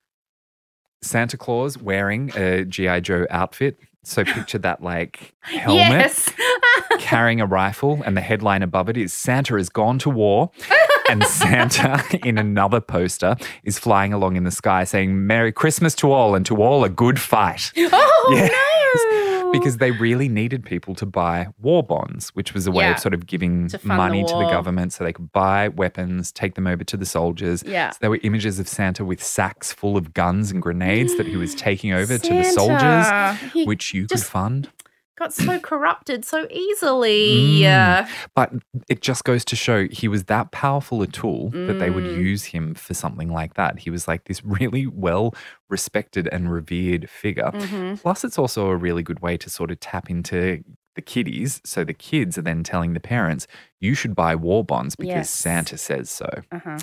Santa 1.01 1.37
Claus 1.37 1.77
wearing 1.77 2.31
a 2.35 2.65
G.I. 2.65 2.99
Joe 3.01 3.25
outfit. 3.29 3.77
So 4.03 4.23
picture 4.23 4.59
that 4.59 4.83
like 4.83 5.33
helmet 5.41 5.75
Yes. 5.89 6.31
carrying 6.99 7.41
a 7.41 7.45
rifle, 7.47 8.01
and 8.05 8.15
the 8.15 8.21
headline 8.21 8.61
above 8.61 8.87
it 8.89 8.97
is 8.97 9.11
Santa 9.13 9.55
has 9.57 9.69
gone 9.69 9.97
to 9.99 10.09
war. 10.11 10.51
and 11.09 11.23
Santa, 11.23 12.03
in 12.23 12.37
another 12.37 12.81
poster, 12.81 13.35
is 13.63 13.79
flying 13.79 14.13
along 14.13 14.35
in 14.35 14.43
the 14.43 14.51
sky 14.51 14.83
saying, 14.83 15.25
Merry 15.25 15.51
Christmas 15.51 15.95
to 15.95 16.11
all, 16.11 16.35
and 16.35 16.45
to 16.45 16.61
all 16.61 16.83
a 16.83 16.89
good 16.89 17.19
fight. 17.19 17.71
oh 17.77 18.31
Yes. 18.31 18.51
no. 18.51 19.24
Because 19.51 19.77
they 19.77 19.91
really 19.91 20.27
needed 20.29 20.65
people 20.65 20.95
to 20.95 21.05
buy 21.05 21.47
war 21.61 21.81
bonds, 21.83 22.29
which 22.29 22.53
was 22.53 22.67
a 22.67 22.71
way 22.71 22.85
Yeah. 22.85 22.91
of 22.91 22.99
sort 22.99 23.13
of 23.13 23.25
giving 23.25 23.67
To 23.69 23.77
fund 23.77 23.91
the 23.91 23.95
money 23.95 24.23
to 24.23 24.33
the 24.33 24.49
government 24.49 24.93
so 24.93 25.03
they 25.03 25.13
could 25.13 25.31
buy 25.31 25.69
weapons, 25.69 26.31
take 26.31 26.55
them 26.55 26.67
over 26.67 26.83
to 26.83 26.97
the 26.97 27.05
soldiers. 27.05 27.63
Yeah. 27.65 27.91
So 27.91 27.97
there 28.01 28.09
were 28.09 28.19
images 28.23 28.59
of 28.59 28.67
Santa 28.67 29.05
with 29.05 29.23
sacks 29.23 29.71
full 29.71 29.97
of 29.97 30.13
guns 30.13 30.51
and 30.51 30.61
grenades 30.61 31.15
that 31.17 31.27
he 31.27 31.37
was 31.37 31.55
taking 31.55 31.93
over 31.93 32.17
to 32.17 32.33
the 32.33 32.43
soldiers, 32.59 33.51
He 33.53 33.65
which 33.65 33.93
you 33.93 34.05
just- 34.07 34.25
could 34.25 34.31
fund. 34.31 34.69
Got 35.18 35.34
so 35.34 35.59
corrupted 35.59 36.26
so 36.26 36.47
easily. 36.51 37.61
Mm. 37.61 38.07
But 38.36 38.51
it 38.89 39.01
just 39.01 39.24
goes 39.24 39.45
to 39.45 39.55
show 39.55 39.88
he 39.88 40.07
was 40.07 40.26
that 40.26 40.51
powerful 40.51 41.01
a 41.01 41.07
tool 41.07 41.49
that 41.51 41.80
they 41.80 41.89
would 41.89 42.03
Mm. 42.03 42.18
use 42.18 42.45
him 42.45 42.74
for 42.76 42.93
something 42.93 43.30
like 43.30 43.53
that. 43.55 43.80
He 43.80 43.89
was 43.89 44.07
like 44.07 44.26
this 44.26 44.43
really 44.43 44.86
well 44.88 45.34
respected 45.70 46.28
and 46.32 46.51
revered 46.51 47.09
figure. 47.09 47.51
Mhm. 47.53 48.01
Plus, 48.01 48.24
it's 48.24 48.38
also 48.38 48.68
a 48.68 48.76
really 48.76 49.03
good 49.03 49.22
way 49.22 49.38
to 49.38 49.49
sort 49.49 49.72
of 49.72 49.80
tap 49.80 50.09
into 50.09 50.63
the 50.95 51.01
kiddies. 51.01 51.59
So 51.66 51.84
the 51.84 51.93
kids 51.93 52.38
are 52.38 52.41
then 52.41 52.63
telling 52.63 52.93
the 52.93 53.01
parents, 53.01 53.47
you 53.82 53.95
should 53.95 54.16
buy 54.16 54.34
war 54.36 54.63
bonds 54.63 54.95
because 54.95 55.09
Yes. 55.13 55.30
Santa 55.30 55.78
says 55.78 56.09
so. 56.09 56.30
Uh-huh. 56.53 56.78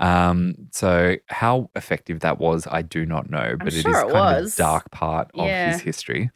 Um, 0.00 0.54
so 0.72 1.16
how 1.28 1.70
effective 1.76 2.20
that 2.20 2.38
was, 2.40 2.66
I 2.70 2.82
do 2.82 3.06
not 3.06 3.30
know, 3.30 3.54
but 3.58 3.68
it 3.68 3.74
is 3.74 3.82
sure 3.82 3.92
it 4.08 4.12
kind 4.12 4.38
of 4.46 4.52
a 4.52 4.56
dark 4.56 4.90
part 4.90 5.30
of 5.34 5.48
his 5.48 5.80
history. 5.80 6.30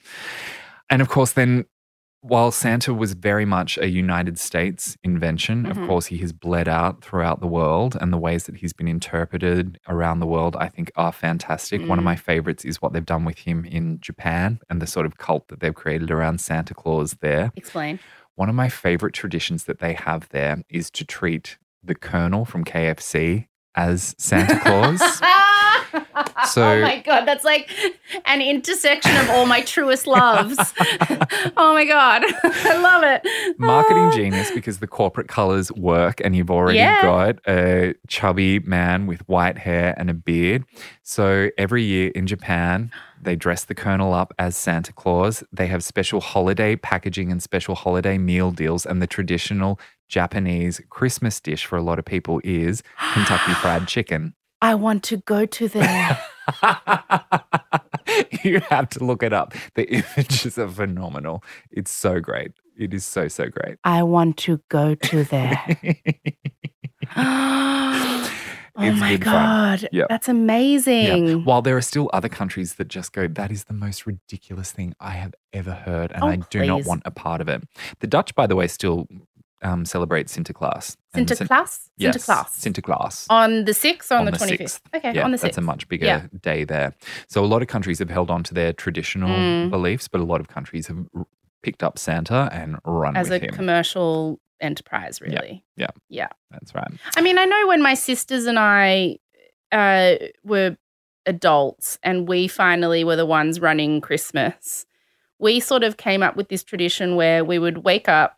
And 0.90 1.02
of 1.02 1.08
course, 1.08 1.32
then 1.32 1.64
while 2.22 2.50
Santa 2.50 2.92
was 2.92 3.12
very 3.12 3.44
much 3.44 3.78
a 3.78 3.88
United 3.88 4.36
States 4.38 4.96
invention, 5.04 5.64
Mhm. 5.64 5.70
of 5.70 5.76
course, 5.88 6.06
he 6.06 6.18
has 6.18 6.32
bled 6.32 6.66
out 6.66 7.02
throughout 7.04 7.40
the 7.40 7.46
world, 7.46 7.96
and 8.00 8.12
the 8.12 8.18
ways 8.18 8.44
that 8.46 8.56
he's 8.56 8.72
been 8.72 8.88
interpreted 8.88 9.78
around 9.88 10.18
the 10.18 10.26
world, 10.26 10.56
I 10.58 10.68
think, 10.68 10.90
are 10.96 11.12
fantastic. 11.12 11.82
One 11.86 11.98
of 11.98 12.02
Mm. 12.02 12.06
my 12.06 12.16
favorites 12.16 12.64
is 12.64 12.82
what 12.82 12.92
they've 12.92 13.04
done 13.06 13.24
with 13.24 13.38
him 13.40 13.64
in 13.64 14.00
Japan 14.00 14.58
and 14.68 14.82
the 14.82 14.86
sort 14.88 15.06
of 15.06 15.18
cult 15.18 15.46
that 15.48 15.60
they've 15.60 15.74
created 15.74 16.10
around 16.10 16.40
Santa 16.40 16.74
Claus 16.74 17.16
there. 17.20 17.52
Explain. 17.54 18.00
One 18.34 18.48
of 18.48 18.54
my 18.56 18.68
favorite 18.68 19.14
traditions 19.14 19.64
that 19.64 19.78
they 19.78 19.92
have 19.94 20.28
there 20.30 20.62
is 20.68 20.90
to 20.92 21.04
treat 21.04 21.58
the 21.82 21.94
Colonel 21.94 22.44
from 22.44 22.64
KFC 22.64 23.46
as 23.76 24.16
Santa 24.18 24.58
Claus. 24.58 25.00
So- 26.50 26.62
oh 26.62 26.80
my 26.82 27.00
god, 27.00 27.24
that's 27.24 27.44
like 27.44 27.70
an 28.26 28.40
intersection 28.40 29.16
of 29.16 29.30
all 29.30 29.46
my 29.46 29.62
truest 29.62 30.06
loves. 30.06 30.56
oh 31.56 31.72
my 31.74 31.84
god, 31.84 32.22
I 32.44 32.78
love 32.80 33.02
it. 33.04 33.58
Marketing 33.58 34.04
Ah. 34.04 34.12
genius 34.12 34.50
because 34.50 34.78
the 34.78 34.86
corporate 34.86 35.28
colors 35.28 35.72
work, 35.72 36.20
and 36.24 36.36
you've 36.36 36.50
already 36.50 36.78
Yeah. 36.78 37.02
got 37.02 37.36
a 37.48 37.94
chubby 38.08 38.60
man 38.60 39.06
with 39.06 39.26
white 39.28 39.58
hair 39.58 39.94
and 39.96 40.08
a 40.10 40.14
beard. 40.14 40.64
So 41.02 41.50
every 41.58 41.82
year 41.82 42.10
in 42.14 42.26
Japan, 42.26 42.90
they 43.20 43.34
dress 43.36 43.64
the 43.64 43.74
Colonel 43.74 44.12
up 44.14 44.32
as 44.38 44.56
Santa 44.56 44.92
Claus. 44.92 45.42
They 45.52 45.66
have 45.66 45.82
special 45.82 46.20
holiday 46.20 46.76
packaging 46.76 47.32
and 47.32 47.42
special 47.42 47.74
holiday 47.74 48.18
meal 48.18 48.50
deals, 48.52 48.86
and 48.86 49.02
the 49.02 49.06
traditional 49.06 49.80
Japanese 50.08 50.80
Christmas 50.90 51.40
dish 51.40 51.64
for 51.66 51.76
a 51.76 51.82
lot 51.82 51.98
of 51.98 52.04
people 52.04 52.40
is 52.44 52.82
Kentucky 53.14 53.52
Fried 53.54 53.88
Chicken. 53.88 54.34
I 54.62 54.74
want 54.74 55.02
to 55.04 55.18
go 55.18 55.46
to 55.46 55.68
there. 55.68 56.20
you 58.42 58.60
have 58.70 58.88
to 58.90 59.04
look 59.04 59.22
it 59.22 59.32
up. 59.32 59.54
The 59.74 59.86
images 60.16 60.58
are 60.58 60.68
phenomenal. 60.68 61.42
It's 61.70 61.90
so 61.90 62.20
great. 62.20 62.52
It 62.78 62.92
is 62.94 63.04
so, 63.04 63.28
so 63.28 63.48
great. 63.48 63.76
I 63.84 64.02
want 64.02 64.36
to 64.38 64.60
go 64.68 64.94
to 64.94 65.24
there. 65.24 65.62
oh 67.16 68.28
It's 68.78 69.00
my 69.00 69.16
god, 69.16 69.88
Yep. 69.92 70.08
that's 70.08 70.28
amazing. 70.28 71.26
Yeah. 71.26 71.34
While 71.36 71.62
there 71.62 71.76
are 71.76 71.82
still 71.82 72.10
other 72.12 72.28
countries 72.28 72.74
that 72.74 72.88
just 72.88 73.12
go, 73.12 73.26
that 73.28 73.50
is 73.50 73.64
the 73.64 73.72
most 73.74 74.06
ridiculous 74.06 74.72
thing 74.72 74.94
I 75.00 75.12
have 75.12 75.34
ever 75.52 75.72
heard, 75.72 76.12
and 76.12 76.22
Oh, 76.22 76.28
I 76.28 76.36
do 76.50 76.64
not 76.66 76.84
want 76.84 77.02
a 77.04 77.10
part 77.10 77.40
of 77.40 77.48
it. 77.48 77.62
The 78.00 78.06
Dutch, 78.06 78.34
by 78.34 78.46
the 78.46 78.56
way, 78.56 78.66
still 78.68 79.06
um, 79.66 79.84
celebrate 79.84 80.26
Sinterklaas. 80.28 80.96
And 81.14 81.28
Sin- 81.28 81.36
Sinterklaas? 81.46 81.88
Yes, 81.96 82.16
Sinterklaas. 82.16 82.48
Sinterklaas. 82.60 83.26
on 83.30 83.64
the 83.64 83.72
6th 83.72 84.10
or 84.10 84.14
on, 84.14 84.20
On 84.20 84.24
the 84.26 84.30
the 84.32 84.38
25th? 84.38 84.58
6th. 84.62 84.80
Okay, 84.96 85.12
yeah, 85.14 85.24
on 85.24 85.30
the 85.32 85.38
6th. 85.38 85.40
that's 85.42 85.58
a 85.58 85.62
much 85.62 85.88
bigger 85.88 86.06
Yeah. 86.06 86.26
day 86.42 86.64
there. 86.64 86.94
So 87.28 87.44
a 87.44 87.46
lot 87.46 87.62
of 87.62 87.68
countries 87.68 87.98
have 87.98 88.10
held 88.10 88.30
on 88.30 88.42
to 88.44 88.54
their 88.54 88.72
traditional 88.72 89.28
Mm. 89.30 89.70
beliefs, 89.70 90.08
but 90.08 90.20
a 90.20 90.24
lot 90.24 90.40
of 90.40 90.48
countries 90.48 90.86
have 90.86 90.98
r- 91.14 91.26
picked 91.62 91.82
up 91.82 91.98
Santa 91.98 92.48
and 92.52 92.76
run 92.84 93.16
As 93.16 93.28
with 93.30 93.42
a 93.42 93.48
commercial 93.48 94.40
enterprise, 94.60 95.20
really. 95.20 95.64
Yeah, 95.76 95.86
yeah. 96.08 96.18
Yeah. 96.22 96.28
That's 96.52 96.74
right. 96.74 96.90
I 97.16 97.20
mean, 97.20 97.38
I 97.38 97.44
know 97.44 97.66
when 97.66 97.82
my 97.82 97.94
sisters 97.94 98.46
and 98.46 98.58
I 98.58 99.18
uh, 99.72 100.14
were 100.44 100.76
adults 101.26 101.98
and 102.02 102.28
we 102.28 102.46
finally 102.48 103.02
were 103.04 103.16
the 103.16 103.26
ones 103.26 103.60
running 103.60 104.00
Christmas, 104.00 104.86
we 105.38 105.60
sort 105.60 105.82
of 105.82 105.96
came 105.96 106.22
up 106.22 106.36
with 106.36 106.48
this 106.48 106.62
tradition 106.62 107.16
where 107.16 107.44
we 107.44 107.58
would 107.58 107.78
wake 107.78 108.08
up, 108.08 108.35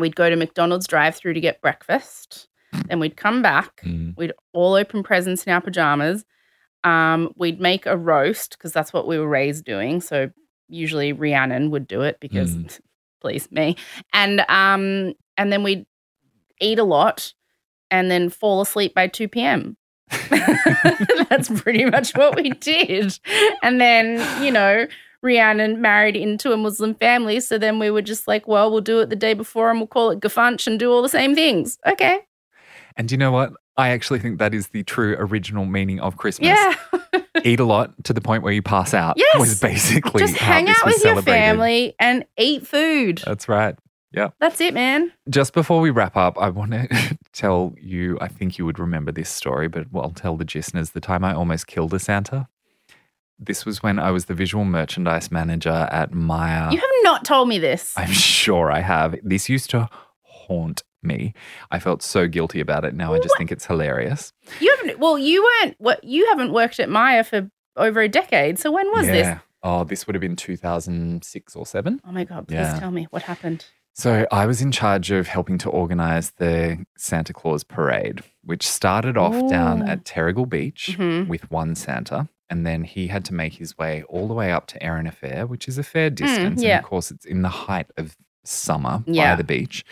we'd 0.00 0.16
go 0.16 0.28
to 0.30 0.36
McDonald's 0.36 0.86
drive 0.86 1.14
through 1.14 1.34
to 1.34 1.40
get 1.40 1.60
breakfast, 1.60 2.48
then 2.88 2.98
we'd 3.00 3.16
come 3.16 3.42
back, 3.42 3.80
Mm. 3.84 4.16
we'd 4.16 4.32
all 4.52 4.74
open 4.74 5.02
presents 5.02 5.44
in 5.44 5.52
our 5.52 5.60
pajamas. 5.60 6.24
Um, 6.84 7.32
we'd 7.36 7.60
make 7.60 7.84
a 7.86 7.96
roast 7.96 8.52
because 8.56 8.72
that's 8.72 8.92
what 8.92 9.06
we 9.06 9.18
were 9.18 9.28
raised 9.28 9.64
doing. 9.64 10.00
So 10.00 10.30
usually 10.68 11.12
Rhiannon 11.12 11.70
would 11.70 11.86
do 11.86 12.00
it 12.02 12.18
because, 12.20 12.54
Mm. 12.56 12.80
please 13.20 13.50
me, 13.52 13.76
and 14.14 14.40
um, 14.48 15.12
and 15.36 15.52
then 15.52 15.62
we'd 15.62 15.84
eat 16.60 16.78
a 16.78 16.84
lot 16.84 17.34
and 17.90 18.10
then 18.10 18.30
fall 18.30 18.60
asleep 18.62 18.94
by 18.94 19.08
two 19.08 19.28
p.m. 19.28 19.76
that's 21.28 21.48
pretty 21.60 21.84
much 21.84 22.12
what 22.16 22.34
we 22.36 22.50
did. 22.50 23.18
And 23.62 23.80
then 23.80 24.42
you 24.42 24.50
know. 24.50 24.86
Rhiannon 25.22 25.80
married 25.80 26.16
into 26.16 26.52
a 26.52 26.56
Muslim 26.56 26.94
family, 26.94 27.40
so 27.40 27.58
then 27.58 27.78
we 27.78 27.90
were 27.90 28.02
just 28.02 28.26
like, 28.26 28.48
well, 28.48 28.70
we'll 28.70 28.80
do 28.80 29.00
it 29.00 29.10
the 29.10 29.16
day 29.16 29.34
before 29.34 29.70
and 29.70 29.78
we'll 29.78 29.86
call 29.86 30.10
it 30.10 30.20
Gefunch 30.20 30.66
and 30.66 30.78
do 30.78 30.90
all 30.92 31.02
the 31.02 31.08
same 31.08 31.34
things. 31.34 31.78
Okay. 31.86 32.20
And 32.96 33.10
you 33.10 33.18
know 33.18 33.32
what? 33.32 33.52
I 33.76 33.90
actually 33.90 34.18
think 34.18 34.38
that 34.38 34.52
is 34.52 34.68
the 34.68 34.82
true 34.82 35.16
original 35.18 35.64
meaning 35.64 36.00
of 36.00 36.16
Christmas. 36.16 36.48
Yeah. 36.48 37.20
Eat 37.44 37.60
a 37.60 37.64
lot 37.64 38.04
to 38.04 38.12
the 38.12 38.20
point 38.20 38.42
where 38.42 38.52
you 38.52 38.62
pass 38.62 38.92
out. 38.92 39.14
Yes. 39.16 39.38
Was 39.38 39.60
basically 39.60 40.20
Just 40.20 40.36
hang 40.36 40.68
out 40.68 40.84
with 40.84 41.02
your 41.02 41.22
family 41.22 41.94
and 41.98 42.26
eat 42.36 42.66
food. 42.66 43.22
That's 43.24 43.48
right. 43.48 43.74
Yeah. 44.12 44.30
That's 44.40 44.60
it, 44.60 44.74
man. 44.74 45.12
Just 45.28 45.54
before 45.54 45.80
we 45.80 45.90
wrap 45.90 46.16
up, 46.16 46.36
I 46.38 46.50
want 46.50 46.72
to 46.72 47.18
tell 47.32 47.74
you, 47.80 48.18
I 48.20 48.28
think 48.28 48.58
you 48.58 48.66
would 48.66 48.78
remember 48.78 49.12
this 49.12 49.30
story, 49.30 49.68
but 49.68 49.86
I'll 49.94 50.10
tell 50.10 50.36
the 50.36 50.46
listeners 50.52 50.90
the 50.90 51.00
time 51.00 51.24
I 51.24 51.32
almost 51.32 51.66
killed 51.66 51.94
a 51.94 51.98
Santa. 51.98 52.48
This 53.42 53.64
was 53.64 53.82
when 53.82 53.98
I 53.98 54.10
was 54.10 54.26
the 54.26 54.34
visual 54.34 54.64
merchandise 54.66 55.30
manager 55.30 55.88
at 55.90 56.12
Myra. 56.12 56.70
You 56.72 56.78
have 56.78 56.90
not 57.02 57.24
told 57.24 57.48
me 57.48 57.58
this. 57.58 57.94
I'm 57.96 58.12
sure 58.12 58.70
I 58.70 58.80
have. 58.80 59.16
This 59.22 59.48
used 59.48 59.70
to 59.70 59.88
haunt 60.22 60.82
me. 61.02 61.32
I 61.70 61.78
felt 61.78 62.02
so 62.02 62.28
guilty 62.28 62.60
about 62.60 62.84
it. 62.84 62.94
Now 62.94 63.14
I 63.14 63.18
just 63.18 63.34
think 63.38 63.50
it's 63.50 63.64
hilarious. 63.64 64.34
You 64.60 64.76
haven't. 64.76 64.98
Well, 64.98 65.18
you 65.18 65.42
weren't. 65.42 65.74
What 65.78 66.04
you 66.04 66.26
haven't 66.26 66.52
worked 66.52 66.78
at 66.78 66.90
Myra 66.90 67.24
for 67.24 67.50
over 67.76 68.00
a 68.02 68.08
decade. 68.08 68.58
So 68.58 68.70
when 68.70 68.90
was 68.92 69.06
this? 69.06 69.38
Oh, 69.62 69.84
this 69.84 70.06
would 70.06 70.14
have 70.14 70.20
been 70.20 70.36
2006 70.36 71.56
or 71.56 71.64
7. 71.66 72.00
Oh 72.06 72.12
my 72.12 72.24
god! 72.24 72.48
Please 72.48 72.54
Yeah. 72.56 72.78
tell 72.78 72.90
me 72.90 73.06
what 73.10 73.22
happened. 73.22 73.64
So 73.94 74.26
I 74.30 74.46
was 74.46 74.60
in 74.62 74.70
charge 74.72 75.10
of 75.10 75.28
helping 75.28 75.58
to 75.58 75.68
organize 75.70 76.32
the 76.32 76.84
Santa 76.96 77.32
Claus 77.32 77.64
parade, 77.64 78.22
which 78.44 78.66
started 78.66 79.16
off 79.16 79.50
down 79.50 79.88
at 79.88 80.04
Terrigal 80.04 80.48
Beach 80.48 80.96
Mhm. 80.98 81.26
with 81.28 81.50
one 81.50 81.74
Santa. 81.74 82.28
And 82.50 82.66
then 82.66 82.82
he 82.84 83.06
had 83.06 83.24
to 83.26 83.34
make 83.34 83.54
his 83.54 83.78
way 83.78 84.02
all 84.08 84.26
the 84.28 84.34
way 84.34 84.50
up 84.52 84.66
to 84.68 84.78
Erina 84.80 85.12
Fair, 85.14 85.46
which 85.46 85.68
is 85.68 85.78
a 85.78 85.82
fair 85.84 86.10
distance. 86.10 86.60
Mm, 86.60 86.64
yeah. 86.64 86.76
And 86.76 86.84
of 86.84 86.90
course, 86.90 87.10
it's 87.12 87.24
in 87.24 87.42
the 87.42 87.48
height 87.48 87.86
of 87.96 88.16
summer 88.44 89.04
Yeah. 89.06 89.32
by 89.32 89.36
the 89.36 89.44
beach. 89.44 89.84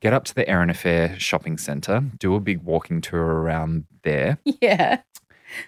Get 0.00 0.12
up 0.12 0.24
to 0.24 0.34
the 0.34 0.44
Erina 0.44 0.76
Fair 0.76 1.18
shopping 1.18 1.56
center, 1.56 2.04
do 2.18 2.34
a 2.34 2.40
big 2.40 2.58
walking 2.62 3.00
tour 3.00 3.24
around 3.24 3.86
there, 4.02 4.36
Yeah. 4.60 4.98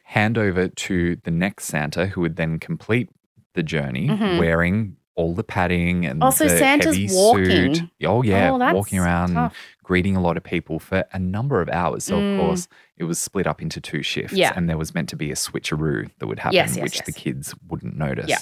hand 0.05 0.37
over 0.37 0.69
to 0.69 1.17
the 1.25 1.31
next 1.31 1.65
Santa, 1.65 2.07
who 2.09 2.21
would 2.21 2.37
then 2.37 2.59
complete 2.59 3.09
the 3.55 3.63
journey 3.63 4.09
Mhm. 4.09 4.39
wearing 4.39 4.98
all 5.19 5.35
the 5.35 5.43
padding 5.45 6.07
and 6.07 6.23
Also, 6.23 6.45
the 6.49 6.57
Santa's 6.57 6.95
heavy 6.97 7.09
walking. 7.13 7.75
suit. 7.75 7.91
Oh 8.05 8.23
yeah, 8.23 8.51
Oh, 8.53 8.57
walking 8.75 8.99
around 9.01 9.35
tough. 9.35 9.57
greeting 9.83 10.15
a 10.17 10.21
lot 10.21 10.37
of 10.37 10.45
people 10.45 10.79
for 10.79 11.05
a 11.13 11.19
number 11.19 11.61
of 11.61 11.69
hours. 11.69 12.05
So 12.05 12.15
Mm. 12.17 12.35
of 12.35 12.41
course 12.41 12.69
it 12.97 13.05
was 13.05 13.19
split 13.19 13.47
up 13.47 13.61
into 13.61 13.81
two 13.81 14.03
shifts, 14.03 14.37
Yeah. 14.37 14.53
and 14.57 14.69
there 14.69 14.79
was 14.79 14.95
meant 14.95 15.09
to 15.11 15.17
be 15.17 15.31
a 15.33 15.35
switcheroo 15.35 16.09
that 16.19 16.27
would 16.29 16.39
happen, 16.39 16.55
Yes, 16.55 16.77
yes, 16.77 16.83
which 16.85 16.99
the 17.05 17.13
kids 17.13 17.55
wouldn't 17.69 17.97
notice. 17.97 18.29
Yeah. 18.29 18.39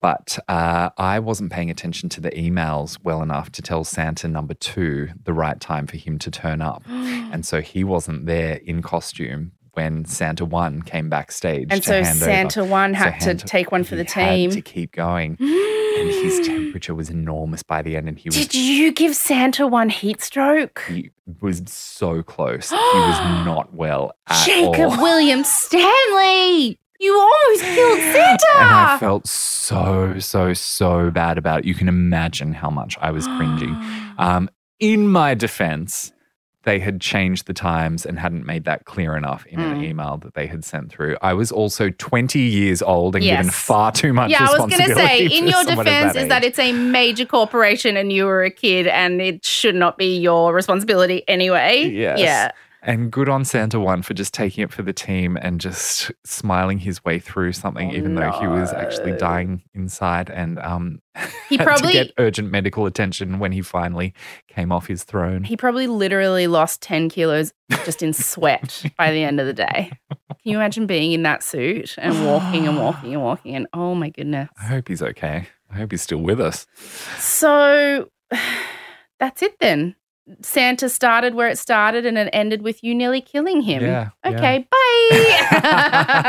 But 0.00 0.38
uh, 0.48 0.90
I 0.98 1.20
wasn't 1.20 1.52
paying 1.52 1.70
attention 1.70 2.08
to 2.10 2.20
the 2.20 2.30
emails 2.32 2.98
well 3.04 3.22
enough 3.22 3.50
to 3.52 3.62
tell 3.62 3.84
Santa 3.84 4.26
number 4.26 4.52
two 4.54 5.10
the 5.24 5.32
right 5.32 5.60
time 5.60 5.86
for 5.86 5.96
him 5.96 6.18
to 6.18 6.30
turn 6.30 6.60
up. 6.60 6.82
And 7.32 7.46
so 7.46 7.62
he 7.62 7.82
wasn't 7.82 8.26
there 8.26 8.56
in 8.56 8.82
costume 8.82 9.52
when 9.74 10.04
Santa 10.04 10.44
one 10.44 10.82
came 10.82 11.08
backstage. 11.08 11.68
and 11.70 11.82
to 11.82 11.88
so 11.88 11.94
hand 12.02 12.16
over. 12.16 12.24
Santa 12.24 12.64
one 12.64 12.92
So 12.94 12.98
had 13.00 13.14
to 13.20 13.24
Santa- 13.24 13.46
take 13.46 13.72
one 13.72 13.84
for 13.84 13.96
the 13.96 14.04
he 14.04 14.10
had 14.20 14.34
team. 14.34 14.50
to 14.50 14.60
keep 14.60 14.92
going. 14.92 15.36
And 15.40 16.08
his 16.10 16.40
temperature 16.46 16.94
was 16.94 17.08
enormous 17.10 17.62
by 17.62 17.82
the 17.82 17.96
end, 17.96 18.08
and 18.08 18.18
he 18.18 18.28
was 18.28 18.36
Did 18.36 18.54
you 18.54 18.92
give 18.92 19.14
Santa 19.16 19.66
one 19.66 19.88
heat 19.88 20.20
stroke? 20.22 20.82
he 20.88 21.10
was 21.40 21.62
so 21.66 22.22
close. 22.22 22.70
he 22.70 22.76
was 22.76 23.44
not 23.46 23.72
well 23.74 24.12
at 24.28 24.44
Jacob 24.46 24.90
all. 24.92 25.02
William 25.02 25.42
Stanley! 25.44 26.78
You 27.00 27.14
almost 27.18 27.64
killed 27.64 27.98
Santa! 28.14 28.46
And 28.58 28.68
I 28.74 28.98
felt 28.98 29.26
so, 29.26 30.18
so, 30.18 30.52
so 30.54 31.10
bad 31.10 31.36
about 31.38 31.60
it. 31.60 31.64
You 31.64 31.74
can 31.74 31.88
imagine 31.88 32.52
how 32.52 32.70
much 32.70 32.96
I 33.00 33.10
was 33.10 33.26
cringing. 33.26 33.76
Um, 34.18 34.48
in 34.78 35.08
my 35.08 35.34
defense, 35.34 36.12
they 36.64 36.78
had 36.78 37.00
changed 37.00 37.46
the 37.46 37.52
times 37.54 38.06
and 38.06 38.18
hadn't 38.18 38.46
made 38.46 38.64
that 38.64 38.84
clear 38.84 39.16
enough 39.16 39.44
in 39.46 39.58
an 39.60 39.78
Mm. 39.80 39.84
email 39.84 40.16
that 40.18 40.34
they 40.34 40.46
had 40.46 40.64
sent 40.64 40.90
through. 40.90 41.16
I 41.20 41.32
was 41.34 41.50
also 41.50 41.90
20 41.90 42.38
years 42.38 42.82
old 42.82 43.16
and 43.16 43.24
given 43.24 43.50
far 43.50 43.90
too 43.90 44.12
much 44.12 44.30
responsibility. 44.30 44.54
yeah, 44.54 44.58
I 44.58 44.62
was 44.62 44.76
going 44.76 44.88
to 44.88 45.30
say, 45.30 45.38
in 45.38 45.48
your 45.48 45.64
defense, 45.64 46.12
that 46.14 46.16
is 46.22 46.28
that 46.28 46.44
it's 46.44 46.58
a 46.58 46.72
major 46.72 47.24
corporation 47.24 47.96
and 47.96 48.12
you 48.12 48.26
were 48.26 48.44
a 48.44 48.50
kid 48.50 48.86
and 48.86 49.20
it 49.20 49.44
should 49.44 49.74
not 49.74 49.98
be 49.98 50.18
your 50.18 50.54
responsibility 50.54 51.22
anyway. 51.28 51.88
Yes. 51.88 52.18
Yeah. 52.20 52.50
And 52.84 53.12
good 53.12 53.28
on 53.28 53.44
Santa 53.44 53.78
One 53.78 54.02
for 54.02 54.12
just 54.12 54.34
taking 54.34 54.64
it 54.64 54.72
for 54.72 54.82
the 54.82 54.92
team 54.92 55.38
and 55.40 55.60
just 55.60 56.10
smiling 56.24 56.78
his 56.80 57.04
way 57.04 57.20
through 57.20 57.52
something, 57.52 57.90
Oh, 57.92 57.94
even 57.94 58.16
though 58.16 58.32
he 58.32 58.46
was 58.48 58.72
actually 58.72 59.12
dying 59.16 59.62
inside 59.72 60.28
and 60.30 60.58
um, 60.58 61.00
He 61.48 61.58
had 61.58 61.64
probably- 61.66 61.92
to 61.92 62.04
get 62.06 62.12
urgent 62.18 62.50
medical 62.50 62.86
attention 62.86 63.38
when 63.38 63.52
he 63.52 63.62
finally 63.62 64.14
came 64.48 64.72
off 64.72 64.88
his 64.88 65.04
throne. 65.04 65.44
He 65.44 65.56
probably 65.56 65.86
literally 65.86 66.48
lost 66.48 66.82
10 66.82 67.08
kilos 67.08 67.52
just 67.84 68.02
in 68.02 68.12
sweat 68.12 68.82
by 68.98 69.12
the 69.12 69.22
end 69.22 69.38
of 69.38 69.46
the 69.46 69.52
day. 69.52 69.92
Can 70.10 70.36
you 70.50 70.56
imagine 70.56 70.86
being 70.86 71.12
in 71.12 71.22
that 71.22 71.44
suit 71.44 71.94
and 71.98 72.26
walking 72.26 72.66
and 72.66 72.76
walking 72.78 73.12
and 73.14 73.22
walking? 73.22 73.54
And 73.54 73.68
oh 73.72 73.94
my 73.94 74.10
goodness. 74.10 74.48
I 74.60 74.64
hope 74.64 74.88
he's 74.88 75.02
okay. 75.02 75.46
I 75.70 75.76
hope 75.76 75.92
he's 75.92 76.02
still 76.02 76.18
with 76.18 76.40
us. 76.40 76.66
So 77.18 78.10
that's 79.20 79.40
it 79.42 79.56
then. 79.60 79.94
Santa 80.40 80.88
started 80.88 81.34
where 81.34 81.48
it 81.48 81.58
started 81.58 82.06
and 82.06 82.16
it 82.16 82.28
ended 82.32 82.62
with 82.62 82.82
you 82.84 82.94
nearly 82.94 83.20
killing 83.20 83.60
him. 83.62 83.82
Yeah. 83.82 84.10
yeah. 84.24 84.30
Okay, 84.30 84.68
bye. 84.70 86.28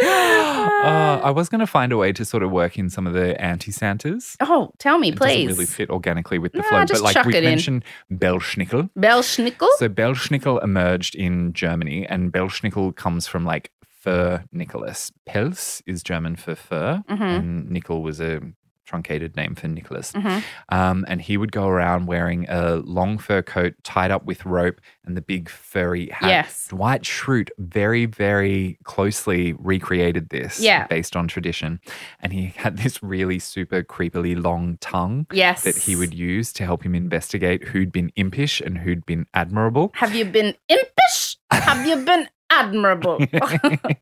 Uh, 0.00 1.20
I 1.24 1.30
was 1.30 1.48
going 1.48 1.60
to 1.60 1.66
find 1.66 1.92
a 1.92 1.96
way 1.96 2.12
to 2.12 2.24
sort 2.24 2.42
of 2.42 2.50
work 2.50 2.78
in 2.78 2.90
some 2.90 3.06
of 3.06 3.12
the 3.14 3.40
anti 3.40 3.70
Santas. 3.72 4.36
oh, 4.40 4.70
tell 4.78 4.98
me, 4.98 5.08
It 5.08 5.16
doesn't 5.16 5.28
please. 5.36 5.48
really 5.48 5.66
fit 5.66 5.90
organically 5.90 6.38
with 6.38 6.52
the 6.52 6.58
Nah, 6.58 6.68
flow. 6.68 6.84
but 6.86 7.00
like 7.02 7.24
we 7.24 7.36
in. 7.36 7.44
mentioned, 7.44 7.84
Belsnickel. 8.12 8.90
Belsnickel? 8.98 9.68
So 9.78 9.88
Belsnickel 9.88 10.62
emerged 10.62 11.14
in 11.14 11.52
Germany, 11.52 12.06
and 12.06 12.32
Belsnickel 12.32 12.94
comes 12.96 13.26
from 13.26 13.44
like 13.44 13.70
fur 14.00 14.44
Nicholas. 14.52 15.10
Pelz 15.28 15.82
is 15.86 16.02
German 16.02 16.36
for 16.36 16.54
fur, 16.54 17.02
Mhm. 17.10 17.20
and 17.20 17.70
Nickel 17.70 18.02
was 18.02 18.20
a 18.20 18.40
truncated 18.88 19.36
name 19.36 19.54
for 19.54 19.68
Nicholas. 19.68 20.12
Mhm. 20.12 20.42
Um, 20.70 21.04
and 21.08 21.20
he 21.20 21.36
would 21.36 21.52
go 21.52 21.68
around 21.68 22.06
wearing 22.06 22.46
a 22.48 22.76
long 22.76 23.18
fur 23.18 23.42
coat 23.42 23.74
tied 23.84 24.10
up 24.10 24.24
with 24.24 24.44
rope 24.46 24.80
and 25.04 25.14
the 25.16 25.20
big 25.20 25.48
furry 25.50 26.08
hat. 26.08 26.28
Yes. 26.28 26.68
Dwight 26.68 27.02
Schrute 27.02 27.50
very, 27.58 28.06
very 28.06 28.78
closely 28.84 29.52
recreated 29.58 30.30
this 30.30 30.58
Yeah. 30.60 30.86
based 30.86 31.14
on 31.16 31.28
tradition. 31.28 31.80
And 32.20 32.32
he 32.32 32.46
had 32.56 32.78
this 32.78 33.02
really 33.02 33.38
super 33.38 33.82
creepily 33.82 34.42
long 34.42 34.78
tongue 34.80 35.26
Yes. 35.32 35.64
that 35.64 35.76
he 35.76 35.94
would 35.94 36.14
use 36.14 36.52
to 36.54 36.64
help 36.64 36.82
him 36.84 36.94
investigate 36.94 37.64
who'd 37.68 37.92
been 37.92 38.10
impish 38.16 38.60
and 38.62 38.78
who'd 38.78 39.04
been 39.04 39.26
admirable. 39.34 39.90
Have 39.96 40.14
you 40.14 40.24
been 40.24 40.54
impish? 40.68 41.36
Have 41.50 41.86
you 41.86 41.96
been 42.04 42.26
admirable? 42.50 43.18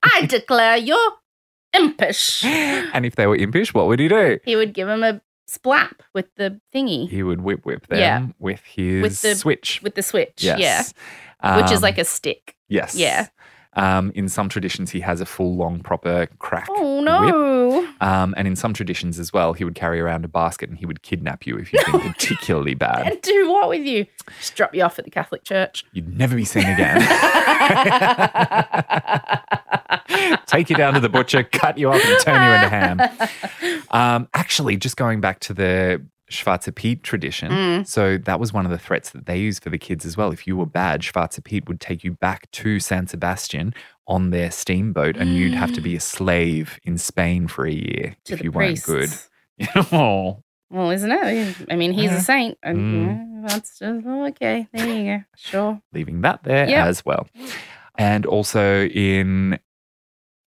I 0.03 0.27
declare 0.29 0.77
you're 0.77 1.13
impish. 1.77 2.45
and 2.45 3.05
if 3.07 3.17
they 3.17 3.27
were 3.27 3.37
impish, 3.37 3.73
what 3.75 3.87
would 3.87 4.01
he 4.01 4.09
do? 4.09 4.39
He 4.45 4.57
would 4.57 4.73
give 4.75 4.89
him 4.89 5.03
a 5.03 5.21
splap 5.49 6.01
with 6.15 6.27
the 6.37 6.61
thingy, 6.75 7.09
He 7.09 7.23
would 7.23 7.41
whip 7.43 7.65
whip 7.65 7.87
them 7.87 7.99
Yeah. 7.99 8.27
with 8.39 8.61
his 8.65 9.03
With 9.03 9.23
the- 9.23 9.35
switch. 9.37 9.81
with 9.83 9.95
the 9.95 10.03
switch. 10.03 10.43
Yes. 10.43 10.59
Yeah. 11.43 11.57
Which 11.61 11.71
is 11.71 11.79
Um, 11.79 11.83
like 11.83 11.99
a 11.99 12.05
stick. 12.05 12.57
yes. 12.69 12.95
yeah. 12.97 13.29
Um, 13.77 14.11
in 14.15 14.29
some 14.29 14.49
traditions, 14.49 14.91
he 14.91 15.01
has 15.01 15.21
a 15.21 15.27
full, 15.27 15.57
long, 15.57 15.81
proper 15.81 16.27
crack. 16.39 16.67
Oh, 16.71 16.97
whip. 16.97 17.05
no. 17.05 17.89
Um, 18.01 18.35
and 18.37 18.49
in 18.49 18.57
some 18.57 18.73
traditions 18.73 19.19
as 19.19 19.33
well, 19.33 19.53
he 19.53 19.65
would 19.65 19.75
carry 19.75 20.01
around 20.01 20.25
a 20.25 20.29
basket 20.29 20.69
and 20.71 20.79
he 20.79 20.87
would 20.87 21.03
kidnap 21.03 21.47
you 21.47 21.57
if 21.59 21.73
you've 21.73 21.85
been 21.87 22.01
particularly 22.13 22.75
bad. 22.75 23.07
And 23.07 23.21
do 23.23 23.51
what 23.51 23.69
with 23.69 23.87
you? 23.87 24.07
Just 24.39 24.55
drop 24.57 24.75
you 24.75 24.83
off 24.83 24.99
at 24.99 25.05
the 25.05 25.11
Catholic 25.11 25.45
Church. 25.45 25.85
You'd 25.93 26.17
never 26.17 26.37
be 26.37 26.45
seen 26.45 26.67
again. 26.67 27.01
Take 30.47 30.71
you 30.71 30.77
down 30.77 30.95
to 30.95 31.01
the 31.01 31.09
butcher, 31.09 31.43
cut 31.45 31.79
you 31.79 31.91
up, 31.91 32.03
and 32.03 32.21
turn 32.23 32.43
you 32.43 32.55
into 32.55 32.69
ham. 32.69 33.01
Um, 33.91 34.29
actually, 34.35 34.77
just 34.77 34.97
going 34.97 35.21
back 35.21 35.41
to 35.41 35.55
the 35.55 36.03
Schwarze 36.31 36.75
Pete 36.75 37.03
tradition, 37.03 37.51
Mm. 37.53 37.87
so 37.87 38.19
that 38.19 38.41
was 38.41 38.53
one 38.53 38.65
of 38.65 38.73
the 38.73 38.79
threats 38.79 39.11
that 39.11 39.27
they 39.27 39.39
used 39.39 39.63
for 39.63 39.71
the 39.71 39.79
kids 39.79 40.05
as 40.05 40.17
well. 40.17 40.33
If 40.33 40.47
you 40.47 40.57
were 40.57 40.67
bad, 40.67 41.03
Schwarze 41.03 41.43
Pete 41.45 41.69
would 41.69 41.81
take 41.81 42.03
you 42.03 42.13
back 42.13 42.51
to 42.53 42.81
San 42.81 43.07
Sebastian 43.07 43.75
on 44.09 44.31
their 44.31 44.51
steamboat, 44.51 45.17
and 45.17 45.35
you'd 45.37 45.55
have 45.55 45.73
to 45.73 45.81
be 45.81 45.95
a 45.97 46.01
slave 46.01 46.79
in 46.85 46.99
Spain 46.99 47.47
for 47.49 47.67
a 47.67 47.73
year 47.73 48.17
to 48.25 48.35
if 48.35 48.43
you 48.43 48.51
priests. 48.53 48.89
weren't 48.89 49.11
good. 49.59 49.69
oh, 49.93 50.43
Well, 50.69 50.91
isn't 50.91 51.11
it? 51.13 51.57
I 51.71 51.77
mean, 51.77 51.93
he's 51.93 52.11
Yeah. 52.11 52.17
a 52.19 52.21
saint. 52.21 52.59
And 52.63 52.79
Mm. 52.79 53.07
yeah, 53.07 53.49
that's 53.49 53.79
just, 53.79 53.83
oh, 54.05 54.27
okay. 54.27 54.67
There 54.73 54.89
you 54.89 55.05
go. 55.19 55.25
Sure. 55.37 55.81
leaving 55.93 56.23
that 56.23 56.43
there 56.43 56.69
Yep. 56.69 56.87
as 56.87 57.05
well. 57.05 57.29
And 57.97 58.27
also 58.27 58.85
in 58.87 59.59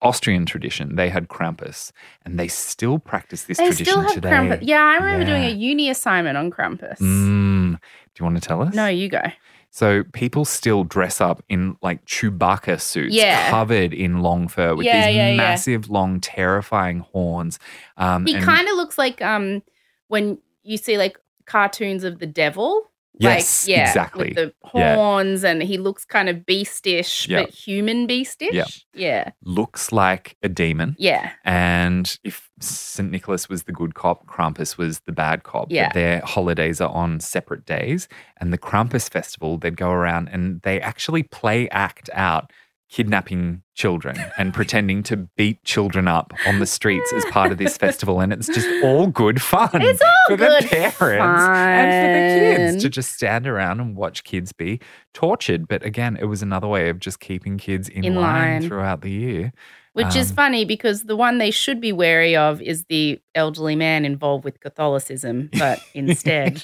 Austrian 0.03 0.45
tradition, 0.47 0.97
they 0.97 1.09
had 1.09 1.29
Krampus, 1.29 1.93
and 2.24 2.39
they 2.39 2.49
still 2.49 2.99
practice 2.99 3.45
this 3.45 3.59
They 3.59 3.66
tradition 3.66 3.87
still 3.87 4.01
have 4.03 4.12
today. 4.12 4.31
Krampus. 4.31 4.59
Yeah, 4.62 4.83
I 4.83 4.97
remember 4.97 5.24
doing 5.24 5.45
a 5.45 5.51
uni 5.51 5.89
assignment 5.91 6.37
on 6.37 6.51
Krampus. 6.51 6.99
Mm. 6.99 7.73
Do 7.74 7.79
you 8.19 8.24
want 8.24 8.43
to 8.43 8.47
tell 8.47 8.61
us? 8.62 8.74
No, 8.74 8.87
you 8.89 9.09
go. 9.09 9.23
So 9.70 10.05
people 10.12 10.45
still 10.45 10.85
dress 10.85 11.20
up 11.20 11.43
in 11.49 11.77
like 11.81 12.05
Chewbacca 12.05 12.79
suits, 12.81 13.15
Yeah. 13.15 13.49
covered 13.49 13.95
in 13.95 14.20
long 14.20 14.47
fur 14.49 14.74
with 14.74 14.85
Yeah, 14.85 15.07
these 15.07 15.16
yeah, 15.16 15.29
yeah. 15.31 15.37
massive, 15.37 15.89
long, 15.89 16.20
terrifying 16.20 16.99
horns. 17.01 17.59
Um, 17.97 18.27
He 18.27 18.35
and- 18.35 18.45
kind 18.45 18.69
of 18.69 18.77
looks 18.77 18.99
like 18.99 19.23
um 19.23 19.62
when 20.09 20.37
you 20.62 20.77
see 20.77 20.99
like 20.99 21.16
cartoons 21.47 22.05
of 22.05 22.19
the 22.19 22.27
devil. 22.27 22.91
Yes, 23.18 23.66
like, 23.68 23.76
yeah, 23.76 23.89
exactly. 23.89 24.28
With 24.28 24.34
the 24.36 24.55
Yeah. 24.74 24.94
horns, 24.97 25.44
and 25.44 25.62
he 25.62 25.76
looks 25.76 26.05
kind 26.05 26.28
of 26.28 26.47
beastish, 26.47 27.26
but 27.28 27.51
human 27.51 28.06
beastish. 28.06 28.55
Yep. 28.55 28.68
Yeah. 28.94 29.30
looks 29.44 29.93
like 29.93 30.36
a 30.43 30.48
demon. 30.48 30.97
Yeah. 30.98 31.30
And 31.44 32.18
if 32.24 32.48
St. 32.60 33.10
Nicholas 33.10 33.48
was 33.48 33.64
the 33.64 33.72
good 33.72 33.94
cop, 33.94 34.26
Krampus 34.26 34.76
was 34.78 35.01
the 35.01 35.12
bad 35.12 35.43
cop. 35.43 35.66
Yeah. 35.70 35.89
But 35.89 35.94
their 35.94 36.20
holidays 36.24 36.80
are 36.80 36.90
on 36.90 37.20
separate 37.20 37.66
days. 37.66 38.09
And 38.39 38.52
the 38.52 38.59
Krampus 38.59 39.10
festival, 39.10 39.59
they'd 39.59 39.76
go 39.76 39.90
around 39.90 40.28
and 40.32 40.62
they 40.62 40.80
actually 40.80 41.22
play 41.22 41.68
act 41.70 42.09
out 42.14 42.51
kidnapping 42.90 43.62
children 43.83 44.17
and 44.39 44.55
pretending 44.55 45.03
to 45.03 45.17
beat 45.37 45.63
children 45.65 46.07
up 46.07 46.33
on 46.47 46.61
the 46.61 46.67
streets 46.67 47.13
as 47.13 47.25
part 47.33 47.51
of 47.51 47.59
this 47.59 47.77
festival. 47.77 48.21
And 48.21 48.33
it's 48.33 48.47
just 48.47 48.69
all 48.85 49.09
good 49.09 49.43
fun. 49.43 49.71
It's 49.83 50.01
all 50.01 50.09
for 50.29 50.37
good 50.37 50.63
the 50.63 50.69
parents 50.69 51.43
and 51.43 51.91
for 51.91 52.13
the 52.13 52.71
kids 52.71 52.83
to 52.85 52.89
just 52.89 53.13
stand 53.13 53.49
around 53.49 53.81
and 53.81 53.97
watch 53.97 54.23
kids 54.23 54.53
be 54.53 54.79
tortured. 55.15 55.67
But 55.67 55.85
again, 55.85 56.17
it 56.21 56.27
was 56.27 56.43
another 56.43 56.69
way 56.69 56.91
of 56.91 57.01
just 57.01 57.19
keeping 57.19 57.59
kids 57.59 57.89
in, 57.89 58.05
In 58.05 58.15
line, 58.15 58.61
line. 58.61 58.69
throughout 58.69 59.01
the 59.01 59.11
year. 59.11 59.53
Which 59.95 60.17
is 60.17 60.31
Um, 60.31 60.37
funny 60.37 60.65
because 60.65 61.03
the 61.03 61.17
one 61.17 61.37
they 61.37 61.51
should 61.51 61.79
be 61.79 61.93
wary 61.93 62.35
of 62.35 62.63
is 62.63 62.85
the 62.89 63.21
elderly 63.35 63.77
man 63.77 64.07
involved 64.07 64.43
with 64.43 64.59
Catholicism, 64.61 65.51
but 65.59 65.81
instead, 65.95 66.63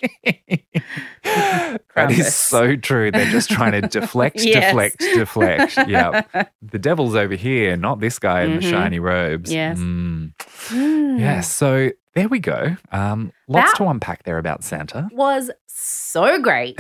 that 1.22 2.10
is 2.10 2.34
so 2.34 2.74
true. 2.76 3.10
They're 3.10 3.30
just 3.30 3.50
trying 3.50 3.72
to 3.72 3.82
deflect, 3.82 4.36
Yes. 4.42 4.64
deflect, 4.70 4.98
deflect. 5.00 5.76
Yeah. 5.88 6.22
The 6.62 6.78
devil's 7.08 7.24
over 7.24 7.34
here, 7.34 7.76
not 7.76 8.00
this 8.00 8.18
guy 8.18 8.42
in 8.42 8.56
the 8.56 8.62
Mhm. 8.66 8.70
shiny 8.70 8.98
robes. 8.98 9.52
Yes. 9.52 9.78
Mm. 9.78 10.32
Hmm. 10.68 11.18
Yes. 11.18 11.50
So 11.50 11.90
there 12.14 12.28
we 12.28 12.38
go. 12.40 12.76
Um, 12.92 13.32
lots 13.48 13.72
That- 13.72 13.76
to 13.78 13.88
unpack 13.88 14.24
there 14.24 14.38
about 14.38 14.64
Santa. 14.64 15.08
was 15.12 15.50
so 15.66 16.40
great. 16.40 16.76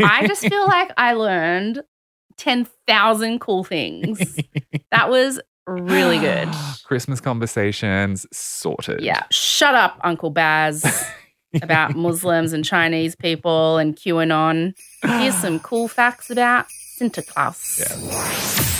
I 0.00 0.26
just 0.26 0.42
feel 0.46 0.66
like 0.66 0.90
I 0.96 1.14
learned 1.14 1.82
10,000 2.36 3.40
cool 3.40 3.64
things. 3.64 4.36
That 4.90 5.08
was 5.10 5.40
really 5.66 6.18
good. 6.18 6.48
Christmas 6.84 7.20
conversations 7.20 8.26
sorted. 8.32 9.00
Yeah. 9.00 9.22
Shut 9.30 9.74
up, 9.74 9.98
Uncle 10.02 10.30
Baz, 10.30 10.84
about 11.62 11.94
Muslims 11.96 12.52
and 12.52 12.64
Chinese 12.64 13.14
people 13.14 13.78
and 13.78 13.94
QAnon. 13.96 14.74
Here's 15.04 15.36
some 15.36 15.60
cool 15.60 15.88
facts 15.88 16.30
about 16.30 16.66
Santa 16.70 17.22
Sinterklaas. 17.22 18.78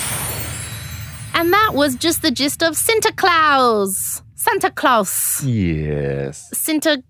And 1.35 1.53
that 1.53 1.71
was 1.75 1.97
just 1.97 2.23
the 2.23 2.31
gist 2.31 2.63
of 2.63 2.77
Santa 2.77 3.13
Claus. 3.13 4.23
Santa 4.35 4.71
Claus. 4.71 5.43
Yes. 5.45 6.49
Santa 6.57 7.03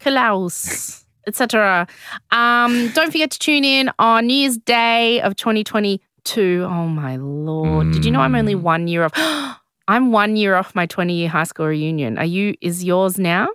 Claus. 0.00 1.04
etc. 1.26 1.86
Um, 2.30 2.88
don't 2.94 3.10
forget 3.10 3.30
to 3.32 3.38
tune 3.38 3.64
in 3.64 3.90
on 3.98 4.26
New 4.28 4.34
Year's 4.34 4.56
Day 4.58 5.20
of 5.22 5.34
2022. 5.36 6.64
Oh 6.64 6.86
my 6.86 7.16
lord! 7.16 7.92
Did 7.92 8.04
you 8.04 8.12
know 8.12 8.20
I'm 8.20 8.34
only 8.36 8.54
Mm. 8.54 8.60
one 8.62 8.86
year 8.88 9.04
off? 9.04 9.12
I'm 9.88 10.12
one 10.12 10.36
year 10.36 10.54
off 10.54 10.74
my 10.74 10.86
20 10.86 11.14
year 11.14 11.28
high 11.28 11.44
school 11.44 11.66
reunion. 11.66 12.18
Are 12.18 12.24
you? 12.24 12.54
Is 12.60 12.84
yours 12.84 13.18
now? 13.18 13.48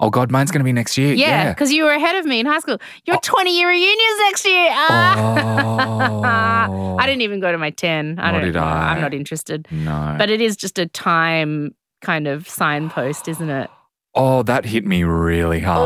Oh 0.00 0.10
God, 0.10 0.30
mine's 0.30 0.50
gonna 0.50 0.64
be 0.64 0.72
next 0.72 0.96
year. 0.98 1.14
Yeah, 1.14 1.26
Yeah. 1.28 1.48
because 1.52 1.72
you 1.72 1.84
were 1.84 1.92
ahead 1.92 2.16
of 2.16 2.24
me 2.24 2.40
in 2.40 2.46
high 2.46 2.58
school. 2.60 2.78
Your 3.04 3.18
20 3.18 3.56
year 3.58 3.68
reunion's 3.68 4.18
next 4.20 4.44
year. 4.46 4.68
Ah. 4.72 6.68
Oh. 6.70 6.96
I 7.00 7.06
didn't 7.06 7.22
even 7.22 7.40
go 7.40 7.50
to 7.50 7.58
my 7.58 7.70
10. 7.70 8.18
I 8.18 8.30
Nor 8.30 8.40
don't. 8.40 8.52
did 8.52 8.56
I. 8.56 8.92
I'm 8.94 9.00
not 9.00 9.14
interested. 9.14 9.66
No. 9.70 10.14
But 10.18 10.30
it 10.30 10.40
is 10.40 10.56
just 10.56 10.78
a 10.78 10.86
time 10.86 11.74
kind 12.00 12.26
of 12.28 12.48
signpost, 12.48 13.28
isn't 13.28 13.50
it? 13.50 13.70
oh, 14.14 14.42
that 14.42 14.66
hit 14.66 14.84
me 14.84 15.04
really 15.04 15.60
hard. 15.60 15.80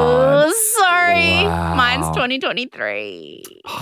Oh, 0.49 0.53
sorry. 0.81 1.45
Wow. 1.47 1.75
Mine's 1.77 2.07
2023. 2.09 3.45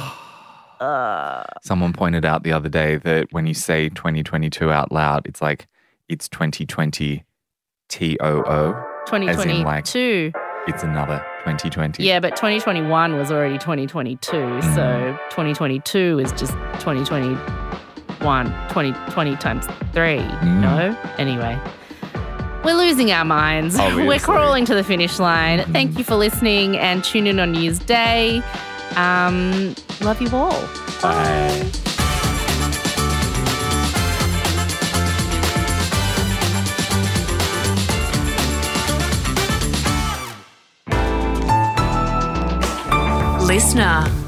Uh, 0.81 1.45
Someone 1.63 1.93
pointed 1.93 2.25
out 2.27 2.43
the 2.43 2.53
other 2.53 2.69
day 2.69 2.97
that 2.97 3.29
when 3.31 3.47
you 3.47 3.55
say 3.55 3.89
2022 3.91 4.71
out 4.71 4.91
loud, 4.93 5.25
it's 5.27 5.41
like 5.41 5.67
it's 6.09 6.29
2020 6.29 7.25
T 7.89 8.19
O 8.21 8.43
O. 8.43 8.94
2022. 9.07 10.33
It's 10.67 10.83
another 10.83 11.25
2020. 11.45 12.03
yeah, 12.03 12.21
but 12.21 12.37
2021 12.37 13.17
was 13.17 13.31
already 13.31 13.59
2022. 13.59 14.33
Mm. 14.33 14.75
So 14.75 15.19
2022 15.31 16.21
is 16.21 16.31
just 16.33 16.53
2021. 16.81 17.37
2020 18.69 19.37
times 19.37 19.67
three. 19.93 20.19
Mm. 20.19 20.61
No? 20.61 20.99
Anyway. 21.19 21.61
We're 22.65 22.73
losing 22.75 23.13
our 23.13 23.27
minds. 23.27 23.77
We're 23.79 24.19
crawling 24.19 24.65
to 24.65 24.75
the 24.75 24.83
finish 24.85 25.19
line. 25.19 25.59
Mhm. 25.61 25.73
Thank 25.73 25.99
you 25.99 26.05
for 26.05 26.15
listening 26.17 26.79
and 26.79 27.05
tune 27.05 27.27
in 27.27 27.39
on 27.39 27.53
New 27.53 27.61
Year's 27.61 27.79
Day. 27.79 28.43
Um, 28.97 29.75
love 30.01 30.23
you 30.23 30.31
all. 30.31 30.59
Bye. 31.03 31.71
Listener. 43.45 44.24